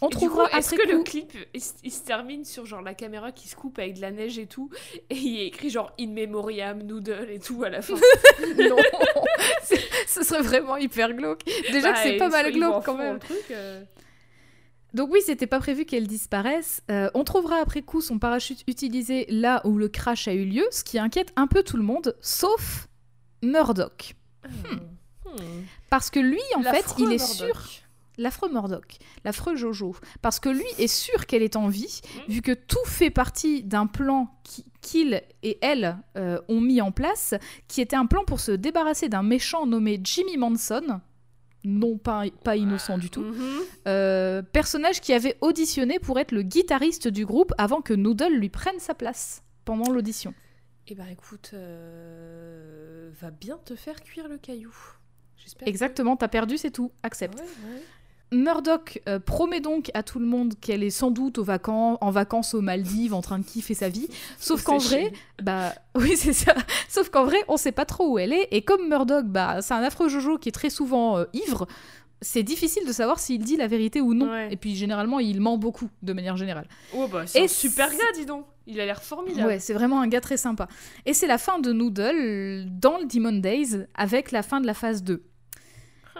On 0.03 0.09
trouvera 0.09 0.49
est-ce 0.57 0.73
que 0.73 0.87
le 0.91 1.03
clip 1.03 1.31
il, 1.53 1.91
se 1.91 2.01
termine 2.03 2.43
sur 2.43 2.65
genre 2.65 2.81
la 2.81 2.95
caméra 2.95 3.31
qui 3.31 3.47
se 3.47 3.55
coupe 3.55 3.77
avec 3.77 3.97
de 3.97 4.01
la 4.01 4.09
neige 4.09 4.39
et 4.39 4.47
tout 4.47 4.71
et 5.11 5.15
il 5.15 5.39
est 5.41 5.45
écrit 5.45 5.69
genre 5.69 5.91
in 5.99 6.07
memoriam 6.07 6.81
noodle 6.81 7.27
et 7.29 7.37
tout 7.37 7.61
à 7.63 7.69
la 7.69 7.83
fin? 7.83 7.93
Non, 8.57 8.77
C'est- 9.63 9.79
ce 10.07 10.23
serait 10.23 10.41
vraiment 10.41 10.77
hyper 10.77 11.13
glauque. 11.13 11.41
Déjà 11.71 11.91
Bah, 11.91 11.93
que 11.97 11.99
c'est 12.03 12.15
ils 12.15 12.17
pas 12.17 12.29
mal 12.29 12.51
glauque 12.51 12.83
quand 12.83 12.95
même. 12.97 13.13
le 13.15 13.19
truc, 13.19 13.43
euh. 13.51 13.83
Donc 14.93 15.09
oui, 15.11 15.19
c'était 15.25 15.47
pas 15.47 15.59
prévu 15.59 15.85
qu'elle 15.85 16.07
disparaisse. 16.07 16.81
Euh, 16.91 17.09
on 17.13 17.23
trouvera 17.23 17.57
après 17.57 17.81
coup 17.81 18.01
son 18.01 18.19
parachute 18.19 18.63
utilisé 18.67 19.25
là 19.29 19.61
où 19.65 19.77
le 19.77 19.87
crash 19.87 20.27
a 20.27 20.33
eu 20.33 20.45
lieu, 20.45 20.65
ce 20.71 20.83
qui 20.83 20.99
inquiète 20.99 21.31
un 21.35 21.47
peu 21.47 21.63
tout 21.63 21.77
le 21.77 21.83
monde, 21.83 22.15
sauf 22.21 22.87
Murdoch. 23.41 24.15
Hmm. 24.45 25.31
Parce 25.89 26.09
que 26.09 26.19
lui, 26.19 26.41
en 26.55 26.61
fait, 26.61 26.71
L'affreux 26.73 27.05
il 27.05 27.13
est 27.13 27.17
Murdoch. 27.17 27.27
sûr... 27.57 27.63
L'affreux 28.17 28.51
Murdoch, 28.51 28.97
l'affreux 29.23 29.55
Jojo. 29.55 29.95
Parce 30.21 30.39
que 30.41 30.49
lui 30.49 30.65
est 30.77 30.87
sûr 30.87 31.25
qu'elle 31.25 31.41
est 31.41 31.55
en 31.55 31.69
vie, 31.69 32.01
vu 32.27 32.41
que 32.41 32.51
tout 32.51 32.83
fait 32.85 33.09
partie 33.09 33.63
d'un 33.63 33.87
plan 33.87 34.27
qui- 34.43 34.65
qu'il 34.81 35.23
et 35.41 35.57
elle 35.61 35.97
euh, 36.17 36.37
ont 36.49 36.59
mis 36.59 36.81
en 36.81 36.91
place, 36.91 37.33
qui 37.69 37.79
était 37.81 37.95
un 37.95 38.05
plan 38.05 38.23
pour 38.25 38.39
se 38.41 38.51
débarrasser 38.51 39.07
d'un 39.09 39.23
méchant 39.23 39.65
nommé 39.65 39.99
Jimmy 40.03 40.35
Manson, 40.37 40.99
non 41.63 41.97
pas, 41.97 42.23
pas 42.43 42.55
innocent 42.55 42.97
du 42.97 43.09
tout, 43.09 43.21
Mhm. 43.21 43.59
euh, 43.87 44.41
personnage 44.41 44.99
qui 45.01 45.13
avait 45.13 45.37
auditionné 45.41 45.99
pour 45.99 46.19
être 46.19 46.31
le 46.31 46.41
guitariste 46.41 47.07
du 47.07 47.25
groupe 47.25 47.53
avant 47.57 47.81
que 47.81 47.93
Noodle 47.93 48.33
lui 48.33 48.49
prenne 48.49 48.79
sa 48.79 48.93
place 48.95 49.43
pendant 49.65 49.91
l'audition. 49.91 50.33
Eh 50.87 50.95
ben 50.95 51.05
écoute, 51.11 51.51
euh, 51.53 53.09
va 53.21 53.31
bien 53.31 53.57
te 53.63 53.75
faire 53.75 54.01
cuire 54.01 54.27
le 54.27 54.37
caillou. 54.37 54.73
J'espère. 55.37 55.67
Exactement, 55.67 56.15
t'as 56.17 56.27
perdu, 56.27 56.57
c'est 56.57 56.71
tout, 56.71 56.91
accepte. 57.03 57.39
Ouais, 57.39 57.45
ouais. 57.73 57.81
Murdoch 58.31 59.01
euh, 59.09 59.19
promet 59.19 59.59
donc 59.59 59.91
à 59.93 60.03
tout 60.03 60.19
le 60.19 60.25
monde 60.25 60.53
qu'elle 60.59 60.83
est 60.83 60.89
sans 60.89 61.11
doute 61.11 61.37
aux 61.37 61.45
en 61.49 62.11
vacances 62.11 62.53
aux 62.53 62.61
Maldives 62.61 63.13
en 63.13 63.21
train 63.21 63.39
de 63.39 63.43
kiffer 63.43 63.73
sa 63.73 63.89
vie. 63.89 64.07
Sauf 64.39 64.63
qu'en 64.63 64.77
vrai, 64.77 65.11
bah 65.41 65.73
oui 65.95 66.13
c'est 66.15 66.33
ça. 66.33 66.55
Sauf 66.87 67.09
qu'en 67.09 67.25
vrai, 67.25 67.37
on 67.49 67.57
sait 67.57 67.73
pas 67.73 67.85
trop 67.85 68.13
où 68.13 68.19
elle 68.19 68.31
est. 68.31 68.47
Et 68.51 68.61
comme 68.61 68.87
Murdoch, 68.87 69.25
bah 69.25 69.61
c'est 69.61 69.73
un 69.73 69.83
affreux 69.83 70.07
Jojo 70.07 70.37
qui 70.37 70.49
est 70.49 70.53
très 70.53 70.69
souvent 70.69 71.17
euh, 71.17 71.25
ivre. 71.33 71.67
C'est 72.21 72.43
difficile 72.43 72.85
de 72.85 72.93
savoir 72.93 73.19
s'il 73.19 73.43
dit 73.43 73.57
la 73.57 73.67
vérité 73.67 73.99
ou 73.99 74.13
non. 74.13 74.29
Ouais. 74.29 74.53
Et 74.53 74.55
puis 74.55 74.75
généralement, 74.75 75.19
il 75.19 75.41
ment 75.41 75.57
beaucoup 75.57 75.89
de 76.01 76.13
manière 76.13 76.37
générale. 76.37 76.67
Oh 76.95 77.07
bah 77.11 77.23
c'est 77.25 77.47
super 77.47 77.89
gars, 77.89 77.97
dis 78.15 78.25
donc. 78.25 78.45
Il 78.67 78.79
a 78.79 78.85
l'air 78.85 79.01
formidable. 79.01 79.47
Ouais, 79.47 79.59
c'est 79.59 79.73
vraiment 79.73 79.99
un 79.99 80.07
gars 80.07 80.21
très 80.21 80.37
sympa. 80.37 80.67
Et 81.05 81.13
c'est 81.13 81.27
la 81.27 81.39
fin 81.39 81.59
de 81.59 81.73
Noodle 81.73 82.67
dans 82.79 82.99
le 82.99 83.05
Demon 83.07 83.39
Days 83.39 83.87
avec 83.95 84.31
la 84.31 84.43
fin 84.43 84.61
de 84.61 84.67
la 84.67 84.75
phase 84.75 85.03
2. 85.03 85.23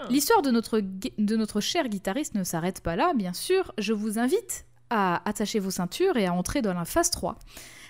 L'histoire 0.09 0.41
de 0.41 0.51
notre, 0.51 0.79
de 0.79 1.35
notre 1.35 1.61
cher 1.61 1.89
guitariste 1.89 2.35
ne 2.35 2.43
s'arrête 2.43 2.81
pas 2.81 2.95
là, 2.95 3.13
bien 3.15 3.33
sûr. 3.33 3.71
Je 3.77 3.93
vous 3.93 4.19
invite 4.19 4.65
à 4.89 5.27
attacher 5.27 5.59
vos 5.59 5.71
ceintures 5.71 6.17
et 6.17 6.25
à 6.25 6.33
entrer 6.33 6.61
dans 6.61 6.73
la 6.73 6.85
phase 6.85 7.09
3. 7.11 7.37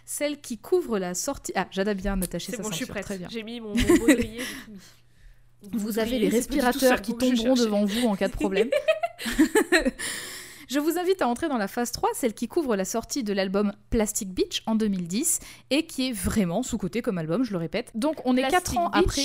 Celle 0.05 0.41
qui 0.41 0.57
couvre 0.57 0.99
la 0.99 1.13
sortie... 1.13 1.51
Ah, 1.55 1.67
Jada 1.71 1.93
bien 1.93 2.21
attaché 2.21 2.51
C'est 2.51 2.57
sa 2.57 2.63
bon, 2.63 2.69
je 2.69 2.75
suis 2.75 2.85
ceinture, 2.85 2.93
prête. 2.93 3.05
très 3.05 3.17
bien. 3.17 3.27
J'ai 3.29 3.43
mis 3.43 3.59
mon, 3.59 3.73
baudrier, 3.73 4.41
Vous 5.73 5.99
avez 5.99 6.19
les 6.19 6.29
respirateurs 6.29 7.01
qui 7.01 7.15
tomberont 7.15 7.53
devant 7.53 7.85
vous 7.85 8.07
en 8.07 8.15
cas 8.15 8.27
de 8.27 8.33
problème. 8.33 8.69
Je 10.71 10.79
vous 10.79 10.97
invite 10.97 11.21
à 11.21 11.27
entrer 11.27 11.49
dans 11.49 11.57
la 11.57 11.67
phase 11.67 11.91
3, 11.91 12.11
celle 12.13 12.33
qui 12.33 12.47
couvre 12.47 12.77
la 12.77 12.85
sortie 12.85 13.25
de 13.25 13.33
l'album 13.33 13.73
Plastic 13.89 14.33
Beach 14.33 14.63
en 14.65 14.75
2010 14.75 15.41
et 15.69 15.85
qui 15.85 16.07
est 16.07 16.11
vraiment 16.13 16.63
sous-côté 16.63 17.01
comme 17.01 17.17
album, 17.17 17.43
je 17.43 17.51
le 17.51 17.57
répète. 17.57 17.91
Donc 17.93 18.21
on 18.23 18.37
est 18.37 18.41
4 18.43 18.51
Plastic 18.51 18.79
ans 18.79 18.87
après... 18.87 19.21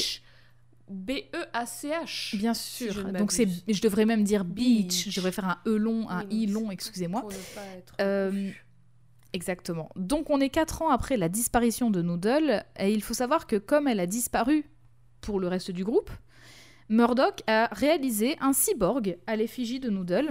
Beach. 0.89 2.35
Bien 2.35 2.55
sûr. 2.55 3.13
Donc 3.13 3.33
c'est, 3.33 3.49
je 3.69 3.81
devrais 3.81 4.05
même 4.05 4.25
dire 4.25 4.45
beach. 4.45 5.05
Beach. 5.05 5.11
Je 5.11 5.17
devrais 5.17 5.33
faire 5.33 5.49
un 5.49 5.59
e 5.67 5.77
long, 5.77 6.09
un 6.09 6.25
Oui, 6.25 6.43
i 6.43 6.47
long, 6.47 6.71
excusez-moi. 6.71 7.23
Pour 7.23 7.31
ne 7.31 7.37
pas 7.55 7.77
être 7.77 7.95
Euh. 8.01 8.51
Exactement. 9.33 9.91
Donc 9.97 10.31
on 10.31 10.41
est 10.41 10.49
4 10.49 10.83
ans 10.83 10.89
après 10.89 11.19
la 11.19 11.29
disparition 11.29 11.91
de 11.91 12.01
Noodle 12.01 12.65
et 12.79 12.91
il 12.93 13.03
faut 13.03 13.13
savoir 13.13 13.47
que 13.47 13.57
comme 13.57 13.87
elle 13.87 14.01
a 14.01 14.07
disparu 14.07 14.65
pour 15.21 15.41
le 15.41 15.49
reste 15.49 15.71
du 15.73 15.85
groupe, 15.85 16.11
Murdoch 16.89 17.43
a 17.47 17.69
réalisé 17.73 18.37
un 18.41 18.55
cyborg 18.55 19.19
à 19.27 19.37
l'effigie 19.37 19.79
de 19.79 19.91
Noodle. 19.91 20.31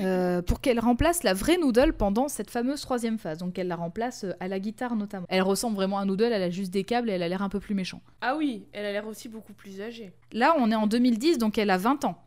Euh, 0.00 0.42
pour 0.42 0.60
qu'elle 0.60 0.80
remplace 0.80 1.22
la 1.22 1.34
vraie 1.34 1.56
Noodle 1.58 1.92
pendant 1.92 2.28
cette 2.28 2.50
fameuse 2.50 2.80
troisième 2.80 3.18
phase. 3.18 3.38
Donc 3.38 3.58
elle 3.58 3.68
la 3.68 3.76
remplace 3.76 4.24
euh, 4.24 4.32
à 4.40 4.48
la 4.48 4.58
guitare 4.60 4.96
notamment. 4.96 5.26
Elle 5.28 5.42
ressemble 5.42 5.76
vraiment 5.76 5.98
à 5.98 6.04
Noodle, 6.04 6.24
elle 6.32 6.42
a 6.42 6.50
juste 6.50 6.72
des 6.72 6.84
câbles 6.84 7.10
et 7.10 7.12
elle 7.14 7.22
a 7.22 7.28
l'air 7.28 7.42
un 7.42 7.48
peu 7.48 7.60
plus 7.60 7.74
méchant. 7.74 8.00
Ah 8.20 8.36
oui, 8.36 8.66
elle 8.72 8.86
a 8.86 8.92
l'air 8.92 9.06
aussi 9.06 9.28
beaucoup 9.28 9.52
plus 9.52 9.80
âgée. 9.80 10.12
Là 10.32 10.54
on 10.58 10.70
est 10.70 10.74
en 10.74 10.86
2010 10.86 11.38
donc 11.38 11.58
elle 11.58 11.70
a 11.70 11.78
20 11.78 12.04
ans. 12.04 12.18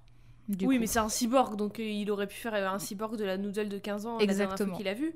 oui, 0.50 0.58
coup. 0.58 0.72
mais 0.80 0.88
c'est 0.88 1.00
un 1.00 1.10
cyborg, 1.10 1.56
donc 1.56 1.80
euh, 1.80 1.84
il 1.84 2.10
aurait 2.12 2.28
pu 2.28 2.36
faire 2.36 2.54
un 2.54 2.80
cyborg 2.80 3.18
de 3.18 3.26
la 3.26 3.38
noodle 3.38 3.70
de 3.70 3.78
15 3.78 4.06
ans 4.06 4.20
Exactement. 4.20 4.76
qu'il 4.76 4.88
a 4.88 4.94
vu. 4.94 5.14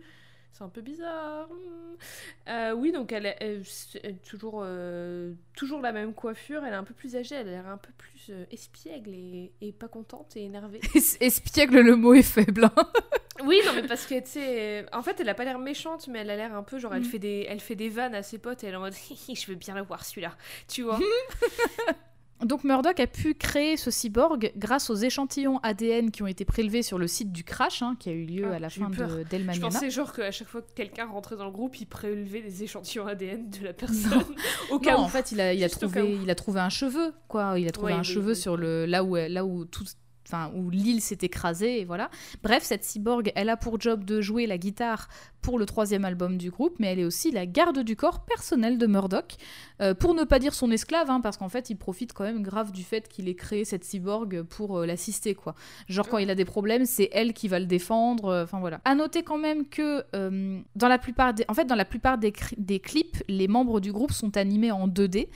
C'est 0.54 0.64
un 0.66 0.70
peu 0.70 0.82
bizarre. 0.82 1.48
Euh, 2.50 2.74
oui, 2.74 2.92
donc 2.92 3.12
elle 3.12 3.26
est 3.26 3.64
toujours, 4.28 4.62
euh, 4.64 5.34
toujours 5.56 5.82
la 5.82 5.92
même 5.92 6.14
coiffure. 6.14 6.64
Elle 6.66 6.74
est 6.74 6.76
un 6.78 6.84
peu 6.84 6.94
plus 6.94 7.16
âgée, 7.16 7.36
elle 7.36 7.48
a 7.48 7.52
l'air 7.52 7.68
un 7.68 7.78
peu 7.78 7.92
plus 7.98 8.28
euh, 8.30 8.44
espiègle 8.52 9.12
et, 9.14 9.52
et 9.62 9.72
pas 9.72 9.88
contente 9.88 10.36
et 10.36 10.44
énervée. 10.44 10.82
Es- 10.96 11.18
Espiègle, 11.22 11.80
le 11.80 11.96
mot 11.96 12.14
est 12.14 12.22
faible. 12.22 12.66
hein. 12.66 12.92
oui, 13.46 13.60
non, 13.66 13.72
mais 13.74 13.88
parce 13.88 14.06
que 14.06 14.20
tu 14.20 14.28
sais, 14.30 14.86
en 14.94 15.02
fait, 15.02 15.20
elle 15.20 15.30
a 15.30 15.34
pas 15.36 15.46
l'air 15.46 15.58
méchante, 15.58 16.08
mais 16.10 16.20
elle 16.20 16.30
a 16.30 16.36
l'air 16.36 16.54
un 16.56 16.64
peu 16.64 16.80
genre, 16.80 16.94
elle, 16.94 17.02
Mm. 17.04 17.06
fait 17.06 17.20
des, 17.20 17.46
elle 17.48 17.60
fait 17.62 17.76
des 17.76 17.90
vannes 17.90 18.14
à 18.16 18.22
ses 18.24 18.38
potes 18.38 18.64
et 18.64 18.68
elle 18.68 18.74
est 18.74 18.78
en 18.78 18.82
mode, 18.82 18.94
je 19.34 19.46
veux 19.48 19.56
bien 19.56 19.74
la 19.74 19.82
voir 19.84 20.04
celui-là, 20.06 20.36
tu 20.68 20.84
vois. 20.84 21.00
Donc 22.44 22.64
Murdoch 22.64 23.00
a 23.00 23.08
pu 23.08 23.34
créer 23.36 23.78
ce 23.78 23.92
cyborg 23.92 24.52
grâce 24.58 24.90
aux 24.90 24.96
échantillons 24.96 25.60
ADN 25.64 26.10
qui 26.12 26.24
ont 26.24 26.28
été 26.28 26.44
prélevés 26.46 26.82
sur 26.82 26.98
le 26.98 27.08
site 27.08 27.32
du 27.32 27.44
crash, 27.44 27.82
hein, 27.82 27.96
qui 28.00 28.10
a 28.10 28.14
eu 28.14 28.26
lieu 28.26 28.48
Ah, 28.52 28.56
à 28.56 28.60
la 28.60 28.70
fin 28.70 28.90
de 28.90 28.96
Je 28.96 29.24
d'Elmaniana. 29.30 29.68
pensais 29.70 29.90
genre 29.90 30.12
qu'à 30.12 30.32
chaque 30.32 30.48
fois 30.48 30.62
que 30.62 30.72
quelqu'un 30.74 31.06
rentrait 31.06 31.36
dans 31.38 31.46
le 31.46 31.52
groupe, 31.52 31.80
il 31.80 31.86
prélevait 31.86 32.42
des 32.42 32.64
échantillons 32.64 33.06
ADN 33.08 33.50
de 33.50 33.64
la 33.66 33.74
personne. 33.74 34.24
Au 34.72 34.80
cas 34.80 34.94
Non, 34.96 35.02
où. 35.02 35.06
en 35.06 35.08
fait, 35.08 35.32
il 35.32 35.40
a, 35.40 35.54
il 35.54 35.70
trouvé, 35.70 36.18
il 36.24 36.30
a 36.30 36.36
trouvé 36.36 36.60
un 36.60 36.70
cheveu, 36.70 37.14
quoi. 37.28 37.60
Il 37.60 37.68
a 37.68 37.72
trouvé 37.72 37.94
un 37.94 38.04
cheveu 38.04 38.34
sur 38.34 38.58
le 38.58 38.86
là 38.86 39.04
où 39.04 39.16
là 39.16 39.46
où 39.46 39.66
tout- 39.66 39.86
enfin 40.28 40.52
où 40.56 40.70
l'île 40.70 41.02
s'est 41.02 41.18
écrasée 41.22 41.82
et 41.82 41.86
voilà. 41.86 42.10
Bref, 42.44 42.64
cette 42.64 42.84
cyborg, 42.84 43.32
elle 43.36 43.50
a 43.50 43.58
pour 43.58 43.80
job 43.80 44.04
de 44.04 44.22
jouer 44.22 44.48
la 44.48 44.58
guitare 44.58 45.08
pour 45.42 45.58
le 45.58 45.66
troisième 45.66 46.06
album 46.06 46.38
du 46.38 46.52
groupe, 46.52 46.76
mais 46.80 46.88
elle 46.88 47.00
est 47.00 47.06
aussi 47.06 47.32
la 47.32 47.46
garde 47.46 47.80
du 47.80 47.96
corps 47.96 48.26
personnel 48.26 48.78
de 48.78 48.86
Murdoch, 48.86 49.36
euh, 49.82 49.94
pour 49.94 50.14
ne 50.14 50.24
pas 50.24 50.40
dire 50.40 50.54
son 50.54 50.72
esclave, 50.72 51.10
hein, 51.10 51.20
parce 51.20 51.38
qu'en 51.38 51.50
fait, 51.50 51.70
il 51.70 51.76
profite 51.76 52.14
quand 52.14 52.24
même 52.24 52.44
grave 52.44 52.72
du 52.72 52.84
fait 52.84 53.08
qu'il 53.08 53.28
ait 53.28 53.36
créé 53.36 53.66
cette 53.66 53.84
cyborg 53.84 54.44
pour 54.44 54.80
euh, 54.80 54.86
l'assister, 54.86 55.34
quoi. 55.34 55.56
Genre 55.88 56.08
quand 56.08 56.20
il 56.20 56.30
a 56.30 56.36
des 56.36 56.46
problèmes, 56.46 56.86
c'est 56.86 57.10
elle 57.12 57.34
qui 57.34 57.48
va 57.48 57.60
le 57.60 57.66
défendre, 57.66 58.26
euh, 58.26 58.44
enfin 58.44 58.60
voilà. 58.60 58.82
À 58.86 58.96
noter 58.96 59.24
quand 59.24 59.38
même 59.38 59.68
que 59.68 60.06
dans 60.76 60.88
la 60.88 61.00
plupart 61.00 61.34
des, 61.34 61.46
en 61.48 61.54
fait, 61.54 61.66
dans 61.66 61.76
la 61.76 61.86
plupart 61.86 62.18
des, 62.18 62.34
des 62.58 62.80
clips, 62.80 63.24
les 63.28 63.48
membres 63.48 63.80
du 63.80 63.92
groupe 63.92 64.12
sont 64.12 64.38
animés 64.38 64.72
en 64.72 64.88
2D. 64.88 65.28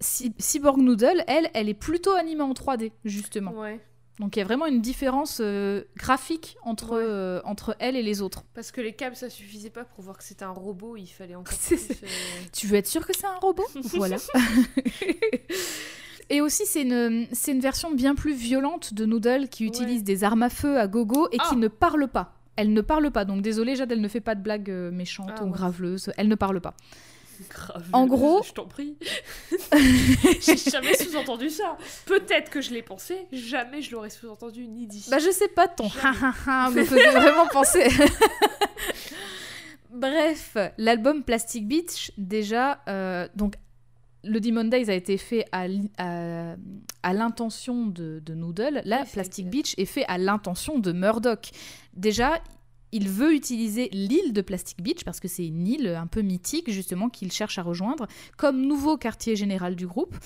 Cyborg 0.00 0.78
Noodle, 0.78 1.24
elle, 1.26 1.50
elle 1.54 1.68
est 1.68 1.74
plutôt 1.74 2.12
animée 2.12 2.42
en 2.42 2.52
3D, 2.52 2.92
justement. 3.04 3.52
Ouais. 3.52 3.80
Donc 4.20 4.36
il 4.36 4.38
y 4.38 4.42
a 4.42 4.44
vraiment 4.44 4.66
une 4.66 4.80
différence 4.80 5.38
euh, 5.40 5.82
graphique 5.96 6.56
entre, 6.62 6.92
euh, 6.92 7.40
entre 7.44 7.76
elle 7.80 7.96
et 7.96 8.02
les 8.02 8.22
autres. 8.22 8.44
Parce 8.54 8.70
que 8.70 8.80
les 8.80 8.92
câbles, 8.92 9.16
ça 9.16 9.28
suffisait 9.28 9.70
pas 9.70 9.84
pour 9.84 10.04
voir 10.04 10.16
que 10.16 10.24
c'était 10.24 10.44
un 10.44 10.52
robot, 10.52 10.96
il 10.96 11.06
fallait 11.06 11.34
encore 11.34 11.58
plus... 11.66 11.90
Euh, 11.90 12.06
tu 12.52 12.68
veux 12.68 12.76
être 12.76 12.86
sûr 12.86 13.04
que 13.06 13.12
c'est 13.16 13.26
un 13.26 13.38
robot? 13.40 13.66
Voilà. 13.94 14.16
et 16.30 16.40
aussi, 16.40 16.64
c'est 16.64 16.82
une, 16.82 17.26
une 17.48 17.60
version 17.60 17.90
bien 17.92 18.14
plus 18.14 18.34
violente 18.34 18.94
de 18.94 19.04
Noodle 19.04 19.48
qui 19.48 19.64
utilise 19.64 20.04
des 20.04 20.22
armes 20.22 20.44
à 20.44 20.50
feu 20.50 20.78
à 20.78 20.86
gogo 20.86 21.28
et 21.32 21.38
qui 21.38 21.44
ah. 21.50 21.56
ne 21.56 21.68
parle 21.68 22.06
pas. 22.06 22.34
Elle 22.56 22.72
ne 22.72 22.80
parle 22.82 23.10
pas, 23.10 23.24
donc 23.24 23.42
désolée 23.42 23.74
Jade, 23.74 23.90
elle 23.90 24.00
ne 24.00 24.06
fait 24.06 24.20
pas 24.20 24.36
de 24.36 24.42
blagues 24.42 24.70
méchantes 24.70 25.32
ah, 25.38 25.44
ou 25.44 25.50
graveleuses, 25.50 26.12
elle 26.16 26.28
ne 26.28 26.36
parle 26.36 26.60
pas. 26.60 26.74
Grave. 27.48 27.84
En 27.92 28.06
gros, 28.06 28.42
je 28.42 28.52
t'en 28.52 28.66
prie. 28.66 28.96
J'ai 30.40 30.56
jamais 30.56 30.94
sous-entendu 30.94 31.50
ça. 31.50 31.76
Peut-être 32.06 32.50
que 32.50 32.60
je 32.60 32.72
l'ai 32.72 32.82
pensé, 32.82 33.26
jamais 33.32 33.82
je 33.82 33.92
l'aurais 33.92 34.10
sous-entendu 34.10 34.66
ni 34.66 34.86
dit. 34.86 35.06
Bah 35.10 35.18
je 35.18 35.30
sais 35.30 35.48
pas, 35.48 35.68
ton 35.68 35.88
ha 36.02 36.70
me 36.70 36.84
faisait 36.84 37.10
vraiment 37.10 37.46
penser. 37.46 37.88
Bref, 39.90 40.56
l'album 40.76 41.22
Plastic 41.22 41.68
Beach, 41.68 42.10
déjà, 42.18 42.80
euh, 42.88 43.28
donc 43.36 43.54
le 44.24 44.40
Demon 44.40 44.64
Days 44.64 44.90
a 44.90 44.94
été 44.94 45.18
fait 45.18 45.44
à, 45.52 45.66
à, 45.98 47.12
l'intention 47.12 47.86
de, 47.86 48.20
de, 48.24 48.34
Noodle. 48.34 48.82
Là, 48.84 49.04
Plastic 49.10 49.48
Beach 49.48 49.74
est 49.78 49.84
fait 49.84 50.04
à 50.06 50.18
l'intention 50.18 50.78
de 50.78 50.92
Murdoch. 50.92 51.50
Déjà, 51.94 52.40
il 52.94 53.08
veut 53.08 53.34
utiliser 53.34 53.88
l'île 53.92 54.32
de 54.32 54.40
Plastic 54.40 54.80
Beach 54.80 55.04
parce 55.04 55.18
que 55.18 55.26
c'est 55.26 55.44
une 55.44 55.66
île 55.66 55.88
un 55.88 56.06
peu 56.06 56.22
mythique 56.22 56.70
justement 56.70 57.08
qu'il 57.08 57.32
cherche 57.32 57.58
à 57.58 57.62
rejoindre 57.62 58.06
comme 58.36 58.64
nouveau 58.64 58.96
quartier 58.96 59.34
général 59.34 59.74
du 59.74 59.88
groupe. 59.88 60.16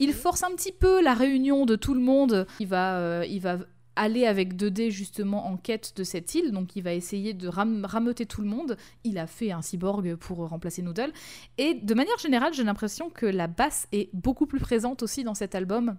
Il 0.00 0.12
force 0.12 0.42
un 0.42 0.50
petit 0.50 0.72
peu 0.72 1.00
la 1.00 1.14
réunion 1.14 1.66
de 1.66 1.76
tout 1.76 1.94
le 1.94 2.00
monde. 2.00 2.48
Il 2.58 2.66
va, 2.66 2.98
euh, 2.98 3.24
il 3.28 3.40
va 3.40 3.58
aller 3.94 4.26
avec 4.26 4.56
2D 4.56 4.90
justement 4.90 5.46
en 5.46 5.56
quête 5.56 5.92
de 5.96 6.02
cette 6.02 6.34
île, 6.34 6.50
donc 6.50 6.74
il 6.74 6.82
va 6.82 6.94
essayer 6.94 7.32
de 7.32 7.46
rameuter 7.46 8.26
tout 8.26 8.42
le 8.42 8.48
monde. 8.48 8.76
Il 9.04 9.18
a 9.18 9.28
fait 9.28 9.52
un 9.52 9.62
cyborg 9.62 10.16
pour 10.16 10.38
remplacer 10.48 10.82
Noodle. 10.82 11.12
Et 11.58 11.74
de 11.74 11.94
manière 11.94 12.18
générale, 12.18 12.52
j'ai 12.54 12.64
l'impression 12.64 13.08
que 13.08 13.26
la 13.26 13.46
basse 13.46 13.86
est 13.92 14.10
beaucoup 14.12 14.46
plus 14.46 14.60
présente 14.60 15.04
aussi 15.04 15.22
dans 15.22 15.34
cet 15.34 15.54
album. 15.54 15.96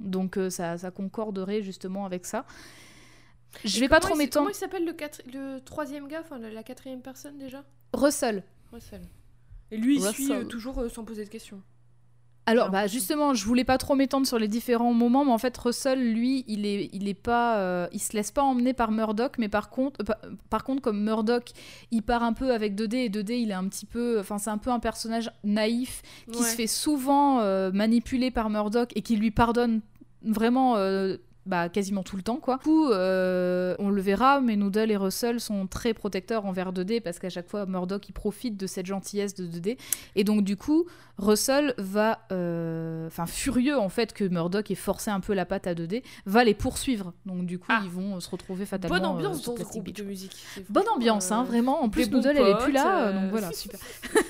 Donc 0.00 0.38
euh, 0.38 0.50
ça, 0.50 0.76
ça 0.76 0.90
concorderait 0.90 1.62
justement 1.62 2.04
avec 2.04 2.26
ça. 2.26 2.44
Je 3.64 3.80
vais 3.80 3.88
pas 3.88 4.00
trop 4.00 4.14
m'étendre. 4.14 4.46
Comment 4.46 4.56
il 4.56 4.58
s'appelle 4.58 4.84
le, 4.84 4.94
le 5.32 5.60
troisième 5.60 6.08
gars, 6.08 6.20
enfin 6.20 6.38
la 6.38 6.62
quatrième 6.62 7.00
personne 7.00 7.38
déjà? 7.38 7.64
Russell. 7.92 8.42
Russell. 8.72 9.02
Et 9.70 9.76
lui, 9.76 9.96
il 9.96 10.02
suit 10.02 10.32
euh, 10.32 10.44
toujours 10.44 10.78
euh, 10.78 10.88
sans 10.88 11.04
poser 11.04 11.24
de 11.24 11.28
questions. 11.28 11.60
Alors, 12.46 12.70
bah, 12.70 12.86
justement, 12.86 13.34
je 13.34 13.44
voulais 13.44 13.64
pas 13.64 13.76
trop 13.76 13.94
m'étendre 13.94 14.26
sur 14.26 14.38
les 14.38 14.48
différents 14.48 14.94
moments, 14.94 15.22
mais 15.22 15.32
en 15.32 15.36
fait, 15.36 15.54
Russell, 15.58 16.14
lui, 16.14 16.44
il 16.48 16.64
est, 16.64 16.88
il 16.94 17.06
est 17.06 17.12
pas, 17.12 17.58
euh, 17.58 17.86
il 17.92 18.00
se 18.00 18.14
laisse 18.14 18.30
pas 18.30 18.40
emmener 18.40 18.72
par 18.72 18.90
Murdoch, 18.90 19.36
mais 19.36 19.50
par 19.50 19.68
contre, 19.68 20.02
par 20.48 20.64
contre, 20.64 20.80
comme 20.80 21.02
Murdoch, 21.02 21.50
il 21.90 22.02
part 22.02 22.22
un 22.22 22.32
peu 22.32 22.54
avec 22.54 22.74
2D 22.74 22.94
et 22.94 23.10
2D, 23.10 23.32
il 23.32 23.50
est 23.50 23.54
un 23.54 23.68
petit 23.68 23.84
peu, 23.84 24.18
enfin, 24.18 24.38
c'est 24.38 24.48
un 24.48 24.56
peu 24.56 24.70
un 24.70 24.78
personnage 24.78 25.30
naïf 25.44 26.00
qui 26.32 26.42
se 26.42 26.56
fait 26.56 26.66
souvent 26.66 27.42
manipuler 27.70 28.30
par 28.30 28.48
Murdoch 28.48 28.92
et 28.94 29.02
qui 29.02 29.16
lui 29.16 29.30
pardonne 29.30 29.82
vraiment 30.22 30.76
bah, 31.48 31.70
quasiment 31.70 32.02
tout 32.02 32.16
le 32.16 32.22
temps 32.22 32.36
quoi. 32.36 32.58
Du 32.58 32.64
coup, 32.64 32.90
euh, 32.90 33.74
on 33.78 33.88
le 33.88 34.02
verra, 34.02 34.40
mais 34.40 34.54
Noodle 34.54 34.90
et 34.90 34.96
Russell 34.96 35.40
sont 35.40 35.66
très 35.66 35.94
protecteurs 35.94 36.44
envers 36.44 36.72
2D 36.72 37.00
parce 37.00 37.18
qu'à 37.18 37.30
chaque 37.30 37.48
fois 37.48 37.64
Murdoch 37.64 38.06
il 38.08 38.12
profite 38.12 38.56
de 38.56 38.66
cette 38.66 38.84
gentillesse 38.84 39.34
de 39.34 39.46
2D 39.46 39.78
et 40.14 40.24
donc 40.24 40.44
du 40.44 40.56
coup 40.56 40.84
Russell 41.16 41.74
va, 41.78 42.20
euh, 42.32 43.06
enfin 43.06 43.24
furieux 43.26 43.78
en 43.78 43.88
fait 43.88 44.12
que 44.12 44.24
Murdoch 44.24 44.70
ait 44.70 44.74
forcé 44.74 45.10
un 45.10 45.20
peu 45.20 45.32
la 45.32 45.46
patte 45.46 45.66
à 45.66 45.74
2D, 45.74 46.02
va 46.26 46.44
les 46.44 46.54
poursuivre. 46.54 47.14
Donc 47.24 47.46
du 47.46 47.58
coup 47.58 47.68
ah. 47.70 47.80
ils 47.82 47.90
vont 47.90 48.20
se 48.20 48.28
retrouver 48.28 48.66
fatalement. 48.66 48.98
Bonne 48.98 49.06
ambiance 49.06 49.42
dans 49.42 49.56
ce 49.56 49.62
groupe 49.62 49.90
de 49.90 50.02
musique. 50.04 50.36
Bonne 50.68 50.88
ambiance, 50.94 51.32
hein, 51.32 51.44
vraiment. 51.44 51.82
En 51.82 51.88
plus 51.88 52.10
Noodle 52.10 52.36
elle 52.36 52.48
est 52.48 52.58
plus 52.58 52.72
là, 52.72 53.10
donc 53.12 53.30
voilà 53.30 53.52
super. 53.52 53.80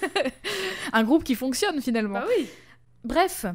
un 0.93 1.03
groupe 1.03 1.25
qui 1.25 1.35
fonctionne 1.35 1.81
finalement. 1.81 2.21
Bah 2.21 2.27
oui. 2.39 2.47
Bref, 3.05 3.47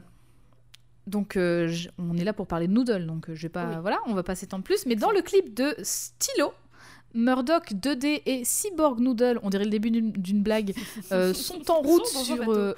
donc 1.07 1.35
euh, 1.35 1.73
on 1.97 2.17
est 2.17 2.23
là 2.23 2.33
pour 2.33 2.47
parler 2.47 2.67
de 2.67 2.73
Noodle, 2.73 3.05
donc 3.05 3.29
euh, 3.29 3.35
je 3.35 3.43
vais 3.43 3.49
pas, 3.49 3.81
voilà, 3.81 3.99
on 4.05 4.13
va 4.13 4.23
pas 4.23 4.35
s'étendre 4.35 4.63
plus. 4.63 4.85
Mais 4.85 4.95
dans 4.95 5.11
le 5.11 5.21
clip 5.21 5.53
de 5.53 5.75
Stylo, 5.83 6.53
Murdoch 7.13 7.73
2D 7.73 8.21
et 8.25 8.43
Cyborg 8.45 8.99
Noodle, 8.99 9.39
on 9.43 9.49
dirait 9.49 9.65
le 9.65 9.69
début 9.69 9.91
d'une 9.91 10.43
blague, 10.43 10.73
euh, 11.11 11.33
sont 11.33 11.69
en 11.69 11.81
route 11.81 12.05
sur. 12.05 12.75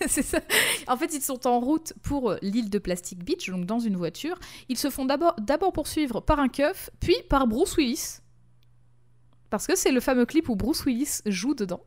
c'est 0.06 0.22
ça. 0.22 0.40
En 0.86 0.96
fait, 0.96 1.12
ils 1.14 1.20
sont 1.20 1.46
en 1.46 1.60
route 1.60 1.92
pour 2.02 2.34
l'île 2.40 2.70
de 2.70 2.78
Plastic 2.78 3.22
Beach, 3.22 3.50
donc 3.50 3.66
dans 3.66 3.80
une 3.80 3.96
voiture. 3.96 4.38
Ils 4.68 4.78
se 4.78 4.88
font 4.88 5.04
d'abord 5.04 5.72
poursuivre 5.72 6.20
par 6.20 6.40
un 6.40 6.48
keuf, 6.48 6.90
puis 7.00 7.16
par 7.28 7.46
Bruce 7.46 7.76
Willis. 7.76 8.20
Parce 9.50 9.66
que 9.66 9.76
c'est 9.76 9.92
le 9.92 10.00
fameux 10.00 10.26
clip 10.26 10.48
où 10.48 10.56
Bruce 10.56 10.84
Willis 10.84 11.20
joue 11.26 11.54
dedans. 11.54 11.82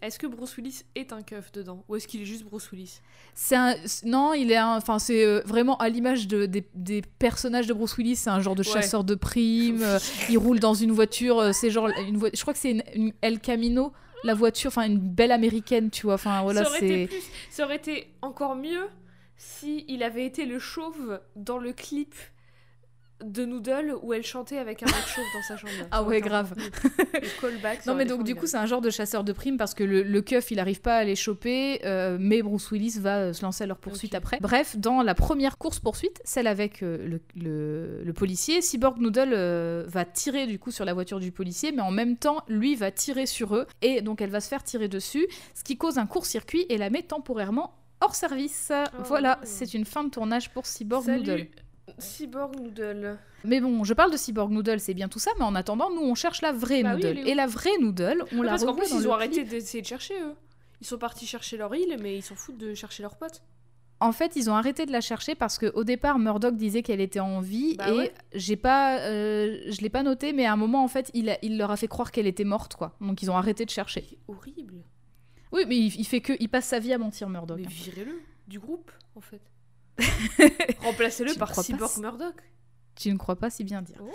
Est-ce 0.00 0.18
que 0.18 0.26
Bruce 0.26 0.56
Willis 0.56 0.82
est 0.94 1.12
un 1.12 1.22
keuf 1.22 1.52
dedans 1.52 1.84
ou 1.88 1.96
est-ce 1.96 2.08
qu'il 2.08 2.22
est 2.22 2.26
juste 2.26 2.44
Bruce 2.44 2.70
Willis? 2.72 3.00
C'est 3.34 3.56
un 3.56 3.74
non, 4.04 4.34
il 4.34 4.50
est 4.50 4.60
enfin 4.60 4.98
c'est 4.98 5.24
euh, 5.24 5.40
vraiment 5.44 5.76
à 5.78 5.88
l'image 5.88 6.28
de, 6.28 6.46
des, 6.46 7.02
personnages 7.18 7.66
de 7.66 7.74
Bruce 7.74 7.96
Willis, 7.96 8.16
c'est 8.16 8.30
un 8.30 8.40
genre 8.40 8.54
de 8.54 8.62
chasseur 8.62 9.04
de 9.04 9.14
primes, 9.14 9.82
euh, 9.82 9.98
il 10.30 10.38
roule 10.38 10.60
dans 10.60 10.74
une 10.74 10.92
voiture, 10.92 11.38
euh, 11.38 11.52
c'est 11.52 11.70
genre 11.70 11.88
une 11.88 12.20
je 12.32 12.40
crois 12.40 12.52
que 12.52 12.58
c'est 12.58 12.82
une, 12.94 13.12
El 13.22 13.40
Camino, 13.40 13.92
la 14.24 14.34
voiture, 14.34 14.68
enfin 14.68 14.86
une 14.86 14.98
belle 14.98 15.32
américaine, 15.32 15.90
tu 15.90 16.06
vois, 16.06 16.14
enfin 16.14 16.42
voilà, 16.42 16.64
c'est 16.64 17.08
ça 17.50 17.64
aurait 17.64 17.76
été 17.76 18.08
encore 18.22 18.56
mieux 18.56 18.88
si 19.36 19.84
il 19.88 20.02
avait 20.02 20.26
été 20.26 20.46
le 20.46 20.58
chauve 20.58 21.20
dans 21.36 21.58
le 21.58 21.72
clip 21.72 22.14
de 23.24 23.44
Noodle 23.44 23.96
où 24.02 24.12
elle 24.12 24.24
chantait 24.24 24.58
avec 24.58 24.82
un 24.82 24.86
mec 24.86 24.94
chauve 25.06 25.24
dans 25.34 25.42
sa 25.42 25.56
chambre. 25.56 25.72
Ah 25.90 26.02
ouais, 26.02 26.20
grave. 26.20 26.54
callback. 27.40 27.86
Non 27.86 27.94
mais 27.94 28.04
donc 28.04 28.24
du 28.24 28.34
coup 28.34 28.46
c'est 28.46 28.56
un 28.56 28.66
genre 28.66 28.80
de 28.80 28.90
chasseur 28.90 29.24
de 29.24 29.32
primes 29.32 29.56
parce 29.56 29.74
que 29.74 29.84
le, 29.84 30.02
le 30.02 30.22
keuf 30.22 30.50
il 30.50 30.58
arrive 30.58 30.80
pas 30.80 30.96
à 30.96 31.04
les 31.04 31.16
choper, 31.16 31.80
euh, 31.84 32.16
mais 32.20 32.42
Bruce 32.42 32.70
Willis 32.70 32.98
va 32.98 33.18
euh, 33.18 33.32
se 33.32 33.42
lancer 33.42 33.64
à 33.64 33.66
leur 33.66 33.78
poursuite 33.78 34.14
après. 34.14 34.38
Bref, 34.40 34.76
dans 34.76 35.02
la 35.02 35.14
première 35.14 35.58
course 35.58 35.78
poursuite, 35.80 36.20
celle 36.24 36.46
avec 36.46 36.82
euh, 36.82 37.18
le, 37.36 38.02
le, 38.04 38.12
policier, 38.12 38.60
Cyborg 38.60 38.98
Noodle 38.98 39.34
va 39.86 40.04
tirer 40.04 40.46
du 40.46 40.58
coup 40.58 40.70
sur 40.70 40.84
la 40.84 40.94
voiture 40.94 41.20
du 41.20 41.32
policier, 41.32 41.72
mais 41.72 41.82
en 41.82 41.90
même 41.90 42.16
temps 42.16 42.44
lui 42.48 42.74
va 42.76 42.90
tirer 42.90 43.26
sur 43.26 43.56
eux 43.56 43.66
et 43.80 44.02
donc 44.02 44.20
elle 44.20 44.30
va 44.30 44.40
se 44.40 44.48
faire 44.48 44.62
tirer 44.62 44.88
dessus, 44.88 45.26
ce 45.54 45.64
qui 45.64 45.76
cause 45.76 45.98
un 45.98 46.06
court-circuit 46.06 46.66
et 46.68 46.78
la 46.78 46.90
met 46.90 47.02
temporairement 47.02 47.74
hors 48.00 48.14
service. 48.14 48.70
Oh. 48.72 49.02
Voilà, 49.04 49.40
c'est 49.44 49.74
une 49.74 49.84
fin 49.84 50.04
de 50.04 50.10
tournage 50.10 50.50
pour 50.50 50.66
Cyborg 50.66 51.06
Noodle. 51.06 51.46
Cyborg 51.98 52.58
Noodle. 52.60 53.18
Mais 53.44 53.60
bon, 53.60 53.84
je 53.84 53.94
parle 53.94 54.12
de 54.12 54.16
Cyborg 54.16 54.50
Noodle, 54.50 54.80
c'est 54.80 54.94
bien 54.94 55.08
tout 55.08 55.18
ça, 55.18 55.30
mais 55.38 55.44
en 55.44 55.54
attendant, 55.54 55.90
nous 55.90 56.02
on 56.02 56.14
cherche 56.14 56.42
la 56.42 56.52
vraie 56.52 56.82
bah 56.82 56.94
Noodle. 56.94 57.18
et 57.26 57.34
la 57.34 57.46
vraie 57.46 57.76
Noodle, 57.80 58.24
on 58.32 58.42
la 58.42 58.50
Parce 58.50 58.64
qu'en 58.64 58.74
plus, 58.74 58.92
ils 58.92 59.08
ont 59.08 59.12
arrêté 59.12 59.44
d'essayer 59.44 59.82
de 59.82 59.86
chercher 59.86 60.14
eux. 60.20 60.34
Ils 60.80 60.86
sont 60.86 60.98
partis 60.98 61.26
chercher 61.26 61.56
leur 61.56 61.74
île, 61.74 61.96
mais 62.00 62.18
ils 62.18 62.22
s'en 62.22 62.34
foutent 62.34 62.58
de 62.58 62.74
chercher 62.74 63.02
leurs 63.02 63.16
potes. 63.16 63.42
En 64.00 64.10
fait, 64.10 64.34
ils 64.34 64.50
ont 64.50 64.54
arrêté 64.54 64.84
de 64.84 64.90
la 64.90 65.00
chercher 65.00 65.36
parce 65.36 65.58
qu'au 65.58 65.84
départ, 65.84 66.18
Murdoch 66.18 66.56
disait 66.56 66.82
qu'elle 66.82 67.00
était 67.00 67.20
en 67.20 67.40
vie 67.40 67.76
bah 67.76 67.88
et 67.88 68.10
j'ai 68.32 68.56
pas, 68.56 68.98
euh, 68.98 69.60
je 69.68 69.80
l'ai 69.80 69.90
pas 69.90 70.02
noté, 70.02 70.32
mais 70.32 70.44
à 70.44 70.52
un 70.52 70.56
moment, 70.56 70.82
en 70.82 70.88
fait, 70.88 71.08
il, 71.14 71.36
il 71.42 71.56
leur 71.56 71.70
a 71.70 71.76
fait 71.76 71.86
croire 71.86 72.10
qu'elle 72.10 72.26
était 72.26 72.42
morte, 72.42 72.74
quoi. 72.74 72.96
Donc 73.00 73.22
ils 73.22 73.30
ont 73.30 73.36
arrêté 73.36 73.64
de 73.64 73.70
chercher. 73.70 74.04
C'est 74.08 74.18
horrible. 74.26 74.82
Oui, 75.52 75.62
mais 75.68 75.76
il, 75.76 76.04
fait 76.04 76.20
que, 76.20 76.32
il 76.40 76.48
passe 76.48 76.64
sa 76.64 76.80
vie 76.80 76.92
à 76.92 76.98
mentir, 76.98 77.28
Murdoch. 77.28 77.58
Mais 77.60 77.66
virez-le 77.66 78.20
du 78.48 78.58
groupe, 78.58 78.90
en 79.14 79.20
fait. 79.20 79.40
Remplacez-le 80.82 81.34
par 81.34 81.54
Cyborg 81.54 81.98
Murdoch. 81.98 82.34
Tu 82.94 83.10
ne 83.10 83.16
crois 83.16 83.36
pas 83.36 83.50
si 83.50 83.64
bien 83.64 83.82
dire. 83.82 83.96
Oh. 84.00 84.10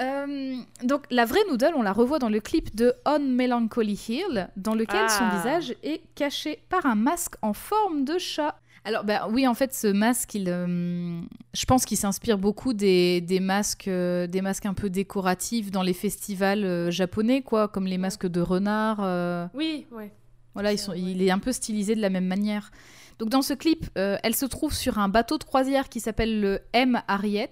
Euh, 0.00 0.56
donc 0.84 1.04
la 1.10 1.24
vraie 1.24 1.40
Noodle, 1.48 1.72
on 1.74 1.82
la 1.82 1.92
revoit 1.92 2.18
dans 2.18 2.28
le 2.28 2.40
clip 2.40 2.74
de 2.76 2.94
On 3.06 3.18
Melancholy 3.18 3.98
Hill, 4.08 4.50
dans 4.56 4.74
lequel 4.74 5.08
son 5.08 5.24
ah. 5.24 5.36
visage 5.36 5.74
est 5.82 6.02
caché 6.14 6.62
par 6.68 6.86
un 6.86 6.94
masque 6.94 7.34
en 7.42 7.52
forme 7.52 8.04
de 8.04 8.18
chat. 8.18 8.60
Alors 8.84 9.04
bah, 9.04 9.28
oui, 9.30 9.46
en 9.46 9.54
fait, 9.54 9.74
ce 9.74 9.86
masque, 9.88 10.34
il, 10.34 10.48
euh, 10.48 11.20
je 11.52 11.64
pense 11.64 11.84
qu'il 11.84 11.96
s'inspire 11.96 12.38
beaucoup 12.38 12.74
des, 12.74 13.20
des 13.20 13.40
masques, 13.40 13.88
euh, 13.88 14.26
des 14.26 14.40
masques 14.40 14.66
un 14.66 14.74
peu 14.74 14.88
décoratifs 14.88 15.70
dans 15.70 15.82
les 15.82 15.94
festivals 15.94 16.90
japonais, 16.90 17.42
quoi, 17.42 17.68
comme 17.68 17.86
les 17.86 17.98
masques 17.98 18.26
de 18.26 18.40
renard. 18.40 19.50
Oui, 19.54 19.86
ouais. 19.90 20.12
Voilà, 20.54 20.72
ils 20.72 20.78
sont, 20.78 20.92
il 20.92 21.22
est 21.22 21.30
un 21.30 21.38
peu 21.38 21.52
stylisé 21.52 21.94
de 21.94 22.00
la 22.00 22.10
même 22.10 22.26
manière. 22.26 22.70
Donc 23.18 23.30
dans 23.30 23.42
ce 23.42 23.52
clip, 23.52 23.86
euh, 23.98 24.16
elle 24.22 24.36
se 24.36 24.46
trouve 24.46 24.72
sur 24.72 24.98
un 24.98 25.08
bateau 25.08 25.38
de 25.38 25.44
croisière 25.44 25.88
qui 25.88 25.98
s'appelle 26.00 26.40
le 26.40 26.60
M 26.72 27.02
Harriet, 27.08 27.50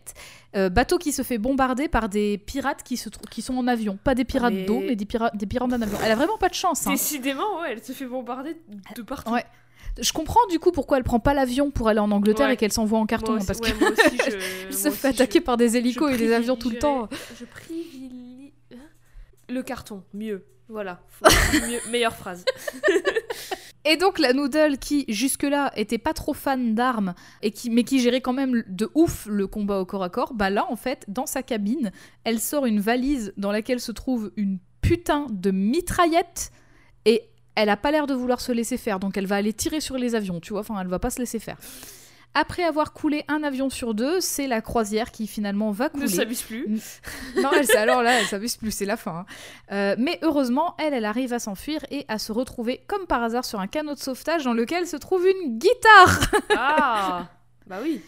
euh, 0.55 0.69
bateau 0.69 0.97
qui 0.99 1.11
se 1.13 1.23
fait 1.23 1.39
bombarder 1.39 1.89
par 1.89 2.09
des 2.09 2.39
pirates 2.39 2.83
qui, 2.85 2.97
se 2.97 3.09
trou- 3.09 3.25
qui 3.31 3.43
sont 3.43 3.57
en 3.57 3.67
avion. 3.67 3.99
Pas 4.05 4.15
des 4.15 4.25
pirates 4.25 4.55
Mais- 4.55 4.65
d'eau, 4.65 4.79
mais 4.81 4.95
des, 4.95 5.05
pira- 5.07 5.33
des 5.35 5.47
pirates 5.47 5.73
en 5.73 5.83
avion. 5.83 5.99
Elle 6.05 6.13
a 6.13 6.15
vraiment 6.15 6.39
pas 6.39 6.49
de 6.49 6.55
chance. 6.55 6.87
hein. 6.87 6.93
Décidément, 6.93 7.61
ouais, 7.61 7.73
elle 7.73 7.83
se 7.85 7.91
fait 7.93 8.07
bombarder 8.07 8.57
de 8.95 9.03
partout. 9.03 9.33
Ouais. 9.33 9.45
Je 10.01 10.13
comprends 10.13 10.47
du 10.51 10.59
coup 10.61 10.73
pourquoi 10.73 10.99
elle 10.99 11.05
prend 11.05 11.21
pas 11.21 11.33
l'avion 11.35 11.71
pour 11.71 11.89
aller 11.89 12.01
en 12.01 12.11
Angleterre 12.11 12.49
Ouais. 12.49 12.55
et 12.55 12.57
qu'elle 12.59 12.71
s'envoie 12.73 12.99
en 12.99 13.07
carton. 13.07 13.33
Moi 13.33 13.39
aussi- 13.39 13.47
parce 13.47 13.59
ouais, 13.61 13.73
que 13.73 13.79
moi 13.81 13.91
aussi, 13.91 14.19
je, 14.31 14.67
elle 14.67 14.75
se 14.75 14.91
fait 14.91 15.09
attaquer 15.09 15.39
je- 15.41 15.45
par 15.45 15.57
des 15.57 15.77
hélicos 15.77 16.13
et 16.13 16.17
des 16.19 16.33
avions 16.33 16.55
tout 16.57 16.71
le 16.71 16.79
temps. 16.79 17.09
Je 17.41 17.45
privilégie... 17.45 18.53
hein 18.73 18.77
Le 19.49 19.63
carton, 19.63 20.05
mieux. 20.15 20.45
Voilà, 20.69 21.01
Faut- 21.09 21.25
mieux- 21.69 21.91
meilleure 21.91 22.15
phrase. 22.15 22.45
Et 23.89 23.97
donc 23.97 24.19
la 24.19 24.33
Noodle 24.33 24.79
qui 24.79 25.05
jusque-là 25.09 25.73
était 25.77 25.97
pas 25.97 26.13
trop 26.13 26.35
fan 26.35 26.75
d'armes 26.75 27.15
et 27.41 27.53
qui 27.53 27.71
mais 27.71 27.85
qui 27.85 28.01
gérait 28.01 28.21
quand 28.21 28.33
même 28.33 28.65
de 28.67 28.91
ouf 28.97 29.27
le 29.27 29.47
combat 29.47 29.79
au 29.79 29.87
corps 29.87 30.03
à 30.03 30.11
corps, 30.11 30.35
bah 30.35 30.51
là 30.51 30.67
en 30.69 30.75
fait 30.75 31.05
dans 31.07 31.27
sa 31.27 31.45
cabine, 31.45 31.93
elle 32.25 32.41
sort 32.41 32.67
une 32.67 32.81
valise 32.81 33.33
dans 33.37 33.53
laquelle 33.53 33.79
se 33.79 33.93
trouve 33.93 34.33
une 34.37 34.59
putain 34.81 35.29
de 35.31 35.53
mitraillette 35.53 36.51
et 37.05 37.31
elle 37.55 37.69
a 37.69 37.77
pas 37.77 37.93
l'air 37.93 38.09
de 38.09 38.15
vouloir 38.15 38.41
se 38.41 38.51
laisser 38.51 38.77
faire 38.77 38.99
donc 38.99 39.17
elle 39.17 39.27
va 39.27 39.37
aller 39.37 39.53
tirer 39.53 39.81
sur 39.81 39.97
les 39.97 40.17
avions, 40.17 40.41
tu 40.41 40.51
vois, 40.51 40.61
enfin 40.61 40.81
elle 40.81 40.89
va 40.89 40.99
pas 40.99 41.11
se 41.11 41.21
laisser 41.21 41.39
faire. 41.39 41.57
Après 42.39 42.65
avoir 42.65 42.93
coulé 42.93 43.25
un 43.29 43.43
avion 43.43 43.71
sur 43.71 43.95
deux, 43.95 44.21
c'est 44.21 44.47
la 44.47 44.61
croisière 44.61 45.11
qui 45.11 45.27
finalement 45.27 45.71
va 45.71 45.87
Ne 45.87 45.91
couler. 46.01 46.07
s'abuse 46.09 46.43
plus. 46.43 46.67
Non, 47.43 47.49
elle, 47.53 47.77
alors 47.79 48.03
là, 48.03 48.21
elle 48.21 48.27
s'abuse 48.27 48.57
plus, 48.59 48.71
c'est 48.71 48.85
la 48.85 48.99
fin. 48.99 49.21
hein. 49.21 49.27
Euh, 49.73 49.97
mais 49.99 50.19
heureusement, 50.23 50.75
elle, 50.79 50.93
elle 50.93 51.07
arrive 51.07 51.33
à 51.33 51.39
s'enfuir 51.39 51.81
et 51.91 52.05
à 52.09 52.19
se 52.19 52.33
retrouver, 52.33 52.83
comme 52.89 53.07
par 53.07 53.23
hasard, 53.23 53.47
sur 53.47 53.59
un 53.59 53.67
canot 53.67 53.95
de 53.95 53.99
sauvetage 54.01 54.45
dans 54.45 54.53
lequel 54.53 54.87
se 54.87 54.97
trouve 54.97 55.27
une 55.27 55.57
guitare. 55.59 56.21
Ah 56.55 57.29
Bah 57.67 57.79
oui. 57.83 58.03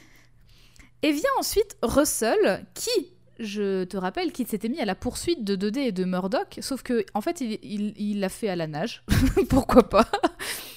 Et 1.02 1.12
vient 1.12 1.30
ensuite 1.38 1.76
Russell, 1.82 2.66
qui, 2.74 2.90
je 3.38 3.84
te 3.84 3.96
rappelle, 3.96 4.32
qui 4.32 4.44
s'était 4.44 4.68
mis 4.68 4.80
à 4.80 4.84
la 4.84 4.94
poursuite 4.94 5.42
de 5.42 5.56
2D 5.56 5.78
et 5.78 5.92
de 5.92 6.04
Murdoch, 6.04 6.58
sauf 6.60 6.82
que 6.82 7.06
en 7.14 7.20
fait, 7.22 7.40
il 7.40 8.20
l'a 8.20 8.28
fait 8.28 8.48
à 8.50 8.56
la 8.56 8.66
nage, 8.66 9.04
pourquoi 9.48 9.88
pas. 9.88 10.06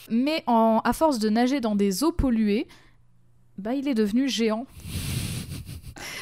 Mais 0.09 0.43
en, 0.47 0.79
à 0.85 0.93
force 0.93 1.19
de 1.19 1.29
nager 1.29 1.59
dans 1.59 1.75
des 1.75 2.03
eaux 2.03 2.11
polluées, 2.11 2.67
bah, 3.57 3.73
il 3.73 3.87
est 3.87 3.93
devenu 3.93 4.27
géant. 4.29 4.65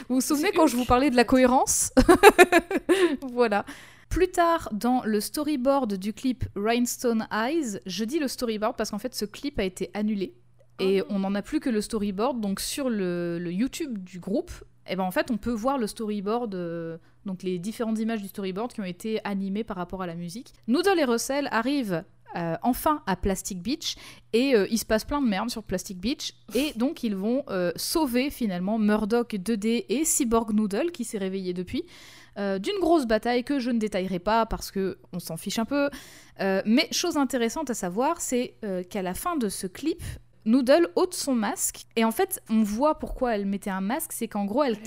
Vous 0.10 0.16
vous 0.16 0.22
souvenez 0.22 0.52
quand 0.52 0.68
je 0.68 0.76
vous 0.76 0.86
parlais 0.86 1.10
de 1.10 1.16
la 1.16 1.24
cohérence? 1.24 1.92
Voilà. 3.32 3.66
Plus 4.10 4.30
tard, 4.30 4.70
dans 4.72 5.04
le 5.06 5.20
storyboard 5.20 5.94
du 5.96 6.14
clip 6.14 6.46
Rhinestone 6.56 7.28
Eyes, 7.32 7.80
je 7.86 8.04
dis 8.06 8.18
le 8.20 8.28
storyboard 8.28 8.76
parce 8.76 8.90
qu'en 8.90 8.98
fait, 8.98 9.14
ce 9.14 9.26
clip 9.26 9.60
a 9.60 9.64
été 9.64 9.92
annulé. 9.94 10.34
Et 10.80 11.02
Oh. 11.02 11.06
on 11.10 11.20
n'en 11.20 11.36
a 11.36 11.42
plus 11.42 11.60
que 11.60 11.70
le 11.70 11.82
storyboard. 11.82 12.40
Donc, 12.42 12.60
sur 12.60 12.90
le, 12.90 13.38
le 13.40 13.52
YouTube 13.52 14.00
du 14.00 14.20
groupe, 14.20 14.52
eh 14.88 14.96
ben, 14.96 15.04
en 15.04 15.12
fait, 15.12 15.30
on 15.30 15.38
peut 15.38 15.52
voir 15.52 15.78
le 15.78 15.86
storyboard, 15.86 16.56
euh, 16.56 16.98
donc 17.30 17.44
les 17.44 17.60
différentes 17.60 18.00
images 18.00 18.24
du 18.24 18.28
storyboard 18.28 18.74
qui 18.74 18.82
ont 18.82 18.86
été 18.86 19.20
animées 19.24 19.64
par 19.64 19.78
rapport 19.78 20.02
à 20.02 20.08
la 20.08 20.16
musique. 20.16 20.52
Noodle 20.68 21.00
et 21.00 21.06
Russell 21.06 21.48
arrivent 21.52 22.04
euh, 22.36 22.56
enfin 22.64 23.04
à 23.06 23.16
Plastic 23.16 23.62
Beach 23.62 23.96
et 24.34 24.56
euh, 24.56 24.68
il 24.72 24.80
se 24.80 24.86
passe 24.86 25.06
plein 25.06 25.22
de 25.22 25.28
merde 25.28 25.52
sur 25.52 25.62
Plastic 25.64 26.00
Beach 26.00 26.34
et 26.56 26.74
donc 26.76 27.04
ils 27.04 27.16
vont 27.16 27.44
euh, 27.50 27.72
sauver 27.76 28.32
finalement 28.32 28.80
Murdoch 28.80 29.32
2D 29.32 29.86
et 29.90 30.06
Cyborg 30.06 30.54
Noodle 30.54 30.92
qui 30.92 31.04
s'est 31.04 31.20
réveillé 31.20 31.54
depuis 31.54 31.86
d'une 32.38 32.80
grosse 32.80 33.06
bataille 33.06 33.44
que 33.44 33.60
je 33.60 33.70
ne 33.70 33.80
détaillerai 33.80 34.20
pas 34.20 34.46
parce 34.46 34.72
que 34.72 34.98
on 35.12 35.20
s'en 35.20 35.36
fiche 35.36 35.60
un 35.60 35.66
peu. 35.66 35.90
Mais 36.40 36.88
chose 36.90 37.18
intéressante 37.18 37.70
à 37.70 37.74
savoir, 37.74 38.22
c'est 38.22 38.56
qu'à 38.90 39.02
la 39.02 39.14
fin 39.14 39.36
de 39.36 39.50
ce 39.50 39.68
clip, 39.68 40.02
Noodle 40.46 40.88
ôte 40.96 41.14
son 41.14 41.34
masque 41.36 41.86
et 41.96 42.04
en 42.06 42.12
fait 42.12 42.42
on 42.50 42.64
voit 42.64 42.98
pourquoi 42.98 43.36
elle 43.36 43.46
mettait 43.46 43.70
un 43.70 43.82
masque, 43.82 44.12
c'est 44.14 44.28
qu'en 44.28 44.46
gros 44.46 44.64
elle, 44.64 44.80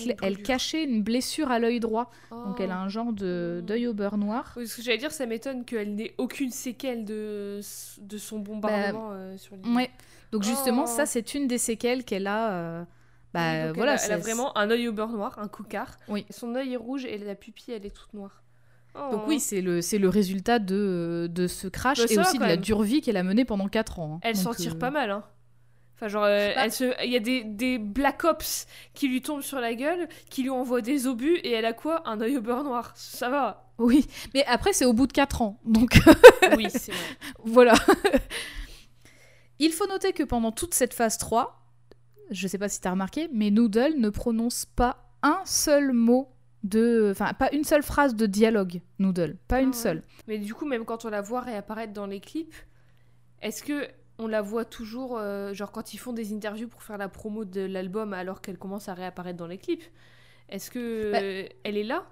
cachait 0.43 0.83
une 0.85 1.03
blessure 1.03 1.51
à 1.51 1.59
l'œil 1.59 1.79
droit, 1.79 2.11
donc 2.31 2.59
elle 2.61 2.71
a 2.71 2.79
Oh. 2.81 2.85
un 2.85 2.89
genre 2.89 3.13
de 3.13 3.63
d'œil 3.65 3.87
au 3.87 3.93
beurre 3.95 4.17
noir. 4.19 4.55
Oui, 4.57 4.67
ce 4.67 4.77
que 4.79 4.83
j'allais 4.83 4.99
dire, 4.99 5.13
ça 5.13 5.27
m'étonne 5.27 5.65
qu'elle 5.65 5.95
n'ait 5.95 6.15
aucune 6.19 6.51
séquelle 6.51 7.05
de, 7.05 7.61
de 8.01 8.19
son 8.19 8.39
bombardement 8.39 9.11
euh, 9.13 9.37
sur 9.37 9.55
l'île. 9.57 9.77
Ouais. 9.77 9.91
Donc 10.33 10.43
justement, 10.43 10.85
Oh. 10.85 10.91
ça 10.91 11.05
c'est 11.07 11.35
une 11.35 11.47
des 11.47 11.59
séquelles 11.59 12.05
qu'elle 12.05 12.27
a. 12.27 12.53
euh, 12.53 12.85
bah 13.35 13.67
donc 13.69 13.77
voilà, 13.77 13.93
elle, 13.95 13.99
a, 14.01 14.05
elle 14.07 14.13
a 14.13 14.17
c'est- 14.17 14.23
vraiment 14.23 14.57
un 14.57 14.71
œil 14.71 14.89
au 14.89 14.93
beurre 14.93 15.09
noir, 15.13 15.39
un 15.39 15.49
cocard. 15.49 15.97
Oui. 16.09 16.25
Son 16.31 16.55
œil 16.55 16.73
est 16.73 16.77
rouge 16.77 17.05
et 17.05 17.19
la 17.19 17.35
pupille, 17.35 17.75
elle 17.75 17.85
est 17.87 17.91
toute 17.95 18.13
noire. 18.15 18.43
Oh. 18.95 19.09
Donc 19.13 19.27
oui, 19.27 19.39
c'est 19.41 19.61
le 19.63 19.81
c'est 19.81 19.99
le 19.99 20.09
résultat 20.09 20.59
de 20.59 21.29
de 21.31 21.47
ce 21.47 21.67
crash 21.69 21.99
Bah, 21.99 22.05
et 22.11 22.19
aussi 22.19 22.39
de 22.39 22.43
la 22.45 22.57
dure 22.59 22.83
vie 22.83 23.01
qu'elle 23.01 23.17
a 23.17 23.23
menée 23.23 23.45
pendant 23.45 23.69
4 23.69 24.01
ans. 24.01 24.15
hein. 24.17 24.21
Elle 24.23 24.37
s'en 24.37 24.53
tire 24.55 24.75
euh, 24.75 24.79
pas 24.79 24.91
mal, 24.91 25.11
hein. 25.11 25.25
Enfin, 25.95 26.09
genre, 26.09 26.24
euh, 26.24 26.51
elle 26.57 26.72
se... 26.72 26.84
il 27.05 27.12
y 27.12 27.16
a 27.16 27.20
des, 27.20 27.45
des 27.45 27.78
Black 27.78 28.24
Ops 28.24 28.66
qui 28.93 29.07
lui 29.09 29.22
tombent 29.22 29.43
sur 29.43 29.61
la 29.61 29.74
gueule, 29.74 30.09
qui 30.30 30.43
lui 30.43 30.51
envoient 30.51 30.80
des 30.80 31.07
obus, 31.07 31.36
et 31.36 31.53
elle 31.53 31.64
a 31.64 31.72
quoi? 31.72 32.03
Un 32.09 32.20
œil 32.20 32.36
au 32.38 32.40
beurre 32.40 32.64
noir. 32.64 32.93
Ça 32.97 33.28
va. 33.28 33.68
Oui, 33.78 34.07
mais 34.34 34.45
après 34.47 34.72
c'est 34.72 34.84
au 34.84 34.93
bout 34.93 35.07
de 35.07 35.12
4 35.12 35.43
ans. 35.43 35.61
Donc 35.64 35.99
Oui, 36.57 36.66
c'est 36.70 36.93
vrai. 36.93 37.05
voilà. 37.45 37.74
Il 39.59 39.72
faut 39.72 39.86
noter 39.86 40.12
que 40.12 40.22
pendant 40.22 40.51
toute 40.53 40.74
cette 40.74 40.95
phase 40.95 41.18
3, 41.18 41.61
je 42.30 42.49
sais 42.49 42.59
pas 42.59 42.68
si 42.68 42.80
tu 42.80 42.88
as 42.88 42.90
remarqué, 42.93 43.28
mais 43.32 43.51
Noodle 43.51 43.95
ne 43.99 44.09
prononce 44.11 44.64
pas 44.66 45.12
un 45.22 45.40
seul 45.45 45.93
mot 45.93 46.28
de 46.64 47.09
enfin 47.12 47.32
pas 47.34 47.53
une 47.53 47.64
seule 47.64 47.82
phrase 47.82 48.14
de 48.14 48.26
dialogue 48.26 48.80
Noodle, 48.99 49.36
pas 49.49 49.57
Ah 49.57 49.61
une 49.61 49.68
ouais. 49.68 49.72
seule. 49.74 50.03
Mais 50.26 50.38
du 50.38 50.55
coup, 50.55 50.64
même 50.66 50.84
quand 50.84 51.05
on 51.05 51.11
la 51.11 51.20
voit 51.20 51.40
réapparaître 51.40 51.93
dans 51.93 52.07
les 52.07 52.20
clips, 52.20 52.55
est-ce 53.40 53.62
que 53.62 53.86
on 54.19 54.27
la 54.27 54.43
voit 54.43 54.65
toujours, 54.65 55.17
euh, 55.19 55.53
genre 55.55 55.73
quand 55.73 55.95
ils 55.95 55.99
font 55.99 56.13
des 56.13 56.33
interviews 56.35 56.69
pour 56.69 56.83
faire 56.83 56.99
la 56.99 57.09
promo 57.09 57.45
de 57.45 57.61
l'album 57.63 58.13
alors 58.13 58.41
qu'elle 58.41 58.59
commence 58.59 58.89
à 58.89 58.95
réapparaître 58.95 59.39
dans 59.39 59.47
les 59.47 59.59
clips 59.59 59.85
Est-ce 60.49 60.71
que 60.71 61.13
Bah- 61.13 61.19
euh, 61.21 61.45
elle 61.65 61.77
est 61.77 61.83
là? 61.85 62.05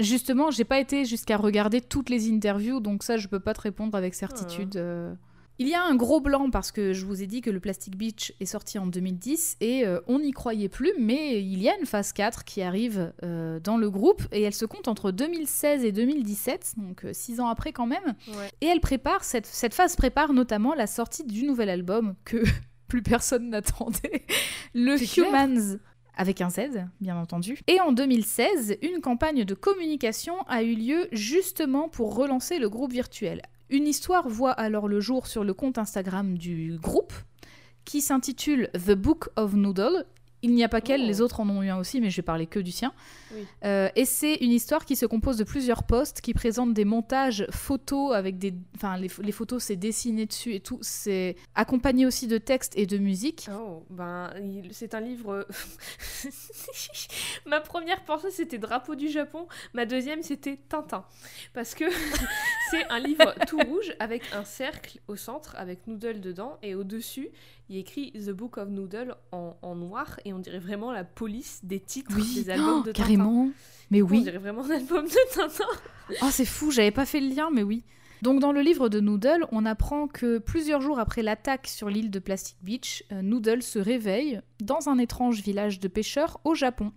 Justement, 0.00 0.50
j'ai 0.50 0.64
pas 0.64 0.78
été 0.78 1.04
jusqu'à 1.06 1.36
regarder 1.38 1.80
toutes 1.80 2.10
les 2.10 2.30
interviews, 2.30 2.80
donc 2.80 3.02
ça, 3.02 3.16
je 3.16 3.28
peux 3.28 3.40
pas 3.40 3.54
te 3.54 3.62
répondre 3.62 3.96
avec 3.96 4.14
certitude. 4.14 4.76
euh. 4.76 5.14
Il 5.58 5.68
y 5.68 5.74
a 5.74 5.82
un 5.82 5.94
gros 5.94 6.20
blanc 6.20 6.50
parce 6.50 6.70
que 6.70 6.92
je 6.92 7.06
vous 7.06 7.22
ai 7.22 7.26
dit 7.26 7.40
que 7.40 7.48
le 7.48 7.60
Plastic 7.60 7.96
Beach 7.96 8.34
est 8.40 8.46
sorti 8.46 8.78
en 8.78 8.86
2010 8.86 9.56
et 9.60 9.86
euh, 9.86 10.00
on 10.06 10.18
n'y 10.18 10.32
croyait 10.32 10.68
plus, 10.68 10.92
mais 10.98 11.42
il 11.42 11.62
y 11.62 11.68
a 11.70 11.78
une 11.78 11.86
phase 11.86 12.12
4 12.12 12.44
qui 12.44 12.60
arrive 12.60 13.12
euh, 13.22 13.58
dans 13.60 13.78
le 13.78 13.88
groupe 13.88 14.22
et 14.32 14.42
elle 14.42 14.52
se 14.52 14.66
compte 14.66 14.86
entre 14.86 15.10
2016 15.12 15.84
et 15.84 15.92
2017, 15.92 16.74
donc 16.76 17.06
6 17.10 17.40
ans 17.40 17.48
après 17.48 17.72
quand 17.72 17.86
même. 17.86 18.14
Ouais. 18.28 18.50
Et 18.60 18.66
elle 18.66 18.80
prépare, 18.80 19.24
cette, 19.24 19.46
cette 19.46 19.72
phase 19.72 19.96
prépare 19.96 20.34
notamment 20.34 20.74
la 20.74 20.86
sortie 20.86 21.24
du 21.24 21.44
nouvel 21.44 21.70
album 21.70 22.16
que 22.26 22.42
plus 22.88 23.02
personne 23.02 23.48
n'attendait, 23.48 24.26
le. 24.74 24.96
Humans 25.18 25.78
avec 26.16 26.40
un 26.40 26.50
Z, 26.50 26.86
bien 27.00 27.16
entendu. 27.16 27.58
Et 27.66 27.80
en 27.80 27.92
2016, 27.92 28.78
une 28.82 29.00
campagne 29.00 29.44
de 29.44 29.54
communication 29.54 30.40
a 30.48 30.62
eu 30.62 30.74
lieu 30.74 31.08
justement 31.12 31.88
pour 31.88 32.16
relancer 32.16 32.58
le 32.58 32.68
groupe 32.70 32.92
virtuel. 32.92 33.42
Une 33.68 33.88
histoire 33.88 34.28
voit 34.28 34.52
alors 34.52 34.86
le 34.86 35.00
jour 35.00 35.26
sur 35.26 35.42
le 35.42 35.52
compte 35.52 35.76
Instagram 35.78 36.38
du 36.38 36.78
groupe 36.80 37.12
qui 37.84 38.00
s'intitule 38.00 38.70
The 38.74 38.92
Book 38.92 39.28
of 39.36 39.54
Noodle. 39.54 40.06
Il 40.46 40.54
n'y 40.54 40.62
a 40.62 40.68
pas 40.68 40.80
qu'elle, 40.80 41.02
Oh. 41.02 41.06
les 41.06 41.20
autres 41.20 41.40
en 41.40 41.48
ont 41.50 41.60
eu 41.60 41.68
un 41.70 41.78
aussi, 41.78 42.00
mais 42.00 42.08
je 42.08 42.16
vais 42.16 42.22
parler 42.22 42.46
que 42.46 42.60
du 42.60 42.70
sien. 42.70 42.92
Oui. 43.34 43.44
Euh, 43.64 43.88
et 43.96 44.04
c'est 44.04 44.36
une 44.36 44.52
histoire 44.52 44.84
qui 44.84 44.94
se 44.94 45.04
compose 45.04 45.36
de 45.38 45.42
plusieurs 45.44 45.82
posts 45.82 46.20
qui 46.20 46.34
présentent 46.34 46.72
des 46.72 46.84
montages 46.84 47.46
photos 47.50 48.14
avec 48.14 48.38
des. 48.38 48.54
Enfin, 48.76 48.96
les, 48.96 49.10
les 49.20 49.32
photos, 49.32 49.64
c'est 49.64 49.74
dessiné 49.74 50.24
dessus 50.24 50.54
et 50.54 50.60
tout. 50.60 50.78
C'est 50.82 51.34
accompagné 51.56 52.06
aussi 52.06 52.28
de 52.28 52.38
textes 52.38 52.78
et 52.78 52.86
de 52.86 52.96
musique. 52.98 53.48
Oh, 53.52 53.82
ben, 53.90 54.30
c'est 54.70 54.94
un 54.94 55.00
livre. 55.00 55.46
Ma 57.46 57.60
première 57.60 58.04
pensée 58.04 58.30
c'était 58.30 58.58
Drapeau 58.58 58.94
du 58.94 59.08
Japon, 59.08 59.46
ma 59.72 59.86
deuxième 59.86 60.22
c'était 60.22 60.58
Tintin. 60.68 61.04
Parce 61.54 61.74
que 61.74 61.84
c'est 62.70 62.86
un 62.88 62.98
livre 63.00 63.34
tout 63.48 63.58
rouge 63.58 63.94
avec 63.98 64.22
un 64.32 64.44
cercle 64.44 65.00
au 65.08 65.16
centre 65.16 65.54
avec 65.56 65.86
Noodle 65.86 66.20
dedans 66.20 66.58
et 66.62 66.74
au-dessus 66.74 67.30
il 67.68 67.78
écrit 67.78 68.12
The 68.12 68.30
Book 68.30 68.58
of 68.58 68.68
Noodle 68.68 69.16
en, 69.32 69.56
en 69.62 69.74
noir 69.74 70.20
et 70.24 70.32
on 70.32 70.38
dirait 70.38 70.58
vraiment 70.58 70.92
la 70.92 71.04
police 71.04 71.60
des 71.62 71.80
titres 71.80 72.14
des 72.14 72.50
albums 72.50 72.78
oh, 72.80 72.86
de 72.86 72.92
Tintin. 72.92 73.02
carrément. 73.02 73.50
Mais 73.90 74.02
On 74.02 74.06
oui. 74.06 74.22
dirait 74.22 74.38
vraiment 74.38 74.64
un 74.64 74.70
album 74.70 75.04
de 75.04 75.34
Tintin. 75.34 75.64
Oh, 76.22 76.28
c'est 76.30 76.44
fou, 76.44 76.70
j'avais 76.70 76.90
pas 76.90 77.06
fait 77.06 77.20
le 77.20 77.28
lien, 77.28 77.50
mais 77.52 77.62
oui. 77.62 77.84
Donc, 78.22 78.40
dans 78.40 78.52
le 78.52 78.62
livre 78.62 78.88
de 78.88 79.00
Noodle, 79.00 79.46
on 79.52 79.66
apprend 79.66 80.08
que 80.08 80.38
plusieurs 80.38 80.80
jours 80.80 80.98
après 80.98 81.22
l'attaque 81.22 81.66
sur 81.66 81.90
l'île 81.90 82.10
de 82.10 82.18
Plastic 82.18 82.56
Beach, 82.62 83.04
euh, 83.12 83.20
Noodle 83.20 83.62
se 83.62 83.78
réveille 83.78 84.40
dans 84.60 84.88
un 84.88 84.98
étrange 84.98 85.42
village 85.42 85.80
de 85.80 85.88
pêcheurs 85.88 86.40
au 86.44 86.54
Japon. 86.54 86.92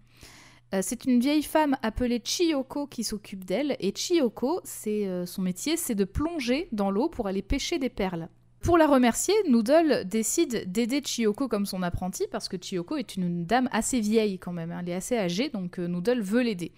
Euh, 0.74 0.80
c'est 0.82 1.06
une 1.06 1.20
vieille 1.20 1.44
femme 1.44 1.76
appelée 1.82 2.22
Chiyoko 2.24 2.88
qui 2.88 3.04
s'occupe 3.04 3.44
d'elle, 3.44 3.76
et 3.80 3.92
Chiyoko, 3.92 4.62
c'est 4.64 5.08
euh, 5.08 5.26
son 5.26 5.42
métier, 5.42 5.78
c'est 5.78 5.96
de 5.96 6.06
plonger 6.06 6.70
dans 6.72 6.90
l'eau 6.92 7.10
pour 7.10 7.28
aller 7.28 7.42
pêcher 7.42 7.80
des 7.80 7.90
perles. 7.90 8.30
Pour 8.62 8.78
la 8.78 8.88
remercier, 8.88 9.34
Noodle 9.48 10.04
décide 10.06 10.70
d'aider 10.70 11.02
Chiyoko 11.02 11.48
comme 11.48 11.66
son 11.66 11.82
apprenti, 11.82 12.26
parce 12.30 12.50
que 12.50 12.58
Chiyoko 12.58 12.98
est 12.98 13.16
une 13.16 13.46
dame 13.46 13.70
assez 13.72 14.02
vieille 14.02 14.38
quand 14.38 14.52
même, 14.52 14.72
hein, 14.72 14.80
elle 14.82 14.90
est 14.90 14.96
assez 14.96 15.18
âgée, 15.18 15.50
donc 15.50 15.80
euh, 15.80 15.88
Noodle 15.88 16.22
veut 16.22 16.42
l'aider. 16.42 16.74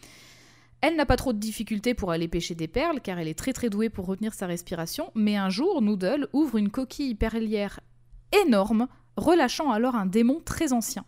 Elle 0.82 0.96
n'a 0.96 1.06
pas 1.06 1.16
trop 1.16 1.34
de 1.34 1.40
difficultés 1.40 1.94
pour 1.94 2.12
aller 2.12 2.28
pêcher 2.28 2.56
des 2.56 2.68
perles 2.68 3.02
car 3.02 3.20
elle 3.20 3.28
est 3.28 3.38
très 3.38 3.54
très 3.54 3.70
douée 3.70 3.90
pour 3.90 4.06
retenir 4.06 4.34
sa 4.34 4.48
respiration, 4.48 5.12
mais 5.16 5.38
un 5.38 5.50
jour, 5.50 5.82
Noodle 5.82 6.28
ouvre 6.34 6.58
une 6.58 6.70
coquille 6.70 7.16
perlière 7.16 7.80
énorme 8.46 8.88
relâchant 9.18 9.72
alors 9.72 9.96
un 9.96 10.06
démon 10.06 10.40
très 10.44 10.74
ancien. 10.74 11.04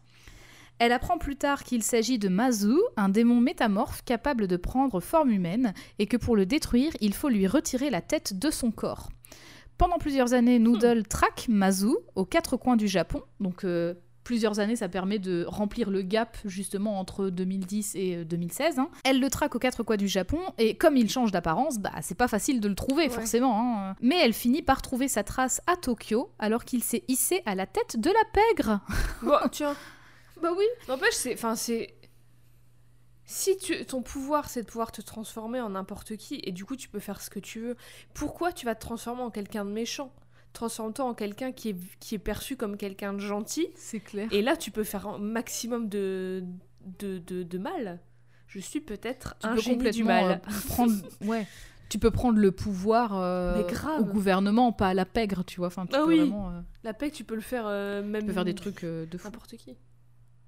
Elle 0.79 0.91
apprend 0.91 1.17
plus 1.17 1.35
tard 1.35 1.63
qu'il 1.63 1.83
s'agit 1.83 2.19
de 2.19 2.29
Mazu, 2.29 2.75
un 2.97 3.09
démon 3.09 3.39
métamorphe 3.39 4.03
capable 4.03 4.47
de 4.47 4.57
prendre 4.57 4.99
forme 4.99 5.29
humaine, 5.29 5.73
et 5.99 6.07
que 6.07 6.17
pour 6.17 6.35
le 6.35 6.45
détruire, 6.45 6.91
il 6.99 7.13
faut 7.13 7.29
lui 7.29 7.47
retirer 7.47 7.89
la 7.89 8.01
tête 8.01 8.37
de 8.37 8.49
son 8.49 8.71
corps. 8.71 9.09
Pendant 9.83 9.97
plusieurs 9.97 10.31
années, 10.33 10.59
Noodle 10.59 11.03
traque 11.05 11.47
Mazu 11.49 11.89
aux 12.15 12.23
quatre 12.23 12.55
coins 12.55 12.77
du 12.77 12.87
Japon, 12.87 13.21
donc 13.41 13.65
euh, 13.65 13.95
plusieurs 14.23 14.59
années, 14.61 14.77
ça 14.77 14.87
permet 14.87 15.19
de 15.19 15.43
remplir 15.45 15.89
le 15.89 16.01
gap 16.03 16.37
justement 16.45 16.97
entre 17.01 17.27
2010 17.27 17.95
et 17.95 18.15
euh, 18.15 18.23
2016. 18.23 18.79
hein. 18.79 18.87
Elle 19.03 19.19
le 19.19 19.29
traque 19.29 19.55
aux 19.55 19.59
quatre 19.59 19.83
coins 19.83 19.97
du 19.97 20.07
Japon 20.07 20.39
et 20.57 20.77
comme 20.77 20.95
il 20.95 21.09
change 21.09 21.33
d'apparence, 21.33 21.79
bah 21.79 21.91
c'est 22.01 22.15
pas 22.17 22.29
facile 22.29 22.61
de 22.61 22.69
le 22.69 22.75
trouver 22.75 23.03
Ouais. 23.03 23.09
forcément. 23.09 23.59
hein. 23.89 23.95
Mais 23.99 24.15
elle 24.23 24.31
finit 24.31 24.61
par 24.61 24.81
trouver 24.81 25.09
sa 25.09 25.23
trace 25.23 25.59
à 25.67 25.75
Tokyo 25.75 26.31
alors 26.39 26.63
qu'il 26.63 26.81
s'est 26.81 27.03
hissé 27.09 27.41
à 27.45 27.53
la 27.53 27.65
tête 27.65 27.99
de 27.99 28.09
la 28.09 28.41
pègre. 28.55 28.79
Bon, 29.21 29.35
tiens. 29.51 29.75
Bah 30.41 30.49
oui. 30.57 30.65
N'empêche, 30.89 31.13
c'est. 31.13 31.33
Enfin, 31.35 31.55
c'est. 31.55 31.93
Si 33.25 33.55
tu, 33.57 33.85
ton 33.85 34.01
pouvoir, 34.01 34.49
c'est 34.49 34.63
de 34.63 34.67
pouvoir 34.67 34.91
te 34.91 35.01
transformer 35.01 35.61
en 35.61 35.69
n'importe 35.69 36.17
qui, 36.17 36.41
et 36.43 36.51
du 36.51 36.65
coup, 36.65 36.75
tu 36.75 36.89
peux 36.89 36.99
faire 36.99 37.21
ce 37.21 37.29
que 37.29 37.39
tu 37.39 37.59
veux, 37.61 37.77
pourquoi 38.13 38.51
tu 38.51 38.65
vas 38.65 38.75
te 38.75 38.81
transformer 38.81 39.21
en 39.21 39.29
quelqu'un 39.31 39.63
de 39.65 39.71
méchant? 39.71 40.11
Transforme-toi 40.51 41.05
en 41.05 41.13
quelqu'un 41.13 41.51
qui 41.51 41.69
est, 41.69 41.75
qui 41.99 42.15
est 42.15 42.19
perçu 42.19 42.55
comme 42.57 42.77
quelqu'un 42.77 43.13
de 43.13 43.19
gentil, 43.19 43.67
C'est 43.75 43.99
clair. 44.01 44.27
et 44.31 44.41
là, 44.41 44.55
tu 44.57 44.69
peux 44.71 44.83
faire 44.83 45.07
un 45.07 45.17
maximum 45.17 45.89
de, 45.89 46.43
de, 46.99 47.17
de, 47.19 47.43
de 47.43 47.57
mal. 47.57 47.99
Je 48.47 48.59
suis 48.59 48.81
peut-être 48.81 49.35
un 49.41 49.55
peux 49.55 49.61
génie 49.61 49.89
du 49.89 50.03
mal. 50.03 50.41
euh, 50.45 50.51
prendre, 50.67 50.93
ouais. 51.25 51.47
Tu 51.89 51.97
peux 51.99 52.11
prendre 52.11 52.37
le 52.37 52.51
pouvoir 52.51 53.15
euh, 53.15 53.63
au 53.99 54.03
gouvernement, 54.05 54.71
pas 54.73 54.89
à 54.89 54.93
la 54.93 55.05
pègre, 55.05 55.43
tu 55.43 55.57
vois. 55.57 55.67
Enfin, 55.67 55.85
tu 55.87 55.95
Ah 55.95 55.99
peux 56.01 56.07
oui. 56.09 56.17
vraiment, 56.17 56.49
euh, 56.51 56.61
La 56.83 56.93
paix, 56.93 57.09
tu 57.09 57.23
peux 57.23 57.35
le 57.35 57.41
faire 57.41 57.65
même. 57.67 58.19
tu 58.21 58.25
peux 58.27 58.33
faire 58.33 58.45
des 58.45 58.53
trucs 58.55 58.83
de 58.85 59.07
fou. 59.17 59.27
N'importe 59.27 59.55
qui. 59.57 59.75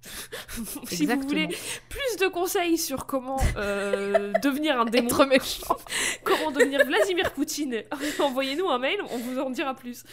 si 0.88 1.06
vous 1.06 1.22
voulez 1.22 1.48
plus 1.90 2.18
de 2.20 2.28
conseils 2.28 2.78
sur 2.78 3.06
comment 3.06 3.40
euh, 3.58 4.34
devenir 4.44 4.80
un 4.80 4.86
démon, 4.90 5.08
Être 5.08 5.26
méchant. 5.26 5.78
comment 6.24 6.52
devenir 6.52 6.86
Vladimir 6.86 7.32
Poutine, 7.32 7.84
envoyez-nous 8.20 8.70
un 8.70 8.80
mail, 8.80 8.98
on 9.12 9.18
vous 9.18 9.40
en 9.40 9.50
dira 9.50 9.74
plus. 9.74 10.04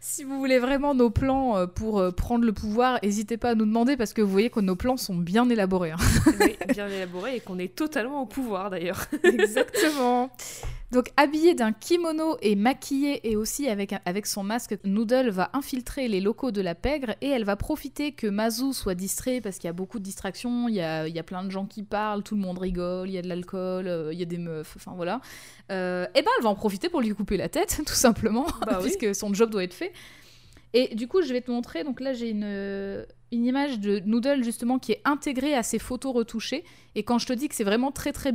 Si 0.00 0.22
vous 0.22 0.38
voulez 0.38 0.58
vraiment 0.58 0.94
nos 0.94 1.10
plans 1.10 1.56
euh, 1.56 1.66
pour 1.66 1.98
euh, 1.98 2.12
prendre 2.12 2.44
le 2.44 2.52
pouvoir, 2.52 3.00
n'hésitez 3.02 3.38
pas 3.38 3.50
à 3.50 3.54
nous 3.54 3.64
demander 3.64 3.96
parce 3.96 4.12
que 4.12 4.22
vous 4.22 4.30
voyez 4.30 4.50
que 4.50 4.60
nos 4.60 4.76
plans 4.76 4.96
sont 4.96 5.16
bien 5.16 5.48
élaborés. 5.48 5.90
hein. 5.90 5.96
Oui, 6.40 6.56
bien 6.68 6.86
élaboré 6.88 7.36
et 7.36 7.40
qu'on 7.40 7.58
est 7.58 7.74
totalement 7.74 8.22
au 8.22 8.26
pouvoir 8.26 8.70
d'ailleurs. 8.70 9.06
Exactement. 9.24 10.30
Donc 10.92 11.10
habillée 11.16 11.54
d'un 11.54 11.72
kimono 11.72 12.36
et 12.42 12.54
maquillée 12.54 13.28
et 13.28 13.36
aussi 13.36 13.68
avec, 13.68 14.26
son 14.26 14.44
masque, 14.44 14.78
Noodle 14.84 15.30
va 15.30 15.50
infiltrer 15.52 16.06
les 16.06 16.20
locaux 16.20 16.52
de 16.52 16.60
la 16.60 16.74
pègre 16.76 17.14
et 17.20 17.28
elle 17.28 17.44
va 17.44 17.56
profiter 17.56 18.12
que 18.12 18.28
Mazu 18.28 18.72
soit 18.72 18.94
distrait 18.94 19.40
parce 19.40 19.56
qu'il 19.58 19.66
y 19.66 19.70
a 19.70 19.72
beaucoup 19.72 19.98
de 19.98 20.04
distractions, 20.04 20.68
il 20.68 20.76
y 20.76 20.80
a, 20.80 21.08
il 21.08 21.14
y 21.14 21.18
a 21.18 21.24
plein 21.24 21.42
de 21.42 21.50
gens 21.50 21.66
qui 21.66 21.82
parlent, 21.82 22.22
tout 22.22 22.36
le 22.36 22.40
monde 22.40 22.58
rigole, 22.58 23.08
il 23.08 23.14
y 23.14 23.18
a 23.18 23.22
de 23.22 23.28
l'alcool, 23.28 23.88
euh, 23.88 24.12
il 24.12 24.18
y 24.18 24.22
a 24.22 24.26
des 24.26 24.38
meufs, 24.38 24.74
enfin 24.76 24.92
voilà. 24.94 25.20
Euh, 25.72 26.06
et 26.14 26.22
ben 26.22 26.30
elle 26.38 26.44
va 26.44 26.50
en 26.50 26.54
profiter 26.54 26.88
pour 26.88 27.00
lui 27.00 27.10
couper 27.10 27.36
la 27.36 27.48
tête, 27.48 27.80
tout 27.86 27.94
simplement, 27.94 28.46
Bah 28.64 28.78
oui. 28.80 28.84
puisque 28.96 29.14
son 29.14 29.34
job 29.34 29.50
doit 29.50 29.64
être 29.64 29.74
fait. 29.74 29.92
Et 30.72 30.94
du 30.94 31.08
coup, 31.08 31.22
je 31.22 31.32
vais 31.32 31.40
te 31.40 31.50
montrer, 31.50 31.84
donc 31.84 32.00
là 32.00 32.12
j'ai 32.12 32.30
une, 32.30 33.06
une 33.32 33.44
image 33.44 33.80
de 33.80 34.00
Noodle 34.00 34.44
justement 34.44 34.78
qui 34.78 34.92
est 34.92 35.00
intégrée 35.04 35.54
à 35.54 35.62
ses 35.62 35.78
photos 35.78 36.14
retouchées. 36.14 36.64
Et 36.94 37.02
quand 37.02 37.18
je 37.18 37.26
te 37.26 37.32
dis 37.32 37.48
que 37.48 37.54
c'est 37.54 37.64
vraiment 37.64 37.90
très 37.92 38.12
très 38.12 38.32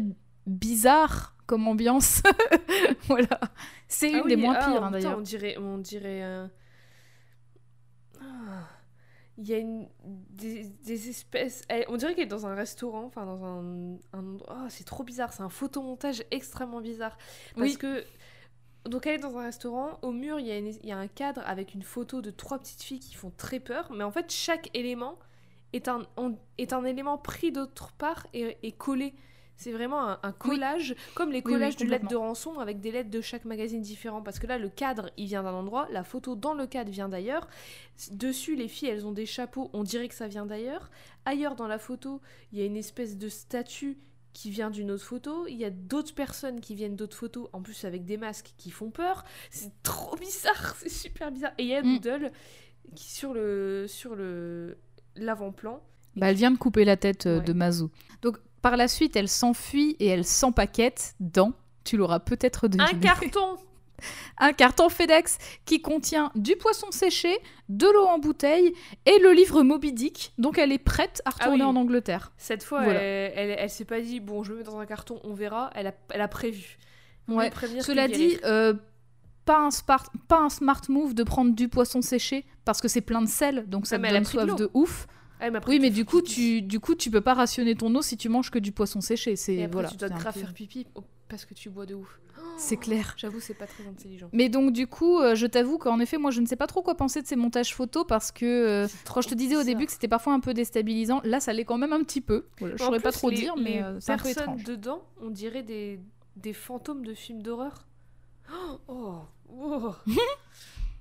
bizarre 0.48 1.36
comme 1.46 1.68
ambiance, 1.68 2.22
voilà. 3.08 3.40
C'est 3.88 4.10
une 4.12 4.20
Ah 4.20 4.22
oui, 4.24 4.30
des 4.36 4.42
moins 4.42 4.56
ah, 4.58 4.66
pires 4.72 4.84
hein, 4.84 4.92
d'ailleurs. 4.92 5.18
On 5.18 5.22
dirait, 5.22 5.58
on 5.58 5.78
dirait. 5.78 6.24
euh, 6.24 6.48
Il 9.38 9.48
y 9.48 9.54
a 9.54 9.58
une, 9.58 9.88
des, 10.30 10.66
des 10.86 11.10
espèces. 11.10 11.64
elle- 11.68 11.86
on 11.88 11.98
dirait 11.98 12.14
qu'elle 12.14 12.26
est 12.26 12.28
dans 12.28 12.46
un 12.46 12.54
restaurant, 12.56 13.06
enfin 13.06 13.26
dans 13.26 13.44
un. 13.44 13.96
un 14.14 14.20
endroit- 14.34 14.56
oh, 14.66 14.66
c'est 14.70 14.84
trop 14.84 15.04
bizarre, 15.04 15.34
c'est 15.34 15.42
un 15.42 15.50
photomontage 15.50 16.24
extrêmement 16.32 16.82
bizarre. 16.82 17.18
Parce 17.56 17.72
Oui. 17.72 17.78
que. 17.78 18.04
Donc 18.86 19.06
elle 19.06 19.16
est 19.16 19.20
dans 19.20 19.38
un 19.38 19.44
restaurant, 19.44 20.00
au 20.02 20.12
mur 20.12 20.40
il 20.40 20.48
y, 20.48 20.52
a 20.52 20.58
une- 20.58 20.68
il 20.68 20.86
y 20.88 20.92
a 20.92 20.98
un 20.98 21.08
cadre 21.08 21.42
avec 21.46 21.76
une 21.76 21.84
photo 21.84 22.22
de 22.22 22.32
trois 22.32 22.58
petites 22.60 22.82
filles 22.82 23.00
qui 23.00 23.14
font 23.14 23.32
très 23.38 23.60
peur, 23.60 23.92
mais 23.94 24.04
en 24.04 24.10
fait 24.12 24.32
chaque 24.32 24.70
élément 24.76 25.20
est 25.74 25.88
un, 25.88 26.02
est 26.58 26.74
un 26.74 26.84
élément 26.84 27.18
pris 27.20 27.52
d'autre 27.52 27.92
part 27.94 28.26
et, 28.34 28.58
et 28.64 28.72
collé. 28.72 29.14
C'est 29.62 29.72
vraiment 29.72 30.10
un, 30.10 30.20
un 30.24 30.32
collage, 30.32 30.96
comme 31.14 31.30
les 31.30 31.38
Oui, 31.38 31.44
oui, 31.46 31.52
collages 31.54 31.76
de 31.78 31.86
lettres 31.86 32.08
de 32.08 32.16
rançon 32.16 32.58
avec 32.60 32.80
des 32.80 32.92
lettres 32.92 33.10
de 33.12 33.22
chaque 33.22 33.46
magazine 33.46 33.82
différent. 33.82 34.22
Parce 34.24 34.40
que 34.40 34.48
là, 34.48 34.58
le 34.58 34.70
cadre, 34.70 35.12
il 35.18 35.28
vient 35.28 35.44
d'un 35.44 35.54
endroit, 35.54 35.88
la 35.92 36.04
photo 36.04 36.36
dans 36.36 36.54
le 36.54 36.66
cadre 36.68 36.90
vient 36.92 37.10
d'ailleurs. 37.10 37.48
Dessus, 38.12 38.56
les 38.56 38.68
filles, 38.68 38.90
elles 38.90 39.06
ont 39.06 39.12
des 39.12 39.26
chapeaux, 39.28 39.70
on 39.74 39.84
dirait 39.84 40.08
que 40.08 40.16
ça 40.16 40.28
vient 40.28 40.46
d'ailleurs. 40.46 40.90
Ailleurs, 41.26 41.56
dans 41.56 41.68
la 41.68 41.78
photo, 41.78 42.22
il 42.52 42.60
y 42.60 42.62
a 42.62 42.66
une 42.66 42.76
espèce 42.78 43.18
de 43.18 43.30
statue 43.30 43.98
qui 44.34 44.50
vient 44.50 44.72
d'une 44.72 44.90
autre 44.92 45.04
photo. 45.04 45.46
Il 45.48 45.58
y 45.58 45.66
a 45.66 45.70
d'autres 45.70 46.16
personnes 46.16 46.60
qui 46.62 46.74
viennent 46.74 46.96
d'autres 46.96 47.18
photos, 47.18 47.48
en 47.54 47.62
plus 47.62 47.86
avec 47.86 48.06
des 48.06 48.18
masques 48.18 48.54
qui 48.58 48.72
font 48.72 48.90
peur. 48.90 49.24
C'est 49.52 49.72
trop 49.84 50.16
bizarre, 50.16 50.76
c'est 50.80 50.90
super 50.90 51.32
bizarre. 51.32 51.52
Et 51.58 51.64
il 51.64 51.70
y 51.70 51.76
a 51.76 51.84
Mm. 51.84 52.00
Doodle 52.00 52.32
qui, 52.96 53.12
sur 53.12 53.34
le, 53.34 53.86
sur 53.88 54.16
le 54.16 54.78
l'avant-plan, 55.16 55.84
Bah, 56.16 56.30
elle 56.32 56.36
vient 56.38 56.52
de 56.52 56.58
couper 56.58 56.86
la 56.86 56.98
tête 56.98 57.26
euh, 57.28 57.38
Ouais. 57.40 57.44
de 57.46 57.54
Mazu. 57.54 57.86
Donc 58.22 58.38
par 58.62 58.78
la 58.78 58.88
suite, 58.88 59.16
elle 59.16 59.28
s'enfuit 59.28 59.96
et 60.00 60.08
elle 60.08 60.26
s'empaquette 60.26 61.16
dans, 61.20 61.54
tu 61.84 61.98
l'auras 61.98 62.20
peut-être 62.20 62.68
deviné, 62.68 62.90
un 62.92 63.00
carton 63.00 63.58
un 64.40 64.54
carton 64.54 64.90
FedEx 64.90 65.38
qui 65.66 65.82
contient 65.82 66.32
du 66.36 66.56
poisson 66.56 66.90
séché, 66.92 67.38
de 67.70 67.86
l'eau 67.86 68.06
en 68.06 68.18
bouteille 68.18 68.74
et 69.06 69.20
le 69.20 69.32
livre 69.32 69.62
Moby 69.62 69.94
Dick. 69.94 70.34
Donc 70.40 70.58
elle 70.58 70.72
est 70.72 70.80
prête 70.80 71.22
à 71.26 71.30
retourner 71.30 71.64
Ah 71.64 71.68
oui. 71.70 71.72
en 71.72 71.76
Angleterre. 71.76 72.32
Cette 72.38 72.64
fois, 72.64 72.84
Voilà. 72.84 73.00
elle, 73.00 73.32
elle, 73.52 73.56
elle 73.60 73.70
s'est 73.70 73.86
pas 73.86 74.02
dit, 74.02 74.20
bon, 74.20 74.42
je 74.44 74.52
le 74.54 74.58
mets 74.60 74.64
dans 74.64 74.80
un 74.80 74.86
carton, 74.88 75.20
on 75.24 75.34
verra. 75.36 75.70
Elle 75.76 75.86
a, 75.88 75.94
elle 76.10 76.22
a 76.22 76.28
prévu. 76.28 76.80
Ouais. 77.28 77.52
Cela 77.82 78.08
dit, 78.08 78.38
euh, 78.44 78.74
pas, 79.46 79.60
un 79.60 79.70
spar- 79.70 80.12
pas 80.28 80.40
un 80.40 80.50
smart 80.50 80.82
move 80.90 81.14
de 81.14 81.24
prendre 81.24 81.54
du 81.54 81.68
poisson 81.70 82.02
séché 82.02 82.44
parce 82.66 82.82
que 82.82 82.88
c'est 82.88 83.02
plein 83.02 83.22
de 83.22 83.28
sel, 83.30 83.70
donc 83.70 83.86
ça 83.86 83.98
Ah, 84.02 84.08
a 84.08 84.12
donne 84.12 84.26
soif 84.26 84.56
de 84.56 84.70
ouf. 84.74 85.06
Ah, 85.42 85.50
Oui, 85.68 85.80
mais 85.80 85.90
du 85.90 86.06
coup, 86.06 86.22
tu, 86.22 86.62
du 86.62 86.80
coup, 86.80 86.96
tu 86.96 87.10
peux 87.12 87.22
pas 87.22 87.34
rationner 87.34 87.76
ton 87.76 87.94
eau 87.96 88.02
si 88.02 88.16
tu 88.16 88.30
manges 88.30 88.52
que 88.52 88.60
du 88.60 88.72
poisson 88.72 89.02
séché. 89.02 89.36
C'est 89.36 89.56
Et 89.56 89.64
après, 89.64 89.72
voilà. 89.74 89.90
tu 89.90 89.98
dois 89.98 90.10
grave 90.10 90.34
peu- 90.34 90.40
faire 90.40 90.54
pipi 90.54 90.86
parce 91.28 91.46
que 91.46 91.54
tu 91.54 91.70
bois 91.70 91.86
de 91.86 91.96
ouf. 91.96 92.20
C'est 92.58 92.78
clair. 92.78 93.14
J'avoue, 93.18 93.40
c'est 93.40 93.54
pas 93.56 93.66
très 93.66 93.86
intelligent. 93.88 94.30
Mais 94.34 94.50
donc 94.50 94.72
du 94.74 94.86
coup, 94.88 95.18
euh, 95.20 95.34
je 95.36 95.48
t'avoue 95.48 95.78
qu'en 95.78 96.00
effet, 96.00 96.18
moi, 96.18 96.30
je 96.32 96.42
ne 96.42 96.46
sais 96.46 96.56
pas 96.58 96.68
trop 96.68 96.82
quoi 96.84 96.96
penser 96.96 97.22
de 97.22 97.28
ces 97.28 97.36
montages 97.36 97.74
photos 97.74 98.06
parce 98.08 98.32
que 98.32 98.46
euh, 98.46 98.88
quand 99.12 99.22
je 99.22 99.30
te 99.30 99.36
disais 99.36 99.56
au 99.56 99.64
début 99.64 99.86
que 99.86 99.92
c'était 99.92 100.08
parfois 100.08 100.34
un 100.34 100.40
peu 100.42 100.54
déstabilisant, 100.54 101.22
là, 101.24 101.40
ça 101.40 101.54
l'est 101.54 101.66
quand 101.66 101.78
même 101.78 101.94
un 101.94 102.04
petit 102.04 102.22
peu. 102.22 102.46
Voilà, 102.60 102.76
je 102.78 102.84
saurais 102.84 103.00
pas 103.00 103.12
trop 103.12 103.30
les- 103.30 103.36
dire, 103.38 103.56
les 103.56 103.64
mais 103.64 103.82
euh, 103.84 104.00
c'est 104.00 104.12
un 104.12 104.18
peu 104.18 104.30
étrange. 104.30 104.64
dedans, 104.64 105.02
on 105.22 105.30
dirait 105.30 105.64
des, 105.64 106.00
des 106.36 106.54
fantômes 106.54 107.04
de 107.06 107.14
films 107.14 107.42
d'horreur. 107.42 107.88
Oh, 108.88 109.20
oh, 109.50 109.92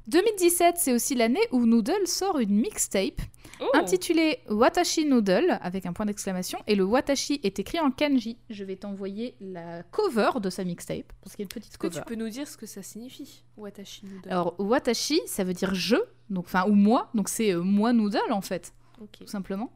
2017, 0.06 0.74
c'est 0.78 0.92
aussi 0.92 1.14
l'année 1.14 1.40
où 1.52 1.66
Noodle 1.66 2.06
sort 2.06 2.38
une 2.38 2.54
mixtape 2.56 3.20
oh. 3.60 3.70
intitulée 3.74 4.38
Watashi 4.48 5.06
Noodle 5.06 5.58
avec 5.62 5.86
un 5.86 5.92
point 5.92 6.06
d'exclamation 6.06 6.58
et 6.66 6.74
le 6.74 6.84
Watashi 6.84 7.40
est 7.42 7.58
écrit 7.58 7.80
en 7.80 7.90
kanji. 7.90 8.38
Je 8.50 8.64
vais 8.64 8.76
t'envoyer 8.76 9.34
la 9.40 9.82
cover 9.84 10.30
de 10.40 10.50
sa 10.50 10.64
mixtape 10.64 11.12
parce 11.22 11.36
qu'il 11.36 11.42
y 11.42 11.44
a 11.44 11.46
une 11.46 11.48
petite 11.48 11.72
Est-ce 11.72 11.78
que 11.78 11.86
tu 11.86 12.00
peux 12.02 12.14
nous 12.14 12.28
dire 12.28 12.46
ce 12.46 12.56
que 12.56 12.66
ça 12.66 12.82
signifie 12.82 13.44
Watashi 13.56 14.06
Noodle? 14.06 14.30
Alors 14.30 14.54
Watashi, 14.58 15.20
ça 15.26 15.44
veut 15.44 15.54
dire 15.54 15.74
je, 15.74 15.96
donc 16.28 16.46
enfin 16.46 16.64
ou 16.68 16.74
moi, 16.74 17.10
donc 17.14 17.28
c'est 17.28 17.52
euh, 17.52 17.62
moi 17.62 17.92
Noodle 17.92 18.32
en 18.32 18.40
fait. 18.40 18.72
Tout 19.12 19.26
simplement. 19.26 19.72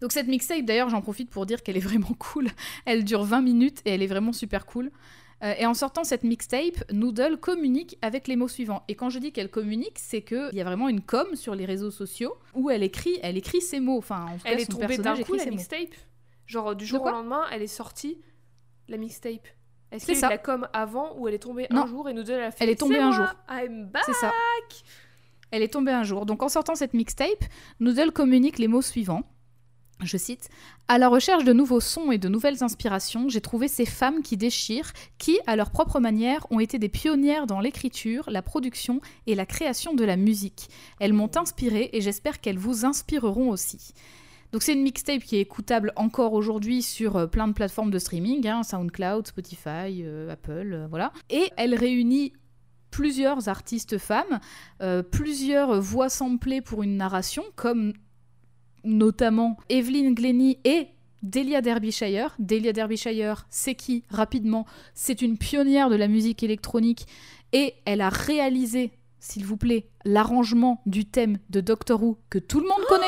Donc 0.00 0.12
cette 0.12 0.28
mixtape, 0.28 0.64
d'ailleurs, 0.64 0.90
j'en 0.90 1.00
profite 1.00 1.30
pour 1.30 1.46
dire 1.46 1.62
qu'elle 1.62 1.76
est 1.76 1.80
vraiment 1.88 2.14
cool. 2.18 2.48
Elle 2.84 3.04
dure 3.04 3.24
20 3.24 3.40
minutes 3.42 3.80
et 3.84 3.90
elle 3.90 4.02
est 4.02 4.06
vraiment 4.06 4.32
super 4.32 4.66
cool. 4.66 4.90
Euh, 5.42 5.52
et 5.58 5.66
en 5.66 5.74
sortant 5.74 6.02
cette 6.02 6.24
mixtape, 6.24 6.90
Noodle 6.92 7.36
communique 7.36 7.98
avec 8.00 8.26
les 8.26 8.36
mots 8.36 8.48
suivants. 8.48 8.82
Et 8.88 8.94
quand 8.94 9.10
je 9.10 9.18
dis 9.18 9.32
qu'elle 9.32 9.50
communique, 9.50 9.98
c'est 9.98 10.22
qu'il 10.22 10.50
y 10.54 10.60
a 10.60 10.64
vraiment 10.64 10.88
une 10.88 11.02
com 11.02 11.26
sur 11.34 11.54
les 11.54 11.66
réseaux 11.66 11.90
sociaux 11.90 12.34
où 12.54 12.70
elle 12.70 12.82
écrit, 12.82 13.18
elle 13.22 13.36
écrit 13.36 13.60
ses 13.60 13.80
mots. 13.80 13.98
Enfin, 13.98 14.26
en 14.26 14.36
tout 14.36 14.42
Elle 14.46 14.56
cas, 14.56 14.62
est 14.62 14.72
son 14.72 14.78
tombée 14.78 14.96
d'un 14.98 15.22
coup, 15.22 15.34
la 15.34 15.44
mixtape? 15.46 15.94
Genre, 16.46 16.74
du 16.74 16.86
jour 16.86 17.02
au 17.02 17.10
lendemain, 17.10 17.42
elle 17.52 17.60
est 17.62 17.66
sortie, 17.66 18.18
la 18.88 18.96
mixtape. 18.96 19.46
Est-ce 19.92 20.06
C'est 20.06 20.12
qu'il 20.14 20.14
y 20.14 20.16
a 20.16 20.18
eu 20.18 20.20
ça. 20.20 20.26
de 20.28 20.32
la 20.32 20.38
com 20.38 20.68
avant 20.72 21.16
ou 21.18 21.28
elle 21.28 21.34
est 21.34 21.38
tombée 21.38 21.66
Non. 21.70 21.82
un 21.82 21.86
jour 21.86 22.08
et 22.08 22.14
Noodle 22.14 22.32
a 22.40 22.50
fait 22.50 22.64
Elle 22.64 22.70
est 22.70 22.76
tombée 22.80 22.98
un 22.98 23.12
jour. 23.12 23.26
I'm 23.50 23.86
back 23.86 24.02
C'est 24.06 24.14
ça. 24.14 24.32
Elle 25.50 25.62
est 25.62 25.72
tombée 25.72 25.92
un 25.92 26.02
jour. 26.02 26.26
Donc 26.26 26.42
en 26.42 26.48
sortant 26.48 26.74
cette 26.74 26.92
mixtape, 26.94 27.44
Noodle 27.80 28.10
communique 28.10 28.58
les 28.58 28.68
mots 28.68 28.82
suivants. 28.82 29.22
Je 30.04 30.18
cite 30.18 30.50
À 30.88 30.98
la 30.98 31.08
recherche 31.08 31.44
de 31.44 31.54
nouveaux 31.54 31.80
sons 31.80 32.12
et 32.12 32.18
de 32.18 32.28
nouvelles 32.28 32.62
inspirations, 32.62 33.28
j'ai 33.28 33.40
trouvé 33.40 33.66
ces 33.66 33.86
femmes 33.86 34.22
qui 34.22 34.36
déchirent, 34.36 34.92
qui, 35.16 35.38
à 35.46 35.56
leur 35.56 35.70
propre 35.70 36.00
manière, 36.00 36.46
ont 36.50 36.60
été 36.60 36.78
des 36.78 36.90
pionnières 36.90 37.46
dans 37.46 37.60
l'écriture, 37.60 38.28
la 38.28 38.42
production 38.42 39.00
et 39.26 39.34
la 39.34 39.46
création 39.46 39.94
de 39.94 40.04
la 40.04 40.16
musique. 40.16 40.68
Elles 41.00 41.14
m'ont 41.14 41.30
inspirée 41.36 41.88
et 41.92 42.02
j'espère 42.02 42.40
qu'elles 42.40 42.58
vous 42.58 42.84
inspireront 42.84 43.48
aussi. 43.48 43.94
Donc 44.52 44.62
c'est 44.62 44.74
une 44.74 44.82
mixtape 44.82 45.22
qui 45.22 45.36
est 45.36 45.40
écoutable 45.40 45.92
encore 45.96 46.34
aujourd'hui 46.34 46.82
sur 46.82 47.16
euh, 47.16 47.26
plein 47.26 47.48
de 47.48 47.52
plateformes 47.52 47.90
de 47.90 47.98
streaming, 47.98 48.46
hein, 48.46 48.62
SoundCloud, 48.62 49.26
Spotify, 49.26 50.02
euh, 50.02 50.32
Apple, 50.32 50.72
euh, 50.72 50.86
voilà. 50.88 51.12
Et 51.30 51.50
elle 51.56 51.74
réunit 51.74 52.32
plusieurs 52.90 53.50
artistes 53.50 53.98
femmes, 53.98 54.40
plusieurs 55.10 55.82
voix 55.82 56.08
samplées 56.08 56.62
pour 56.62 56.82
une 56.82 56.96
narration, 56.96 57.42
comme 57.54 57.92
notamment 58.86 59.56
Evelyn 59.68 60.12
Glennie 60.12 60.58
et 60.64 60.88
Delia 61.22 61.60
Derbyshire. 61.60 62.34
Delia 62.38 62.72
Derbyshire, 62.72 63.46
c'est 63.50 63.74
qui 63.74 64.04
Rapidement, 64.10 64.66
c'est 64.94 65.22
une 65.22 65.36
pionnière 65.36 65.90
de 65.90 65.96
la 65.96 66.08
musique 66.08 66.42
électronique 66.42 67.06
et 67.52 67.74
elle 67.84 68.00
a 68.00 68.08
réalisé, 68.08 68.92
s'il 69.18 69.44
vous 69.44 69.56
plaît, 69.56 69.88
l'arrangement 70.04 70.80
du 70.86 71.04
thème 71.04 71.38
de 71.50 71.60
Doctor 71.60 72.02
Who 72.02 72.18
que 72.30 72.38
tout 72.38 72.60
le 72.60 72.68
monde 72.68 72.84
connaît. 72.88 73.06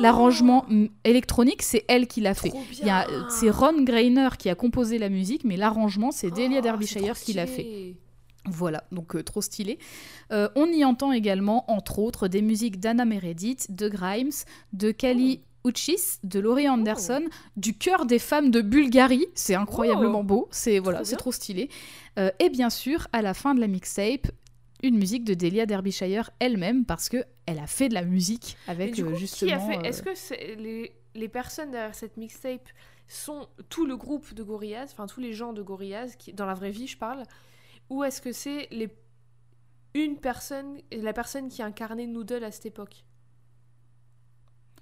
L'arrangement 0.00 0.66
mm, 0.68 0.86
électronique, 1.04 1.62
c'est 1.62 1.84
elle 1.88 2.06
qui 2.06 2.20
l'a 2.20 2.34
fait. 2.34 2.52
Bien. 2.82 3.06
C'est 3.30 3.50
Ron 3.50 3.82
Greiner 3.82 4.28
qui 4.38 4.50
a 4.50 4.54
composé 4.54 4.98
la 4.98 5.08
musique, 5.08 5.44
mais 5.44 5.56
l'arrangement, 5.56 6.10
c'est 6.10 6.30
Delia 6.30 6.58
Oh, 6.58 6.62
Derbyshire 6.62 7.16
c'est 7.16 7.24
qui 7.24 7.32
l'a 7.32 7.46
fait. 7.46 7.96
Voilà, 8.48 8.84
donc 8.92 9.16
euh, 9.16 9.22
trop 9.22 9.42
stylé. 9.42 9.78
Euh, 10.32 10.48
on 10.54 10.66
y 10.66 10.84
entend 10.84 11.12
également, 11.12 11.70
entre 11.70 11.98
autres, 11.98 12.28
des 12.28 12.42
musiques 12.42 12.80
d'Anna 12.80 13.04
Meredith, 13.04 13.74
de 13.74 13.88
Grimes, 13.88 14.30
de 14.72 14.90
Kali 14.90 15.40
Uchis, 15.64 16.18
de 16.22 16.38
Laurie 16.38 16.68
Anderson, 16.68 17.24
du 17.56 17.76
chœur 17.76 18.06
des 18.06 18.18
femmes 18.18 18.50
de 18.50 18.60
Bulgarie. 18.60 19.26
C'est 19.34 19.54
incroyablement 19.54 20.22
beau. 20.22 20.48
C'est 20.50 20.78
voilà, 20.78 20.98
Trop 20.98 21.04
c'est 21.04 21.16
trop 21.16 21.32
stylé. 21.32 21.70
Euh, 22.18 22.30
et 22.38 22.48
bien 22.50 22.70
sûr, 22.70 23.08
à 23.12 23.22
la 23.22 23.34
fin 23.34 23.54
de 23.54 23.60
la 23.60 23.66
mixtape, 23.66 24.28
une 24.82 24.96
musique 24.96 25.24
de 25.24 25.34
Delia 25.34 25.66
Derbyshire 25.66 26.30
elle-même 26.38 26.84
parce 26.84 27.08
que 27.08 27.24
elle 27.46 27.58
a 27.58 27.66
fait 27.66 27.88
de 27.88 27.94
la 27.94 28.04
musique 28.04 28.56
avec 28.68 28.94
du 28.94 29.04
coup, 29.04 29.14
justement. 29.14 29.50
qui 29.50 29.54
a 29.54 29.58
fait 29.58 29.86
Est-ce 29.86 30.02
que 30.02 30.90
les 31.14 31.28
personnes 31.28 31.70
derrière 31.70 31.94
cette 31.94 32.16
mixtape 32.16 32.68
sont 33.08 33.48
tout 33.68 33.86
le 33.86 33.96
groupe 33.96 34.34
de 34.34 34.42
Gorillaz, 34.42 34.88
enfin 34.92 35.06
tous 35.06 35.20
les 35.20 35.32
gens 35.32 35.52
de 35.52 35.62
Gorillaz, 35.62 36.16
qui, 36.18 36.32
dans 36.32 36.46
la 36.46 36.54
vraie 36.54 36.70
vie, 36.70 36.86
je 36.86 36.98
parle, 36.98 37.22
ou 37.90 38.04
est-ce 38.04 38.20
que 38.20 38.32
c'est 38.32 38.68
les 38.70 38.88
une 39.94 40.18
personne, 40.18 40.78
la 40.92 41.12
personne 41.14 41.48
qui 41.48 41.62
incarnait 41.62 42.06
Noodle 42.06 42.44
à 42.44 42.50
cette 42.50 42.66
époque? 42.66 43.04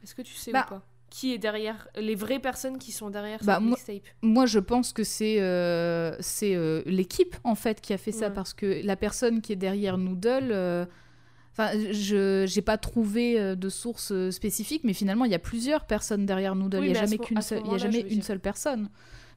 Est-ce 0.02 0.14
que 0.14 0.22
tu 0.22 0.34
sais 0.34 0.52
Bah, 0.52 0.64
ou 0.66 0.70
pas? 0.70 0.82
Qui 1.10 1.32
est 1.32 1.38
derrière 1.38 1.86
les 1.96 2.16
vraies 2.16 2.40
personnes 2.40 2.78
qui 2.78 2.90
sont 2.90 3.10
derrière 3.10 3.38
Bah, 3.44 3.54
cette 3.54 3.62
moi- 3.62 3.70
mixtape? 3.76 4.02
Moi, 4.22 4.46
je 4.46 4.58
pense 4.58 4.92
que 4.92 5.04
c'est 5.04 5.40
euh, 5.40 6.16
c'est 6.20 6.54
euh, 6.56 6.82
l'équipe 6.86 7.36
en 7.44 7.54
fait 7.54 7.80
qui 7.80 7.92
a 7.92 7.98
fait 7.98 8.10
ça 8.12 8.30
parce 8.30 8.52
que 8.54 8.84
la 8.84 8.96
personne 8.96 9.40
qui 9.40 9.52
est 9.52 9.56
derrière 9.56 9.96
Noodle, 9.98 10.50
euh, 10.50 10.84
enfin, 11.52 11.70
je 11.92 12.44
j'ai 12.48 12.62
pas 12.62 12.76
trouvé 12.78 13.54
de 13.54 13.68
source 13.68 14.30
spécifique, 14.30 14.82
mais 14.82 14.92
finalement, 14.94 15.24
il 15.24 15.30
y 15.30 15.36
a 15.36 15.38
plusieurs 15.38 15.86
personnes 15.86 16.26
derrière 16.26 16.56
Noodle. 16.56 16.78
Oui, 16.80 16.86
il 16.86 16.90
y 16.90 16.92
mais 16.94 16.98
a 16.98 17.02
jamais 17.76 18.02
qu'une 18.02 18.08
dire. 18.08 18.24
seule 18.24 18.40
personne. 18.40 18.88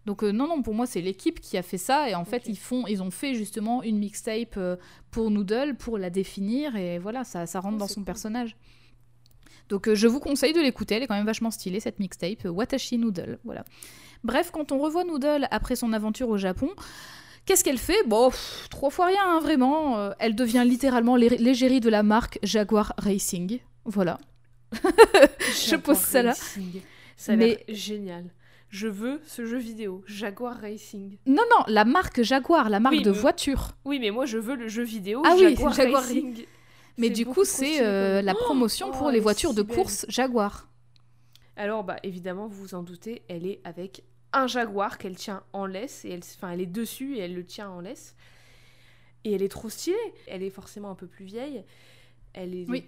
Donc 0.07 0.23
euh, 0.23 0.31
non, 0.31 0.47
non, 0.47 0.61
pour 0.63 0.73
moi, 0.73 0.85
c'est 0.87 1.01
l'équipe 1.01 1.39
qui 1.41 1.57
a 1.57 1.61
fait 1.61 1.77
ça 1.77 2.09
et 2.09 2.15
en 2.15 2.23
fait, 2.23 2.43
ils 2.47 2.57
font, 2.57 2.87
ils 2.87 3.03
ont 3.03 3.11
fait 3.11 3.35
justement 3.35 3.83
une 3.83 3.99
mixtape 3.99 4.55
euh, 4.57 4.77
pour 5.11 5.29
Noodle 5.29 5.75
pour 5.77 5.97
la 5.97 6.09
définir 6.09 6.75
et 6.77 6.97
voilà, 6.97 7.25
ça, 7.25 7.45
ça 7.45 7.59
rentre 7.59 7.75
Oh, 7.75 7.79
dans 7.79 7.87
son 7.87 7.95
cool. 7.95 8.05
personnage. 8.05 8.55
Donc 9.67 9.89
euh, 9.89 9.95
je 9.95 10.07
vous 10.07 10.21
conseille 10.21 10.53
de 10.53 10.61
l'écouter, 10.61 10.95
elle 10.95 11.03
est 11.03 11.07
quand 11.07 11.15
même 11.17 11.25
vachement 11.25 11.51
stylée 11.51 11.81
cette 11.81 11.99
mixtape, 11.99 12.45
Watashi 12.45 12.97
Noodle, 12.97 13.37
voilà. 13.43 13.65
Bref, 14.23 14.49
quand 14.51 14.71
on 14.71 14.79
revoit 14.79 15.03
Noodle 15.03 15.45
après 15.51 15.75
son 15.75 15.91
aventure 15.91 16.29
au 16.29 16.37
Japon, 16.37 16.69
qu'est-ce 17.45 17.65
qu'elle 17.65 17.77
fait? 17.77 18.01
Bon, 18.07 18.29
pff, 18.29 18.67
trois 18.69 18.89
fois 18.89 19.07
rien, 19.07 19.19
hein, 19.25 19.39
vraiment. 19.41 19.97
Euh, 19.99 20.11
elle 20.19 20.35
devient 20.35 20.63
littéralement 20.65 21.17
l'é- 21.17 21.37
l'égérie 21.37 21.81
de 21.81 21.89
la 21.89 22.01
marque 22.01 22.39
Jaguar 22.43 22.93
Racing. 22.97 23.59
Voilà. 23.83 24.19
Je 25.67 25.75
pose 25.75 25.97
ça 25.97 26.23
là. 26.23 26.29
Racing. 26.31 26.81
Ça 27.17 27.33
a 27.33 27.35
Mais- 27.35 27.63
génial. 27.67 28.23
Je 28.69 28.87
veux 28.87 29.21
ce 29.25 29.45
jeu 29.45 29.57
vidéo, 29.57 30.03
Jaguar 30.07 30.59
Racing. 30.59 31.17
Non, 31.25 31.43
non, 31.49 31.63
la 31.67 31.85
marque 31.85 32.21
Jaguar, 32.21 32.69
la 32.69 32.79
marque 32.81 32.95
Oui, 32.97 33.01
de 33.03 33.11
mais- 33.11 33.17
voiture. 33.17 33.71
Oui, 33.85 33.97
mais 33.99 34.11
moi 34.11 34.25
je 34.25 34.37
veux 34.37 34.55
le 34.55 34.67
jeu 34.67 34.83
vidéo 34.83 35.21
Ah 35.25 35.33
oui, 35.35 35.41
Jaguar, 35.55 35.73
Jaguar 35.73 36.01
Racing. 36.03 36.45
Mais 36.97 37.09
du 37.09 37.25
coup, 37.25 37.45
c'est 37.45 37.81
euh, 37.85 38.21
la 38.21 38.33
Oh 38.33 38.43
promotion 38.43 38.87
oh, 38.89 38.97
pour 38.97 39.07
elle 39.09 39.13
les 39.15 39.19
voitures 39.21 39.53
de 39.53 39.61
belle. 39.61 39.75
course 39.75 40.05
Jaguar. 40.09 40.67
Alors, 41.55 41.83
bah 41.83 41.97
évidemment, 42.03 42.47
vous 42.47 42.59
vous 42.61 42.75
en 42.75 42.83
doutez, 42.83 43.21
elle 43.29 43.45
est 43.45 43.61
avec 43.63 44.03
un 44.33 44.47
Jaguar 44.47 44.97
qu'elle 44.97 45.15
tient 45.15 45.43
en 45.53 45.65
laisse, 45.65 46.03
et 46.05 46.09
elle, 46.11 46.21
enfin, 46.35 46.51
elle 46.51 46.61
est 46.61 46.65
dessus 46.65 47.15
et 47.15 47.19
elle 47.19 47.35
le 47.35 47.45
tient 47.45 47.69
en 47.69 47.79
laisse. 47.79 48.15
Et 49.23 49.31
elle 49.33 49.41
est 49.43 49.47
trop 49.47 49.69
stylée. 49.69 49.95
Elle 50.27 50.43
est 50.43 50.49
forcément 50.49 50.89
un 50.91 50.95
peu 50.95 51.07
plus 51.07 51.25
vieille. 51.25 51.63
Elle 52.33 52.53
est 52.55 52.65
Oui. 52.69 52.85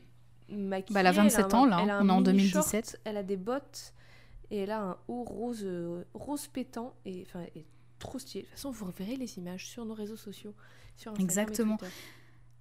maquillée. 0.50 0.94
Bah, 0.94 1.00
elle 1.02 1.08
a 1.08 1.12
27 1.12 1.54
un- 1.54 1.58
ans, 1.60 1.66
là, 1.66 1.80
elle 1.84 1.90
a 1.90 1.98
hein. 1.98 2.00
On 2.04 2.10
est 2.10 2.12
en 2.12 2.16
mini 2.18 2.26
2017. 2.52 2.86
short, 2.92 3.02
elle 3.06 3.18
a 3.18 3.24
des 3.24 3.38
bottes 3.38 3.94
et 4.52 4.58
elle 4.60 4.72
a 4.72 4.82
un 4.82 4.98
haut 5.08 5.24
rose, 5.24 5.62
euh, 5.64 6.04
rose 6.14 6.48
pétant 6.48 6.94
et 7.06 7.24
enfin, 7.28 7.42
est 7.56 7.66
trop 8.00 8.20
stylée. 8.20 8.44
De 8.44 8.48
toute 8.48 8.56
façon, 8.56 8.72
vous 8.72 8.86
reverrez 8.86 9.16
les 9.16 9.38
images 9.38 9.68
sur 9.68 9.86
nos 9.86 9.94
réseaux 9.94 10.16
sociaux, 10.16 10.54
sur 10.96 11.12
Instagram 11.12 11.20
et 11.20 11.24
Exactement. 11.24 11.78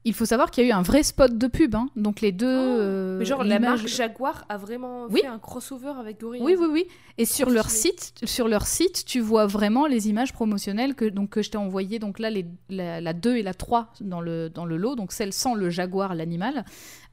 Il 0.04 0.14
faut 0.14 0.24
savoir 0.24 0.50
qu'il 0.52 0.64
y 0.64 0.66
a 0.66 0.70
eu 0.70 0.72
un 0.72 0.80
vrai 0.82 1.02
spot 1.02 1.36
de 1.36 1.46
pub, 1.48 1.74
hein. 1.74 1.88
donc 1.96 2.20
les 2.20 2.30
deux. 2.30 2.46
Oh, 2.46 2.78
euh, 2.80 3.18
Mais 3.18 3.24
genre, 3.24 3.42
la 3.42 3.58
marque 3.58 3.86
Jaguar 3.88 4.46
a 4.48 4.56
vraiment 4.56 5.06
Oui. 5.10 5.20
fait 5.20 5.26
un 5.26 5.40
crossover 5.40 5.92
avec 5.98 6.20
Gorillaz. 6.20 6.44
Oui, 6.44 6.54
oui, 6.58 6.66
oui. 6.70 6.86
Et 7.18 7.24
sur 7.24 7.50
leur 7.50 7.68
stylé. 7.68 7.94
site, 7.98 8.14
sur 8.24 8.46
leur 8.48 8.66
site, 8.66 9.04
tu 9.04 9.20
vois 9.20 9.46
vraiment 9.46 9.86
les 9.86 10.08
images 10.08 10.32
promotionnelles 10.32 10.94
que, 10.94 11.04
donc, 11.04 11.30
que 11.30 11.42
je 11.42 11.50
t'ai 11.50 11.58
envoyées. 11.58 11.98
Donc 11.98 12.20
là, 12.20 12.30
les, 12.30 12.46
la, 12.70 13.00
la 13.00 13.12
2 13.12 13.36
et 13.36 13.42
la 13.42 13.54
3 13.54 13.92
dans 14.00 14.20
le, 14.20 14.48
dans 14.48 14.64
le 14.64 14.76
lot, 14.76 14.94
donc 14.94 15.12
celle 15.12 15.32
sans 15.32 15.54
le 15.54 15.68
jaguar, 15.68 16.14
l'animal, 16.14 16.64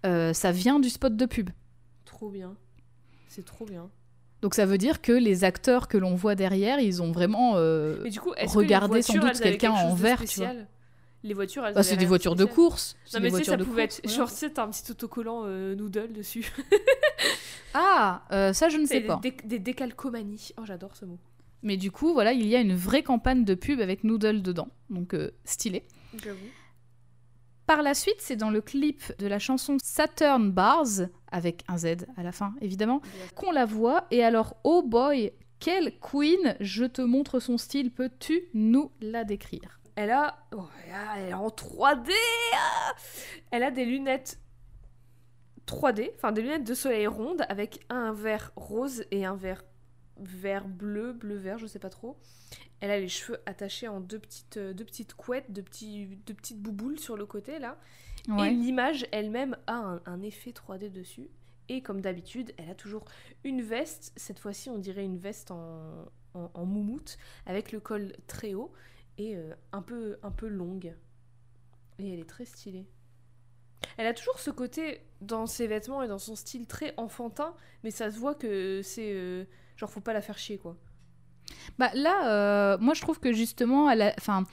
euh, 0.06 0.32
ça 0.32 0.52
vient 0.52 0.80
du 0.80 0.90
spot 0.90 1.16
de 1.18 1.26
pub. 1.26 1.50
Trop 2.06 2.30
bien. 2.30 2.56
C'est 3.28 3.44
trop 3.46 3.66
bien. 3.66 3.90
Donc 4.46 4.54
ça 4.54 4.68
veut 4.68 4.78
dire 4.78 5.02
que 5.02 5.12
les 5.12 5.44
acteurs 5.44 5.88
que 5.88 5.98
l'on 5.98 6.14
voit 6.14 6.36
derrière, 6.36 6.80
ils 6.80 7.02
ont 7.02 7.12
vraiment... 7.12 7.54
euh, 7.56 7.98
Mais 8.04 8.12
du 8.12 8.20
coup, 8.20 8.32
est-ce 8.38 8.56
Regardez 8.56 8.92
que 8.92 8.96
les 8.98 9.02
sans 9.02 9.14
voitures, 9.14 9.32
doute 9.34 9.42
quelqu'un 9.42 9.72
quelque 9.74 9.86
en 9.88 9.96
vert, 9.96 10.20
tu 10.20 10.28
spécial 10.28 10.68
Les 11.24 11.34
voitures, 11.34 11.66
elles 11.66 11.74
bah, 11.74 11.82
c'est 11.82 11.98
des 11.98 12.06
voitures 12.06 12.36
de 12.36 12.46
course. 12.46 12.96
Non, 13.16 13.22
mais 13.22 13.30
tu 13.32 13.38
sais, 13.38 13.38
voitures 13.38 13.54
ça 13.54 13.58
pouvait 13.58 13.88
course, 13.88 13.98
être. 13.98 14.06
voilà. 14.06 14.18
Genre, 14.20 14.30
tu 14.30 14.36
sais, 14.36 14.50
t'as 14.52 14.64
un 14.66 14.70
petit 14.70 14.92
autocollant 14.92 15.46
euh, 15.46 15.74
Noodle 15.74 16.14
dessus. 16.14 16.46
Ah, 17.78 18.22
euh, 18.32 18.54
ça 18.54 18.70
je 18.70 18.78
ne 18.78 18.86
sais 18.86 19.02
pas. 19.02 19.20
des, 19.22 19.36
des 19.44 19.60
décalcomanies. 19.60 20.52
Oh, 20.58 20.62
j'adore 20.64 20.96
ce 20.96 21.06
mot. 21.06 21.18
Mais 21.64 21.76
du 21.76 21.90
coup, 21.90 22.14
voilà, 22.14 22.32
il 22.32 22.46
y 22.46 22.56
a 22.56 22.60
une 22.60 22.76
vraie 22.76 23.02
campagne 23.02 23.44
de 23.46 23.56
pub 23.56 23.82
avec 23.82 24.04
Noodle 24.04 24.44
dedans. 24.44 24.70
Donc 24.92 25.16
euh, 25.16 25.32
stylé. 25.44 25.84
J'avoue. 26.24 26.38
Par 27.68 27.82
la 27.82 27.94
suite, 27.96 28.18
c'est 28.20 28.36
dans 28.36 28.52
le 28.52 28.62
clip 28.62 29.02
de 29.18 29.28
la 29.28 29.40
chanson 29.40 29.78
Saturn 29.82 30.52
Bars, 30.52 31.08
avec 31.32 31.64
un 31.68 31.78
Z 31.78 32.06
à 32.16 32.24
la 32.24 32.32
fin 32.32 32.54
évidemment, 32.62 33.02
qu'on 33.36 33.52
la 33.52 33.66
voit. 33.66 34.06
Et 34.12 34.24
alors, 34.24 34.56
oh 34.64 34.84
boy, 34.84 35.32
quelle 35.60 35.98
queen 36.00 36.56
Je 36.60 36.86
te 36.86 37.02
montre 37.02 37.40
son 37.40 37.58
style, 37.58 37.92
peux-tu 37.92 38.44
nous 38.54 38.92
la 39.02 39.24
décrire? 39.24 39.80
Elle 39.96 40.12
a. 40.12 40.38
oh, 40.56 40.68
elle 41.16 41.30
est 41.30 41.34
en 41.34 41.48
3D 41.48 42.12
ah 42.54 42.94
Elle 43.52 43.64
a 43.64 43.72
des 43.72 43.86
lunettes 43.86 44.40
3D, 45.66 46.12
enfin 46.16 46.32
des 46.32 46.42
lunettes 46.42 46.66
de 46.66 46.74
soleil 46.74 47.08
rondes 47.08 47.46
avec 47.50 47.80
un 47.90 48.14
verre 48.14 48.52
rose 48.56 49.06
et 49.10 49.26
un 49.26 49.36
verre 49.36 49.64
vert 50.18 50.68
bleu, 50.68 51.14
bleu 51.14 51.36
vert, 51.36 51.58
je 51.58 51.68
sais 51.68 51.80
pas 51.80 51.90
trop. 51.90 52.18
Elle 52.80 52.92
a 52.92 53.00
les 53.00 53.08
cheveux 53.08 53.40
attachés 53.46 53.88
en 53.88 54.00
deux 54.02 54.20
petites, 54.20 54.58
euh, 54.58 54.74
deux 54.74 54.86
petites 54.86 55.14
couettes, 55.14 55.52
deux, 55.52 55.64
petits, 55.64 56.08
deux 56.26 56.34
petites 56.34 56.62
bouboules 56.62 57.00
sur 57.00 57.18
le 57.18 57.26
côté 57.26 57.60
là. 57.60 57.78
Et 58.48 58.52
l'image 58.52 59.06
elle-même 59.12 59.56
a 59.68 59.76
un, 59.76 60.02
un 60.06 60.22
effet 60.22 60.52
3D 60.52 60.92
dessus. 60.92 61.30
Et 61.70 61.82
comme 61.82 62.02
d'habitude, 62.02 62.54
elle 62.58 62.70
a 62.70 62.76
toujours 62.76 63.06
une 63.44 63.62
veste. 63.62 64.12
Cette 64.16 64.40
fois-ci, 64.40 64.70
on 64.70 64.78
dirait 64.78 65.04
une 65.04 65.18
veste 65.18 65.52
en, 65.52 66.06
en, 66.34 66.52
en 66.54 66.66
moumoute, 66.66 67.18
avec 67.46 67.72
le 67.72 67.80
col 67.80 68.14
très 68.28 68.54
haut 68.54 68.72
et 69.18 69.36
euh, 69.36 69.54
un, 69.72 69.82
peu, 69.82 70.18
un 70.24 70.32
peu 70.32 70.48
longue. 70.48 70.94
Et 72.00 72.14
elle 72.14 72.20
est 72.20 72.30
très 72.30 72.46
stylée. 72.46 72.86
Elle 73.98 74.08
a 74.08 74.14
toujours 74.14 74.40
ce 74.40 74.50
côté 74.52 75.02
dans 75.22 75.46
ses 75.48 75.68
vêtements 75.68 76.02
et 76.04 76.08
dans 76.08 76.18
son 76.20 76.36
style 76.36 76.66
très 76.68 76.94
enfantin, 76.98 77.56
mais 77.84 77.92
ça 77.92 78.10
se 78.12 78.18
voit 78.18 78.36
que 78.36 78.82
c'est. 78.84 79.12
euh, 79.14 79.46
genre, 79.78 79.90
faut 79.90 80.02
pas 80.02 80.14
la 80.14 80.22
faire 80.22 80.38
chier, 80.38 80.58
quoi. 80.58 80.76
Bah 81.78 81.92
là, 81.94 82.30
euh, 82.30 82.78
moi 82.80 82.94
je 82.94 83.02
trouve 83.02 83.20
que 83.20 83.32
justement, 83.34 83.90
elle 83.90 84.02
a- 84.02 84.14
enfin, 84.18 84.44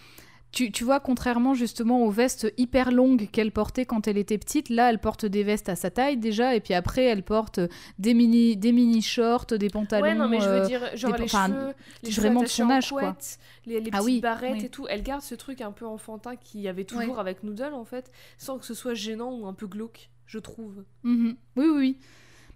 tu, 0.50 0.70
tu 0.70 0.84
vois, 0.84 1.00
contrairement 1.00 1.54
justement 1.54 2.04
aux 2.04 2.10
vestes 2.10 2.52
hyper 2.58 2.92
longues 2.92 3.28
qu'elle 3.30 3.50
portait 3.52 3.86
quand 3.86 4.06
elle 4.08 4.18
était 4.18 4.36
petite, 4.36 4.68
là 4.68 4.90
elle 4.90 4.98
porte 4.98 5.24
des 5.24 5.42
vestes 5.42 5.70
à 5.70 5.76
sa 5.76 5.90
taille 5.90 6.18
déjà, 6.18 6.54
et 6.54 6.60
puis 6.60 6.74
après 6.74 7.04
elle 7.04 7.22
porte 7.22 7.60
des 7.98 8.12
mini, 8.12 8.56
des 8.58 8.72
mini 8.72 9.00
shorts, 9.00 9.46
des 9.46 9.70
pantalons. 9.70 10.02
ouais, 10.02 10.14
non, 10.14 10.28
mais 10.28 10.40
je 10.40 10.48
veux 10.48 10.60
euh, 10.62 10.66
dire, 10.66 10.94
genre 10.96 11.12
des- 11.14 11.22
les 11.22 11.28
cheveux, 11.28 11.74
les 12.02 12.10
cheveux 12.10 12.20
vraiment 12.26 12.40
de 12.40 12.44
attachés 12.44 12.62
son 12.62 12.68
en 12.68 12.70
âge, 12.70 12.90
quoi. 12.90 13.00
couette, 13.00 13.38
les, 13.64 13.76
Ah 13.78 13.80
petites 13.80 14.00
oui, 14.04 14.20
barrettes 14.20 14.52
oui. 14.58 14.64
et 14.66 14.68
tout. 14.68 14.86
Elle 14.90 15.02
garde 15.02 15.22
ce 15.22 15.34
truc 15.34 15.62
un 15.62 15.72
peu 15.72 15.86
enfantin 15.86 16.36
qu'il 16.36 16.60
y 16.60 16.68
avait 16.68 16.84
toujours 16.84 17.14
Ouais. 17.14 17.20
avec 17.20 17.42
Noodle, 17.42 17.72
en 17.72 17.84
fait, 17.84 18.10
sans 18.36 18.58
que 18.58 18.66
ce 18.66 18.74
soit 18.74 18.92
gênant 18.94 19.32
ou 19.32 19.46
un 19.46 19.54
peu 19.54 19.66
glauque, 19.66 20.10
je 20.26 20.38
trouve. 20.38 20.84
Mhm. 21.04 21.36
Oui, 21.56 21.64
oui, 21.66 21.76
oui. 21.78 21.98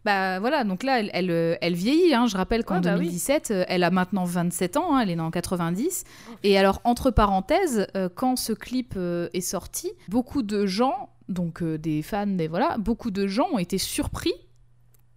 Bah 0.07 0.39
voilà, 0.41 0.63
donc 0.65 0.83
là, 0.85 1.01
elle, 1.01 1.11
elle, 1.13 1.31
euh, 1.31 1.57
elle 1.61 1.75
vieillit. 1.75 2.15
hein. 2.15 2.27
Je 2.27 2.37
rappelle 2.37 2.65
qu'en 2.65 2.77
Ouais, 2.77 2.81
bah 2.81 2.93
oui. 2.95 3.07
2017, 3.07 3.51
euh, 3.51 3.65
elle 3.69 3.83
a 3.83 3.91
maintenant 3.91 4.25
27 4.25 4.77
ans, 4.77 4.95
hein, 4.95 5.01
elle 5.01 5.11
est 5.11 5.17
née 5.17 5.21
en 5.23 5.31
90. 5.33 6.05
Oh, 6.31 6.35
Et 6.45 6.57
alors, 6.57 6.81
entre 6.85 7.11
parenthèses, 7.11 7.87
euh, 7.97 8.09
quand 8.15 8.37
ce 8.37 8.53
clip 8.53 8.95
euh, 8.97 9.29
est 9.35 9.41
sorti, 9.41 9.91
beaucoup 10.09 10.43
de 10.43 10.65
gens, 10.65 11.11
donc 11.29 11.61
euh, 11.63 11.77
des 11.77 12.03
fans, 12.03 12.27
des 12.27 12.47
voilà, 12.49 12.79
beaucoup 12.79 13.11
de 13.11 13.27
gens 13.27 13.49
ont 13.53 13.59
été 13.59 13.79
surpris 13.79 14.33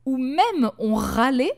ou 0.05 0.17
même 0.17 0.71
ont 0.79 0.95
râlé 0.95 1.51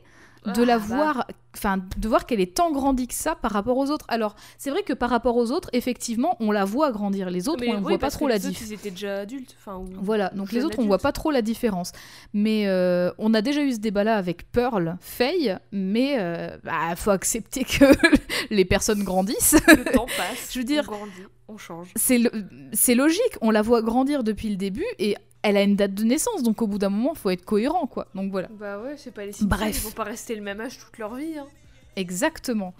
de 0.45 0.61
Ah, 0.63 0.65
la 0.65 0.80
bah. 0.80 0.85
voir, 0.88 1.27
enfin 1.55 1.77
de 1.97 2.07
voir 2.07 2.26
qu'elle 2.26 2.39
est 2.41 2.55
tant 2.55 2.72
grandie 2.72 3.07
que 3.07 3.13
ça 3.13 3.35
par 3.35 3.51
rapport 3.51 3.77
aux 3.77 3.91
autres. 3.91 4.05
Alors 4.07 4.35
c'est 4.57 4.69
vrai 4.72 4.81
que 4.84 4.93
par 4.93 5.09
rapport 5.11 5.38
aux 5.38 5.51
autres, 5.51 5.69
effectivement, 5.73 6.35
on 6.39 6.51
la 6.51 6.65
voit 6.65 6.91
grandir. 6.91 7.30
Les 7.30 7.47
autres, 7.47 7.61
Mais 7.61 7.69
on 7.69 7.73
ne 7.73 7.77
oui, 7.85 7.89
voit 7.93 7.99
pas 7.99 8.09
trop 8.09 8.27
la 8.27 8.35
les 8.38 8.47
autres, 8.47 8.57
diff. 8.57 8.68
Ils 8.69 8.73
étaient 8.73 8.89
déjà 8.91 9.19
adultes. 9.19 9.55
Ou- 9.68 9.85
Voilà, 10.01 10.30
donc 10.30 10.51
les 10.51 10.63
autres, 10.65 10.80
on 10.80 10.84
voit 10.85 10.95
adultes. 10.95 11.03
pas 11.03 11.11
trop 11.11 11.30
la 11.31 11.41
différence. 11.43 11.91
Mais 12.34 12.68
euh, 12.68 13.11
on 13.19 13.34
a 13.34 13.41
déjà 13.41 13.61
eu 13.61 13.72
ce 13.73 13.80
débat-là 13.80 14.15
avec 14.18 14.51
Pearl, 14.51 14.97
Faye, 14.99 15.57
mais 15.72 16.15
euh, 16.18 16.57
bah, 16.63 16.95
faut 16.95 17.11
accepter 17.11 17.63
que 17.63 17.85
les 18.49 18.65
personnes 18.65 19.03
grandissent. 19.03 19.55
Le 19.68 19.91
temps 19.93 20.07
passe. 20.18 20.49
Je 20.53 20.59
veux 20.59 20.65
dire- 20.65 20.85
On 20.88 20.91
grandit, 20.95 21.11
on 21.47 21.57
change. 21.57 21.89
C'est 21.95 22.95
logique, 22.95 23.38
on 23.41 23.51
la 23.51 23.61
voit 23.61 23.81
grandir 23.84 24.23
depuis 24.23 24.49
le 24.49 24.55
début 24.55 24.85
et 24.97 25.15
elle 25.43 25.57
a 25.57 25.63
une 25.63 25.76
date 25.76 25.93
de 25.93 26.03
naissance, 26.03 26.43
donc 26.43 26.61
au 26.61 26.68
bout 26.68 26.77
d'un 26.77 26.89
moment, 26.89 27.13
faut 27.15 27.30
être 27.30 27.45
cohérent, 27.45 27.88
quoi. 27.88 28.07
Donc 28.15 28.31
voilà. 28.31 28.47
Bah 28.51 28.80
ouais, 28.80 28.95
c'est 28.97 29.13
pas 29.13 29.26
les 29.26 29.31
Simpsons. 29.31 29.47
Bref. 29.47 29.76
Ils 29.77 29.84
vont 29.84 29.91
pas 29.91 30.03
rester 30.03 30.35
le 30.35 30.41
même 30.41 30.61
âge 30.61 30.77
toute 30.77 30.97
leur 30.97 31.15
vie. 31.15 31.38
Hein. 31.38 31.47
Exactement. 31.95 32.73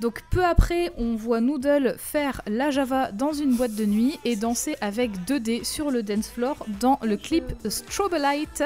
Donc 0.00 0.22
peu 0.30 0.44
après, 0.44 0.90
on 0.98 1.14
voit 1.14 1.40
Noodle 1.40 1.94
faire 1.98 2.42
la 2.48 2.70
Java 2.72 3.12
dans 3.12 3.32
une 3.32 3.54
boîte 3.54 3.76
de 3.76 3.84
nuit 3.86 4.18
et 4.24 4.34
danser 4.34 4.76
avec 4.80 5.12
2D 5.26 5.62
sur 5.64 5.92
le 5.92 6.02
dance 6.02 6.28
floor 6.28 6.66
dans 6.80 6.98
le 7.02 7.16
clip 7.16 7.44
Strobelight. 7.68 8.64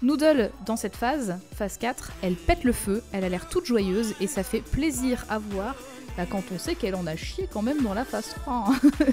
Noodle, 0.00 0.50
dans 0.66 0.76
cette 0.76 0.96
phase, 0.96 1.36
phase 1.54 1.76
4, 1.76 2.12
elle 2.22 2.34
pète 2.34 2.64
le 2.64 2.72
feu, 2.72 3.02
elle 3.12 3.22
a 3.22 3.28
l'air 3.28 3.48
toute 3.48 3.66
joyeuse 3.66 4.14
et 4.20 4.26
ça 4.26 4.42
fait 4.42 4.62
plaisir 4.62 5.24
à 5.28 5.38
voir 5.38 5.76
bah, 6.16 6.24
quand 6.28 6.42
on 6.52 6.58
sait 6.58 6.74
qu'elle 6.74 6.94
en 6.96 7.06
a 7.06 7.16
chié 7.16 7.48
quand 7.52 7.62
même 7.62 7.82
dans 7.82 7.94
la 7.94 8.04
phase 8.04 8.28
3. 8.42 8.52
hein. 8.54 8.80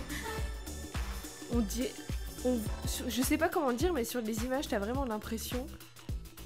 On 1.53 1.59
dit. 1.59 1.87
On... 2.45 2.57
Je 3.07 3.21
sais 3.21 3.37
pas 3.37 3.49
comment 3.49 3.73
dire, 3.73 3.93
mais 3.93 4.03
sur 4.03 4.21
les 4.21 4.43
images, 4.45 4.67
t'as 4.67 4.79
vraiment 4.79 5.05
l'impression. 5.05 5.67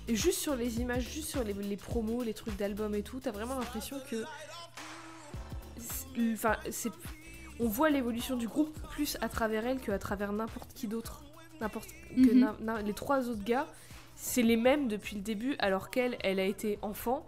et 0.07 0.15
Juste 0.15 0.40
sur 0.40 0.56
les 0.56 0.80
images, 0.82 1.03
juste 1.10 1.30
sur 1.30 1.44
les, 1.44 1.53
les 1.53 1.78
promos, 1.78 2.24
les 2.24 2.34
trucs 2.34 2.56
d'albums 2.57 2.95
et 2.95 3.03
tout, 3.03 3.20
t'as 3.20 3.32
vraiment 3.32 3.56
l'impression 3.60 3.98
que. 4.10 4.24
c'est- 5.80 6.34
Enfin, 6.34 6.57
c'est. 6.72 6.91
On 7.60 7.68
voit 7.68 7.90
l'évolution 7.90 8.36
du 8.36 8.48
groupe 8.48 8.78
plus 8.91 9.18
à 9.22 9.30
travers 9.30 9.65
elle 9.65 9.80
qu'à 9.80 9.98
travers 9.99 10.32
n'importe 10.34 10.74
qui 10.74 10.88
d'autre. 10.88 11.24
N'importe. 11.61 11.90
Mhm. 12.15 12.56
les 12.86 12.94
trois 12.94 13.30
autres 13.30 13.44
gars, 13.44 13.68
c'est 14.15 14.41
les 14.41 14.57
mêmes 14.57 14.88
depuis 14.88 15.15
le 15.15 15.22
début, 15.22 15.56
alors 15.60 15.90
qu'elle, 15.90 16.18
elle 16.22 16.40
a 16.40 16.45
été 16.45 16.78
enfant. 16.82 17.26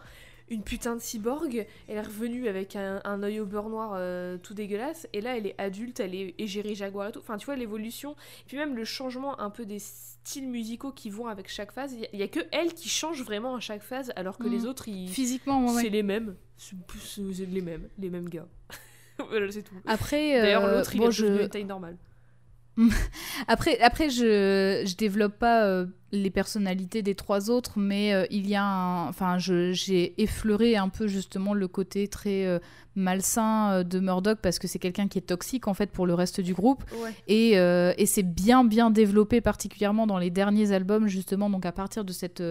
Une 0.49 0.61
putain 0.61 0.95
de 0.95 1.01
cyborg, 1.01 1.65
elle 1.88 1.97
est 1.97 2.01
revenue 2.01 2.47
avec 2.47 2.76
un, 2.76 3.01
un 3.03 3.23
œil 3.23 3.39
au 3.39 3.45
beurre 3.45 3.69
noir 3.69 3.93
euh, 3.95 4.38
tout 4.38 4.53
dégueulasse, 4.53 5.07
et 5.11 5.19
là 5.22 5.35
elle 5.38 5.47
est 5.47 5.55
adulte, 5.57 5.99
elle 5.99 6.13
est 6.13 6.35
égérie 6.38 6.76
jaguar 6.76 7.07
et 7.07 7.11
tout. 7.11 7.19
Enfin, 7.19 7.38
tu 7.38 7.45
vois 7.47 7.55
l'évolution, 7.55 8.11
et 8.11 8.43
puis 8.47 8.57
même 8.57 8.76
le 8.76 8.85
changement 8.85 9.39
un 9.39 9.49
peu 9.49 9.65
des 9.65 9.80
styles 9.80 10.47
musicaux 10.47 10.91
qui 10.91 11.09
vont 11.09 11.27
avec 11.27 11.49
chaque 11.49 11.72
phase. 11.72 11.93
Il 12.13 12.19
y 12.19 12.22
a- 12.22 12.26
a 12.26 12.27
que 12.27 12.41
elle 12.51 12.73
qui 12.76 12.89
change 12.89 13.23
vraiment 13.23 13.55
à 13.55 13.59
chaque 13.59 13.81
phase, 13.81 14.11
alors 14.15 14.38
que 14.38 14.43
Mhm. 14.47 14.51
les 14.53 14.65
autres, 14.67 14.88
ils... 14.88 15.09
Physiquement, 15.09 15.65
ouais, 15.73 15.81
c'est 15.81 15.89
les 15.89 16.03
mêmes. 16.03 16.35
C'est 16.57 16.76
c'est- 16.99 17.45
les 17.45 17.61
mêmes, 17.61 17.89
les 17.97 18.09
mêmes 18.11 18.30
gars. 18.30 18.47
voilà, 19.30 19.51
c'est 19.51 19.63
tout. 19.63 19.76
Après, 19.88 20.39
D'ailleurs, 20.41 20.65
euh, 20.65 20.77
l'autre, 20.77 20.93
il 20.93 20.99
bon, 20.99 21.09
je... 21.09 21.26
devenu 21.26 21.41
une 21.43 21.49
taille 21.49 21.65
normale. 21.65 21.97
Après, 23.47 23.80
après 23.80 24.10
je, 24.10 24.84
je 24.85 24.95
développe 24.95 25.38
pas 25.39 25.64
euh, 25.64 25.85
les 26.11 26.30
personnalités 26.30 27.02
des 27.02 27.15
trois 27.15 27.49
autres, 27.49 27.73
mais 27.77 28.14
euh, 28.14 28.26
il 28.31 28.47
y 28.47 28.56
a 28.56 28.64
un. 28.64 29.07
Enfin, 29.07 29.38
j'ai 29.38 30.22
effleuré 30.22 30.76
un 30.76 30.89
peu 30.89 31.07
justement 31.07 31.53
le 31.53 31.68
côté 31.68 32.07
très 32.07 32.45
euh, 32.45 32.60
malsain 32.95 33.84
de 33.84 33.99
Murdoch 33.99 34.39
parce 34.41 34.60
que 34.60 34.68
c'est 34.68 34.80
quelqu'un 34.80 35.07
qui 35.07 35.18
est 35.18 35.27
toxique 35.27 35.68
en 35.68 35.73
fait 35.73 35.89
pour 35.91 36.06
le 36.06 36.14
reste 36.14 36.41
du 36.41 36.53
groupe. 36.53 36.84
Ouais. 37.02 37.14
Et, 37.27 37.52
et 37.53 38.06
c'est 38.06 38.23
bien, 38.23 38.64
bien 38.64 38.89
développé, 38.89 39.41
particulièrement 39.41 40.07
dans 40.07 40.18
les 40.18 40.30
derniers 40.30 40.72
albums, 40.72 41.07
justement, 41.07 41.49
donc 41.49 41.65
à 41.65 41.72
partir 41.72 42.03
de 42.06 42.14
cette. 42.14 42.41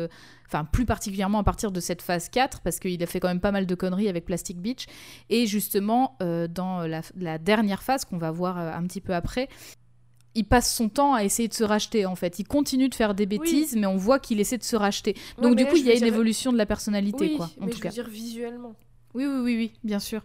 Enfin, 0.46 0.64
plus 0.64 0.84
particulièrement 0.84 1.38
à 1.38 1.44
partir 1.44 1.72
de 1.72 1.80
cette 1.80 2.02
phase 2.02 2.28
4, 2.28 2.60
parce 2.60 2.78
qu'il 2.78 3.02
a 3.02 3.06
fait 3.06 3.18
quand 3.20 3.28
même 3.28 3.40
pas 3.40 3.52
mal 3.52 3.66
de 3.66 3.74
conneries 3.74 4.08
avec 4.08 4.26
Plastic 4.26 4.60
Beach. 4.60 4.86
Et 5.30 5.46
justement, 5.46 6.18
dans 6.20 6.86
la, 6.86 7.00
la 7.16 7.38
dernière 7.38 7.82
phase, 7.82 8.04
qu'on 8.04 8.18
va 8.18 8.30
voir 8.30 8.58
un 8.58 8.82
petit 8.86 9.00
peu 9.00 9.14
après, 9.14 9.48
il 10.34 10.44
passe 10.44 10.74
son 10.74 10.88
temps 10.88 11.14
à 11.14 11.24
essayer 11.24 11.48
de 11.48 11.54
se 11.54 11.64
racheter, 11.64 12.06
en 12.06 12.16
fait. 12.16 12.38
Il 12.38 12.44
continue 12.46 12.88
de 12.88 12.94
faire 12.94 13.14
des 13.14 13.26
bêtises, 13.26 13.76
mais 13.76 13.86
on 13.86 13.96
voit 13.96 14.18
qu'il 14.18 14.40
essaie 14.40 14.58
de 14.58 14.64
se 14.64 14.76
racheter. 14.76 15.14
Donc, 15.40 15.54
du 15.56 15.64
là, 15.64 15.70
coup, 15.70 15.76
il 15.76 15.84
y 15.86 15.90
a 15.90 15.94
une 15.94 15.98
dire- 16.00 16.08
évolution 16.08 16.52
de 16.52 16.58
la 16.58 16.66
personnalité, 16.66 17.24
Oui, 17.30 17.36
quoi, 17.36 17.46
en 17.60 17.66
mais 17.66 17.70
tout 17.70 17.78
je 17.78 17.82
cas. 17.82 17.88
veux 17.90 17.94
dire 17.94 18.08
visuellement. 18.08 18.74
Oui, 19.14 19.26
oui, 19.26 19.40
oui, 19.42 19.56
oui, 19.56 19.72
bien 19.84 20.00
sûr. 20.00 20.22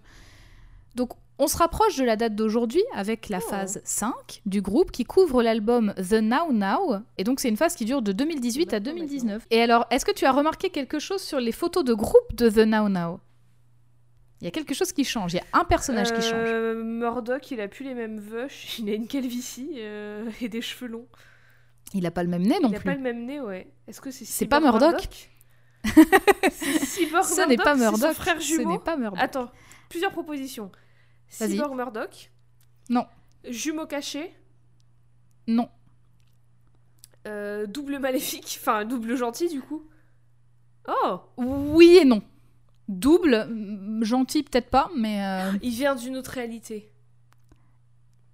Donc, 0.95 1.11
on 1.41 1.48
se 1.48 1.56
rapproche 1.57 1.95
de 1.95 2.03
la 2.03 2.15
date 2.18 2.36
d'aujourd'hui 2.36 2.81
avec 2.94 3.30
la 3.30 3.38
Oh. 3.38 3.49
phase 3.49 3.80
5 3.86 4.41
du 4.45 4.61
groupe 4.61 4.91
qui 4.91 5.06
couvre 5.06 5.41
l'album 5.41 5.94
The 5.95 6.14
Now 6.22 6.52
Now. 6.52 6.98
Et 7.18 7.23
donc, 7.23 7.40
c'est 7.40 7.48
une 7.49 7.56
phase 7.56 7.76
qui 7.76 7.86
dure 7.86 8.02
de 8.02 8.11
2018 8.11 8.73
à 8.73 8.77
Maintenant, 8.77 8.94
2019. 8.94 9.45
Et 9.52 9.61
alors, 9.61 9.86
est-ce 9.91 10.03
que 10.06 10.11
tu 10.11 10.26
as 10.26 10.31
remarqué 10.34 10.69
quelque 10.69 10.99
chose 10.99 11.22
sur 11.22 11.40
les 11.40 11.52
photos 11.53 11.86
de 11.86 11.94
groupe 11.94 12.36
de 12.36 12.49
The 12.49 12.68
Now 12.68 12.90
Now? 12.90 13.19
Il 14.41 14.45
y 14.45 14.48
a 14.48 14.52
quelque 14.52 14.74
chose 14.74 14.94
qui 14.94 15.03
change. 15.03 15.34
Il 15.34 15.38
y 15.38 15.40
a 15.40 15.45
un 15.60 15.66
personnage 15.66 16.14
qui 16.14 16.22
change. 16.22 16.32
Euh, 16.34 16.82
Murdoch, 16.84 17.52
il 17.52 17.60
a 17.60 17.68
plus 17.68 17.84
les 17.84 17.94
mêmes 17.94 18.20
veuches, 18.20 18.80
il 18.80 18.90
a 18.90 18.94
une 18.94 19.07
calvitie 19.07 19.72
euh, 19.78 20.30
et 20.41 20.48
des 20.49 20.61
cheveux 20.61 20.88
longs. 20.88 21.07
Il 21.94 22.06
a 22.06 22.11
pas 22.11 22.24
le 22.24 22.30
même 22.30 22.44
nez 22.44 22.60
non 22.61 22.70
il 22.70 22.76
a 22.76 22.80
plus. 22.80 22.86
pas 22.86 22.94
le 22.95 23.02
même 23.02 23.26
nez, 23.26 23.41
ouais. 23.41 23.68
Est-ce 23.88 23.99
que 23.99 24.11
c'est 24.11 24.24
C'est 24.26 24.45
pas 24.45 24.60
Murdoch 24.60 25.30
Cyborg 26.84 27.24
Ce 27.26 27.48
n'est 27.48 27.57
pas 27.57 27.76
Murdoch. 27.76 28.14
frère 28.14 28.40
Ce 28.41 28.45
jumeau 28.48 28.72
n'est 28.74 28.80
pas 28.80 28.95
Murdoch. 28.95 29.20
Attends, 29.22 29.52
plusieurs 29.90 30.11
propositions. 30.11 30.72
Cyborg 31.28 31.76
Murdoch. 31.76 32.32
Non. 32.90 33.06
Jumeau 33.49 33.88
caché. 33.88 34.34
Non. 35.48 35.70
euh, 37.28 37.66
double 37.66 37.98
maléfique. 37.99 38.57
Enfin, 38.61 38.86
double 38.86 39.16
gentil, 39.16 39.49
du 39.49 39.61
coup. 39.61 39.84
Oh 40.88 41.22
Oui 41.38 41.98
et 42.02 42.06
non. 42.06 42.22
Double, 42.90 43.48
gentil 44.02 44.41
peut-être 44.44 44.70
pas, 44.70 44.90
mais 44.98 45.24
euh, 45.24 45.52
Il 45.61 45.70
vient 45.72 45.94
d'une 45.95 46.18
autre 46.18 46.32
réalité. 46.32 46.91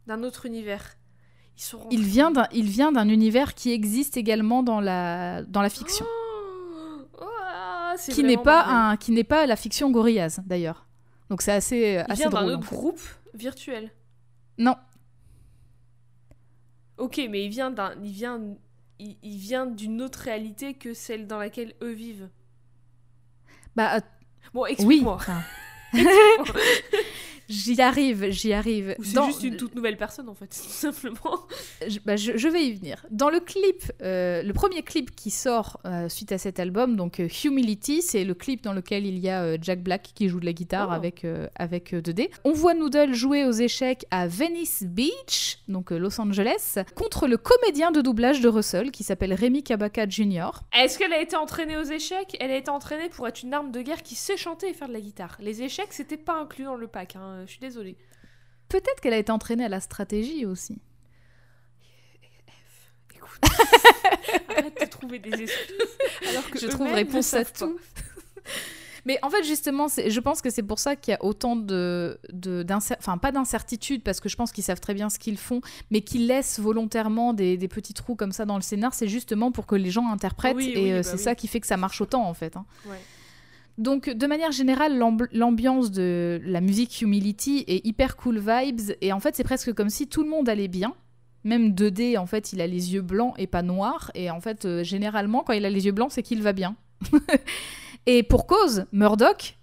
D'un 0.07 0.23
autre 0.23 0.45
univers. 0.45 0.95
Ils 1.57 1.61
sont 1.61 1.77
rentrés- 1.80 1.95
il 1.95 2.03
vient 2.03 2.32
d'un 2.32 2.91
d'un 2.91 3.10
univers 3.10 3.53
qui 3.53 3.72
existe 3.72 4.15
également 4.18 4.64
dans 4.64 4.80
la 4.80 5.44
dans 5.44 5.61
la 5.61 5.69
fiction. 5.69 6.06
Oh 7.19 7.26
c'est 7.98 8.11
qui 8.14 8.23
n'est 8.23 8.38
pas 8.38 8.65
un 8.65 8.98
qui 8.98 9.11
n'est 9.11 9.23
pas 9.26 9.45
la 9.45 9.56
fiction 9.57 9.91
Gorillaz 9.91 10.40
d'ailleurs. 10.45 10.86
Donc 11.30 11.41
c'est 11.41 11.52
assez 11.53 12.03
Il 12.07 12.11
assez 12.11 12.22
vient 12.23 12.30
d'un 12.30 12.41
drôle. 12.41 12.53
en 12.53 12.57
autre 12.60 12.69
groupe 12.69 13.02
virtuel. 13.34 13.91
Non, 14.57 14.76
Ok, 16.98 17.19
mais 17.30 17.44
il 17.44 17.49
vient 17.49 17.72
d'un, 17.72 17.94
il 18.02 18.11
vient, 18.11 18.41
il, 18.99 19.18
il 19.22 19.38
vient 19.38 19.65
d'une 19.65 20.02
autre 20.02 20.19
réalité 20.19 20.73
que 20.76 20.94
celle 20.94 21.27
dans 21.27 21.38
laquelle 21.40 21.73
eux 21.82 21.91
vivent. 21.91 22.30
bah 23.76 23.99
euh, 24.56 24.60
Bon, 24.60 24.64
oui. 24.64 24.72
explique-moi. 24.73 25.14
enfin, 25.14 25.41
j'y 27.49 27.81
arrive, 27.81 28.30
j'y 28.31 28.53
arrive. 28.53 28.95
C'est 29.03 29.13
Dans- 29.13 29.26
juste 29.27 29.43
une 29.43 29.57
toute 29.57 29.76
nouvelle 29.76 29.97
personne 29.97 30.30
en 30.30 30.34
fait, 30.34 30.47
tout 30.49 30.69
simplement. 30.69 31.39
je, 31.88 31.99
bah, 32.05 32.15
je- 32.15 32.38
je 32.38 32.47
vais 32.47 32.63
y 32.65 32.73
venir. 32.73 33.05
Dans 33.11 33.30
le 33.30 33.39
clip, 33.39 33.84
euh, 34.01 34.41
le 34.43 34.53
premier 34.53 34.81
clip 34.84 35.15
qui 35.15 35.31
sort 35.31 35.80
euh, 35.85 36.09
suite 36.09 36.31
à 36.31 36.38
cet 36.38 36.59
album, 36.59 36.95
donc 36.95 37.19
euh, 37.19 37.27
Humility, 37.43 38.01
c'est 38.01 38.23
le 38.23 38.34
clip 38.34 38.63
dans 38.63 38.73
lequel 38.73 39.05
il 39.05 39.19
y 39.19 39.30
a 39.30 39.59
Jack 39.61 39.84
Black 39.84 40.11
qui 40.15 40.27
joue 40.30 40.39
de 40.39 40.45
la 40.45 40.53
guitare 40.53 40.88
Oh. 40.89 40.93
avec, 40.93 41.26
avec 41.55 41.93
euh, 41.93 42.01
2D. 42.01 42.30
On 42.43 42.51
voit 42.51 42.73
Noodle 42.73 43.13
jouer 43.13 43.45
aux 43.45 43.51
échecs 43.51 44.05
à 44.11 44.27
Venice 44.27 44.84
Beach, 44.84 45.59
donc 45.67 45.91
Los 45.91 46.19
Angeles, 46.19 46.76
contre 46.95 47.27
le 47.27 47.38
comédien 47.38 47.91
de 47.91 48.01
doublage 48.01 48.41
de 48.41 48.47
Russell 48.49 48.91
qui 48.91 49.03
s'appelle 49.03 49.34
Rémi 49.34 49.63
Kabaka 49.63 50.07
Jr. 50.07 50.49
Est-ce 50.73 50.97
qu'elle 50.97 51.13
a 51.13 51.22
été 51.22 51.35
entraînée 51.35 51.77
aux 51.77 51.84
échecs? 51.84 52.35
Elle 52.39 52.51
a 52.51 52.57
été 52.57 52.69
entraînée 52.69 53.09
pour 53.09 53.27
être 53.27 53.43
une 53.43 53.53
arme 53.53 53.72
de 53.72 53.81
guerre 53.81 54.03
qui 54.03 54.15
sait 54.15 54.38
chanter 54.38 54.69
et 54.69 54.73
faire 54.73 54.88
de 54.88 54.93
la 54.93 55.01
guitare. 55.01 55.38
Les 55.39 55.61
échecs, 55.61 55.91
c'était 55.91 56.17
pas 56.17 56.34
inclus 56.39 56.65
dans 56.65 56.76
le 56.76 56.88
pack. 56.88 57.15
hein, 57.15 57.34
Je 57.45 57.51
suis 57.51 57.59
désolée. 57.59 57.97
Peut-être 58.69 58.99
qu'elle 59.01 59.13
a 59.13 59.17
été 59.17 59.31
entraînée 59.31 59.65
à 59.65 59.69
la 59.69 59.79
stratégie 59.79 60.45
aussi. 60.45 60.79
Écoute, 63.15 63.39
arrête 64.49 64.79
de 64.81 64.85
trouver 64.87 65.19
des 65.19 65.29
excuses. 65.43 65.75
Alors 66.29 66.49
que 66.49 66.59
Je 66.59 66.67
trouve 66.67 66.91
réponse 66.91 67.33
à 67.33 67.45
tout. 67.45 67.77
Mais 69.07 69.19
en 69.21 69.29
fait, 69.29 69.43
justement, 69.43 69.85
je 69.87 70.19
pense 70.19 70.41
que 70.41 70.49
c'est 70.49 70.63
pour 70.63 70.79
ça 70.79 70.95
qu'il 70.95 71.11
y 71.11 71.15
a 71.15 71.23
autant 71.23 71.55
de, 71.55 72.19
enfin 72.97 73.19
pas 73.19 73.31
d'incertitude 73.31 74.01
parce 74.01 74.19
que 74.19 74.29
je 74.29 74.35
pense 74.35 74.51
qu'ils 74.51 74.63
savent 74.63 74.79
très 74.79 74.95
bien 74.95 75.11
ce 75.11 75.19
qu'ils 75.19 75.37
font, 75.37 75.61
mais 75.91 76.01
qu'ils 76.01 76.25
laissent 76.25 76.59
volontairement 76.59 77.33
des, 77.33 77.55
des 77.55 77.67
petits 77.67 77.93
trous 77.93 78.15
comme 78.15 78.31
ça 78.31 78.45
dans 78.45 78.55
le 78.55 78.63
scénar. 78.63 78.95
C'est 78.95 79.07
justement 79.07 79.51
pour 79.51 79.67
que 79.67 79.75
les 79.75 79.91
gens 79.91 80.09
interprètent 80.09 80.55
Oui, 80.55 80.71
et 80.75 80.77
oui, 80.81 80.91
euh, 80.91 80.97
bah 80.97 81.03
c'est 81.03 81.17
oui. 81.17 81.21
ça 81.23 81.35
qui 81.35 81.47
fait 81.47 81.59
que 81.59 81.67
ça 81.67 81.77
marche 81.77 82.01
autant 82.01 82.27
en 82.27 82.33
fait. 82.33 82.57
hein. 82.57 82.65
Ouais. 82.87 82.97
Donc, 83.77 84.10
de 84.10 84.26
manière 84.27 84.52
générale, 84.52 84.97
l'amb- 84.97 85.27
l'ambiance 85.34 85.91
de 85.91 86.39
la 86.45 86.61
musique 86.61 87.02
Humility 87.02 87.65
est 87.68 87.85
hyper 87.85 88.15
cool 88.15 88.39
vibes 88.39 88.91
et 89.02 89.11
en 89.11 89.19
fait, 89.19 89.35
c'est 89.35 89.43
presque 89.43 89.73
comme 89.73 89.89
si 89.89 90.07
tout 90.07 90.23
le 90.23 90.30
monde 90.30 90.47
allait 90.47 90.69
bien. 90.69 90.93
Même 91.43 91.72
2D, 91.72 92.18
en 92.18 92.26
fait, 92.26 92.53
il 92.53 92.61
a 92.61 92.68
les 92.68 92.93
yeux 92.93 93.02
blancs 93.02 93.35
et 93.38 93.47
pas 93.47 93.61
noirs. 93.61 94.10
Et 94.15 94.31
en 94.31 94.39
fait, 94.39 94.65
euh, 94.65 94.84
généralement, 94.84 95.43
quand 95.43 95.53
il 95.53 95.65
a 95.65 95.69
les 95.69 95.85
yeux 95.85 95.91
blancs, 95.91 96.11
c'est 96.11 96.23
qu'il 96.23 96.41
va 96.41 96.53
bien. 96.53 96.76
et 98.06 98.23
pour 98.23 98.47
cause, 98.47 98.85
Murdoch, 98.91 99.57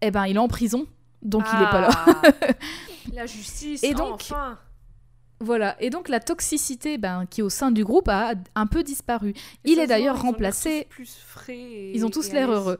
eh 0.00 0.10
ben, 0.10 0.26
il 0.26 0.36
est 0.36 0.38
en 0.40 0.46
prison. 0.48 0.86
Donc, 1.22 1.42
il 1.52 1.62
est 1.62 1.70
pas 1.70 1.80
là. 1.80 1.90
Ah. 1.90 2.22
La 3.14 3.26
justice. 3.26 3.82
Et 3.82 3.94
donc, 3.94 4.14
enfin. 4.22 4.58
Voilà. 5.40 5.76
Et 5.82 5.90
donc, 5.90 6.08
la 6.08 6.20
toxicité 6.20 6.98
ben, 6.98 7.26
qui 7.28 7.40
est 7.40 7.42
au 7.42 7.50
sein 7.50 7.70
du 7.70 7.84
groupe 7.84 8.08
a 8.08 8.34
un 8.54 8.66
peu 8.66 8.82
disparu. 8.82 9.30
Et 9.64 9.72
Il 9.72 9.78
est 9.78 9.86
d'ailleurs 9.86 10.20
remplacé. 10.22 10.86
Ils 11.94 12.04
ont 12.06 12.10
tous 12.10 12.32
l'air 12.32 12.50
heureux. 12.50 12.78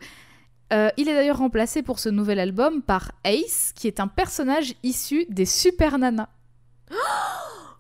Il 0.70 1.09
est 1.09 1.15
d'ailleurs 1.15 1.39
remplacé 1.39 1.82
pour 1.82 1.99
ce 1.99 2.09
nouvel 2.09 2.39
album 2.39 2.82
par 2.82 3.12
Ace, 3.24 3.73
qui 3.74 3.86
est 3.86 4.01
un 4.01 4.09
personnage 4.09 4.74
issu 4.82 5.27
des 5.28 5.47
Super 5.47 5.99
Nanas. 5.99 6.28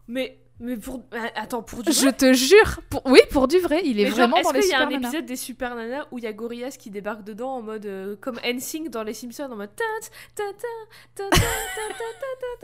Mais 0.08 0.38
mais 0.60 0.76
pour 0.76 1.02
attends 1.34 1.62
pour 1.64 1.82
du 1.82 1.90
vrai 1.90 2.00
Je 2.00 2.10
te 2.10 2.32
jure 2.32 2.80
oui 3.06 3.18
pour 3.30 3.48
du 3.48 3.58
vrai 3.58 3.82
il 3.84 3.98
est 3.98 4.04
vraiment 4.04 4.36
genre, 4.36 4.38
est 4.38 4.42
dans 4.44 4.52
les 4.52 4.58
Est-ce 4.60 4.68
qu'il 4.68 4.78
y 4.78 4.80
a 4.80 4.86
un 4.86 4.90
épisode 4.90 5.26
des 5.26 5.36
Super 5.36 5.74
Nanas 5.74 6.06
où 6.12 6.18
il 6.18 6.24
y 6.24 6.28
a 6.28 6.32
Gorillaz 6.32 6.76
qui 6.78 6.90
débarque 6.90 7.24
dedans 7.24 7.56
en 7.56 7.62
mode 7.62 8.18
comme 8.20 8.38
NSYNC 8.44 8.88
dans 8.88 9.02
les 9.02 9.14
Simpsons 9.14 9.48
en 9.50 9.56
mode 9.56 9.70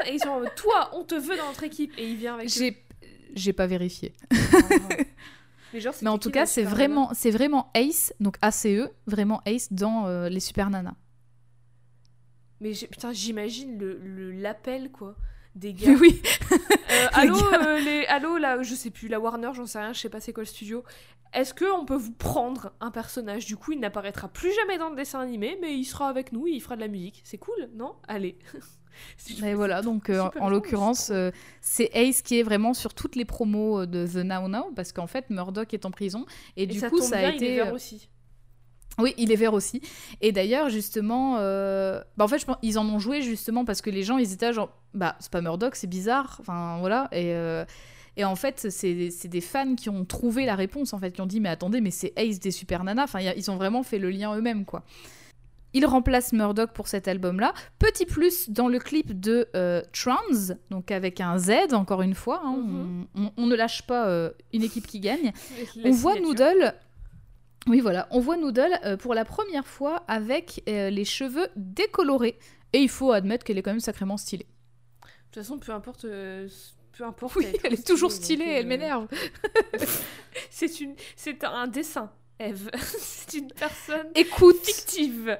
et 0.06 0.12
ils 0.12 0.20
sont 0.20 0.28
en 0.28 0.40
mode 0.40 0.54
toi 0.54 0.90
on 0.92 1.02
te 1.02 1.16
veut 1.16 1.36
dans 1.36 1.46
notre 1.46 1.64
équipe 1.64 1.92
et 1.98 2.08
il 2.08 2.16
vient 2.16 2.34
avec 2.34 2.48
j'ai 2.48 2.80
j'ai 3.34 3.52
pas 3.52 3.66
vérifié. 3.66 4.12
Mais, 5.72 5.80
genre, 5.80 5.92
c'était 5.94 6.04
Mais 6.04 6.10
en 6.10 6.18
tout 6.18 6.30
cas, 6.30 6.46
c'est 6.46 6.62
vraiment, 6.64 7.10
c'est 7.14 7.30
vraiment 7.30 7.70
Ace, 7.74 8.12
donc 8.20 8.36
ACE, 8.42 8.66
vraiment 9.06 9.40
Ace 9.46 9.72
dans 9.72 10.06
euh, 10.06 10.28
les 10.28 10.40
Super 10.40 10.70
Nanas. 10.70 10.94
Mais 12.60 12.72
putain 12.72 13.12
j'imagine 13.12 13.78
le 13.78 13.98
le- 13.98 14.32
l'appel 14.32 14.90
quoi 14.92 15.16
des 15.54 15.72
gars. 15.74 15.92
oui. 16.00 16.20
Euh, 16.52 17.06
allô, 17.14 17.36
euh, 17.54 17.78
les, 17.80 18.04
allô, 18.06 18.36
là, 18.38 18.62
je 18.62 18.74
sais 18.74 18.90
plus, 18.90 19.08
la 19.08 19.18
Warner, 19.18 19.50
j'en 19.54 19.66
sais 19.66 19.78
rien, 19.78 19.92
je 19.92 20.00
sais 20.00 20.08
pas 20.10 20.20
c'est 20.20 20.32
quoi 20.32 20.42
le 20.42 20.46
studio. 20.48 20.84
Est-ce 21.32 21.54
qu'on 21.54 21.84
peut 21.84 21.96
vous 21.96 22.12
prendre 22.12 22.72
un 22.80 22.90
personnage? 22.90 23.46
Du 23.46 23.56
coup, 23.56 23.72
il 23.72 23.78
n'apparaîtra 23.80 24.28
plus 24.28 24.52
jamais 24.54 24.78
dans 24.78 24.90
le 24.90 24.96
dessin 24.96 25.20
animé, 25.20 25.56
mais 25.60 25.76
il 25.78 25.84
sera 25.84 26.08
avec 26.08 26.32
nous, 26.32 26.46
il 26.48 26.60
fera 26.60 26.74
de 26.76 26.80
la 26.80 26.88
musique. 26.88 27.20
C'est 27.24 27.38
cool, 27.38 27.70
non? 27.74 27.94
Allez. 28.08 28.36
Et 29.44 29.54
voilà, 29.54 29.82
donc 29.82 30.10
euh, 30.10 30.28
en 30.40 30.48
l'occurrence, 30.48 31.10
euh, 31.12 31.30
c'est 31.60 31.90
Ace 31.94 32.22
qui 32.22 32.38
est 32.38 32.42
vraiment 32.42 32.74
sur 32.74 32.94
toutes 32.94 33.16
les 33.16 33.24
promos 33.24 33.80
euh, 33.80 33.86
de 33.86 34.06
The 34.06 34.24
Now 34.24 34.48
Now, 34.48 34.72
parce 34.74 34.92
qu'en 34.92 35.06
fait, 35.06 35.30
Murdoch 35.30 35.72
est 35.74 35.86
en 35.86 35.90
prison, 35.90 36.26
et, 36.56 36.64
Et 36.64 36.66
du 36.66 36.78
ça 36.78 36.90
coup, 36.90 36.98
tombe 36.98 37.08
ça 37.08 37.18
a 37.18 37.20
bien, 37.20 37.30
il 37.30 37.34
est 37.44 37.46
été... 37.46 37.54
vert 37.56 37.72
aussi. 37.72 38.08
Oui, 38.98 39.14
il 39.16 39.32
est 39.32 39.36
vert 39.36 39.54
aussi. 39.54 39.80
Et 40.20 40.32
d'ailleurs, 40.32 40.68
justement, 40.68 41.36
euh, 41.38 42.02
bah, 42.16 42.24
en 42.24 42.28
fait, 42.28 42.38
je 42.38 42.44
pense 42.44 42.56
ils 42.62 42.78
en 42.78 42.86
ont 42.88 42.98
joué 42.98 43.22
justement 43.22 43.64
parce 43.64 43.80
que 43.80 43.88
les 43.90 44.02
gens, 44.02 44.18
ils 44.18 44.32
étaient 44.32 44.52
genre, 44.52 44.76
bah, 44.94 45.16
c'est 45.20 45.30
pas 45.30 45.40
Murdoch, 45.40 45.74
c'est 45.76 45.86
bizarre. 45.86 46.36
Enfin, 46.40 46.78
voilà. 46.80 47.08
Et, 47.12 47.32
et 48.16 48.24
en 48.24 48.36
fait, 48.36 48.66
c'est 48.68 49.10
c'est 49.10 49.28
des 49.28 49.40
fans 49.40 49.74
qui 49.76 49.88
ont 49.88 50.04
trouvé 50.04 50.44
la 50.44 50.54
réponse, 50.56 50.92
en 50.92 50.98
fait, 50.98 51.12
qui 51.12 51.20
ont 51.22 51.26
dit, 51.26 51.40
mais 51.40 51.48
attendez, 51.48 51.80
mais 51.80 51.92
c'est 51.92 52.12
Ace 52.16 52.40
des 52.40 52.50
Super 52.50 52.84
Nanas. 52.84 53.04
Enfin, 53.04 53.20
y 53.20 53.28
a- 53.28 53.36
ils 53.36 53.50
ont 53.50 53.56
vraiment 53.56 53.82
fait 53.82 53.98
le 53.98 54.10
lien 54.10 54.36
eux-mêmes, 54.36 54.64
quoi. 54.66 54.82
Il 55.72 55.86
remplace 55.86 56.32
Murdoch 56.32 56.72
pour 56.72 56.88
cet 56.88 57.06
album-là. 57.08 57.54
Petit 57.78 58.04
plus 58.06 58.50
dans 58.50 58.66
le 58.68 58.78
clip 58.78 59.18
de 59.20 59.46
euh, 59.54 59.82
Trans, 59.92 60.16
donc 60.70 60.90
avec 60.90 61.20
un 61.20 61.38
Z, 61.38 61.72
encore 61.72 62.02
une 62.02 62.14
fois. 62.14 62.40
hein, 62.44 62.56
Mhm. 62.56 63.06
on, 63.14 63.22
on- 63.26 63.32
on 63.36 63.46
ne 63.46 63.54
lâche 63.54 63.82
pas 63.82 64.08
euh, 64.08 64.30
une 64.52 64.62
équipe 64.64 64.86
qui 64.86 65.00
gagne. 65.00 65.32
On 65.84 65.90
voit. 65.92 66.18
Noodle. 66.18 66.74
Oui, 67.66 67.80
voilà, 67.80 68.08
on 68.10 68.20
voit 68.20 68.36
Noodle 68.38 68.72
euh, 68.84 68.96
pour 68.96 69.12
la 69.14 69.24
première 69.26 69.66
fois 69.66 70.02
avec 70.08 70.62
les 70.66 71.04
cheveux 71.04 71.48
décolorés. 71.56 72.38
Et 72.72 72.78
il 72.78 72.88
faut 72.88 73.12
admettre 73.12 73.44
qu'elle 73.44 73.58
est 73.58 73.62
quand 73.62 73.70
même 73.72 73.80
sacrément 73.80 74.16
stylée. 74.16 74.46
De 75.02 75.08
toute 75.32 75.42
façon, 75.44 75.58
peu 75.58 75.72
importe. 75.72 76.02
peu 76.02 77.04
importe. 77.04 77.36
Oui, 77.36 77.46
elle 77.62 77.74
est 77.74 77.86
toujours 77.86 78.10
stylée, 78.12 78.44
elle 78.46 78.64
euh, 78.64 78.68
m'énerve. 78.68 79.06
C'est 80.50 80.80
une, 80.80 80.94
c'est 81.16 81.42
un 81.44 81.66
dessin, 81.66 82.10
Eve. 82.38 82.70
c'est 82.98 83.38
une 83.38 83.52
personne 83.52 84.06
Écoute, 84.14 84.56
fictive. 84.64 85.38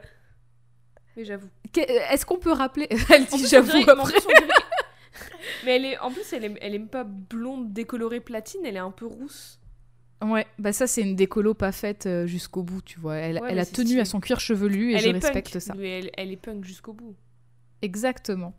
Mais 1.16 1.24
j'avoue. 1.24 1.48
est-ce 1.76 2.24
qu'on 2.24 2.38
peut 2.38 2.52
rappeler? 2.52 2.88
Elle 3.12 3.26
dit 3.26 3.46
j'avoue 3.46 3.78
après. 3.88 4.14
Mais 5.64 5.76
elle 5.76 5.84
est, 5.84 5.98
en 5.98 6.10
plus, 6.10 6.32
elle 6.32 6.44
est, 6.44 6.54
elle 6.60 6.74
est 6.74 6.78
pas 6.78 7.04
blonde 7.04 7.72
décolorée 7.72 8.20
platine, 8.20 8.60
elle 8.64 8.76
est 8.76 8.80
un 8.80 8.90
peu 8.90 9.06
rousse. 9.06 9.58
Ouais, 10.24 10.46
bah 10.58 10.72
ça 10.72 10.86
c'est 10.86 11.00
une 11.02 11.16
décolo 11.16 11.54
pas 11.54 11.72
faite 11.72 12.06
euh, 12.06 12.26
jusqu'au 12.26 12.62
bout, 12.62 12.82
tu 12.82 13.00
vois. 13.00 13.16
Elle, 13.16 13.38
Ouais, 13.40 13.48
elle 13.52 13.58
a 13.58 13.64
tenu 13.66 13.86
stylé. 13.86 14.00
à 14.00 14.04
son 14.04 14.20
cuir 14.20 14.38
chevelu 14.38 14.92
et 14.92 14.96
elle 14.96 15.00
je 15.00 15.08
respecte 15.10 15.52
punk, 15.54 15.62
ça. 15.62 15.74
mais 15.76 15.98
elle, 15.98 16.10
elle 16.16 16.30
est 16.30 16.36
punk 16.36 16.64
jusqu'au 16.64 16.92
bout. 16.92 17.14
Exactement. 17.82 18.54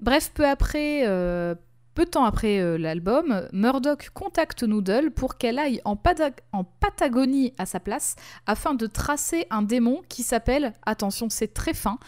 Bref, 0.00 0.30
peu 0.34 0.46
après, 0.46 1.06
euh, 1.06 1.54
peu 1.96 2.04
de 2.04 2.10
temps 2.10 2.26
après 2.26 2.60
euh, 2.60 2.76
l'album, 2.76 3.48
Murdoch 3.54 4.10
contacte 4.12 4.62
Noodle 4.62 5.10
pour 5.10 5.38
qu'elle 5.38 5.58
aille 5.58 5.80
en, 5.86 5.96
Patagonie 5.96 7.54
à 7.56 7.64
sa 7.64 7.80
place 7.80 8.16
afin 8.46 8.74
de 8.74 8.86
tracer 8.86 9.46
un 9.50 9.62
démon 9.62 10.02
qui 10.10 10.22
s'appelle, 10.22 10.74
attention 10.84 11.28
c'est 11.30 11.54
très 11.54 11.72
fin, 11.72 11.98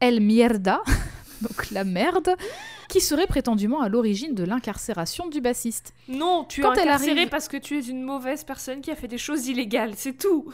El 0.00 0.20
Mierda, 0.20 0.82
donc 1.40 1.70
la 1.70 1.84
merde, 1.84 2.34
qui 2.88 3.00
serait 3.00 3.28
prétendument 3.28 3.80
à 3.80 3.88
l'origine 3.88 4.34
de 4.34 4.42
l'incarcération 4.42 5.28
du 5.28 5.40
bassiste. 5.40 5.94
Non, 6.08 6.44
tu 6.44 6.60
Quand 6.60 6.72
es 6.74 6.80
elle 6.82 6.88
incarcérée 6.88 7.12
arrive- 7.20 7.28
parce 7.28 7.46
que 7.46 7.56
tu 7.56 7.78
es 7.78 7.82
une 7.82 8.02
mauvaise 8.02 8.42
personne 8.42 8.80
qui 8.80 8.90
a 8.90 8.96
fait 8.96 9.08
des 9.08 9.18
choses 9.18 9.46
illégales, 9.46 9.92
c'est 9.96 10.18
tout. 10.18 10.52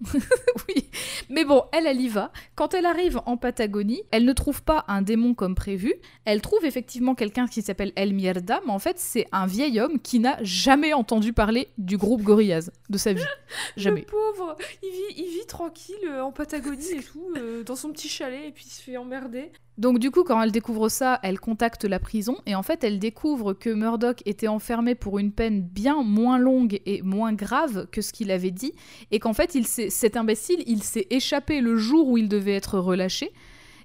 oui, 0.68 0.90
mais 1.30 1.44
bon, 1.44 1.64
elle, 1.72 1.86
elle 1.86 2.00
y 2.00 2.08
va. 2.08 2.30
Quand 2.54 2.74
elle 2.74 2.86
arrive 2.86 3.20
en 3.26 3.36
Patagonie, 3.36 4.02
elle 4.10 4.24
ne 4.24 4.32
trouve 4.32 4.62
pas 4.62 4.84
un 4.88 5.02
démon 5.02 5.34
comme 5.34 5.54
prévu. 5.54 5.94
Elle 6.24 6.40
trouve 6.42 6.64
effectivement 6.64 7.14
quelqu'un 7.14 7.46
qui 7.46 7.62
s'appelle 7.62 7.92
El 7.96 8.12
Mierda, 8.12 8.60
mais 8.66 8.72
en 8.72 8.78
fait, 8.78 8.98
c'est 8.98 9.26
un 9.32 9.46
vieil 9.46 9.80
homme 9.80 9.98
qui 10.00 10.18
n'a 10.18 10.38
jamais 10.42 10.92
entendu 10.92 11.32
parler 11.32 11.68
du 11.78 11.96
groupe 11.96 12.22
Gorillaz 12.22 12.70
de 12.90 12.98
sa 12.98 13.12
vie. 13.12 13.22
Jamais. 13.76 14.00
Le 14.00 14.06
pauvre, 14.06 14.56
il 14.82 14.90
vit, 14.90 15.24
il 15.24 15.30
vit 15.38 15.46
tranquille 15.46 15.94
euh, 16.06 16.22
en 16.22 16.32
Patagonie 16.32 16.92
et 16.92 17.02
tout, 17.02 17.32
euh, 17.36 17.64
dans 17.64 17.76
son 17.76 17.90
petit 17.92 18.08
chalet, 18.08 18.48
et 18.48 18.52
puis 18.52 18.64
il 18.66 18.70
se 18.70 18.82
fait 18.82 18.96
emmerder. 18.96 19.50
Donc 19.78 19.98
du 19.98 20.10
coup, 20.10 20.24
quand 20.24 20.40
elle 20.40 20.52
découvre 20.52 20.88
ça, 20.88 21.20
elle 21.22 21.38
contacte 21.38 21.84
la 21.84 21.98
prison 21.98 22.38
et 22.46 22.54
en 22.54 22.62
fait, 22.62 22.82
elle 22.82 22.98
découvre 22.98 23.52
que 23.52 23.68
Murdoch 23.68 24.22
était 24.24 24.48
enfermé 24.48 24.94
pour 24.94 25.18
une 25.18 25.32
peine 25.32 25.62
bien 25.62 26.02
moins 26.02 26.38
longue 26.38 26.80
et 26.86 27.02
moins 27.02 27.34
grave 27.34 27.86
que 27.92 28.00
ce 28.00 28.12
qu'il 28.12 28.30
avait 28.30 28.50
dit 28.50 28.72
et 29.10 29.18
qu'en 29.18 29.34
fait, 29.34 29.54
il 29.54 29.66
cet 29.66 30.16
imbécile, 30.16 30.62
il 30.66 30.82
s'est 30.82 31.06
échappé 31.10 31.60
le 31.60 31.76
jour 31.76 32.08
où 32.08 32.16
il 32.16 32.28
devait 32.28 32.54
être 32.54 32.78
relâché. 32.78 33.32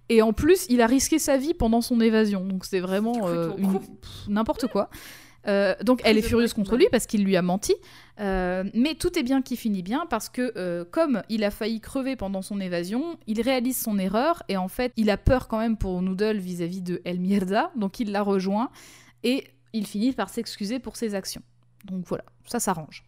Et 0.09 0.22
en 0.22 0.34
plus, 0.34 0.65
il 0.69 0.81
a 0.81 0.88
risqué 0.88 1.19
sa 1.19 1.38
vie 1.38 1.53
pendant 1.53 1.81
son 1.81 2.01
évasion. 2.01 2.45
Donc 2.45 2.65
c'est 2.65 2.80
vraiment 2.80 3.27
euh, 3.27 3.51
n'importe 4.27 4.68
quoi. 4.68 4.89
Euh, 5.47 5.76
donc 5.84 6.01
elle 6.03 6.18
est 6.18 6.22
furieuse 6.22 6.53
contre 6.53 6.77
lui 6.77 6.88
parce 6.91 7.05
qu'il 7.05 7.23
lui 7.23 7.35
a 7.35 7.41
menti. 7.41 7.73
Euh, 8.19 8.63
mais 8.73 8.95
tout 8.95 9.18
est 9.18 9.23
bien 9.23 9.41
qui 9.41 9.57
finit 9.57 9.81
bien 9.81 10.05
parce 10.09 10.30
que 10.30 10.53
euh, 10.55 10.85
comme 10.85 11.23
il 11.30 11.43
a 11.43 11.51
failli 11.51 11.80
crever 11.80 12.15
pendant 12.15 12.41
son 12.41 12.59
évasion, 12.59 13.18
il 13.27 13.41
réalise 13.41 13.80
son 13.81 13.97
erreur 13.97 14.43
et 14.49 14.57
en 14.57 14.68
fait 14.68 14.91
il 14.97 15.09
a 15.09 15.18
peur 15.18 15.47
quand 15.47 15.59
même 15.59 15.77
pour 15.77 16.01
Noodle 16.01 16.38
vis-à-vis 16.38 16.81
de 16.81 17.01
El 17.05 17.19
Mierda, 17.19 17.72
donc 17.76 17.99
il 17.99 18.11
la 18.11 18.22
rejoint 18.22 18.69
et 19.23 19.45
il 19.73 19.88
finit 19.88 20.13
par 20.13 20.30
s'excuser 20.30 20.80
pour 20.80 20.95
ses 20.95 21.15
actions. 21.15 21.41
Donc 21.85 22.05
voilà, 22.07 22.26
ça 22.45 22.59
s'arrange. 22.59 23.03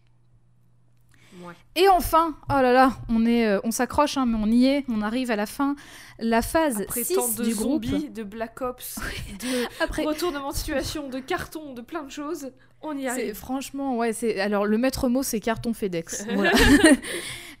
Ouais. 1.44 1.54
Et 1.76 1.88
enfin, 1.88 2.34
oh 2.48 2.52
là 2.54 2.72
là, 2.72 2.92
on 3.08 3.26
est, 3.26 3.46
euh, 3.46 3.60
on 3.64 3.70
s'accroche, 3.70 4.16
hein, 4.16 4.26
mais 4.26 4.38
on 4.40 4.46
y 4.46 4.66
est, 4.66 4.84
on 4.88 5.02
arrive 5.02 5.30
à 5.30 5.36
la 5.36 5.46
fin, 5.46 5.76
la 6.18 6.42
phase 6.42 6.80
Après 6.82 7.04
6 7.04 7.14
tant 7.14 7.28
de 7.28 7.44
du 7.44 7.54
groupe. 7.54 7.84
zombies, 7.84 8.08
de 8.10 8.22
Black 8.22 8.60
Ops, 8.62 8.98
de 9.40 9.82
Après, 9.84 10.04
retournement 10.04 10.50
de 10.50 10.56
situation, 10.56 11.08
de 11.08 11.18
carton, 11.18 11.74
de 11.74 11.80
plein 11.82 12.02
de 12.04 12.10
choses, 12.10 12.50
on 12.82 12.96
y 12.96 13.02
C'est 13.02 13.08
arrive. 13.08 13.34
franchement, 13.34 13.96
ouais, 13.96 14.12
c'est 14.12 14.40
alors 14.40 14.66
le 14.66 14.76
maître 14.78 15.08
mot 15.08 15.22
c'est 15.22 15.40
carton 15.40 15.72
FedEx. 15.72 16.26
Voilà. 16.34 16.52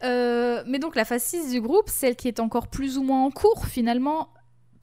Euh, 0.02 0.62
mais 0.66 0.78
donc 0.78 0.96
la 0.96 1.06
phase 1.06 1.22
6 1.22 1.50
du 1.52 1.62
groupe, 1.62 1.88
celle 1.88 2.14
qui 2.14 2.28
est 2.28 2.38
encore 2.38 2.66
plus 2.68 2.98
ou 2.98 3.02
moins 3.02 3.24
en 3.24 3.30
cours 3.30 3.64
finalement 3.64 4.28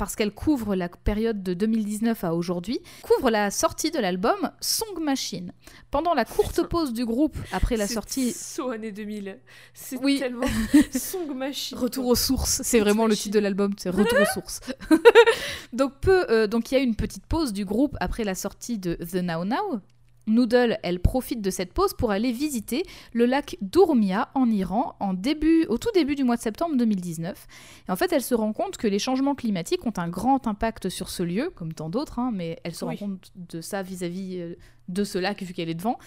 parce 0.01 0.15
qu'elle 0.15 0.31
couvre 0.31 0.73
la 0.75 0.89
période 0.89 1.43
de 1.43 1.53
2019 1.53 2.23
à 2.23 2.33
aujourd'hui, 2.33 2.79
couvre 3.03 3.29
la 3.29 3.51
sortie 3.51 3.91
de 3.91 3.99
l'album 3.99 4.49
Song 4.59 4.99
Machine. 4.99 5.53
Pendant 5.91 6.15
la 6.15 6.25
courte 6.25 6.67
pause 6.67 6.91
du 6.91 7.05
groupe 7.05 7.37
après 7.51 7.77
la 7.77 7.85
sortie 7.85 8.31
So 8.31 8.71
année 8.71 8.91
2000. 8.91 9.37
C'est 9.75 9.97
Oui. 9.97 10.17
tellement 10.17 10.47
Song 10.91 11.35
Machine. 11.35 11.77
Retour 11.77 12.07
aux 12.07 12.15
sources, 12.15 12.63
c'est 12.63 12.79
vraiment 12.79 13.05
le 13.05 13.15
titre 13.15 13.35
de 13.35 13.39
l'album, 13.39 13.75
c'est 13.77 13.91
Retour 13.91 14.21
aux 14.21 14.33
sources. 14.33 14.61
donc 15.71 15.93
peu, 16.01 16.25
euh, 16.31 16.47
donc 16.47 16.71
il 16.71 16.73
y 16.73 16.77
a 16.79 16.81
eu 16.81 16.83
une 16.83 16.95
petite 16.95 17.27
pause 17.27 17.53
du 17.53 17.63
groupe 17.63 17.95
après 17.99 18.23
la 18.23 18.33
sortie 18.33 18.79
de 18.79 18.95
The 18.95 19.17
Now 19.17 19.45
Now. 19.45 19.81
Noodle, 20.31 20.77
elle 20.83 20.99
profite 20.99 21.41
de 21.41 21.49
cette 21.49 21.73
pause 21.73 21.93
pour 21.93 22.11
aller 22.11 22.31
visiter 22.31 22.83
le 23.13 23.25
lac 23.25 23.57
d'Urmia 23.61 24.29
en 24.33 24.49
Iran 24.49 24.95
en 24.99 25.13
début, 25.13 25.65
au 25.69 25.77
tout 25.77 25.89
début 25.93 26.15
du 26.15 26.23
mois 26.23 26.37
de 26.37 26.41
septembre 26.41 26.75
2019. 26.77 27.47
Et 27.87 27.91
en 27.91 27.95
fait, 27.95 28.11
elle 28.11 28.21
se 28.23 28.33
rend 28.33 28.53
compte 28.53 28.77
que 28.77 28.87
les 28.87 28.99
changements 28.99 29.35
climatiques 29.35 29.85
ont 29.85 29.93
un 29.97 30.07
grand 30.09 30.47
impact 30.47 30.89
sur 30.89 31.09
ce 31.09 31.23
lieu, 31.23 31.51
comme 31.55 31.73
tant 31.73 31.89
d'autres, 31.89 32.19
hein, 32.19 32.31
mais 32.33 32.59
elle 32.63 32.73
se 32.75 32.85
Oui. 32.85 32.95
rend 32.97 33.07
compte 33.07 33.31
de 33.35 33.61
ça 33.61 33.83
vis-à-vis 33.83 34.37
euh, 34.39 34.55
de 34.87 35.03
ce 35.03 35.17
lac 35.17 35.41
vu 35.43 35.53
qu'elle 35.53 35.69
est 35.69 35.73
devant, 35.75 35.97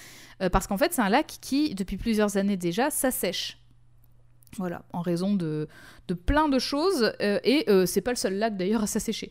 euh, 0.43 0.49
parce 0.51 0.67
qu'en 0.67 0.77
fait, 0.77 0.93
c'est 0.93 1.03
un 1.03 1.09
lac 1.09 1.27
qui, 1.41 1.75
depuis 1.75 1.97
plusieurs 1.97 2.37
années 2.37 2.57
déjà, 2.57 2.91
s'assèche. 2.91 3.59
Voilà, 4.57 4.85
en 4.93 5.01
raison 5.01 5.35
de, 5.35 5.67
de 6.07 6.15
plein 6.15 6.49
de 6.49 6.61
choses, 6.61 7.13
euh, 7.21 7.41
et 7.43 7.65
euh, 7.69 7.87
c'est 7.87 8.01
pas 8.01 8.13
le 8.13 8.17
seul 8.17 8.35
lac 8.35 8.57
d'ailleurs 8.57 8.85
à 8.85 8.87
s'assécher. 8.87 9.29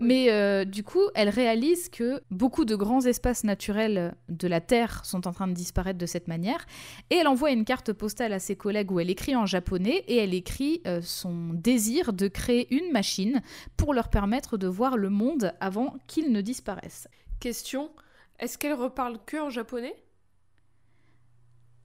Mais 0.00 0.30
euh, 0.30 0.64
du 0.64 0.82
coup, 0.82 1.02
elle 1.14 1.28
réalise 1.28 1.90
que 1.90 2.22
beaucoup 2.30 2.64
de 2.64 2.74
grands 2.74 3.02
espaces 3.02 3.44
naturels 3.44 4.14
de 4.30 4.48
la 4.48 4.62
Terre 4.62 5.04
sont 5.04 5.28
en 5.28 5.32
train 5.32 5.46
de 5.46 5.52
disparaître 5.52 5.98
de 5.98 6.06
cette 6.06 6.26
manière, 6.26 6.64
et 7.10 7.16
elle 7.16 7.28
envoie 7.28 7.50
une 7.50 7.66
carte 7.66 7.92
postale 7.92 8.32
à 8.32 8.38
ses 8.38 8.56
collègues 8.56 8.90
où 8.90 8.98
elle 8.98 9.10
écrit 9.10 9.36
en 9.36 9.44
japonais, 9.44 10.02
et 10.08 10.16
elle 10.16 10.32
écrit 10.32 10.80
euh, 10.86 11.00
son 11.02 11.52
désir 11.52 12.14
de 12.14 12.28
créer 12.28 12.74
une 12.74 12.90
machine 12.92 13.42
pour 13.76 13.92
leur 13.92 14.08
permettre 14.08 14.56
de 14.56 14.66
voir 14.66 14.96
le 14.96 15.10
monde 15.10 15.52
avant 15.60 15.94
qu'il 16.06 16.32
ne 16.32 16.40
disparaisse. 16.40 17.06
Question 17.38 17.90
est-ce 18.38 18.56
qu'elle 18.56 18.72
reparle 18.72 19.18
que 19.26 19.36
en 19.36 19.50
japonais? 19.50 19.94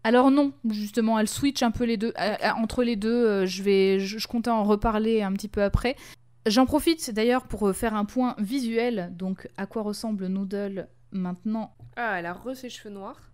Alors 0.06 0.32
non, 0.32 0.54
justement, 0.70 1.20
elle 1.20 1.28
switch 1.28 1.62
un 1.64 1.72
peu 1.72 1.84
les 1.84 1.98
deux. 1.98 2.14
Euh, 2.18 2.36
euh, 2.44 2.50
entre 2.56 2.84
les 2.84 2.96
deux, 2.96 3.46
je 3.46 3.62
vais, 3.62 4.00
je, 4.00 4.20
je 4.20 4.28
comptais 4.28 4.52
en 4.52 4.64
reparler 4.64 5.22
un 5.22 5.34
petit 5.34 5.50
peu 5.50 5.62
après. 5.64 5.98
J'en 6.46 6.66
profite 6.66 7.10
d'ailleurs 7.12 7.48
pour 7.48 7.68
euh, 7.68 7.74
faire 7.74 7.94
un 7.96 8.06
point 8.06 8.36
visuel. 8.38 9.10
Donc, 9.16 9.50
à 9.58 9.66
quoi 9.66 9.82
ressemble 9.82 10.28
Noodle 10.28 10.88
maintenant? 11.12 11.76
Ah, 11.96 12.20
elle 12.20 12.26
a 12.28 12.34
re 12.34 12.56
ses 12.56 12.70
cheveux 12.70 12.94
noirs. 12.94 13.32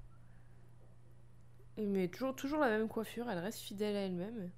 Mais 1.78 2.08
toujours, 2.08 2.36
toujours 2.36 2.60
la 2.60 2.70
même 2.70 2.88
coiffure, 2.88 3.30
elle 3.30 3.40
reste 3.40 3.60
fidèle 3.60 3.96
à 3.96 4.00
elle-même. 4.02 4.50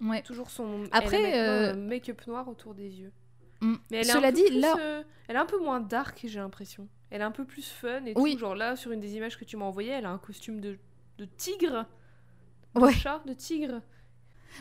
Ouais. 0.00 0.22
Toujours 0.22 0.50
son. 0.50 0.84
Après, 0.92 1.38
euh, 1.38 1.74
make-up 1.74 2.26
noir 2.26 2.48
autour 2.48 2.74
des 2.74 3.00
yeux. 3.00 3.12
Mm. 3.60 3.74
Mais 3.90 3.98
elle 3.98 4.06
est 4.08 4.10
Cela 4.12 4.28
un 4.28 4.30
peu 4.30 4.36
dit, 4.36 4.44
plus, 4.46 4.60
là- 4.60 4.76
euh, 4.80 5.02
elle 5.28 5.36
est 5.36 5.38
un 5.38 5.46
peu 5.46 5.58
moins 5.60 5.80
dark, 5.80 6.20
j'ai 6.26 6.40
l'impression. 6.40 6.88
Elle 7.10 7.20
est 7.20 7.24
un 7.24 7.30
peu 7.30 7.44
plus 7.44 7.68
fun 7.70 8.04
et 8.06 8.12
Oui. 8.16 8.32
tout. 8.34 8.40
Genre 8.40 8.54
là, 8.56 8.76
sur 8.76 8.90
une 8.90 9.00
des 9.00 9.14
images 9.16 9.38
que 9.38 9.44
tu 9.44 9.56
m'as 9.56 9.66
envoyées, 9.66 9.92
elle 9.92 10.06
a 10.06 10.10
un 10.10 10.18
costume 10.18 10.60
de, 10.60 10.78
de 11.18 11.24
tigre. 11.24 11.86
De 12.74 12.80
Ouais. 12.80 12.92
chat, 12.92 13.22
de 13.24 13.32
tigre. 13.34 13.80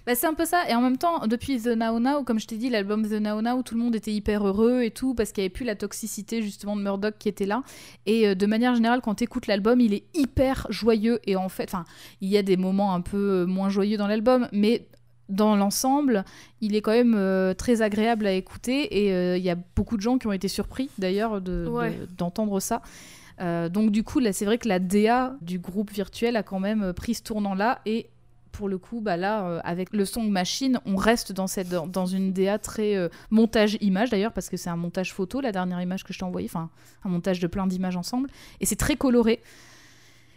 Bah, 0.06 0.15
c'est 0.15 0.28
un 0.28 0.34
peu 0.34 0.45
ça. 0.45 0.70
Et 0.70 0.74
en 0.76 0.82
même 0.82 0.98
temps, 0.98 1.28
depuis 1.28 1.61
The 1.61 1.68
Now 1.68 1.99
Now, 1.99 2.24
comme 2.24 2.40
je 2.40 2.48
t'ai 2.48 2.57
dit, 2.57 2.70
l'album 2.70 3.07
The 3.07 3.14
Now 3.22 3.41
Now, 3.41 3.61
tout 3.64 3.76
le 3.76 3.82
monde 3.82 3.95
était 3.95 4.11
hyper 4.11 4.45
heureux 4.48 4.82
et 4.84 4.91
tout, 4.91 5.14
parce 5.15 5.32
qu'il 5.32 5.41
n'y 5.41 5.45
avait 5.45 5.53
plus 5.53 5.65
la 5.65 5.76
toxicité 5.76 6.41
justement 6.41 6.76
de 6.76 6.82
Murdoch 6.82 7.15
qui 7.20 7.30
était 7.30 7.45
là. 7.45 7.64
Et 8.06 8.28
euh, 8.28 8.36
de 8.36 8.45
manière 8.45 8.76
générale, 8.76 9.02
quand 9.02 9.15
tu 9.15 9.24
écoutes 9.24 9.48
l'album, 9.48 9.80
il 9.80 9.94
est 9.94 10.03
hyper 10.14 10.68
joyeux. 10.70 11.20
Et 11.26 11.36
en 11.36 11.49
fait, 11.49 11.65
enfin, 11.70 11.86
il 12.22 12.30
y 12.30 12.38
a 12.38 12.44
des 12.44 12.57
moments 12.57 12.94
un 12.94 13.02
peu 13.02 13.18
euh, 13.18 13.45
moins 13.45 13.70
joyeux 13.70 13.98
dans 13.98 14.07
l'album, 14.07 14.48
mais 14.52 14.88
dans 15.30 15.56
l'ensemble, 15.56 16.26
il 16.60 16.76
est 16.76 16.82
quand 16.82 16.91
même 16.91 17.15
euh, 17.15 17.53
très 17.53 17.82
agréable 17.82 18.28
à 18.28 18.34
écouter. 18.34 19.06
Et 19.06 19.14
euh, 19.14 19.38
il 19.38 19.44
y 19.44 19.49
a 19.49 19.56
beaucoup 19.76 19.95
de 19.95 20.02
gens 20.02 20.18
qui 20.18 20.28
ont 20.28 20.34
été 20.34 20.48
surpris 20.49 20.90
d'ailleurs 20.98 21.40
de- 21.41 21.64
de- 21.65 21.70
Ouais. 21.70 21.98
d'entendre 22.18 22.60
ça. 22.60 22.82
Euh, 23.41 23.68
donc 23.70 23.90
du 23.90 24.03
coup, 24.03 24.20
là, 24.20 24.32
c'est 24.34 24.45
vrai 24.45 24.57
que 24.60 24.68
la 24.68 24.78
DA 24.80 25.36
du 25.41 25.57
groupe 25.60 25.91
virtuel 25.91 26.36
a 26.36 26.44
quand 26.44 26.60
même 26.60 26.94
pris 26.94 27.15
ce 27.15 27.24
tournant-là 27.24 27.80
et 27.86 28.10
pour 28.53 28.69
le 28.69 28.77
coup, 28.77 29.01
bah 29.01 29.17
là, 29.17 29.45
euh, 29.45 29.59
avec 29.63 29.91
le 29.91 30.05
Song 30.05 30.30
Machine, 30.30 30.80
on 30.85 30.95
reste 30.95 31.34
dans, 31.34 31.47
cette, 31.47 31.69
dans, 31.69 32.05
une 32.05 32.31
DA 32.31 32.59
très 32.59 32.95
euh, 32.95 33.09
montage 33.31 33.77
image 33.81 34.11
d'ailleurs, 34.11 34.31
parce 34.31 34.47
que 34.47 34.55
c'est 34.55 34.69
un 34.69 34.77
montage 34.77 35.11
photo, 35.11 35.41
la 35.41 35.51
dernière 35.51 35.81
image 35.81 36.03
que 36.03 36.13
je 36.13 36.19
t'ai 36.19 36.23
envoyée, 36.23 36.47
enfin 36.47 36.69
un 37.03 37.09
montage 37.09 37.39
de 37.39 37.47
plein 37.47 37.67
d'images 37.67 37.97
ensemble, 37.97 38.30
et 38.61 38.65
c'est 38.65 38.77
très 38.77 38.95
coloré. 38.95 39.41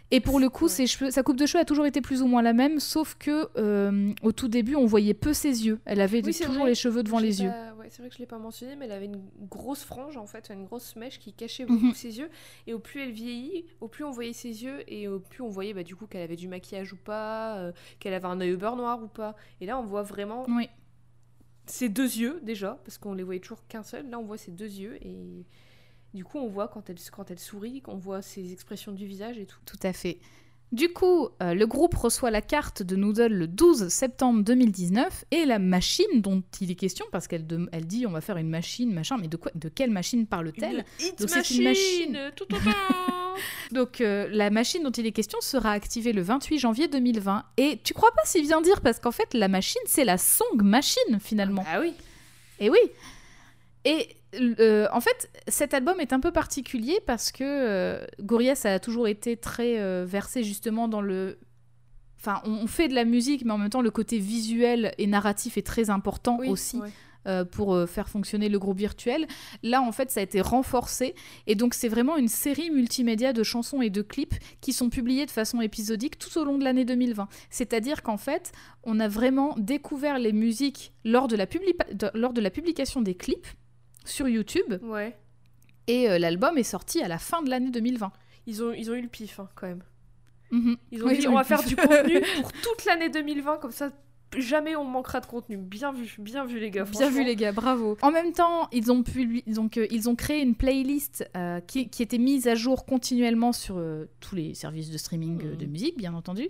Et 0.09 0.21
pour 0.21 0.39
le 0.39 0.49
coup, 0.49 0.65
Ouais. 0.65 0.69
ses 0.71 0.87
cheveux, 0.87 1.11
sa 1.11 1.21
coupe 1.21 1.35
de 1.35 1.45
cheveux 1.45 1.61
a 1.61 1.65
toujours 1.65 1.85
été 1.85 1.99
plus 1.99 2.21
ou 2.21 2.27
moins 2.27 2.41
la 2.41 2.53
même, 2.53 2.79
sauf 2.79 3.15
que 3.15 3.49
euh, 3.57 4.13
au 4.23 4.31
tout 4.31 4.47
début, 4.47 4.75
on 4.75 4.85
voyait 4.85 5.13
peu 5.13 5.33
ses 5.33 5.65
yeux. 5.65 5.79
Elle 5.83 5.99
avait 5.99 6.23
Oui, 6.25 6.33
toujours 6.33 6.53
vrai. 6.55 6.69
les 6.69 6.75
cheveux 6.75 7.03
devant 7.03 7.19
Je 7.19 7.25
les 7.25 7.41
yeux. 7.43 7.49
pas- 7.49 7.73
ouais, 7.73 7.87
c'est 7.89 8.01
vrai 8.01 8.07
que 8.07 8.15
je 8.15 8.19
l'ai 8.19 8.25
pas 8.25 8.37
mentionné, 8.37 8.77
mais 8.77 8.85
elle 8.85 8.93
avait 8.93 9.05
une 9.07 9.21
grosse 9.49 9.83
frange 9.83 10.15
en 10.15 10.25
fait, 10.25 10.49
une 10.49 10.63
grosse 10.63 10.95
mèche 10.95 11.19
qui 11.19 11.33
cachait 11.33 11.65
Mhm. 11.65 11.77
beaucoup 11.77 11.93
ses 11.93 12.19
yeux. 12.19 12.29
Et 12.67 12.73
au 12.73 12.79
plus 12.79 13.01
elle 13.01 13.11
vieillit, 13.11 13.65
au 13.81 13.89
plus 13.89 14.05
on 14.05 14.11
voyait 14.11 14.31
ses 14.31 14.63
yeux 14.63 14.81
et 14.87 15.09
au 15.09 15.19
plus 15.19 15.41
on 15.41 15.49
voyait 15.49 15.73
bah, 15.73 15.83
du 15.83 15.97
coup 15.97 16.07
qu'elle 16.07 16.21
avait 16.21 16.37
du 16.37 16.47
maquillage 16.47 16.93
ou 16.93 16.97
pas, 16.97 17.57
euh, 17.57 17.73
qu'elle 17.99 18.13
avait 18.13 18.27
un 18.27 18.39
œil 18.39 18.55
beurre 18.55 18.77
noir 18.77 19.03
ou 19.03 19.07
pas. 19.07 19.35
Et 19.59 19.65
là, 19.65 19.77
on 19.77 19.83
voit 19.83 20.03
vraiment 20.03 20.45
Oui. 20.47 20.69
ses 21.65 21.89
deux 21.89 22.03
yeux 22.17 22.39
déjà, 22.43 22.79
parce 22.85 22.97
qu'on 22.97 23.13
les 23.13 23.23
voyait 23.23 23.41
toujours 23.41 23.67
qu'un 23.67 23.83
seul. 23.83 24.09
Là, 24.09 24.19
on 24.19 24.23
voit 24.23 24.37
ses 24.37 24.51
deux 24.51 24.71
yeux 24.71 24.97
et 25.05 25.45
du 26.13 26.23
coup, 26.23 26.39
on 26.39 26.47
voit 26.47 26.67
quand 26.67 26.89
elle, 26.89 26.97
quand 27.11 27.29
elle 27.31 27.39
sourit, 27.39 27.83
on 27.87 27.97
voit 27.97 28.21
ses 28.21 28.51
expressions 28.53 28.91
du 28.91 29.05
visage 29.05 29.37
et 29.37 29.45
tout. 29.45 29.59
Tout 29.65 29.79
à 29.83 29.93
fait. 29.93 30.19
Du 30.73 30.91
coup, 30.91 31.29
euh, 31.41 31.53
le 31.53 31.65
groupe 31.65 31.95
reçoit 31.95 32.29
la 32.29 32.41
carte 32.41 32.83
de 32.83 32.97
Noodle 32.97 33.31
le 33.31 33.47
12 33.47 33.87
septembre 33.87 34.43
2019 34.43 35.23
et 35.31 35.45
la 35.45 35.59
machine 35.59 36.21
dont 36.21 36.43
il 36.59 36.69
est 36.71 36.75
question, 36.75 37.05
parce 37.11 37.27
qu'elle 37.27 37.45
elle 37.71 37.87
dit 37.87 38.05
on 38.05 38.11
va 38.11 38.19
faire 38.19 38.35
une 38.35 38.49
machine, 38.49 38.93
machin, 38.93 39.17
mais 39.17 39.29
de, 39.29 39.37
quoi, 39.37 39.51
de 39.55 39.69
quelle 39.69 39.91
machine 39.91 40.27
parle-t-elle 40.27 40.83
Donc 41.19 41.29
c'est 41.29 41.35
machine, 41.35 41.57
une 41.57 41.63
machine. 41.63 42.31
tout. 42.35 42.45
Donc 43.71 44.01
euh, 44.01 44.27
la 44.31 44.49
machine 44.49 44.83
dont 44.83 44.91
il 44.91 45.05
est 45.05 45.11
question 45.13 45.39
sera 45.39 45.71
activée 45.71 46.11
le 46.11 46.21
28 46.21 46.59
janvier 46.59 46.89
2020. 46.89 47.45
Et 47.55 47.79
tu 47.81 47.93
crois 47.93 48.11
pas 48.11 48.23
si 48.25 48.41
bien 48.41 48.59
dire, 48.59 48.81
parce 48.81 48.99
qu'en 48.99 49.11
fait 49.11 49.33
la 49.33 49.47
machine 49.47 49.81
c'est 49.85 50.05
la 50.05 50.17
Song 50.17 50.61
Machine 50.61 51.19
finalement. 51.21 51.63
Ah 51.65 51.79
oui. 51.79 51.93
Et 52.59 52.69
oui. 52.69 52.79
Et 53.85 54.17
euh, 54.59 54.87
en 54.91 55.01
fait, 55.01 55.29
cet 55.47 55.73
album 55.73 55.99
est 55.99 56.13
un 56.13 56.19
peu 56.19 56.31
particulier 56.31 56.99
parce 57.05 57.31
que 57.31 57.43
euh, 57.43 58.05
Gorillaz 58.21 58.65
a 58.65 58.79
toujours 58.79 59.07
été 59.07 59.37
très 59.37 59.79
euh, 59.79 60.05
versé 60.07 60.43
justement 60.43 60.87
dans 60.87 61.01
le. 61.01 61.39
Enfin, 62.19 62.41
on, 62.45 62.51
on 62.63 62.67
fait 62.67 62.87
de 62.87 62.95
la 62.95 63.05
musique, 63.05 63.45
mais 63.45 63.51
en 63.51 63.57
même 63.57 63.69
temps, 63.69 63.81
le 63.81 63.91
côté 63.91 64.17
visuel 64.19 64.93
et 64.97 65.07
narratif 65.07 65.57
est 65.57 65.65
très 65.65 65.89
important 65.89 66.37
Oui, 66.39 66.49
aussi 66.49 66.77
ouais. 66.77 66.89
euh, 67.27 67.45
pour 67.45 67.77
faire 67.87 68.09
fonctionner 68.09 68.49
le 68.49 68.57
groupe 68.57 68.79
virtuel. 68.79 69.27
Là, 69.61 69.83
en 69.83 69.91
fait, 69.91 70.09
ça 70.09 70.19
a 70.19 70.23
été 70.23 70.41
renforcé. 70.41 71.13
Et 71.45 71.53
donc, 71.53 71.75
c'est 71.75 71.87
vraiment 71.87 72.17
une 72.17 72.27
série 72.27 72.71
multimédia 72.71 73.33
de 73.33 73.43
chansons 73.43 73.83
et 73.83 73.91
de 73.91 74.01
clips 74.01 74.33
qui 74.61 74.73
sont 74.73 74.89
publiés 74.89 75.27
de 75.27 75.31
façon 75.31 75.61
épisodique 75.61 76.17
tout 76.17 76.35
au 76.39 76.43
long 76.43 76.57
de 76.57 76.63
l'année 76.63 76.85
2020. 76.85 77.27
C'est-à-dire 77.51 78.01
qu'en 78.01 78.17
fait, 78.17 78.51
on 78.83 78.99
a 78.99 79.07
vraiment 79.07 79.53
découvert 79.59 80.17
les 80.17 80.33
musiques 80.33 80.93
lors 81.05 81.27
de 81.27 81.35
la, 81.35 81.45
publi- 81.45 81.93
de- 81.93 82.09
lors 82.15 82.33
de 82.33 82.41
la 82.41 82.49
publication 82.49 83.01
des 83.01 83.13
clips 83.13 83.47
sur 84.07 84.27
YouTube. 84.27 84.73
Ouais. 84.81 85.15
Et 85.87 86.09
euh, 86.09 86.17
l'album 86.19 86.57
est 86.57 86.63
sorti 86.63 87.01
à 87.01 87.07
la 87.07 87.17
fin 87.17 87.41
de 87.41 87.49
l'année 87.49 87.71
2020. 87.71 88.11
Ils 88.45 88.63
ont, 88.63 88.73
ils 88.73 88.89
ont 88.91 88.95
eu 88.95 89.01
le 89.01 89.07
pif 89.07 89.39
hein, 89.39 89.49
quand 89.55 89.67
même. 89.67 89.83
Mhm. 90.51 90.77
Ils 90.91 91.03
ont 91.03 91.07
Oui, 91.07 91.15
dit 91.17 91.23
ils 91.23 91.27
on 91.29 91.33
va 91.35 91.43
faire 91.43 91.63
du 91.63 91.75
contenu 91.75 92.21
pour 92.41 92.51
toute 92.53 92.85
l'année 92.85 93.09
2020 93.09 93.57
comme 93.57 93.71
ça 93.71 93.89
jamais 94.37 94.75
on 94.75 94.83
manquera 94.83 95.21
de 95.21 95.25
contenu. 95.25 95.55
Bien 95.57 95.93
vu, 95.93 96.05
bien 96.19 96.45
vu 96.45 96.59
les 96.59 96.69
gars. 96.69 96.83
Bien 96.83 97.09
vu 97.09 97.23
les 97.23 97.35
gars, 97.37 97.53
bravo. 97.53 97.97
En 98.01 98.11
même 98.11 98.33
temps, 98.33 98.67
ils 98.73 98.91
ont, 98.91 99.01
publi- 99.01 99.43
donc, 99.53 99.77
euh, 99.77 99.87
ils 99.89 100.09
ont 100.09 100.15
créé 100.15 100.41
une 100.41 100.53
playlist 100.55 101.29
euh, 101.37 101.61
qui, 101.61 101.89
qui 101.89 102.03
était 102.03 102.17
mise 102.17 102.47
à 102.49 102.55
jour 102.55 102.85
continuellement 102.85 103.53
sur 103.53 103.77
euh, 103.77 104.05
tous 104.19 104.35
les 104.35 104.53
services 104.53 104.89
de 104.91 104.97
streaming 104.97 105.41
euh, 105.45 105.51
Mhm. 105.51 105.57
de 105.57 105.65
musique, 105.65 105.97
bien 105.97 106.13
entendu. 106.13 106.49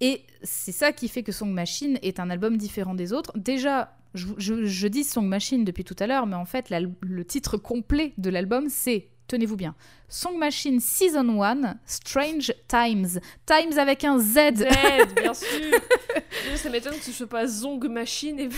Et 0.00 0.22
c'est 0.42 0.72
ça 0.72 0.92
qui 0.92 1.08
fait 1.08 1.22
que 1.22 1.30
Song 1.30 1.52
Machine 1.52 1.98
est 2.00 2.20
un 2.20 2.30
album 2.30 2.56
différent 2.56 2.94
des 2.94 3.12
autres. 3.12 3.32
Déjà, 3.36 3.94
je, 4.14 4.26
je- 4.38 4.64
je 4.64 4.86
dis 4.88 5.04
Song 5.04 5.26
Machine 5.26 5.64
depuis 5.64 5.84
tout 5.84 5.96
à 5.98 6.06
l'heure, 6.06 6.26
mais 6.26 6.36
en 6.36 6.44
fait, 6.44 6.70
le 7.00 7.24
titre 7.24 7.56
complet 7.56 8.12
de 8.18 8.30
l'album, 8.30 8.68
c'est, 8.68 9.08
tenez-vous 9.28 9.56
bien, 9.56 9.74
Song 10.08 10.36
Machine 10.38 10.80
Season 10.80 11.42
1, 11.42 11.76
Strange 11.86 12.52
Times. 12.68 13.20
Times 13.46 13.78
avec 13.78 14.02
un 14.04 14.18
Z. 14.18 14.56
Z, 14.56 14.64
bien 15.16 15.34
sûr. 15.34 15.46
Ça 16.56 16.68
m'étonne 16.70 16.94
que 16.94 17.04
ce 17.04 17.12
soit 17.12 17.28
pas 17.28 17.46
Zong 17.46 17.88
Machine 17.88 18.38
et 18.40 18.48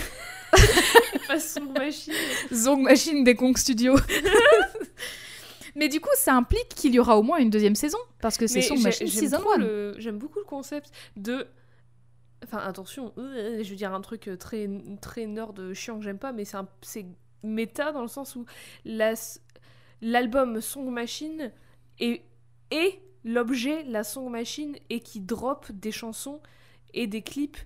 pas 1.27 1.39
Song 1.39 1.71
Machine. 1.77 2.13
Zong 2.51 2.81
Machine 2.81 3.23
des 3.23 3.35
Kong 3.35 3.55
Studios. 3.57 3.97
Mais 5.75 5.89
du 5.89 5.99
coup, 5.99 6.09
ça 6.17 6.35
implique 6.35 6.69
qu'il 6.69 6.93
y 6.93 6.99
aura 6.99 7.17
au 7.17 7.23
moins 7.23 7.37
une 7.39 7.49
deuxième 7.49 7.73
saison, 7.75 7.97
parce 8.21 8.37
que 8.37 8.45
c'est 8.45 8.61
Song 8.61 8.79
Machine 8.81 9.07
Season 9.07 9.39
trop 9.39 9.53
1. 9.53 9.57
le- 9.57 9.95
J'aime 9.97 10.17
beaucoup 10.19 10.37
le 10.39 10.45
concept 10.45 10.91
de. 11.17 11.47
Enfin, 12.43 12.57
attention, 12.59 13.13
euh, 13.17 13.63
je 13.63 13.69
veux 13.69 13.75
dire 13.75 13.93
un 13.93 14.01
truc 14.01 14.29
très, 14.39 14.69
très 15.01 15.25
nerd 15.25 15.73
chiant 15.73 15.97
que 15.97 16.03
j'aime 16.03 16.19
pas, 16.19 16.31
mais 16.33 16.43
c'est 16.81 17.05
méta 17.43 17.91
dans 17.91 18.01
le 18.01 18.07
sens 18.07 18.35
où 18.35 18.45
la- 18.85 19.13
l'album 20.01 20.61
Song 20.61 20.89
Machine 20.89 21.51
est, 21.99 22.23
est 22.71 23.01
l'objet, 23.23 23.83
la 23.83 24.03
Song 24.03 24.29
Machine, 24.29 24.75
et 24.89 24.99
qui 24.99 25.19
drop 25.21 25.71
des 25.71 25.91
chansons 25.91 26.41
et 26.93 27.07
des 27.07 27.21
clips 27.21 27.57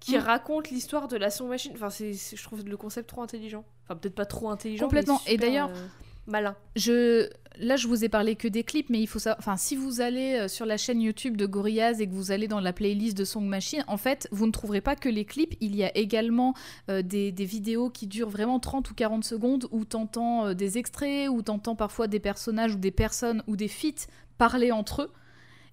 qui 0.00 0.16
Mm. 0.16 0.20
racontent 0.20 0.70
l'histoire 0.70 1.08
de 1.08 1.16
la 1.16 1.30
Song 1.30 1.48
Machine. 1.48 1.72
Enfin, 1.74 1.90
c'est 1.90 2.12
je 2.12 2.42
trouve 2.42 2.64
le 2.64 2.76
concept 2.76 3.08
trop 3.08 3.22
intelligent. 3.22 3.64
Enfin, 3.84 3.96
peut-être 3.96 4.14
pas 4.14 4.26
trop 4.26 4.48
intelligent. 4.50 4.84
Complètement. 4.86 5.20
mais 5.26 5.34
Et 5.34 5.36
d'ailleurs, 5.36 5.70
euh, 5.70 5.86
malin. 6.26 6.56
Je... 6.76 7.28
Là, 7.60 7.76
je 7.76 7.86
vous 7.86 8.04
ai 8.04 8.08
parlé 8.08 8.34
que 8.34 8.48
des 8.48 8.64
clips, 8.64 8.90
mais 8.90 9.00
il 9.00 9.06
faut 9.06 9.20
savoir... 9.20 9.38
Enfin, 9.38 9.56
si 9.56 9.76
vous 9.76 10.00
allez 10.00 10.34
euh, 10.34 10.48
sur 10.48 10.66
la 10.66 10.76
chaîne 10.76 11.00
YouTube 11.00 11.36
de 11.36 11.46
Gorillaz 11.46 12.00
et 12.00 12.08
que 12.08 12.12
vous 12.12 12.32
allez 12.32 12.48
dans 12.48 12.58
la 12.58 12.72
playlist 12.72 13.16
de 13.16 13.24
Song 13.24 13.44
Machine, 13.46 13.84
en 13.86 13.96
fait, 13.96 14.26
vous 14.32 14.46
ne 14.46 14.50
trouverez 14.50 14.80
pas 14.80 14.96
que 14.96 15.08
les 15.08 15.24
clips. 15.24 15.54
Il 15.60 15.76
y 15.76 15.84
a 15.84 15.96
également 15.96 16.54
euh, 16.90 17.02
des, 17.02 17.30
des 17.30 17.44
vidéos 17.44 17.90
qui 17.90 18.08
durent 18.08 18.28
vraiment 18.28 18.58
30 18.58 18.90
ou 18.90 18.94
40 18.94 19.22
secondes 19.22 19.68
où 19.70 19.84
t'entends 19.84 20.46
euh, 20.46 20.54
des 20.54 20.78
extraits, 20.78 21.28
où 21.28 21.42
t'entends 21.42 21.76
parfois 21.76 22.08
des 22.08 22.18
personnages 22.18 22.74
ou 22.74 22.78
des 22.78 22.90
personnes 22.90 23.44
ou 23.46 23.54
des 23.54 23.68
feats 23.68 24.08
parler 24.36 24.72
entre 24.72 25.02
eux. 25.02 25.10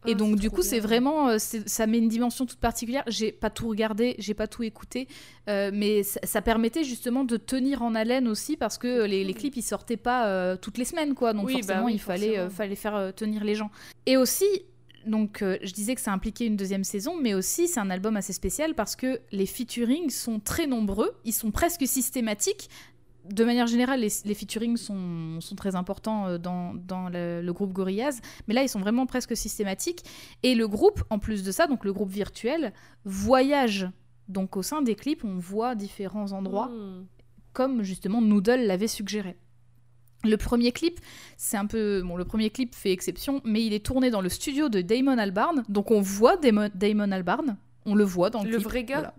Et 0.08 0.12
Ah, 0.12 0.16
donc, 0.16 0.32
c'est 0.36 0.40
du 0.42 0.50
coup, 0.50 0.62
c'est 0.64 0.80
vraiment, 0.80 1.30
euh, 1.30 1.38
ça 1.38 1.86
met 1.86 2.00
une 2.00 2.08
dimension 2.10 2.46
toute 2.46 2.60
particulière. 2.60 3.04
J'ai 3.08 3.32
pas 3.32 3.50
tout 3.52 3.68
regardé, 3.68 4.16
j'ai 4.18 4.34
pas 4.34 4.48
tout 4.48 4.64
écouté, 4.64 5.08
euh, 5.48 5.70
mais 5.74 6.02
ça, 6.04 6.20
ça 6.24 6.42
permettait 6.42 6.84
justement 6.84 7.24
de 7.24 7.38
tenir 7.38 7.82
en 7.84 7.94
haleine 7.94 8.28
aussi 8.28 8.58
parce 8.58 8.78
que 8.78 9.06
les, 9.06 9.24
les 9.24 9.34
cool. 9.34 9.42
clips 9.42 9.58
ils 9.58 9.62
sortaient 9.62 9.98
pas 9.98 10.28
euh, 10.28 10.56
toutes 10.58 10.78
les 10.80 10.86
semaines, 10.86 11.14
quoi. 11.14 11.34
Donc 11.34 11.46
Oui, 11.46 11.54
bah 11.54 11.60
forcément, 11.62 11.86
oui, 11.86 11.94
il 11.94 12.00
fallait, 12.00 12.30
euh, 12.38 12.42
forcément. 12.50 12.50
fallait 12.58 12.76
faire 12.76 12.96
euh, 12.96 13.12
tenir 13.12 13.44
les 13.44 13.54
gens. 13.56 13.70
Et 14.08 14.18
aussi, 14.18 14.46
donc, 15.06 15.42
euh, 15.42 15.58
je 15.64 15.72
disais 15.74 15.96
que 15.96 16.02
ça 16.02 16.12
impliquait 16.12 16.46
une 16.46 16.56
deuxième 16.58 16.84
saison, 16.84 17.16
mais 17.20 17.34
aussi 17.34 17.68
c'est 17.68 17.80
un 17.80 17.90
album 17.90 18.18
assez 18.18 18.34
spécial 18.34 18.76
parce 18.76 18.96
que 18.96 19.20
les 19.32 19.46
featurings 19.48 20.10
sont 20.12 20.40
très 20.40 20.68
nombreux, 20.68 21.12
ils 21.26 21.34
sont 21.34 21.50
presque 21.52 21.88
systématiques. 21.88 22.70
De 23.30 23.44
manière 23.44 23.68
générale, 23.68 24.00
les, 24.02 24.10
les 24.26 24.34
featurings 24.34 24.78
sont, 24.78 25.40
sont 25.42 25.56
très 25.56 25.76
importants 25.76 26.28
euh, 26.28 26.38
dans, 26.38 26.74
dans 26.74 27.08
le, 27.10 27.42
le 27.42 27.54
groupe 27.54 27.72
Gorillaz, 27.72 28.20
mais 28.48 28.54
là, 28.54 28.64
ils 28.64 28.70
sont 28.70 28.80
vraiment 28.80 29.06
presque 29.06 29.38
systématiques. 29.38 30.04
Et 30.44 30.56
le 30.56 30.68
groupe, 30.68 31.04
en 31.10 31.20
plus 31.20 31.44
de 31.44 31.52
ça, 31.52 31.68
donc 31.68 31.86
le 31.86 31.94
groupe 31.94 32.10
virtuel, 32.10 32.74
voyage. 33.06 33.88
Donc 34.28 34.58
au 34.58 34.64
sein 34.64 34.82
des 34.82 34.96
clips, 34.96 35.24
on 35.24 35.38
voit 35.38 35.76
différents 35.76 36.32
endroits, 36.32 36.68
Mm. 36.70 37.06
comme 37.54 37.84
justement 37.84 38.22
Noodle 38.22 38.62
l'avait 38.66 38.88
suggéré. 38.88 39.36
Le 40.24 40.38
premier 40.38 40.72
clip, 40.72 41.00
c'est 41.36 41.58
un 41.58 41.66
peu. 41.66 42.02
Bon, 42.04 42.16
le 42.16 42.26
premier 42.26 42.50
clip 42.52 42.76
fait 42.76 42.92
exception, 42.92 43.42
mais 43.44 43.66
il 43.66 43.74
est 43.74 43.84
tourné 43.86 44.10
dans 44.12 44.22
le 44.22 44.30
studio 44.30 44.70
de 44.70 44.82
Damon 44.82 45.18
Albarn. 45.18 45.64
Donc 45.68 45.90
on 45.92 46.00
voit 46.00 46.38
Damon, 46.38 46.70
Damon 46.76 47.12
Albarn. 47.12 47.58
On 47.88 47.96
le 47.96 48.04
voit 48.04 48.30
dans 48.30 48.44
le, 48.44 48.52
Le 48.52 48.58
clip. 48.58 48.68
vrai 48.68 48.84
gars 48.84 48.96
Voilà. 49.00 49.14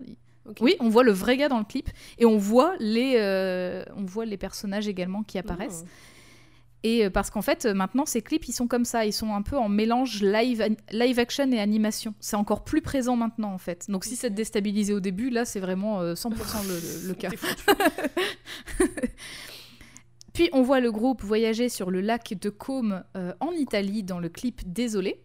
Oui, 0.59 0.75
on 0.79 0.89
voit 0.89 1.03
le 1.03 1.11
vrai 1.11 1.37
gars 1.37 1.49
dans 1.49 1.59
le 1.59 1.65
clip. 1.65 1.89
Et 2.17 2.25
on 2.25 2.37
voit 2.37 2.75
les, 2.79 3.15
euh, 3.17 3.83
on 3.95 4.03
voit 4.03 4.25
les 4.25 4.37
personnages 4.37 4.87
également 4.87 5.23
qui 5.23 5.37
apparaissent. 5.37 5.83
Oh. 5.85 5.89
Et 6.85 7.05
euh, 7.05 7.09
parce 7.09 7.29
qu'en 7.29 7.41
fait, 7.41 7.65
euh, 7.65 7.73
maintenant, 7.73 8.05
ces 8.05 8.21
clips, 8.21 8.45
ils 8.49 8.53
sont 8.53 8.67
comme 8.67 8.83
ça. 8.83 9.05
Ils 9.05 9.13
sont 9.13 9.33
un 9.33 9.41
peu 9.41 9.57
en 9.57 9.69
mélange 9.69 10.21
live, 10.21 10.75
live 10.91 11.17
action 11.17 11.49
et 11.51 11.59
animation. 11.59 12.13
C'est 12.19 12.35
encore 12.35 12.65
plus 12.65 12.81
présent 12.81 13.15
maintenant, 13.15 13.53
en 13.53 13.57
fait. 13.57 13.85
Donc 13.89 14.03
si 14.03 14.17
ça 14.17 14.29
te 14.29 14.33
déstabilisait 14.35 14.91
au 14.93 14.99
début, 14.99 15.29
là, 15.29 15.45
c'est 15.45 15.61
vraiment 15.61 16.01
euh, 16.01 16.13
100% 16.13 17.07
le- 17.07 17.13
cas. 17.13 17.29
Puis 20.33 20.49
on 20.51 20.61
voit 20.63 20.79
le 20.79 20.91
groupe 20.91 21.21
voyager 21.23 21.69
sur 21.69 21.91
le 21.91 22.01
lac 22.01 22.33
de 22.39 22.49
Côme 22.49 23.03
euh, 23.15 23.33
en 23.39 23.51
Italie 23.51 24.03
dans 24.03 24.19
le 24.19 24.29
clip 24.29 24.61
Désolé. 24.65 25.21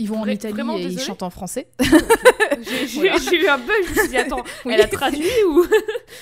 Ils 0.00 0.08
vont 0.08 0.20
en 0.20 0.26
Vra- 0.26 0.32
Italie 0.34 0.60
et 0.80 0.86
ils 0.86 0.98
chantent 0.98 1.22
en 1.22 1.30
français. 1.30 1.68
J'ai 2.60 3.42
eu 3.42 3.48
un 3.48 3.58
bug, 3.58 3.76
je 3.84 3.90
me 3.90 3.94
suis 4.00 4.08
dit, 4.08 4.16
attends, 4.16 4.42
Oui. 4.64 4.72
elle 4.74 4.80
a 4.80 4.88
traduit 4.88 5.26
ou? 5.48 5.64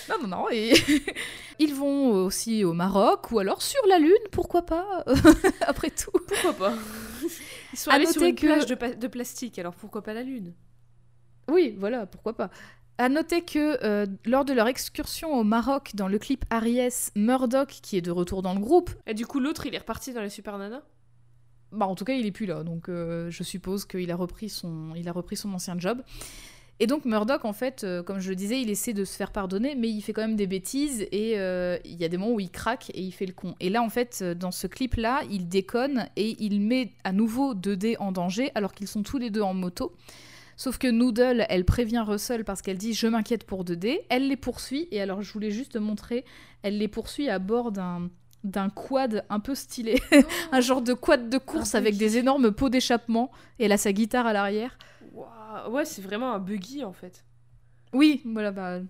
Non, 0.08 0.16
non, 0.22 0.28
non. 0.28 0.44
Et 0.50 0.72
ils 1.58 1.74
vont 1.74 2.10
aussi 2.24 2.64
au 2.64 2.72
Maroc 2.72 3.30
ou 3.32 3.38
alors 3.38 3.62
sur 3.62 3.80
la 3.88 3.98
Lune, 3.98 4.12
pourquoi 4.32 4.62
pas 4.62 5.04
Après 5.66 5.90
tout. 5.90 6.10
Pourquoi 6.26 6.52
pas? 6.52 6.74
Ils 7.72 7.78
sont 7.78 7.90
allés 7.90 8.06
sur 8.06 8.22
une 8.22 8.34
que- 8.34 8.46
plage 8.46 8.66
de, 8.66 9.06
plastique, 9.06 9.58
alors 9.58 9.74
pourquoi 9.74 10.02
pas 10.02 10.14
la 10.14 10.22
Lune? 10.22 10.52
Oui, 11.50 11.76
voilà, 11.78 12.06
pourquoi 12.06 12.34
pas. 12.34 12.50
À 12.98 13.08
noter 13.08 13.42
que 13.42 13.78
euh, 13.84 14.06
lors 14.24 14.44
de 14.44 14.52
leur 14.52 14.66
excursion 14.66 15.32
au 15.34 15.44
Maroc 15.44 15.90
dans 15.94 16.08
le 16.08 16.18
clip 16.18 16.44
Aries, 16.50 17.10
Murdoch, 17.14 17.68
qui 17.82 17.96
est 17.96 18.00
de 18.00 18.10
retour 18.10 18.42
dans 18.42 18.54
le 18.54 18.60
groupe, 18.60 18.90
Et 19.06 19.14
du 19.14 19.24
coup, 19.24 19.38
l'autre, 19.38 19.66
il 19.66 19.74
est 19.74 19.78
reparti 19.78 20.12
dans 20.12 20.20
les 20.22 20.30
Super 20.30 20.58
Nanas 20.58 20.82
bah 21.72 21.86
en 21.86 21.94
tout 21.94 22.04
cas 22.04 22.14
il 22.14 22.26
est 22.26 22.32
plus 22.32 22.46
là, 22.46 22.64
donc 22.64 22.88
euh, 22.88 23.30
je 23.30 23.42
suppose 23.42 23.84
qu'il 23.84 24.10
a 24.10 24.16
repris 24.16 24.48
son, 24.48 24.94
il 24.96 25.08
a 25.08 25.12
repris 25.12 25.36
son 25.36 25.52
ancien 25.52 25.78
job. 25.78 26.02
Et 26.80 26.86
donc 26.86 27.04
Murdoch, 27.04 27.44
en 27.44 27.52
fait, 27.52 27.82
euh, 27.82 28.04
comme 28.04 28.20
je 28.20 28.28
le 28.28 28.36
disais, 28.36 28.60
il 28.60 28.70
essaie 28.70 28.92
de 28.92 29.04
se 29.04 29.16
faire 29.16 29.32
pardonner, 29.32 29.74
mais 29.74 29.88
il 29.88 30.00
fait 30.00 30.12
quand 30.12 30.22
même 30.22 30.36
des 30.36 30.46
bêtises 30.46 31.08
et 31.10 31.34
euh, 31.36 31.76
il 31.84 31.96
y 31.96 32.04
a 32.04 32.08
des 32.08 32.16
moments 32.16 32.34
où 32.34 32.40
il 32.40 32.50
craque 32.50 32.90
et 32.90 33.02
il 33.02 33.10
fait 33.10 33.26
le 33.26 33.32
con. 33.32 33.56
Et 33.58 33.68
là, 33.68 33.82
en 33.82 33.88
fait, 33.88 34.22
dans 34.22 34.52
ce 34.52 34.68
clip-là, 34.68 35.22
il 35.28 35.48
déconne 35.48 36.06
et 36.14 36.36
il 36.38 36.60
met 36.60 36.92
à 37.02 37.10
nouveau 37.10 37.54
2D 37.54 37.96
en 37.98 38.12
danger 38.12 38.52
alors 38.54 38.74
qu'ils 38.74 38.86
sont 38.86 39.02
tous 39.02 39.18
les 39.18 39.30
deux 39.30 39.42
en 39.42 39.54
moto. 39.54 39.92
Sauf 40.58 40.76
que 40.78 40.88
Noodle, 40.88 41.46
elle 41.48 41.64
prévient 41.64 42.02
Russell 42.04 42.44
parce 42.44 42.62
qu'elle 42.62 42.78
dit 42.78 42.92
je 42.92 43.06
m'inquiète 43.06 43.44
pour 43.44 43.64
2D. 43.64 44.00
Elle 44.08 44.26
les 44.26 44.36
poursuit 44.36 44.88
et 44.90 45.00
alors 45.00 45.22
je 45.22 45.32
voulais 45.32 45.52
juste 45.52 45.72
te 45.72 45.78
montrer, 45.78 46.24
elle 46.62 46.78
les 46.78 46.88
poursuit 46.88 47.28
à 47.28 47.38
bord 47.38 47.70
d'un 47.70 48.10
d'un 48.44 48.70
quad 48.70 49.24
un 49.28 49.40
peu 49.40 49.54
stylé, 49.54 50.00
un 50.52 50.60
genre 50.60 50.82
de 50.82 50.94
quad 50.94 51.28
de 51.28 51.38
course 51.38 51.74
avec 51.74 51.96
des 51.96 52.18
énormes 52.18 52.52
pots 52.52 52.68
d'échappement 52.68 53.30
et 53.58 53.64
elle 53.64 53.72
a 53.72 53.78
sa 53.78 53.92
guitare 53.92 54.26
à 54.26 54.32
l'arrière. 54.32 54.78
Ouais, 55.70 55.84
c'est 55.84 56.02
vraiment 56.02 56.32
un 56.32 56.38
buggy 56.38 56.84
en 56.84 56.92
fait. 56.92 57.24
Oui, 57.92 58.22
voilà 58.24 58.50
bah 58.50 58.80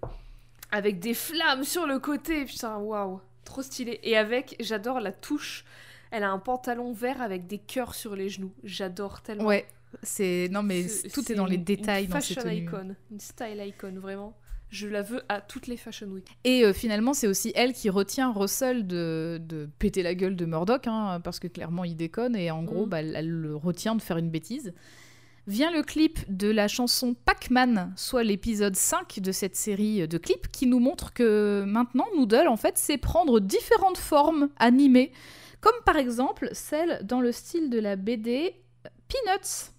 Avec 0.72 0.98
des 0.98 1.14
flammes 1.14 1.64
sur 1.64 1.86
le 1.86 1.98
côté, 1.98 2.44
putain, 2.44 2.76
waouh, 2.78 3.20
trop 3.44 3.62
stylé. 3.62 4.00
Et 4.02 4.16
avec, 4.16 4.56
j'adore 4.60 5.00
la 5.00 5.12
touche. 5.12 5.64
Elle 6.10 6.24
a 6.24 6.30
un 6.30 6.38
pantalon 6.38 6.92
vert 6.92 7.22
avec 7.22 7.46
des 7.46 7.58
cœurs 7.58 7.94
sur 7.94 8.16
les 8.16 8.28
genoux. 8.28 8.52
J'adore 8.64 9.22
tellement. 9.22 9.44
ouais, 9.44 9.66
c'est 10.02 10.48
non 10.50 10.62
mais 10.62 10.86
tout 11.12 11.30
est 11.30 11.34
dans 11.34 11.46
les 11.46 11.58
détails 11.58 12.04
une 12.04 12.10
dans 12.10 12.50
icon, 12.50 12.96
une 13.10 13.20
style 13.20 13.62
icon, 13.66 13.94
vraiment. 13.98 14.36
Je 14.70 14.86
la 14.86 15.02
veux 15.02 15.22
à 15.28 15.40
toutes 15.40 15.66
les 15.66 15.76
Fashion 15.76 16.08
Week. 16.08 16.26
Et 16.44 16.64
euh, 16.64 16.72
finalement, 16.72 17.14
c'est 17.14 17.26
aussi 17.26 17.52
elle 17.54 17.72
qui 17.72 17.88
retient 17.90 18.32
Russell 18.32 18.86
de, 18.86 19.40
de 19.42 19.68
péter 19.78 20.02
la 20.02 20.14
gueule 20.14 20.36
de 20.36 20.44
Murdoch, 20.44 20.86
hein, 20.86 21.20
parce 21.24 21.38
que 21.40 21.46
clairement, 21.48 21.84
il 21.84 21.96
déconne, 21.96 22.36
et 22.36 22.50
en 22.50 22.62
gros, 22.62 22.84
Mm. 22.86 22.88
bah, 22.88 23.00
elle, 23.00 23.14
elle 23.16 23.30
le 23.30 23.56
retient 23.56 23.94
de 23.94 24.02
faire 24.02 24.18
une 24.18 24.30
bêtise. 24.30 24.74
Vient 25.46 25.70
le 25.70 25.82
clip 25.82 26.18
de 26.28 26.50
la 26.50 26.68
chanson 26.68 27.14
Pac-Man, 27.24 27.94
soit 27.96 28.22
l'épisode 28.22 28.76
5 28.76 29.20
de 29.20 29.32
cette 29.32 29.56
série 29.56 30.06
de 30.06 30.18
clips, 30.18 30.48
qui 30.52 30.66
nous 30.66 30.78
montre 30.80 31.14
que 31.14 31.64
maintenant, 31.66 32.04
Noodle, 32.14 32.48
en 32.48 32.58
fait, 32.58 32.76
sait 32.76 32.98
prendre 32.98 33.40
différentes 33.40 33.96
formes 33.96 34.50
animées, 34.58 35.10
comme 35.62 35.72
par 35.86 35.96
exemple 35.96 36.50
celle 36.52 37.00
dans 37.04 37.22
le 37.22 37.32
style 37.32 37.70
de 37.70 37.78
la 37.80 37.96
BD 37.96 38.54
Peanuts. 39.08 39.72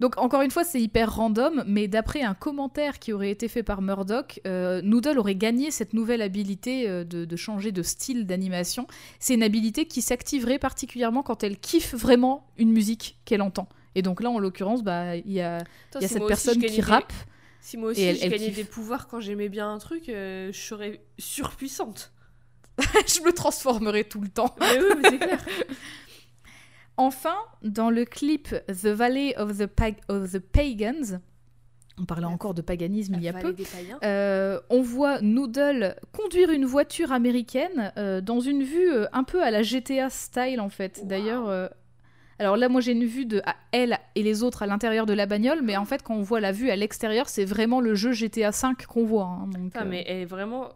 Donc 0.00 0.16
encore 0.18 0.40
une 0.42 0.50
fois, 0.50 0.64
c'est 0.64 0.80
hyper 0.80 1.14
random, 1.14 1.62
mais 1.66 1.86
d'après 1.86 2.22
un 2.22 2.34
commentaire 2.34 2.98
qui 2.98 3.12
aurait 3.12 3.30
été 3.30 3.48
fait 3.48 3.62
par 3.62 3.82
Murdoch, 3.82 4.40
euh, 4.46 4.80
Noodle 4.82 5.18
aurait 5.18 5.34
gagné 5.34 5.70
cette 5.70 5.92
nouvelle 5.92 6.22
habilité 6.22 6.88
euh, 6.88 7.04
de, 7.04 7.24
de 7.26 7.36
changer 7.36 7.70
de 7.70 7.82
style 7.82 8.26
d'animation. 8.26 8.86
C'est 9.18 9.34
une 9.34 9.42
habilité 9.42 9.86
qui 9.86 10.00
s'activerait 10.02 10.58
particulièrement 10.58 11.22
quand 11.22 11.44
elle 11.44 11.58
kiffe 11.58 11.94
vraiment 11.94 12.46
une 12.56 12.72
musique 12.72 13.18
qu'elle 13.26 13.42
entend. 13.42 13.68
Et 13.94 14.02
donc 14.02 14.22
là, 14.22 14.30
en 14.30 14.38
l'occurrence, 14.38 14.82
bah, 14.82 15.16
il 15.16 15.32
y 15.32 15.40
a, 15.42 15.58
Putain, 15.58 15.98
il 15.98 16.02
y 16.02 16.04
a 16.04 16.08
si 16.08 16.14
cette 16.14 16.22
aussi, 16.22 16.28
personne 16.28 16.58
qui 16.62 16.76
des- 16.76 16.82
rappe. 16.82 17.12
Si 17.60 17.76
moi 17.76 17.90
aussi 17.90 18.00
elle- 18.02 18.16
je 18.16 18.24
elle 18.24 18.30
gagnais 18.30 18.46
kiffe. 18.46 18.56
des 18.56 18.64
pouvoirs 18.64 19.06
quand 19.06 19.20
j'aimais 19.20 19.50
bien 19.50 19.70
un 19.70 19.78
truc, 19.78 20.08
euh, 20.08 20.50
je 20.50 20.58
serais 20.58 21.02
surpuissante. 21.18 22.12
je 23.06 23.20
me 23.20 23.32
transformerai 23.32 24.04
tout 24.04 24.22
le 24.22 24.28
temps. 24.28 24.54
Mais 24.60 24.78
oui, 24.78 24.94
mais 25.02 25.08
c'est 25.10 25.18
clair. 25.18 25.44
Enfin, 27.00 27.34
dans 27.62 27.88
le 27.90 28.04
clip 28.04 28.48
The 28.68 28.86
Valley 28.88 29.34
of 29.38 29.56
the, 29.58 29.66
Pag- 29.66 30.00
of 30.08 30.30
the 30.32 30.38
Pagans, 30.38 31.18
on 31.98 32.04
parlait 32.04 32.22
La- 32.22 32.28
encore 32.28 32.52
de 32.54 32.62
paganisme 32.62 33.14
il 33.16 33.22
y 33.22 33.28
a 33.28 33.32
peu. 33.32 33.54
Euh, 34.04 34.60
on 34.70 34.82
voit 34.82 35.20
Noodle 35.22 35.96
conduire 36.12 36.50
une 36.50 36.64
voiture 36.66 37.10
américaine 37.12 37.92
euh, 37.96 38.20
dans 38.20 38.40
une 38.40 38.62
vue 38.62 38.92
euh, 38.92 39.06
un 39.12 39.24
peu 39.24 39.42
à 39.42 39.50
la 39.50 39.62
GTA 39.62 40.10
style 40.10 40.60
en 40.60 40.68
fait. 40.68 40.98
Wow. 41.00 41.06
D'ailleurs, 41.08 41.70
alors 42.38 42.56
là 42.56 42.68
moi 42.68 42.80
j'ai 42.80 42.92
une 42.92 43.04
vue 43.06 43.26
de 43.26 43.40
à 43.44 43.54
elle 43.72 43.98
et 44.14 44.22
les 44.22 44.42
autres 44.42 44.62
à 44.62 44.66
l'intérieur 44.66 45.04
de 45.06 45.12
la 45.14 45.26
bagnole, 45.26 45.60
mais 45.62 45.76
en 45.76 45.84
fait 45.84 46.02
quand 46.02 46.14
on 46.14 46.22
voit 46.22 46.40
la 46.40 46.52
vue 46.52 46.70
à 46.70 46.76
l'extérieur, 46.76 47.28
c'est 47.28 47.44
vraiment 47.44 47.80
le 47.80 47.94
jeu 47.94 48.12
GTA 48.12 48.52
5 48.52 48.86
qu'on 48.86 49.04
voit. 49.04 49.24
hein, 49.24 49.46
donc, 49.48 49.74
euh, 49.76 49.84
mais 49.86 50.04
elle 50.06 50.18
est 50.18 50.24
vraiment. 50.26 50.68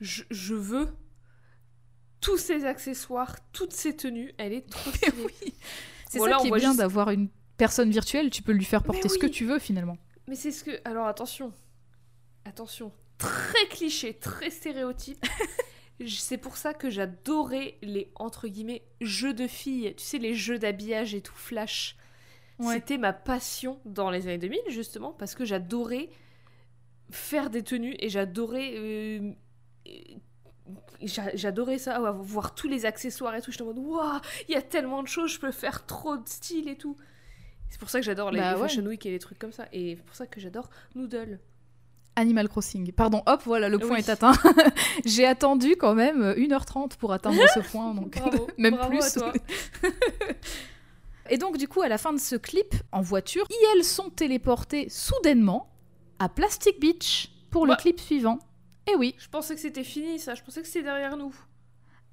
Je, 0.00 0.22
je 0.30 0.54
veux 0.54 0.88
tous 2.26 2.36
ces 2.38 2.64
accessoires, 2.66 3.36
toutes 3.52 3.72
ces 3.72 3.96
tenues. 3.96 4.32
Elle 4.36 4.52
est 4.52 4.68
trop 4.68 4.90
stylée. 4.90 5.12
oui. 5.24 5.54
C'est 6.10 6.18
Bon, 6.18 6.24
ça 6.24 6.30
là, 6.32 6.36
qui 6.40 6.48
est 6.48 6.50
bien 6.50 6.68
juste- 6.70 6.78
d'avoir 6.78 7.10
une 7.10 7.28
personne 7.56 7.90
virtuelle, 7.90 8.28
tu 8.30 8.42
peux 8.42 8.52
lui 8.52 8.64
faire 8.64 8.82
porter 8.82 9.08
ce 9.08 9.18
que 9.18 9.26
tu 9.26 9.44
veux 9.46 9.58
finalement. 9.58 9.96
Mais 10.28 10.34
c'est 10.36 10.52
ce 10.52 10.62
que. 10.64 10.72
Alors 10.84 11.06
attention. 11.06 11.52
Attention. 12.44 12.92
Très 13.18 13.66
cliché, 13.70 14.14
très 14.14 14.50
stéréotype. 14.50 15.24
C'est 16.06 16.36
pour 16.36 16.58
ça 16.58 16.74
que 16.74 16.90
j'adorais 16.90 17.78
les 17.80 18.12
entre 18.16 18.48
guillemets 18.48 18.82
jeux 19.00 19.32
de 19.32 19.46
filles. 19.46 19.94
Tu 19.96 20.04
sais, 20.04 20.18
les 20.18 20.34
jeux 20.34 20.58
d'habillage 20.58 21.14
et 21.14 21.22
tout 21.22 21.34
flash. 21.34 21.96
Ouais. 22.58 22.74
C'était 22.74 22.98
ma 22.98 23.14
passion 23.14 23.80
dans 23.86 24.10
les 24.10 24.26
années 24.26 24.36
2000, 24.36 24.60
justement, 24.68 25.12
parce 25.14 25.34
que 25.34 25.46
j'adorais 25.46 26.10
faire 27.10 27.48
des 27.48 27.62
tenues 27.62 27.96
et 27.98 28.10
j'adorais. 28.10 28.72
euh, 28.76 29.32
J'adorais 31.34 31.78
ça, 31.78 32.00
ouais, 32.00 32.10
voir 32.22 32.54
tous 32.54 32.68
les 32.68 32.86
accessoires 32.86 33.34
et 33.34 33.42
tout. 33.42 33.50
J'étais 33.52 33.62
en 33.62 33.66
mode, 33.66 33.78
waouh, 33.78 34.20
il 34.48 34.52
y 34.54 34.56
a 34.56 34.62
tellement 34.62 35.02
de 35.02 35.08
choses, 35.08 35.30
je 35.32 35.38
peux 35.38 35.52
faire 35.52 35.84
trop 35.86 36.16
de 36.16 36.26
style 36.28 36.68
et 36.68 36.76
tout. 36.76 36.96
C'est 37.68 37.78
pour 37.78 37.90
ça 37.90 37.98
que 38.00 38.04
j'adore 38.06 38.30
les, 38.30 38.38
Bah 38.40 38.54
les 38.54 38.60
ouais. 38.60 38.68
Fashion 38.68 38.82
Week 38.86 39.04
et 39.06 39.10
les 39.10 39.18
trucs 39.18 39.38
comme 39.38 39.52
ça. 39.52 39.66
Et 39.72 39.96
c'est 39.96 40.04
pour 40.04 40.14
ça 40.16 40.26
que 40.26 40.40
j'adore 40.40 40.70
Noodle. 40.94 41.38
Animal 42.18 42.48
Crossing. 42.48 42.92
Pardon, 42.92 43.22
hop, 43.26 43.42
voilà, 43.44 43.68
le 43.68 43.78
point 43.78 43.96
Oui. 43.96 43.98
est 43.98 44.08
atteint. 44.08 44.32
J'ai 45.04 45.26
attendu 45.26 45.76
quand 45.76 45.94
même 45.94 46.32
1h30 46.32 46.96
pour 46.96 47.12
atteindre 47.12 47.36
ce 47.52 47.60
point, 47.70 47.92
donc 47.92 48.16
Bravo, 48.18 48.46
même 48.58 48.76
bravo 48.76 48.88
plus. 48.90 49.04
à 49.04 49.10
toi. 49.20 49.32
Et 51.28 51.38
donc, 51.38 51.58
du 51.58 51.66
coup, 51.68 51.82
à 51.82 51.88
la 51.88 51.98
fin 51.98 52.12
de 52.12 52.18
ce 52.20 52.36
clip, 52.36 52.74
en 52.92 53.00
voiture, 53.02 53.46
elles 53.74 53.84
sont 53.84 54.10
téléportées 54.10 54.88
soudainement 54.88 55.68
à 56.18 56.28
Plastic 56.28 56.80
Beach 56.80 57.30
pour 57.50 57.66
le 57.66 57.72
Ouais. 57.72 57.76
clip 57.78 58.00
suivant. 58.00 58.38
Et 58.90 58.94
oui, 58.96 59.14
Je 59.18 59.28
pensais 59.28 59.54
que 59.54 59.60
c'était 59.60 59.84
fini 59.84 60.18
ça, 60.18 60.34
je 60.34 60.42
pensais 60.42 60.60
que 60.62 60.66
c'était 60.68 60.84
derrière 60.84 61.16
nous. 61.16 61.34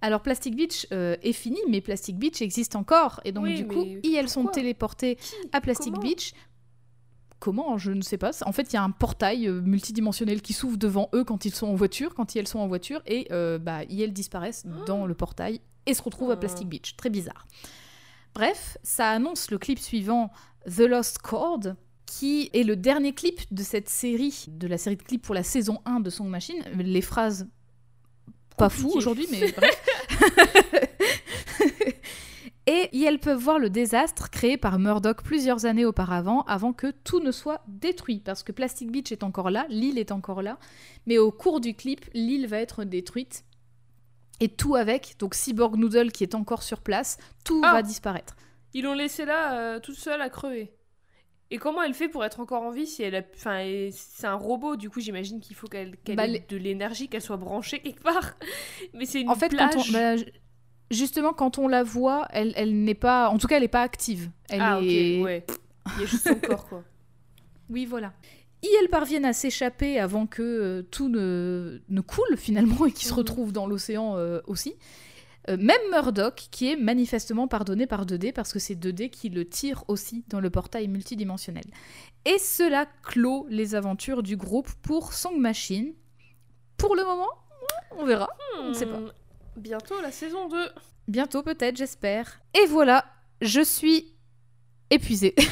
alors 0.01 0.21
Plastic 0.21 0.55
Beach 0.55 0.87
euh, 0.91 1.15
est 1.21 1.33
fini, 1.33 1.59
mais 1.69 1.81
Plastic 1.81 2.17
Beach 2.17 2.41
existe 2.41 2.75
encore. 2.75 3.21
Et 3.25 3.31
donc, 3.31 3.45
Oui, 3.45 3.55
du 3.55 3.67
coup, 3.67 3.85
mais 3.85 4.11
elles 4.13 4.29
sont 4.29 4.45
téléportées 4.45 5.17
à 5.51 5.61
Plastic 5.61 5.93
Comment 5.93 6.07
Beach. 6.07 6.33
Comment 7.39 7.77
Je 7.77 7.91
ne 7.91 8.01
sais 8.01 8.17
pas. 8.17 8.31
En 8.45 8.51
fait, 8.53 8.71
il 8.71 8.73
y 8.73 8.77
a 8.77 8.83
un 8.83 8.91
portail 8.91 9.47
euh, 9.47 9.61
multidimensionnel 9.61 10.41
qui 10.41 10.53
s'ouvre 10.53 10.77
devant 10.77 11.09
eux 11.13 11.23
quand 11.25 11.45
ils 11.45 11.53
sont 11.53 11.67
en 11.67 11.75
voiture, 11.75 12.15
quand 12.15 12.35
elles 12.35 12.47
sont 12.47 12.59
en 12.59 12.67
voiture, 12.67 13.01
et 13.05 13.27
euh, 13.31 13.57
bah, 13.59 13.81
elles 13.83 14.13
disparaissent 14.13 14.65
dans 14.87 15.05
le 15.05 15.13
portail 15.13 15.59
et 15.85 15.93
se 15.93 16.01
retrouvent 16.01 16.31
à. 16.31 16.37
Plastic 16.37 16.67
Beach. 16.69 16.95
Très 16.95 17.09
bizarre. 17.09 17.45
Bref, 18.33 18.77
ça 18.81 19.09
annonce 19.09 19.51
le 19.51 19.57
clip 19.57 19.77
suivant, 19.77 20.31
The 20.65 20.79
Lost 20.87 21.19
Chord, 21.21 21.75
qui 22.05 22.49
est 22.53 22.63
le 22.63 22.75
dernier 22.75 23.13
clip 23.13 23.39
de 23.51 23.63
cette 23.63 23.89
série, 23.89 24.45
de 24.49 24.67
la 24.67 24.77
série 24.77 24.97
de 24.97 25.03
clips 25.03 25.21
pour 25.23 25.35
la 25.35 25.43
saison 25.43 25.79
1 25.85 25.99
de 25.99 26.09
Song 26.09 26.27
Machine. 26.27 26.61
Les 26.77 27.01
phrases 27.01 27.47
pas 28.57 28.69
fou 28.69 28.91
aujourd'hui, 28.93 29.27
mais 29.31 29.51
bref. 29.51 29.81
Et 32.65 33.01
elles 33.03 33.19
peuvent 33.19 33.39
voir 33.41 33.59
le 33.59 33.69
désastre 33.69 34.29
créé 34.29 34.55
par 34.57 34.79
Murdoch 34.79 35.21
plusieurs 35.21 35.65
années 35.65 35.83
auparavant, 35.85 36.43
avant 36.43 36.71
que 36.71 36.91
tout 37.03 37.19
ne 37.19 37.31
soit 37.31 37.61
détruit. 37.67 38.21
Parce 38.23 38.41
que 38.41 38.53
Plastic 38.53 38.89
Beach 38.89 39.11
est 39.11 39.23
encore 39.23 39.49
là, 39.49 39.65
l'île 39.69 39.97
est 39.97 40.11
encore 40.13 40.41
là, 40.41 40.57
mais 41.05 41.17
au 41.17 41.29
cours 41.31 41.59
du 41.59 41.73
clip, 41.75 42.05
l'île 42.13 42.47
va 42.47 42.59
être 42.59 42.85
détruite. 42.85 43.43
Et 44.39 44.47
tout 44.47 44.75
avec, 44.75 45.15
donc 45.19 45.35
Cyborg 45.35 45.75
Noodle 45.75 46.11
qui 46.11 46.23
est 46.23 46.35
encore 46.35 46.63
sur 46.63 46.79
place, 46.79 47.17
tout 47.43 47.61
Ah. 47.65 47.73
va 47.73 47.81
disparaître. 47.81 48.35
Ils 48.73 48.83
l'ont 48.83 48.93
laissée 48.93 49.25
là, 49.25 49.57
euh, 49.57 49.79
toute 49.79 49.97
seule 49.97 50.21
à 50.21 50.29
crever. 50.29 50.71
Et 51.53 51.57
comment 51.59 51.83
elle 51.83 51.93
fait 51.93 52.09
pour 52.09 52.25
être 52.25 52.39
encore 52.39 52.63
en 52.63 52.71
vie 52.71 52.87
si 52.87 53.03
elle 53.03 53.13
a... 53.15 53.21
Enfin, 53.35 53.63
c'est 53.91 54.25
un 54.25 54.33
robot, 54.33 54.75
du 54.75 54.89
coup 54.89 54.99
j'imagine 54.99 55.39
qu'il 55.39 55.55
faut 55.55 55.67
qu'elle 55.67 55.95
Bah, 56.15 56.25
ait 56.27 56.43
de 56.49 56.57
l'énergie, 56.57 57.07
qu'elle 57.09 57.21
soit 57.21 57.37
branchée 57.37 57.77
quelque 57.79 58.01
part. 58.01 58.33
Mais 58.95 59.05
c'est 59.05 59.21
une 59.21 59.29
En 59.29 59.35
fait, 59.35 59.49
plage. 59.49 59.73
quand 59.75 59.81
on, 59.87 59.91
bah, 59.93 60.15
ju- 60.17 60.25
justement, 60.89 61.31
quand 61.31 61.59
on 61.59 61.67
la 61.67 61.83
voit, 61.83 62.27
elle, 62.31 62.53
elle 62.55 62.83
n'est 62.83 62.95
pas, 62.95 63.29
en 63.29 63.37
tout 63.37 63.45
cas, 63.47 63.57
elle 63.57 63.61
n'est 63.61 63.67
pas 63.67 63.83
active. 63.83 64.31
Elle 64.49 64.61
ah 64.61 64.79
est... 64.81 65.19
ok, 65.19 65.25
ouais. 65.25 65.45
Il 65.95 66.01
y 66.01 66.03
a 66.03 66.07
juste 66.07 66.27
son 66.27 66.35
corps, 66.47 66.67
quoi. 66.67 66.83
Oui, 67.69 67.85
voilà. 67.85 68.13
Et 68.63 68.69
elles 68.81 68.89
parviennent 68.89 69.25
à 69.25 69.33
s'échapper 69.33 69.99
avant 69.99 70.25
que 70.25 70.41
euh, 70.41 70.81
tout 70.89 71.07
ne, 71.09 71.81
ne 71.87 72.01
coule 72.01 72.35
finalement 72.37 72.85
et 72.87 72.91
qu'ils 72.91 73.07
se 73.07 73.11
Mhm. 73.13 73.17
retrouvent 73.19 73.51
dans 73.51 73.67
l'océan 73.67 74.17
euh, 74.17 74.39
aussi. 74.47 74.75
Euh, 75.49 75.57
même 75.59 75.81
Murdoch, 75.91 76.47
qui 76.51 76.71
est 76.71 76.75
manifestement 76.77 77.47
pardonné 77.47 77.85
par 77.85 78.05
2D 78.05 78.31
parce 78.31 78.53
que 78.53 78.59
c'est 78.59 78.75
2D 78.75 79.09
qui 79.09 79.29
le 79.29 79.45
tire 79.47 79.83
aussi 79.87 80.23
dans 80.29 80.39
le 80.39 80.49
portail 80.49 80.87
multidimensionnel. 80.87 81.65
Et 82.25 82.39
cela 82.39 82.85
clôt 83.03 83.45
les 83.49 83.75
aventures 83.75 84.23
du 84.23 84.37
groupe 84.37 84.71
pour 84.81 85.13
Song 85.13 85.37
Machine. 85.37 85.93
Pour 86.77 86.95
le 86.95 87.03
moment, 87.03 87.29
on 87.97 88.05
verra. 88.05 88.29
On 88.59 88.69
ne 88.69 88.73
sait 88.73 88.85
pas. 88.85 88.99
Hmm, 88.99 89.11
Bientôt 89.57 89.99
la 90.01 90.11
saison 90.11 90.47
2. 90.47 90.69
Bientôt 91.07 91.43
peut-être, 91.43 91.75
j'espère. 91.75 92.39
Et 92.53 92.65
voilà, 92.67 93.05
je 93.41 93.61
suis 93.61 94.12
épuisée. 94.93 95.35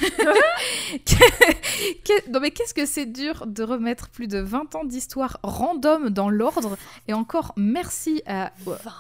Non 2.32 2.40
mais 2.42 2.52
qu'est-ce 2.52 2.74
que 2.74 2.86
c'est 2.86 3.06
dur 3.06 3.46
de 3.48 3.64
remettre 3.64 4.10
plus 4.10 4.28
de 4.28 4.40
20 4.40 4.76
ans 4.76 4.84
d'histoire 4.84 5.40
random 5.44 6.10
dans 6.10 6.30
l'ordre 6.30 6.78
et 7.08 7.14
encore 7.14 7.54
merci 7.56 8.22
à, 8.26 8.52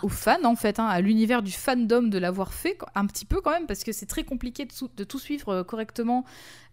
aux 0.01 0.09
fans 0.09 0.43
en 0.43 0.55
fait, 0.55 0.79
hein, 0.79 0.85
à 0.85 1.01
l'univers 1.01 1.41
du 1.41 1.51
fandom 1.51 2.03
de 2.03 2.17
l'avoir 2.17 2.53
fait 2.53 2.77
un 2.95 3.05
petit 3.05 3.25
peu 3.25 3.41
quand 3.41 3.51
même 3.51 3.67
parce 3.67 3.83
que 3.83 3.91
c'est 3.91 4.05
très 4.05 4.23
compliqué 4.23 4.65
de 4.95 5.03
tout 5.03 5.19
suivre 5.19 5.49
euh, 5.49 5.63
correctement 5.63 6.25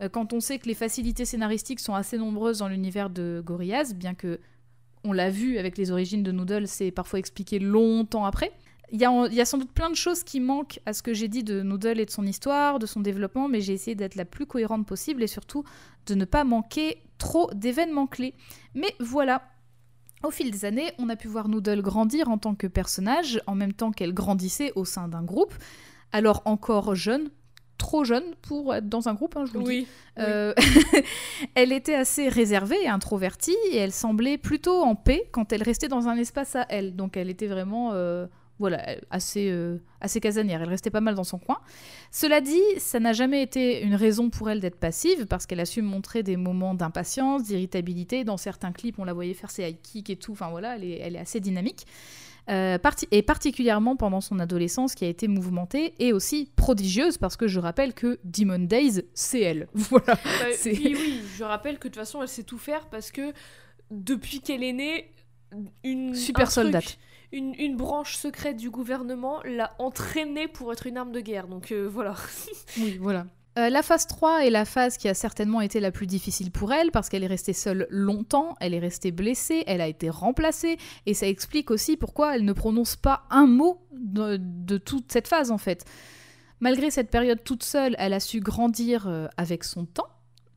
euh, 0.03 0.09
quand 0.09 0.33
on 0.33 0.41
sait 0.41 0.59
que 0.59 0.67
les 0.67 0.75
facilités 0.75 1.25
scénaristiques 1.25 1.81
sont 1.81 1.95
assez 1.95 2.19
nombreuses 2.19 2.59
dans 2.59 2.69
l'univers 2.69 3.11
de 3.11 3.43
Gorillaz, 3.45 3.95
bien 3.95 4.15
que 4.15 4.41
on 5.05 5.13
l'a 5.13 5.31
vu 5.31 5.59
avec 5.59 5.79
les 5.79 5.91
origines 5.91 6.23
de 6.23 6.33
Noodle, 6.33 6.67
c'est 6.67 6.91
parfois 6.91 7.19
expliqué 7.19 7.59
longtemps 7.59 8.25
après. 8.25 8.53
Il 8.91 9.01
y, 9.01 9.05
a, 9.05 9.27
il 9.27 9.35
y 9.35 9.41
a 9.41 9.45
sans 9.45 9.59
doute 9.59 9.73
plein 9.73 9.91
de 9.91 9.95
choses 9.95 10.25
qui 10.25 10.41
manquent 10.41 10.81
à 10.87 10.93
ce 10.93 11.03
que 11.03 11.13
j'ai 11.13 11.29
dit 11.29 11.45
de 11.45 11.63
Noodle 11.63 12.01
et 12.01 12.07
de 12.07 12.11
son 12.11 12.25
histoire, 12.25 12.79
de 12.79 12.87
son 12.87 13.01
développement, 13.01 13.49
mais 13.49 13.61
j'ai 13.61 13.75
essayé 13.75 13.95
d'être 13.95 14.15
la 14.15 14.25
plus 14.25 14.47
cohérente 14.47 14.87
possible 14.87 15.23
et 15.23 15.27
surtout 15.27 15.65
de 16.07 16.15
ne 16.15 16.25
pas 16.25 16.45
manquer 16.45 17.03
trop 17.19 17.51
d'événements 17.53 18.07
clés. 18.07 18.35
Mais 18.75 18.95
voilà, 18.99 19.43
au 20.25 20.31
fil 20.31 20.51
des 20.51 20.65
années, 20.65 20.93
on 20.99 21.09
a 21.09 21.17
pu 21.17 21.29
voir 21.29 21.49
Noodle 21.49 21.83
grandir 21.83 22.29
en 22.29 22.39
tant 22.39 22.55
que 22.55 22.67
personnage, 22.67 23.41
en 23.47 23.55
même 23.55 23.73
temps 23.73 23.93
qu'elle 23.93 24.15
grandissait 24.15 24.73
au 24.75 24.85
sein 24.85 25.09
d'un 25.09 25.23
groupe, 25.23 25.55
alors 26.13 26.43
encore 26.45 26.95
jeune, 26.95 27.31
trop 27.77 28.05
jeune 28.05 28.35
pour 28.43 28.75
être 28.75 28.89
dans 28.89 29.09
un 29.09 29.15
groupe, 29.15 29.37
hein, 29.37 29.45
je 29.47 29.53
vous 29.53 29.61
le 29.61 29.65
dis. 29.65 29.71
Oui. 29.71 29.87
Euh, 30.19 30.53
elle 31.55 31.73
était 31.73 31.95
assez 31.95 32.29
réservée 32.29 32.83
et 32.83 32.89
introvertie 32.89 33.57
et 33.71 33.77
elle 33.77 33.93
semblait 33.93 34.39
plutôt 34.39 34.83
en 34.83 34.95
paix 34.95 35.29
quand 35.33 35.53
elle 35.53 35.63
restait 35.63 35.89
dans 35.89 36.09
un 36.09 36.17
espace 36.17 36.57
à 36.57 36.67
elle. 36.69 36.97
Donc 36.97 37.17
elle 37.17 37.31
était 37.31 37.47
vraiment 37.47 37.93
euh, 37.93 38.27
voilà, 38.59 38.97
assez, 39.11 39.51
euh, 39.51 39.79
assez 40.01 40.21
casanière. 40.21 40.61
Elle 40.63 40.69
restait 40.69 40.91
pas 40.91 41.01
mal 41.01 41.15
dans 41.15 41.25
son 41.25 41.39
coin. 41.39 41.59
Cela 42.11 42.41
dit, 42.41 42.61
ça 42.79 42.99
n'a 43.01 43.13
jamais 43.13 43.43
été 43.43 43.83
une 43.83 43.95
raison 43.95 44.31
pour 44.31 44.51
elle 44.51 44.61
d'être 44.61 44.79
passive 44.79 45.27
parce 45.27 45.47
qu'elle 45.47 45.61
a 45.61 45.65
su 45.67 45.81
montrer 45.83 46.23
des 46.23 46.37
moments 46.37 46.75
d'impatience, 46.75 47.45
d'irritabilité. 47.45 48.25
Dans 48.25 48.37
certains 48.37 48.73
clips, 48.73 48.99
on 48.99 49.05
la 49.05 49.13
voyait 49.13 49.35
faire 49.35 49.51
ses 49.51 49.69
high 49.69 49.81
kicks 49.83 50.11
et 50.11 50.17
tout. 50.17 50.33
Enfin 50.33 50.49
voilà, 50.51 50.77
elle 50.77 50.85
est, 50.85 50.99
elle 50.99 51.17
est 51.17 51.21
assez 51.21 51.41
dynamique. 51.41 51.87
Euh, 52.51 52.79
parti- 52.79 53.07
et 53.11 53.21
particulièrement 53.21 53.95
pendant 53.95 54.23
son 54.23 54.39
adolescence 54.39 54.95
qui 54.95 55.05
a 55.05 55.09
été 55.09 55.29
mouvementée 55.29 55.93
et 55.99 56.15
aussi 56.15 56.51
prodigieuse 56.57 57.19
parce 57.19 57.37
que 57.37 57.47
je 57.47 57.61
rappelle 57.61 57.93
que 57.93 58.19
Demon 58.25 58.61
Days, 58.61 59.03
c'est 59.13 59.43
elle. 59.43 59.69
Voilà. 59.75 60.15
Bah, 60.15 60.47
oui, 60.65 60.97
oui, 60.99 61.21
je 61.37 61.45
rappelle 61.45 61.75
que 61.79 61.89
de 61.89 61.93
toute 61.93 62.01
façon, 62.01 62.23
elle 62.23 62.29
sait 62.29 62.45
tout 62.45 62.57
faire 62.57 62.87
parce 62.89 63.11
que 63.13 63.35
depuis 63.91 64.41
qu'elle 64.41 64.63
est 64.65 64.73
née, 64.73 65.11
une 65.85 66.15
Super 66.15 66.47
un 66.47 66.51
soldate. 66.51 66.85
truc, 66.85 66.99
une, 67.33 67.77
branche 67.77 68.17
secrète 68.17 68.57
du 68.57 68.71
gouvernement 68.71 69.41
l'a 69.45 69.75
entraînée 69.79 70.49
pour 70.49 70.73
être 70.73 70.87
une 70.87 70.97
arme 70.97 71.13
de 71.13 71.21
guerre. 71.21 71.47
Donc 71.47 71.73
euh, 71.73 71.89
voilà. 71.91 72.15
Euh, 73.59 73.71
la 73.71 73.83
phase 73.83 74.07
3 74.07 74.47
est 74.47 74.51
la 74.51 74.65
phase 74.65 74.99
qui 74.99 75.09
a 75.09 75.15
certainement 75.15 75.61
été 75.61 75.81
la 75.81 75.91
plus 75.91 76.07
difficile 76.07 76.53
pour 76.53 76.73
elle 76.73 76.93
parce 76.93 77.09
qu'elle 77.09 77.25
est 77.25 77.29
restée 77.29 77.55
seule 77.55 77.89
longtemps, 77.91 78.55
elle 78.61 78.73
est 78.73 78.79
restée 78.79 79.11
blessée, 79.11 79.65
elle 79.67 79.81
a 79.81 79.89
été 79.89 80.11
remplacée 80.11 80.77
et 81.07 81.15
ça 81.15 81.27
explique 81.27 81.73
aussi 81.73 81.97
pourquoi 81.97 82.37
elle 82.37 82.45
ne 82.45 82.53
prononce 82.53 82.95
pas 82.95 83.25
un 83.31 83.47
mot 83.47 83.81
de, 83.91 84.39
de 84.39 84.79
toute 84.79 85.11
cette 85.11 85.27
phase 85.27 85.51
en 85.51 85.59
fait. 85.59 85.85
Malgré 86.61 86.93
cette 86.93 87.11
période 87.11 87.43
toute 87.43 87.65
seule, 87.65 87.97
elle 87.99 88.13
a 88.13 88.21
su 88.21 88.39
grandir 88.39 89.09
euh, 89.09 89.27
avec 89.37 89.65
son 89.65 89.87
temps 89.87 90.09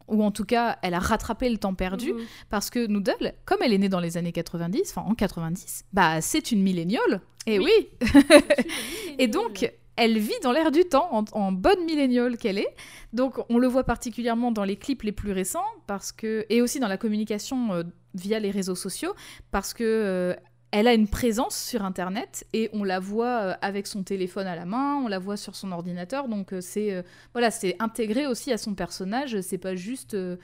ou 0.07 0.23
en 0.23 0.31
tout 0.31 0.45
cas 0.45 0.77
elle 0.81 0.93
a 0.93 0.99
rattrapé 0.99 1.49
le 1.49 1.57
temps 1.57 1.73
perdu 1.73 2.13
Mhm. 2.13 2.21
parce 2.49 2.69
que 2.69 2.85
Noodle, 2.87 3.33
comme 3.45 3.59
elle 3.61 3.73
est 3.73 3.77
née 3.77 3.89
dans 3.89 3.99
les 3.99 4.17
années 4.17 4.31
90, 4.31 4.93
enfin 4.95 5.07
en 5.09 5.13
90, 5.15 5.85
bah 5.93 6.21
c'est 6.21 6.51
une 6.51 6.61
milléniale. 6.61 7.21
Et 7.47 7.59
oui, 7.59 7.71
Oui. 8.01 8.01
et 9.17 9.27
donc, 9.27 9.71
elle 9.95 10.17
vit 10.19 10.39
dans 10.43 10.51
l'air 10.51 10.71
du 10.71 10.83
temps, 10.85 11.09
en, 11.11 11.25
en 11.33 11.51
bonne 11.51 11.83
milléniale 11.85 12.37
qu'elle 12.37 12.57
est. 12.57 12.73
Donc, 13.13 13.39
on 13.49 13.57
le 13.57 13.67
voit 13.67 13.83
particulièrement 13.83 14.51
dans 14.51 14.63
les 14.63 14.75
clips 14.75 15.03
les 15.03 15.11
plus 15.11 15.31
récents, 15.31 15.65
parce 15.87 16.11
que 16.11 16.45
et 16.49 16.61
aussi 16.61 16.79
dans 16.79 16.87
la 16.87 16.97
communication 16.97 17.73
euh, 17.73 17.83
via 18.13 18.39
les 18.39 18.51
réseaux 18.51 18.75
sociaux, 18.75 19.13
parce 19.51 19.73
que 19.73 19.83
euh, 19.83 20.35
elle 20.71 20.87
a 20.87 20.93
une 20.93 21.07
présence 21.07 21.57
sur 21.57 21.83
Internet 21.83 22.45
et 22.53 22.69
on 22.73 22.83
la 22.83 22.99
voit 22.99 23.41
euh, 23.41 23.53
avec 23.61 23.87
son 23.87 24.03
téléphone 24.03 24.47
à 24.47 24.55
la 24.55 24.65
main, 24.65 24.95
on 25.03 25.07
la 25.07 25.19
voit 25.19 25.37
sur 25.37 25.55
son 25.55 25.71
ordinateur. 25.71 26.27
Donc, 26.29 26.53
euh, 26.53 26.61
c'est 26.61 26.93
euh, 26.93 27.03
voilà, 27.33 27.51
c'est 27.51 27.75
intégré 27.79 28.25
aussi 28.27 28.51
à 28.51 28.57
son 28.57 28.73
personnage. 28.73 29.39
C'est 29.41 29.57
pas 29.57 29.75
juste, 29.75 30.13
euh, 30.13 30.37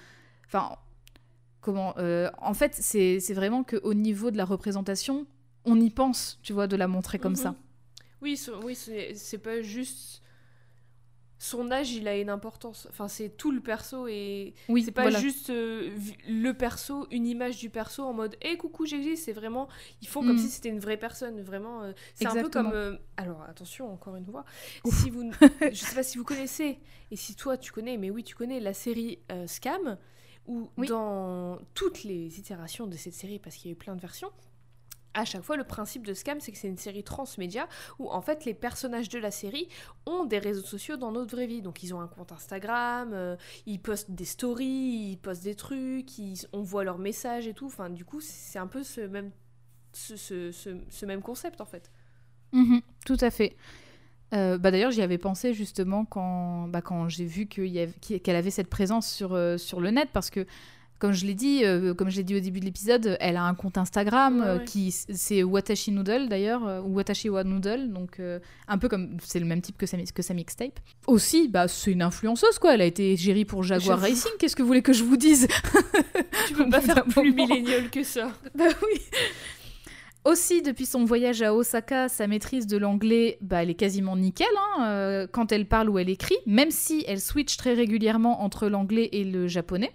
enfin. 0.46 0.76
Comment 1.60 1.96
euh, 1.98 2.30
En 2.38 2.54
fait, 2.54 2.74
c'est 2.76 3.20
c'est 3.20 3.34
vraiment 3.34 3.64
qu'au 3.64 3.94
niveau 3.94 4.32
de 4.32 4.38
la 4.38 4.46
représentation, 4.46 5.26
on 5.66 5.80
y 5.82 5.90
pense, 5.90 6.40
tu 6.42 6.54
vois, 6.54 6.68
de 6.68 6.78
la 6.78 6.88
montrer 6.88 7.20
comme 7.20 7.34
Mhm. 7.34 7.38
ça. 7.38 7.56
Oui, 8.22 8.40
oui 8.64 8.76
c'est 8.76 9.38
pas 9.38 9.62
juste. 9.62 10.22
Son 11.40 11.70
âge, 11.72 11.92
il 11.92 12.08
a 12.08 12.18
une 12.18 12.30
importance. 12.32 12.88
Enfin, 12.90 13.08
c'est 13.08 13.30
tout 13.30 13.52
le 13.52 13.60
perso 13.62 14.08
et 14.08 14.56
Oui, 14.70 14.84
c'est 14.84 14.92
pas 14.92 15.04
voilà. 15.04 15.20
juste 15.20 15.52
euh, 15.52 15.96
le 16.28 16.52
perso, 16.54 17.06
une 17.12 17.28
image 17.28 17.58
du 17.60 17.70
perso 17.70 18.04
en 18.04 18.14
mode 18.14 18.36
Hé, 18.42 18.58
coucou, 18.58 18.86
j'existe. 18.88 19.26
C'est 19.26 19.34
vraiment. 19.34 19.68
Ils 20.02 20.08
font 20.08 20.22
comme 20.22 20.36
Mm. 20.36 20.40
si 20.40 20.50
c'était 20.50 20.70
une 20.70 20.80
vraie 20.80 20.98
personne. 20.98 21.40
Vraiment. 21.42 21.84
euh, 21.84 21.92
c'est 22.16 22.26
un 22.26 22.34
peu 22.42 22.50
comme. 22.50 22.72
euh, 22.74 22.98
alors, 23.18 23.44
attention, 23.44 23.94
encore 23.94 24.16
une 24.16 24.26
fois. 24.26 24.46
Ouf. 24.84 24.96
Si 25.04 25.10
vous, 25.12 25.30
je 25.72 25.76
sais 25.76 25.96
pas 25.96 26.04
si 26.04 26.18
vous 26.18 26.24
connaissez, 26.24 26.80
et 27.12 27.16
si 27.16 27.36
toi 27.36 27.56
tu 27.58 27.72
connais, 27.72 27.98
mais 27.98 28.10
oui, 28.10 28.24
tu 28.24 28.34
connais 28.36 28.60
la 28.60 28.74
série 28.74 29.20
Scam, 29.46 29.98
où 30.48 30.70
Oui. 30.78 30.88
dans 30.88 31.60
toutes 31.76 32.04
les 32.04 32.40
itérations 32.40 32.88
de 32.88 32.96
cette 32.96 33.14
série, 33.14 33.38
parce 33.38 33.56
qu'il 33.58 33.70
y 33.70 33.72
a 33.72 33.74
eu 33.74 33.78
plein 33.78 33.96
de 33.96 34.02
versions, 34.02 34.32
à 35.14 35.26
chaque 35.26 35.42
fois, 35.44 35.58
le 35.58 35.64
principe 35.64 36.06
de 36.06 36.14
Scam, 36.14 36.40
c'est 36.40 36.52
que 36.52 36.58
c'est 36.58 36.68
une 36.68 36.78
série 36.78 37.04
transmédia 37.04 37.68
où 38.00 38.10
en 38.10 38.22
fait 38.22 38.46
les 38.46 38.54
personnages 38.54 39.10
de 39.10 39.18
la 39.20 39.32
série 39.32 39.68
ont 40.06 40.26
des 40.26 40.38
réseaux 40.40 40.62
sociaux 40.66 40.96
dans 40.98 41.12
notre 41.12 41.36
vraie 41.36 41.48
vie. 41.48 41.62
Donc 41.62 41.82
ils 41.84 41.94
ont 41.94 42.02
un 42.02 42.08
compte 42.08 42.32
Instagram, 42.32 43.12
euh, 43.14 43.36
ils 43.66 43.80
postent 43.80 44.12
des 44.12 44.26
stories, 44.26 45.12
ils 45.12 45.18
postent 45.18 45.44
des 45.44 45.56
trucs, 45.56 46.12
on 46.54 46.62
voit 46.62 46.84
leurs 46.84 47.00
messages 47.00 47.48
et 47.48 47.54
tout. 47.54 47.66
Enfin, 47.66 47.90
du 47.90 48.06
coup, 48.06 48.22
c'est 48.22 48.60
un 48.60 48.68
peu 48.68 48.84
ce 48.84 49.02
même, 49.02 49.32
ce, 49.94 50.16
ce- 50.16 50.52
ce- 50.52 51.06
même 51.06 51.22
concept 51.22 51.62
en 51.62 51.66
fait. 51.66 51.92
Mhm, 52.54 52.82
tout 53.06 53.18
à 53.22 53.32
fait. 53.32 53.56
Euh, 54.34 54.58
bah 54.58 54.72
D'ailleurs, 54.72 54.92
j'y 54.92 55.02
avais 55.02 55.18
pensé 55.18 55.54
justement 55.54 56.04
quand, 56.06 56.68
bah, 56.68 56.82
quand 56.82 57.08
j'ai 57.08 57.26
vu 57.26 57.48
qu'elle 57.48 58.36
avait 58.36 58.52
cette 58.52 58.70
présence 58.70 59.10
sur, 59.10 59.34
euh, 59.34 59.58
sur 59.58 59.80
le 59.80 59.90
net, 59.90 60.10
parce 60.12 60.30
que, 60.30 60.46
comme 61.00 61.12
je 61.14 61.26
l'ai 61.26 61.34
dit, 61.34 61.64
euh, 61.64 61.94
comme 61.94 62.10
je 62.10 62.22
dit 62.22 62.36
au 62.36 62.40
début 62.40 62.60
de 62.60 62.66
l'épisode, 62.66 63.18
elle 63.20 63.38
a 63.38 63.44
un 63.44 63.54
compte 63.54 63.78
Instagram 63.78 64.40
Ouais, 64.40 64.46
euh, 64.48 64.58
ouais. 64.58 64.66
qui 64.66 64.92
c'est 64.92 65.44
Watashi 65.44 65.92
Noodle 65.92 66.28
d'ailleurs, 66.28 66.68
euh, 66.68 66.82
ou 66.82 66.96
Watashi 66.96 67.30
wa 67.30 67.44
Noodle, 67.44 67.92
donc 67.92 68.20
euh, 68.20 68.40
un 68.68 68.78
peu 68.78 68.90
comme 68.90 69.18
c'est 69.24 69.40
le 69.40 69.46
même 69.46 69.62
type 69.62 69.78
que 69.78 69.86
sa, 69.86 69.98
que 69.98 70.22
sa 70.22 70.34
mixtape. 70.34 70.80
Aussi, 71.08 71.48
bah 71.48 71.68
c'est 71.68 71.92
une 71.92 72.02
influenceuse 72.02 72.60
quoi. 72.60 72.74
Elle 72.74 72.82
a 72.82 72.86
été 72.86 73.16
gérée 73.16 73.46
pour 73.46 73.64
Jaguar. 73.64 74.00
Racing. 74.00 74.32
Qu'est-ce 74.40 74.56
que 74.56 74.62
vous 74.62 74.68
voulez 74.68 74.82
que 74.82 74.94
je 74.94 75.04
vous 75.04 75.18
dise? 75.18 75.48
Tu 76.48 76.54
peux 76.54 76.70
pas 76.70 76.82
faire 76.82 77.04
plus 77.06 77.32
millénial 77.34 77.90
que 77.90 78.04
ça. 78.04 78.32
Bah 78.56 78.66
oui. 78.84 79.00
Aussi, 80.26 80.62
depuis 80.62 80.86
son 80.86 81.06
voyage 81.06 81.42
à 81.42 81.54
Osaka, 81.54 82.10
sa 82.10 82.28
maîtrise 82.28 82.68
de 82.68 82.76
l'anglais, 82.78 83.38
bah, 83.40 83.64
elle 83.64 83.70
est 83.70 83.76
quasiment 83.76 84.18
nickel 84.18 84.48
hein, 84.78 84.84
euh, 84.88 85.28
quand 85.32 85.54
elle 85.54 85.68
parle 85.68 85.90
ou 85.90 86.00
elle 86.00 86.10
écrit, 86.10 86.36
même 86.46 86.70
si 86.70 87.06
elle 87.08 87.22
switch 87.22 87.56
très 87.56 87.74
régulièrement 87.74 88.42
entre 88.44 88.68
l'anglais 88.68 89.08
et 89.14 89.24
le 89.24 89.48
japonais. 89.48 89.92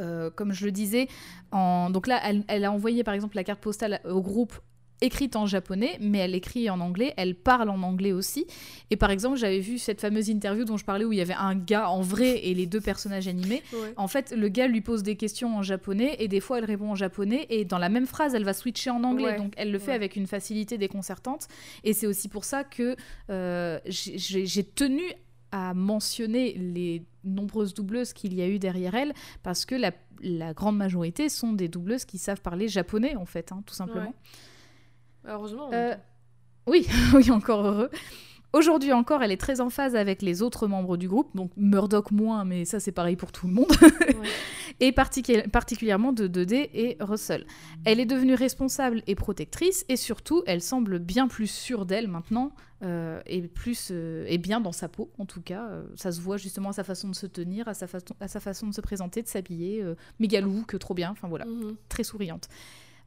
Euh, 0.00 0.30
comme 0.30 0.52
je 0.52 0.64
le 0.64 0.72
disais, 0.72 1.08
en... 1.52 1.90
donc 1.90 2.06
là, 2.06 2.20
elle, 2.24 2.44
elle 2.48 2.64
a 2.64 2.72
envoyé 2.72 3.02
par 3.04 3.14
exemple 3.14 3.36
la 3.36 3.44
carte 3.44 3.60
postale 3.60 4.00
au 4.08 4.22
groupe 4.22 4.54
écrite 5.00 5.36
en 5.36 5.46
japonais, 5.46 5.96
mais 6.00 6.18
elle 6.18 6.34
écrit 6.34 6.68
en 6.70 6.80
anglais, 6.80 7.14
elle 7.16 7.36
parle 7.36 7.68
en 7.70 7.80
anglais 7.84 8.10
aussi. 8.10 8.46
Et 8.90 8.96
par 8.96 9.12
exemple, 9.12 9.36
j'avais 9.36 9.60
vu 9.60 9.78
cette 9.78 10.00
fameuse 10.00 10.28
interview 10.28 10.64
dont 10.64 10.76
je 10.76 10.84
parlais 10.84 11.04
où 11.04 11.12
il 11.12 11.18
y 11.18 11.22
avait 11.22 11.34
un 11.34 11.54
gars 11.54 11.88
en 11.88 12.00
vrai 12.00 12.44
et 12.44 12.52
les 12.52 12.66
deux 12.66 12.80
personnages 12.80 13.28
animés. 13.28 13.62
Ouais. 13.72 13.92
En 13.96 14.08
fait, 14.08 14.32
le 14.36 14.48
gars 14.48 14.66
lui 14.66 14.80
pose 14.80 15.04
des 15.04 15.14
questions 15.14 15.56
en 15.56 15.62
japonais 15.62 16.16
et 16.18 16.26
des 16.26 16.40
fois 16.40 16.58
elle 16.58 16.64
répond 16.64 16.90
en 16.90 16.94
japonais 16.96 17.46
et 17.48 17.64
dans 17.64 17.78
la 17.78 17.88
même 17.88 18.06
phrase, 18.06 18.34
elle 18.34 18.42
va 18.42 18.52
switcher 18.54 18.90
en 18.90 19.04
anglais. 19.04 19.24
Ouais. 19.26 19.36
Donc 19.36 19.52
elle 19.56 19.70
le 19.70 19.78
fait 19.78 19.90
Ouais. 19.90 19.94
avec 19.94 20.16
une 20.16 20.26
facilité 20.26 20.78
déconcertante. 20.78 21.46
Et 21.84 21.92
c'est 21.92 22.08
aussi 22.08 22.28
pour 22.28 22.44
ça 22.44 22.64
que 22.64 22.96
euh, 23.30 23.78
j'ai 23.86 24.64
tenu 24.64 25.02
à 25.52 25.74
mentionner 25.74 26.52
les 26.54 27.04
nombreuses 27.24 27.74
doubleuses 27.74 28.12
qu'il 28.12 28.34
y 28.34 28.42
a 28.42 28.48
eu 28.48 28.58
derrière 28.58 28.94
elle 28.94 29.12
parce 29.42 29.64
que 29.66 29.74
la, 29.74 29.92
la 30.22 30.52
grande 30.54 30.76
majorité 30.76 31.28
sont 31.28 31.52
des 31.52 31.68
doubleuses 31.68 32.04
qui 32.04 32.18
savent 32.18 32.40
parler 32.40 32.68
japonais 32.68 33.16
en 33.16 33.24
fait, 33.26 33.52
hein, 33.52 33.62
tout 33.66 33.74
simplement. 33.74 34.06
Ouais. 35.24 35.30
Heureusement. 35.30 35.68
en 35.68 35.72
Euh. 35.72 35.94
Oui, 36.66 36.86
oui, 37.14 37.30
encore 37.30 37.66
heureux. 37.66 37.90
Aujourd'hui 38.54 38.92
encore, 38.94 39.22
elle 39.22 39.30
est 39.32 39.36
très 39.40 39.60
en 39.60 39.68
phase 39.68 39.94
avec 39.94 40.22
les 40.22 40.40
autres 40.40 40.66
membres 40.68 40.96
du 40.96 41.06
groupe, 41.06 41.36
donc 41.36 41.50
Murdoch 41.58 42.10
moins, 42.10 42.46
mais 42.46 42.64
ça 42.64 42.80
c'est 42.80 42.92
pareil 42.92 43.14
pour 43.16 43.30
tout 43.30 43.46
le 43.46 43.52
monde, 43.52 43.70
Ouais. 43.82 44.14
et 44.80 44.90
particu- 44.92 45.46
particulièrement 45.50 46.12
de 46.14 46.26
2D 46.28 46.70
et 46.72 46.96
Russell. 47.00 47.46
Elle 47.84 48.00
est 48.00 48.06
devenue 48.06 48.32
responsable 48.32 49.02
et 49.06 49.14
protectrice, 49.14 49.84
et 49.90 49.96
surtout, 49.96 50.42
elle 50.46 50.62
semble 50.62 50.98
bien 50.98 51.28
plus 51.28 51.46
sûre 51.50 51.84
d'elle 51.84 52.08
maintenant, 52.08 52.52
euh, 52.82 53.20
et 53.26 53.42
plus 53.42 53.88
euh, 53.90 54.24
et 54.28 54.38
bien 54.38 54.60
dans 54.60 54.72
sa 54.72 54.88
peau 54.88 55.10
en 55.18 55.26
tout 55.26 55.40
cas. 55.42 55.66
Euh, 55.68 55.84
ça 55.96 56.12
se 56.12 56.20
voit 56.20 56.36
justement 56.36 56.68
à 56.70 56.72
sa 56.72 56.84
façon 56.84 57.08
de 57.08 57.14
se 57.14 57.26
tenir, 57.26 57.66
à 57.68 57.74
sa, 57.74 57.86
façon 57.86 58.14
à 58.20 58.28
sa 58.28 58.40
façon 58.40 58.66
de 58.68 58.74
se 58.74 58.80
présenter, 58.80 59.22
de 59.22 59.28
s'habiller, 59.28 59.82
euh, 59.82 59.94
méga 60.20 60.40
que 60.66 60.76
trop 60.76 60.94
bien, 60.94 61.10
enfin 61.10 61.28
voilà, 61.28 61.44
Mhm. 61.46 61.76
très 61.88 62.04
souriante. 62.04 62.48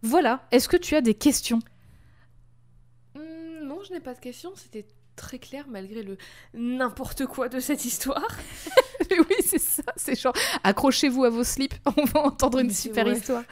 Voilà, 0.01 0.45
est-ce 0.51 0.67
que 0.67 0.77
tu 0.77 0.95
as 0.95 1.01
des 1.01 1.13
questions? 1.13 1.59
Hmm, 3.15 3.65
non, 3.65 3.79
je 3.87 3.93
n'ai 3.93 3.99
pas 3.99 4.13
de 4.13 4.19
questions. 4.19 4.51
C'était 4.55 4.85
très 5.15 5.39
clair 5.39 5.65
malgré 5.69 6.01
le 6.03 6.17
n'importe 6.53 7.25
quoi 7.27 7.47
de 7.49 7.59
cette 7.59 7.85
histoire. 7.85 8.27
Mais 9.09 9.19
oui, 9.19 9.35
c'est 9.45 9.59
ça, 9.59 9.83
c'est 9.97 10.19
genre 10.19 10.33
accrochez-vous 10.63 11.23
à 11.25 11.29
vos 11.29 11.43
slips, 11.43 11.75
on 11.97 12.05
va 12.05 12.21
entendre 12.21 12.59
une 12.59 12.71
super 12.71 13.05
vrai. 13.05 13.17
histoire. 13.17 13.43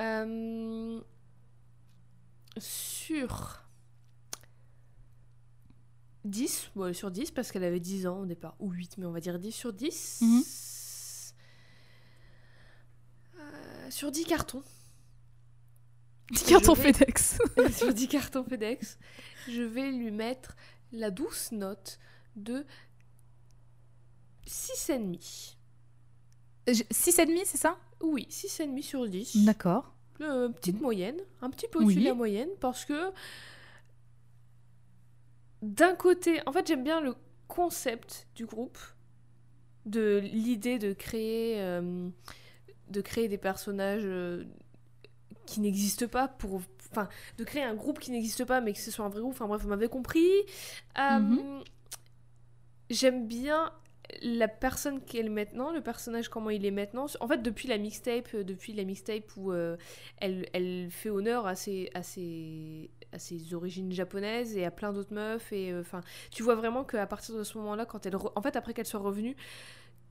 Euh, 0.00 1.00
Sur 2.58 3.57
10, 6.28 6.70
ouais, 6.76 6.94
sur 6.94 7.10
10, 7.10 7.30
parce 7.30 7.50
qu'elle 7.52 7.64
avait 7.64 7.80
10 7.80 8.06
ans 8.06 8.20
au 8.20 8.26
départ, 8.26 8.54
ou 8.60 8.70
8, 8.70 8.98
mais 8.98 9.06
on 9.06 9.12
va 9.12 9.20
dire 9.20 9.38
10 9.38 9.52
sur 9.52 9.72
10. 9.72 10.18
Mhm. 10.22 10.42
Euh, 13.38 13.90
sur 13.90 14.10
10 14.10 14.24
cartons. 14.24 14.62
10 16.30 16.44
cartons 16.44 16.74
vais- 16.74 16.92
FedEx. 16.92 17.38
sur 17.76 17.92
10 17.94 18.08
cartons 18.08 18.44
FedEx, 18.44 18.98
je 19.48 19.62
vais 19.62 19.90
lui 19.90 20.10
mettre 20.10 20.56
la 20.92 21.10
douce 21.10 21.52
note 21.52 21.98
de 22.36 22.64
6,5. 24.46 25.56
6,5, 26.66 27.44
c'est 27.46 27.56
ça? 27.56 27.78
Oui, 28.02 28.26
6,5 28.30 28.82
sur 28.82 29.08
10. 29.08 29.44
D'accord. 29.44 29.94
Euh, 30.20 30.48
petite 30.50 30.76
Mhm. 30.76 30.82
moyenne, 30.82 31.16
un 31.40 31.50
petit 31.50 31.68
peu 31.68 31.78
au-dessus 31.78 31.96
Oui. 31.98 32.02
de 32.04 32.08
la 32.08 32.14
moyenne, 32.14 32.48
parce 32.60 32.84
que 32.84 33.10
d'un 35.62 35.94
côté, 35.94 36.40
en 36.46 36.52
fait, 36.52 36.66
j'aime 36.66 36.84
bien 36.84 37.00
le 37.00 37.14
concept 37.48 38.28
du 38.34 38.46
groupe, 38.46 38.78
de 39.86 40.18
l'idée 40.18 40.78
de 40.78 40.92
créer, 40.92 41.60
euh, 41.60 42.08
de 42.88 43.00
créer 43.00 43.28
des 43.28 43.38
personnages 43.38 44.02
euh, 44.04 44.44
qui 45.46 45.60
n'existent 45.60 46.08
pas 46.08 46.28
pour, 46.28 46.60
enfin, 46.90 47.08
de 47.38 47.44
créer 47.44 47.62
un 47.62 47.74
groupe 47.74 47.98
qui 47.98 48.10
n'existe 48.10 48.44
pas, 48.44 48.60
mais 48.60 48.72
que 48.72 48.78
ce 48.78 48.90
soit 48.90 49.04
un 49.04 49.08
vrai 49.08 49.20
groupe. 49.20 49.32
Enfin 49.34 49.46
bref, 49.46 49.62
vous 49.62 49.68
m'avez 49.68 49.88
compris. 49.88 50.28
Euh, 50.98 51.18
Mhm. 51.20 51.64
J'aime 52.90 53.26
bien 53.28 53.70
la 54.22 54.48
personne 54.48 55.02
qu'elle 55.04 55.26
est 55.26 55.28
maintenant, 55.28 55.70
le 55.72 55.82
personnage 55.82 56.28
comment 56.30 56.48
il 56.50 56.64
est 56.64 56.70
maintenant. 56.70 57.06
En 57.20 57.28
fait, 57.28 57.42
depuis 57.42 57.68
la 57.68 57.76
mixtape, 57.76 58.34
depuis 58.34 58.72
la 58.72 58.84
mixtape 58.84 59.36
où 59.36 59.52
euh, 59.52 59.76
elle, 60.18 60.48
elle 60.54 60.88
fait 60.90 61.10
honneur 61.10 61.46
à 61.46 61.54
ses, 61.54 61.90
à 61.94 62.02
ses, 62.02 62.90
à 63.12 63.18
ses 63.18 63.54
origines 63.54 63.92
japonaises 63.92 64.56
et 64.56 64.64
à 64.64 64.70
plein 64.70 64.92
d'autres 64.92 65.14
meufs. 65.14 65.52
Et 65.52 65.72
euh, 65.72 65.80
enfin, 65.80 66.00
tu 66.30 66.42
vois 66.42 66.54
vraiment 66.54 66.84
qu'à 66.84 67.06
partir 67.06 67.36
de 67.36 67.44
ce 67.44 67.58
moment-là, 67.58 67.86
quand 67.86 68.06
elle, 68.06 68.14
re- 68.16 68.32
en 68.36 68.42
fait, 68.42 68.56
après 68.56 68.74
qu'elle 68.74 68.86
soit 68.86 69.00
revenue, 69.00 69.36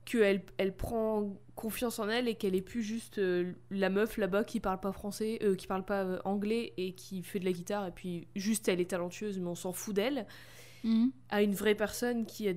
qu'elle 0.04 0.42
elle 0.56 0.74
prend 0.74 1.36
confiance 1.54 1.98
en 1.98 2.08
elle 2.08 2.28
et 2.28 2.34
qu'elle 2.34 2.54
est 2.54 2.62
plus 2.62 2.82
juste 2.82 3.18
euh, 3.18 3.52
la 3.70 3.90
meuf 3.90 4.16
là-bas 4.16 4.44
qui 4.44 4.58
parle 4.60 4.80
pas 4.80 4.92
français, 4.92 5.38
euh, 5.42 5.54
qui 5.54 5.66
parle 5.66 5.84
pas 5.84 6.04
euh, 6.04 6.18
anglais 6.24 6.72
et 6.78 6.94
qui 6.94 7.22
fait 7.22 7.38
de 7.40 7.44
la 7.44 7.52
guitare 7.52 7.86
et 7.86 7.90
puis 7.92 8.26
juste 8.34 8.68
elle 8.68 8.80
est 8.80 8.90
talentueuse 8.90 9.38
mais 9.38 9.48
on 9.48 9.54
s'en 9.54 9.72
fout 9.72 9.94
d'elle 9.94 10.26
Mhm. 10.84 11.12
à 11.28 11.42
une 11.42 11.54
vraie 11.54 11.74
personne 11.74 12.26
qui 12.26 12.48
a, 12.48 12.54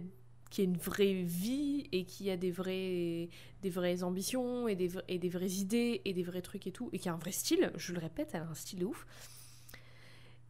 qui 0.50 0.62
a 0.62 0.64
une 0.64 0.78
vraie 0.78 1.24
vie 1.24 1.88
et 1.92 2.06
qui 2.06 2.30
a 2.30 2.38
des, 2.38 2.52
vrais, 2.52 3.30
des 3.62 3.70
vraies 3.70 4.04
ambitions 4.04 4.68
et 4.68 4.76
des, 4.76 4.92
et 5.08 5.20
des 5.20 5.30
vraies 5.30 5.52
idées 5.52 6.02
et 6.06 6.14
des 6.14 6.24
vrais 6.24 6.42
trucs 6.42 6.68
et 6.68 6.72
tout, 6.72 6.90
et 6.94 7.00
qui 7.00 7.10
a 7.10 7.14
un 7.14 7.18
vrai 7.18 7.32
style, 7.32 7.72
je 7.76 7.94
le 7.94 8.00
répète, 8.00 8.30
elle 8.34 8.42
a 8.44 8.48
un 8.48 8.54
style 8.54 8.80
de 8.80 8.86
ouf. 8.86 9.06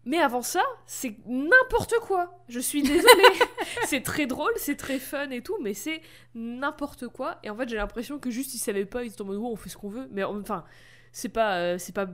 Mais 0.06 0.18
avant 0.18 0.41
ça, 0.41 0.64
c'est 0.88 1.15
n'importe 1.28 1.94
quoi. 2.02 2.44
Je 2.49 2.60
suis 2.60 2.82
désolée. 2.82 3.07
c'est 3.86 4.02
très 4.02 4.26
drôle, 4.26 4.52
c'est 4.57 4.76
très 4.76 4.98
fun 4.98 5.30
et 5.30 5.41
tout, 5.41 5.56
mais 5.61 5.73
c'est 5.76 6.02
n'importe 6.34 7.07
quoi. 7.07 7.38
Et 7.44 7.49
en 7.52 7.56
fait, 7.56 7.69
j'ai 7.69 7.76
l'impression 7.78 8.18
que 8.18 8.32
juste 8.32 8.56
ils 8.56 8.60
savaient 8.60 8.86
pas, 8.86 9.03
ils 9.03 9.11
étaient 9.11 9.22
en 9.22 9.26
mode 9.26 9.38
oh, 9.40 9.49
on 9.52 9.56
fait 9.56 9.69
ce 9.69 9.78
qu'on 9.78 9.90
veut. 9.90 10.07
Mais 10.11 10.23
en- 10.23 10.40
enfin, 10.40 10.64
c'est 11.11 11.30
pas, 11.30 11.57
euh, 11.57 11.78
c'est 11.78 11.94
pas 11.94 12.07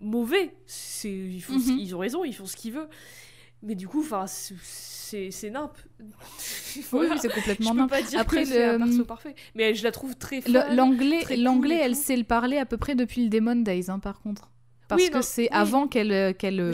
mauvais. 0.00 0.54
C'est, 0.66 1.10
ils, 1.12 1.40
font 1.40 1.52
Mhm. 1.54 1.78
ils 1.78 1.94
ont 1.94 1.98
raison, 2.00 2.24
ils 2.24 2.34
font 2.34 2.46
ce 2.46 2.56
qu'ils 2.56 2.72
veulent. 2.72 2.88
Mais 3.62 3.74
du 3.76 3.86
coup, 3.86 4.00
enfin, 4.00 4.26
c'est- 4.26 5.30
c'est 5.30 5.50
nimp. 5.50 5.72
Oui, 6.00 6.06
Voilà. 6.90 7.10
oui, 7.14 7.18
c'est 7.20 7.28
Je 7.30 7.34
complètement 7.34 7.74
nimp. 7.74 7.88
pas 7.90 8.02
dire 8.02 8.18
Après, 8.20 8.42
que 8.44 8.48
le- 8.48 8.78
perso 8.84 9.04
parfait. 9.04 9.34
Mais 9.54 9.74
je 9.74 9.84
la 9.84 9.92
trouve 9.92 10.16
très 10.16 10.40
L'anglais, 10.74 11.24
cool 11.26 11.36
l'anglais, 11.36 11.78
elle 11.82 11.94
sait 11.96 12.16
le 12.16 12.24
parler 12.24 12.58
à 12.58 12.66
peu 12.66 12.76
près 12.78 12.94
depuis 12.96 13.22
le 13.22 13.28
Demon 13.30 13.56
Days, 13.56 13.90
hein, 13.90 14.00
par 14.00 14.20
contre. 14.20 14.50
Parce 14.88 15.02
Oui, 15.02 15.10
que 15.10 15.20
c'est 15.22 15.42
oui. 15.42 15.48
avant 15.52 15.86
qu'elle 15.86 16.12
euh, 16.12 16.32
qu'elle 16.32 16.58
euh, 16.60 16.72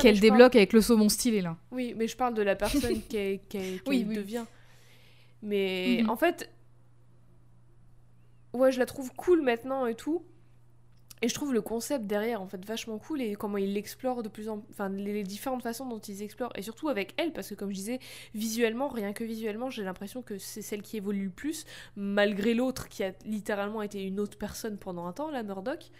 qu'elle 0.00 0.14
parle- 0.14 0.18
débloque 0.20 0.56
avec 0.56 0.72
le 0.72 0.80
saumon 0.80 1.08
stylé 1.10 1.42
là. 1.42 1.56
Oui, 1.70 1.94
mais 1.96 2.08
je 2.08 2.16
parle 2.16 2.32
de 2.34 2.42
la 2.42 2.56
personne 2.56 3.00
qu'elle 3.08 3.40
oui. 3.86 4.04
devient. 4.04 4.44
Mais 5.42 6.00
Mhm. 6.02 6.10
en 6.10 6.16
fait, 6.16 6.50
ouais, 8.54 8.72
je 8.72 8.78
la 8.78 8.86
trouve 8.86 9.12
cool 9.14 9.42
maintenant 9.42 9.86
et 9.86 9.94
tout. 9.94 10.22
Et 11.22 11.28
je 11.28 11.34
trouve 11.34 11.52
le 11.52 11.60
concept 11.60 12.06
derrière 12.06 12.40
en 12.40 12.46
fait 12.46 12.64
vachement 12.64 12.96
cool 12.98 13.20
et 13.20 13.34
comment 13.34 13.58
ils 13.58 13.74
l'explorent 13.74 14.22
de 14.22 14.30
plus 14.30 14.48
en 14.48 14.64
enfin 14.70 14.88
les, 14.88 15.12
les 15.12 15.22
différentes 15.22 15.62
façons 15.62 15.84
dont 15.86 15.98
ils 15.98 16.22
explorent 16.22 16.52
et 16.54 16.62
surtout 16.62 16.88
avec 16.88 17.12
elle 17.18 17.34
parce 17.34 17.50
que 17.50 17.54
comme 17.54 17.68
je 17.68 17.74
disais 17.74 17.98
visuellement 18.34 18.88
rien 18.88 19.12
que 19.12 19.22
visuellement 19.22 19.68
j'ai 19.68 19.84
l'impression 19.84 20.22
que 20.22 20.38
c'est 20.38 20.62
celle 20.62 20.80
qui 20.80 20.96
évolue 20.96 21.24
le 21.24 21.30
plus 21.30 21.66
malgré 21.94 22.54
l'autre 22.54 22.88
qui 22.88 23.04
a 23.04 23.12
littéralement 23.26 23.82
été 23.82 24.02
une 24.02 24.18
autre 24.18 24.38
personne 24.38 24.78
pendant 24.78 25.04
un 25.04 25.12
temps 25.12 25.30
la 25.30 25.42
Murdoch 25.42 25.90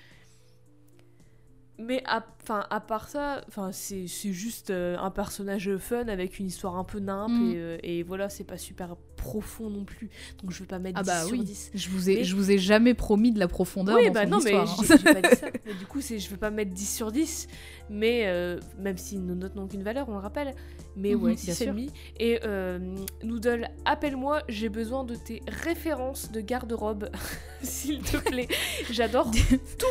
mais 1.81 2.03
à, 2.07 2.25
à 2.71 2.81
part 2.81 3.09
ça, 3.09 3.43
c'est 3.73 4.07
juste 4.07 4.71
euh, 4.71 4.97
un 4.99 5.11
personnage 5.11 5.77
fun 5.79 6.09
avec 6.09 6.39
une 6.39 6.47
histoire 6.47 6.77
un 6.77 6.85
peu 6.85 6.99
nimpe 6.99 7.31
Mm. 7.31 7.51
et, 7.51 7.57
euh, 7.57 7.79
et 7.83 8.03
voilà, 8.03 8.29
c'est 8.29 8.45
pas 8.45 8.57
super 8.59 8.97
profond 9.17 9.69
non 9.71 9.85
plus. 9.85 10.09
Donc 10.43 10.51
je 10.51 10.61
vais 10.61 10.67
pas 10.67 10.79
mettre 10.79 10.99
Ah 10.99 11.03
10 11.03 11.07
bah 11.09 11.23
sur 11.25 11.33
oui. 11.33 11.45
10. 11.45 11.71
Je 11.75 11.89
vous 11.91 12.09
ai, 12.11 12.15
Mais- 12.17 12.25
je 12.25 12.35
vous 12.37 12.51
ai 12.51 12.59
jamais 12.59 12.95
promis 12.95 13.33
de 13.33 13.39
la 13.39 13.49
profondeur 13.49 13.97
Oui, 13.97 14.07
dans 14.07 14.13
bah 14.15 14.23
son 14.25 14.31
non, 14.31 14.39
mais 14.43 14.51
histoire. 14.53 14.81
hein. 14.81 14.97
j'ai 15.05 15.15
pas 15.21 15.29
dit 15.29 15.37
ça. 15.37 15.47
Mais 15.67 15.75
du 15.75 15.87
coup, 15.87 16.01
je 16.01 16.29
vais 16.31 16.37
pas 16.37 16.51
mettre 16.51 16.73
10 16.73 16.97
sur 16.97 17.13
10. 17.13 17.47
Mais 17.91 18.23
euh, 18.27 18.59
même 18.79 18.97
si 18.97 19.19
nos 19.19 19.35
notes 19.35 19.55
n'ont 19.57 19.67
qu'une 19.69 19.83
valeur, 19.83 20.09
on 20.09 20.13
le 20.13 20.19
rappelle. 20.19 20.55
Mais 20.97 21.15
Mhm, 21.15 21.23
ouais, 21.23 21.35
bien 21.35 21.55
6,5. 21.55 21.91
Et 22.19 22.41
euh, 22.45 22.79
Noodle, 23.23 23.69
appelle-moi, 23.85 24.43
j'ai 24.49 24.69
besoin 24.69 25.05
de 25.05 25.15
tes 25.15 25.43
références 25.47 26.31
de 26.33 26.41
garde-robe, 26.41 27.11
s'il 27.63 28.01
te 28.03 28.17
plaît. 28.17 28.49
J'adore 28.91 29.31
tout. 29.31 29.87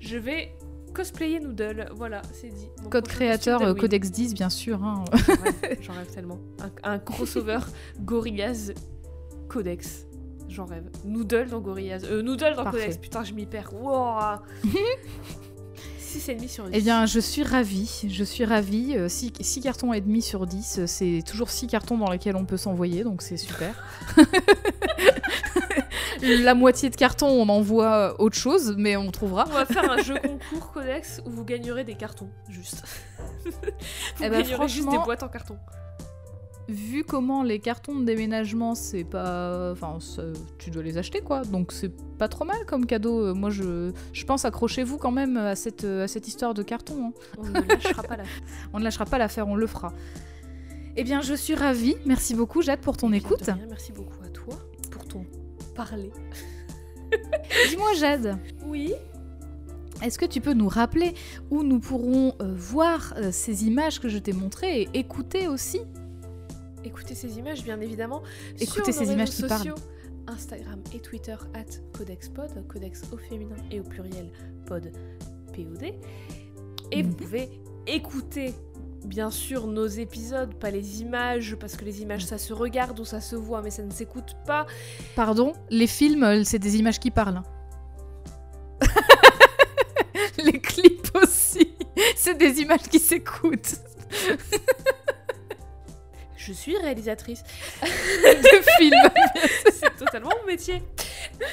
Je 0.00 0.18
vais 0.18 0.52
cosplayer 0.96 1.40
Noodle. 1.40 1.88
Voilà, 1.94 2.22
c'est 2.32 2.48
dit. 2.48 2.68
Mon 2.82 2.88
Code 2.88 3.06
créateur, 3.06 3.60
euh. 3.62 3.74
Codex 3.74 4.10
10, 4.10 4.34
bien 4.34 4.48
sûr. 4.48 4.82
hein. 4.82 5.04
J'en 5.82 5.92
rêve, 5.92 6.06
tellement. 6.12 6.38
Un, 6.82 6.92
un 6.94 6.98
crossover 6.98 7.58
Gorillaz 8.00 8.72
Codex. 9.48 10.06
J'en 10.48 10.64
rêve. 10.64 10.88
Noodle 11.04 11.48
dans 11.50 11.60
Gorillaz. 11.60 12.04
Euh, 12.04 12.22
Noodle 12.22 12.54
dans 12.56 12.64
Parfait. 12.64 12.78
Codex. 12.80 12.96
Putain, 12.98 13.24
je 13.24 13.34
m'y 13.34 13.46
perds. 13.46 13.72
Wow. 13.74 14.38
6,5 16.06 16.48
sur 16.48 16.64
10. 16.64 16.70
Eh 16.72 16.80
bien, 16.80 17.04
je 17.06 17.18
suis 17.18 17.42
ravie. 17.42 18.06
Je 18.08 18.24
suis 18.24 18.44
ravie. 18.44 18.96
6 19.08 19.60
cartons 19.60 19.92
et 19.92 20.00
demi 20.00 20.22
sur 20.22 20.46
10, 20.46 20.78
euh, 20.78 20.86
c'est 20.86 21.22
toujours 21.26 21.50
6 21.50 21.66
cartons 21.66 21.98
dans 21.98 22.10
lesquels 22.10 22.36
on 22.36 22.44
peut 22.44 22.56
s'envoyer, 22.56 23.02
donc 23.04 23.22
c'est 23.22 23.36
super. 23.36 23.74
La 26.22 26.54
moitié 26.54 26.88
de 26.90 26.96
carton, 26.96 27.26
on 27.26 27.48
envoie 27.48 28.20
autre 28.20 28.36
chose, 28.36 28.74
mais 28.78 28.96
on 28.96 29.10
trouvera. 29.10 29.44
On 29.48 29.52
va 29.52 29.66
faire 29.66 29.90
un 29.90 29.98
jeu 30.02 30.14
concours 30.18 30.72
Codex 30.72 31.20
où 31.26 31.30
vous 31.30 31.44
gagnerez 31.44 31.84
des 31.84 31.94
cartons, 31.94 32.30
juste. 32.48 32.82
vous 33.44 33.52
Eh 34.22 34.28
ben, 34.28 34.42
gagnerez 34.42 34.68
juste 34.68 34.88
des 34.88 34.98
boîtes 34.98 35.22
en 35.22 35.28
carton. 35.28 35.58
Vu 36.68 37.04
comment 37.04 37.42
les 37.42 37.58
cartons 37.58 37.94
de 37.98 38.04
déménagement, 38.04 38.74
c'est 38.74 39.04
pas. 39.04 39.70
Enfin, 39.72 39.98
tu 40.58 40.70
dois 40.70 40.82
les 40.82 40.98
acheter 40.98 41.20
quoi. 41.20 41.42
Donc 41.42 41.72
c'est 41.72 41.92
pas 42.18 42.28
trop 42.28 42.44
mal 42.44 42.56
comme 42.66 42.86
cadeau. 42.86 43.26
Euh, 43.26 43.34
Moi, 43.34 43.50
je, 43.50 43.92
je 44.12 44.24
pense 44.24 44.44
accrochez-vous 44.44 44.96
quand 44.98 45.12
même 45.12 45.36
à 45.36 45.54
cette, 45.56 45.84
à 45.84 46.08
cette 46.08 46.26
histoire 46.28 46.54
de 46.54 46.62
carton. 46.62 47.08
hein. 47.08 47.12
On 47.38 47.44
ne 47.48 47.60
lâchera 47.60 48.02
pas 48.02 48.16
la 48.16 48.24
On 48.72 48.78
ne 48.78 48.84
lâchera 48.84 49.04
pas 49.04 49.18
l'affaire, 49.18 49.46
on 49.48 49.54
le 49.56 49.66
fera. 49.66 49.92
Eh 50.96 51.04
bien, 51.04 51.20
je 51.20 51.34
suis 51.34 51.54
ravie. 51.54 51.94
Merci 52.06 52.34
beaucoup, 52.34 52.62
Jade, 52.62 52.80
pour 52.80 52.96
ton 52.96 53.12
écoute. 53.12 53.42
rien, 53.42 53.58
Merci 53.68 53.92
beaucoup 53.92 54.16
à 54.24 54.28
toi 54.30 54.54
pour 54.90 55.04
ton 55.04 55.24
parler. 55.74 56.10
Dis-moi, 57.70 57.92
Jade, 57.98 58.38
Oui. 58.66 58.92
est-ce 60.02 60.18
que 60.18 60.24
tu 60.24 60.40
peux 60.40 60.54
nous 60.54 60.68
rappeler 60.68 61.14
où 61.50 61.62
nous 61.62 61.78
pourrons 61.80 62.34
euh, 62.40 62.52
voir 62.56 63.14
euh, 63.18 63.30
ces 63.30 63.66
images 63.66 64.00
que 64.00 64.08
je 64.08 64.18
t'ai 64.18 64.32
montrées 64.32 64.82
et 64.82 64.88
écouter 64.98 65.48
aussi? 65.48 65.80
Écoutez 66.86 67.14
ces 67.14 67.38
images, 67.38 67.62
bien 67.64 67.80
évidemment. 67.80 68.22
Écoutez 68.60 68.92
sur 68.92 69.02
nos 69.02 69.06
ces 69.08 69.12
images 69.12 69.28
réseaux 69.30 69.42
qui 69.42 69.48
parlent. 69.48 69.58
sociaux, 69.60 69.74
Instagram 70.28 70.80
et 70.94 71.00
Twitter, 71.00 71.36
at 71.54 71.64
CodexPod, 71.98 72.66
Codex 72.68 73.02
au 73.12 73.16
féminin 73.18 73.56
et 73.70 73.80
au 73.80 73.82
pluriel, 73.82 74.30
pod, 74.66 74.90
POD. 75.54 75.94
Et 76.92 77.02
vous 77.02 77.08
Mhm. 77.10 77.16
pouvez 77.16 77.50
écouter, 77.86 78.54
bien 79.04 79.30
sûr, 79.30 79.66
nos 79.66 79.86
épisodes, 79.86 80.54
pas 80.54 80.70
les 80.70 81.00
images, 81.02 81.56
parce 81.56 81.76
que 81.76 81.84
les 81.84 82.02
images, 82.02 82.24
ça 82.24 82.38
se 82.38 82.52
regarde 82.52 82.98
ou 83.00 83.04
ça 83.04 83.20
se 83.20 83.36
voit, 83.36 83.62
mais 83.62 83.70
ça 83.70 83.82
ne 83.82 83.90
s'écoute 83.90 84.36
pas. 84.46 84.66
Pardon, 85.16 85.52
les 85.70 85.86
films, 85.88 86.22
euh, 86.24 86.42
c'est 86.44 86.58
des 86.58 86.76
images 86.76 86.98
qui 87.00 87.10
parlent. 87.10 87.42
les 90.44 90.60
clips 90.60 91.10
aussi, 91.22 91.74
c'est 92.16 92.36
des 92.36 92.60
images 92.60 92.82
qui 92.90 92.98
s'écoutent. 92.98 93.76
Je 96.46 96.52
suis 96.52 96.76
réalisatrice. 96.78 97.42
de 97.82 98.62
films. 98.78 98.94
C'est 99.72 99.96
totalement 99.96 100.30
mon 100.40 100.46
métier. 100.46 100.80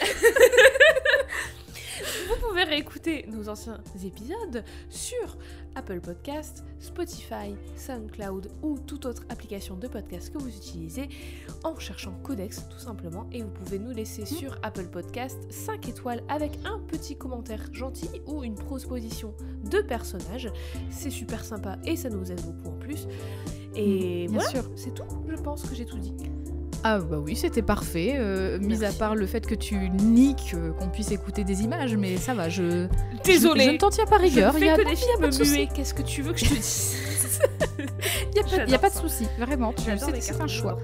Vous 2.28 2.36
pouvez 2.48 2.64
réécouter 2.64 3.26
nos 3.28 3.50
anciens 3.50 3.80
épisodes 4.06 4.64
sur 4.90 5.38
Apple 5.74 6.00
Podcast, 6.00 6.64
Spotify, 6.80 7.56
SoundCloud 7.76 8.52
ou 8.62 8.78
toute 8.78 9.08
autre 9.08 9.24
application 9.30 9.76
de 9.76 9.88
podcast 9.88 10.32
que 10.32 10.38
vous 10.38 10.56
utilisez 10.56 11.10
en 11.64 11.78
cherchant 11.80 12.14
Codex 12.24 12.68
tout 12.70 12.80
simplement 12.80 13.28
et 13.32 13.42
vous 13.42 13.50
pouvez 13.50 13.80
nous 13.80 13.92
laisser 13.92 14.26
sur 14.26 14.60
Apple 14.62 14.88
Podcast 14.88 15.40
5 15.50 15.90
étoiles 15.90 16.24
avec 16.30 16.52
un 16.66 16.80
petit 16.80 17.18
commentaire 17.18 17.68
gentil 17.74 18.10
ou 18.28 18.44
une 18.44 18.56
proposition 18.56 19.34
de 19.64 19.82
personnage. 19.82 20.52
C'est 20.92 21.10
super 21.10 21.44
sympa 21.44 21.78
et 21.84 21.96
ça 21.96 22.10
nous 22.10 22.32
aide 22.32 22.42
beaucoup 22.42 22.76
en 22.76 22.80
plus. 22.80 23.08
Et 23.76 24.28
Bien 24.28 24.38
voilà, 24.40 24.50
sûr. 24.50 24.64
c'est 24.76 24.94
tout, 24.94 25.04
je 25.30 25.36
pense 25.42 25.64
que 25.64 25.76
j'ai 25.76 25.86
tout 25.86 25.98
dit. 25.98 26.14
Ah 26.86 27.00
bah 27.00 27.18
oui, 27.18 27.36
c'était 27.38 27.62
parfait, 27.62 28.16
euh, 28.18 28.60
mis 28.60 28.84
à 28.84 28.92
part 28.92 29.16
le 29.16 29.26
fait 29.26 29.46
que 29.48 29.56
tu 29.56 29.90
niques 29.90 30.54
euh, 30.54 30.72
qu'on 30.74 30.90
puisse 30.90 31.12
écouter 31.12 31.46
des 31.46 31.64
images, 31.64 31.96
mais 31.96 32.18
ça 32.18 32.34
va, 32.34 32.50
je... 32.50 32.88
Désolée. 33.24 33.62
Je, 33.64 33.68
je 33.68 33.74
ne 33.74 33.78
t'en 33.78 33.90
tiens 33.90 34.06
pas 34.06 34.18
rigueur. 34.18 34.54
Il 34.58 34.66
y 34.66 34.70
a, 34.70 34.76
que 34.76 34.90
des 34.90 34.96
films 34.98 35.32
souci. 35.32 35.52
muets. 35.52 35.70
Qu'est-ce 35.74 35.94
que 35.94 36.02
tu 36.02 36.22
veux 36.22 36.34
que 36.34 36.40
je 36.40 36.46
te 36.50 36.54
dise 36.54 36.98
Il 38.36 38.70
y 38.72 38.76
a 38.76 38.80
pas- 38.80 38.90
de 38.90 38.94
souci, 38.96 39.28
vraiment. 39.40 39.74
C'est 39.78 40.42
un 40.42 40.48
choix. 40.48 40.78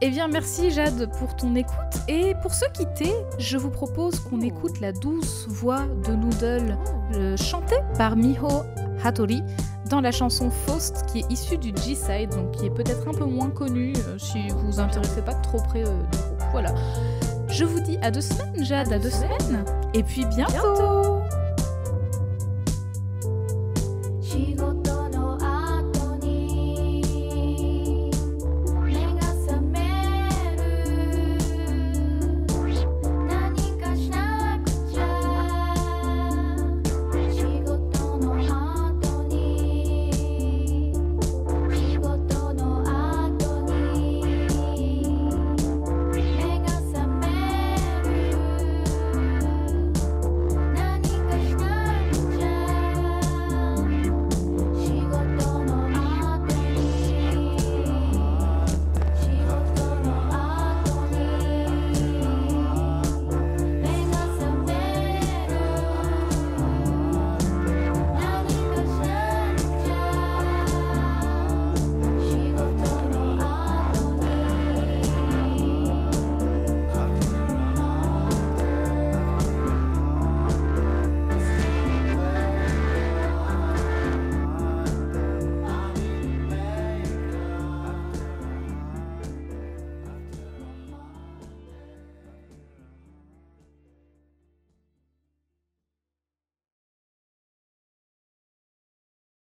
Eh 0.00 0.10
bien, 0.10 0.28
merci 0.28 0.70
Jade 0.70 1.10
pour 1.18 1.36
ton 1.36 1.54
écoute. 1.54 1.74
Et 2.08 2.34
pour 2.42 2.52
se 2.54 2.64
quitter, 2.72 3.12
je 3.38 3.56
vous 3.56 3.70
propose 3.70 4.18
qu'on 4.20 4.40
Oh. 4.40 4.44
écoute 4.44 4.80
la 4.80 4.92
douce 4.92 5.46
voix 5.48 5.82
de 6.06 6.12
Noodle 6.14 6.76
euh, 7.14 7.36
chantée 7.36 7.76
par 7.96 8.16
Miho 8.16 8.62
Hattori 9.02 9.42
dans 9.88 10.00
la 10.00 10.12
chanson 10.12 10.50
Faust 10.50 11.04
qui 11.06 11.20
est 11.20 11.32
issue 11.32 11.58
du 11.58 11.68
G-Side, 11.68 12.30
donc 12.30 12.52
qui 12.52 12.66
est 12.66 12.70
peut-être 12.70 13.06
un 13.08 13.12
peu 13.12 13.24
moins 13.24 13.50
connue 13.50 13.92
euh, 14.08 14.18
si 14.18 14.48
vous 14.48 14.66
vous 14.66 14.80
intéressez 14.80 15.22
pas 15.22 15.34
trop 15.34 15.58
près 15.58 15.82
euh, 15.82 16.02
du 16.12 16.18
groupe. 16.18 16.42
Voilà. 16.52 16.74
Je 17.48 17.64
vous 17.64 17.80
dis 17.80 17.98
à 18.02 18.10
deux 18.10 18.20
semaines, 18.20 18.64
Jade, 18.64 18.92
à, 18.92 18.98
deux 18.98 19.10
semaines. 19.10 19.64
Et 19.92 20.02
puis 20.02 20.24
bientôt. 20.26 21.04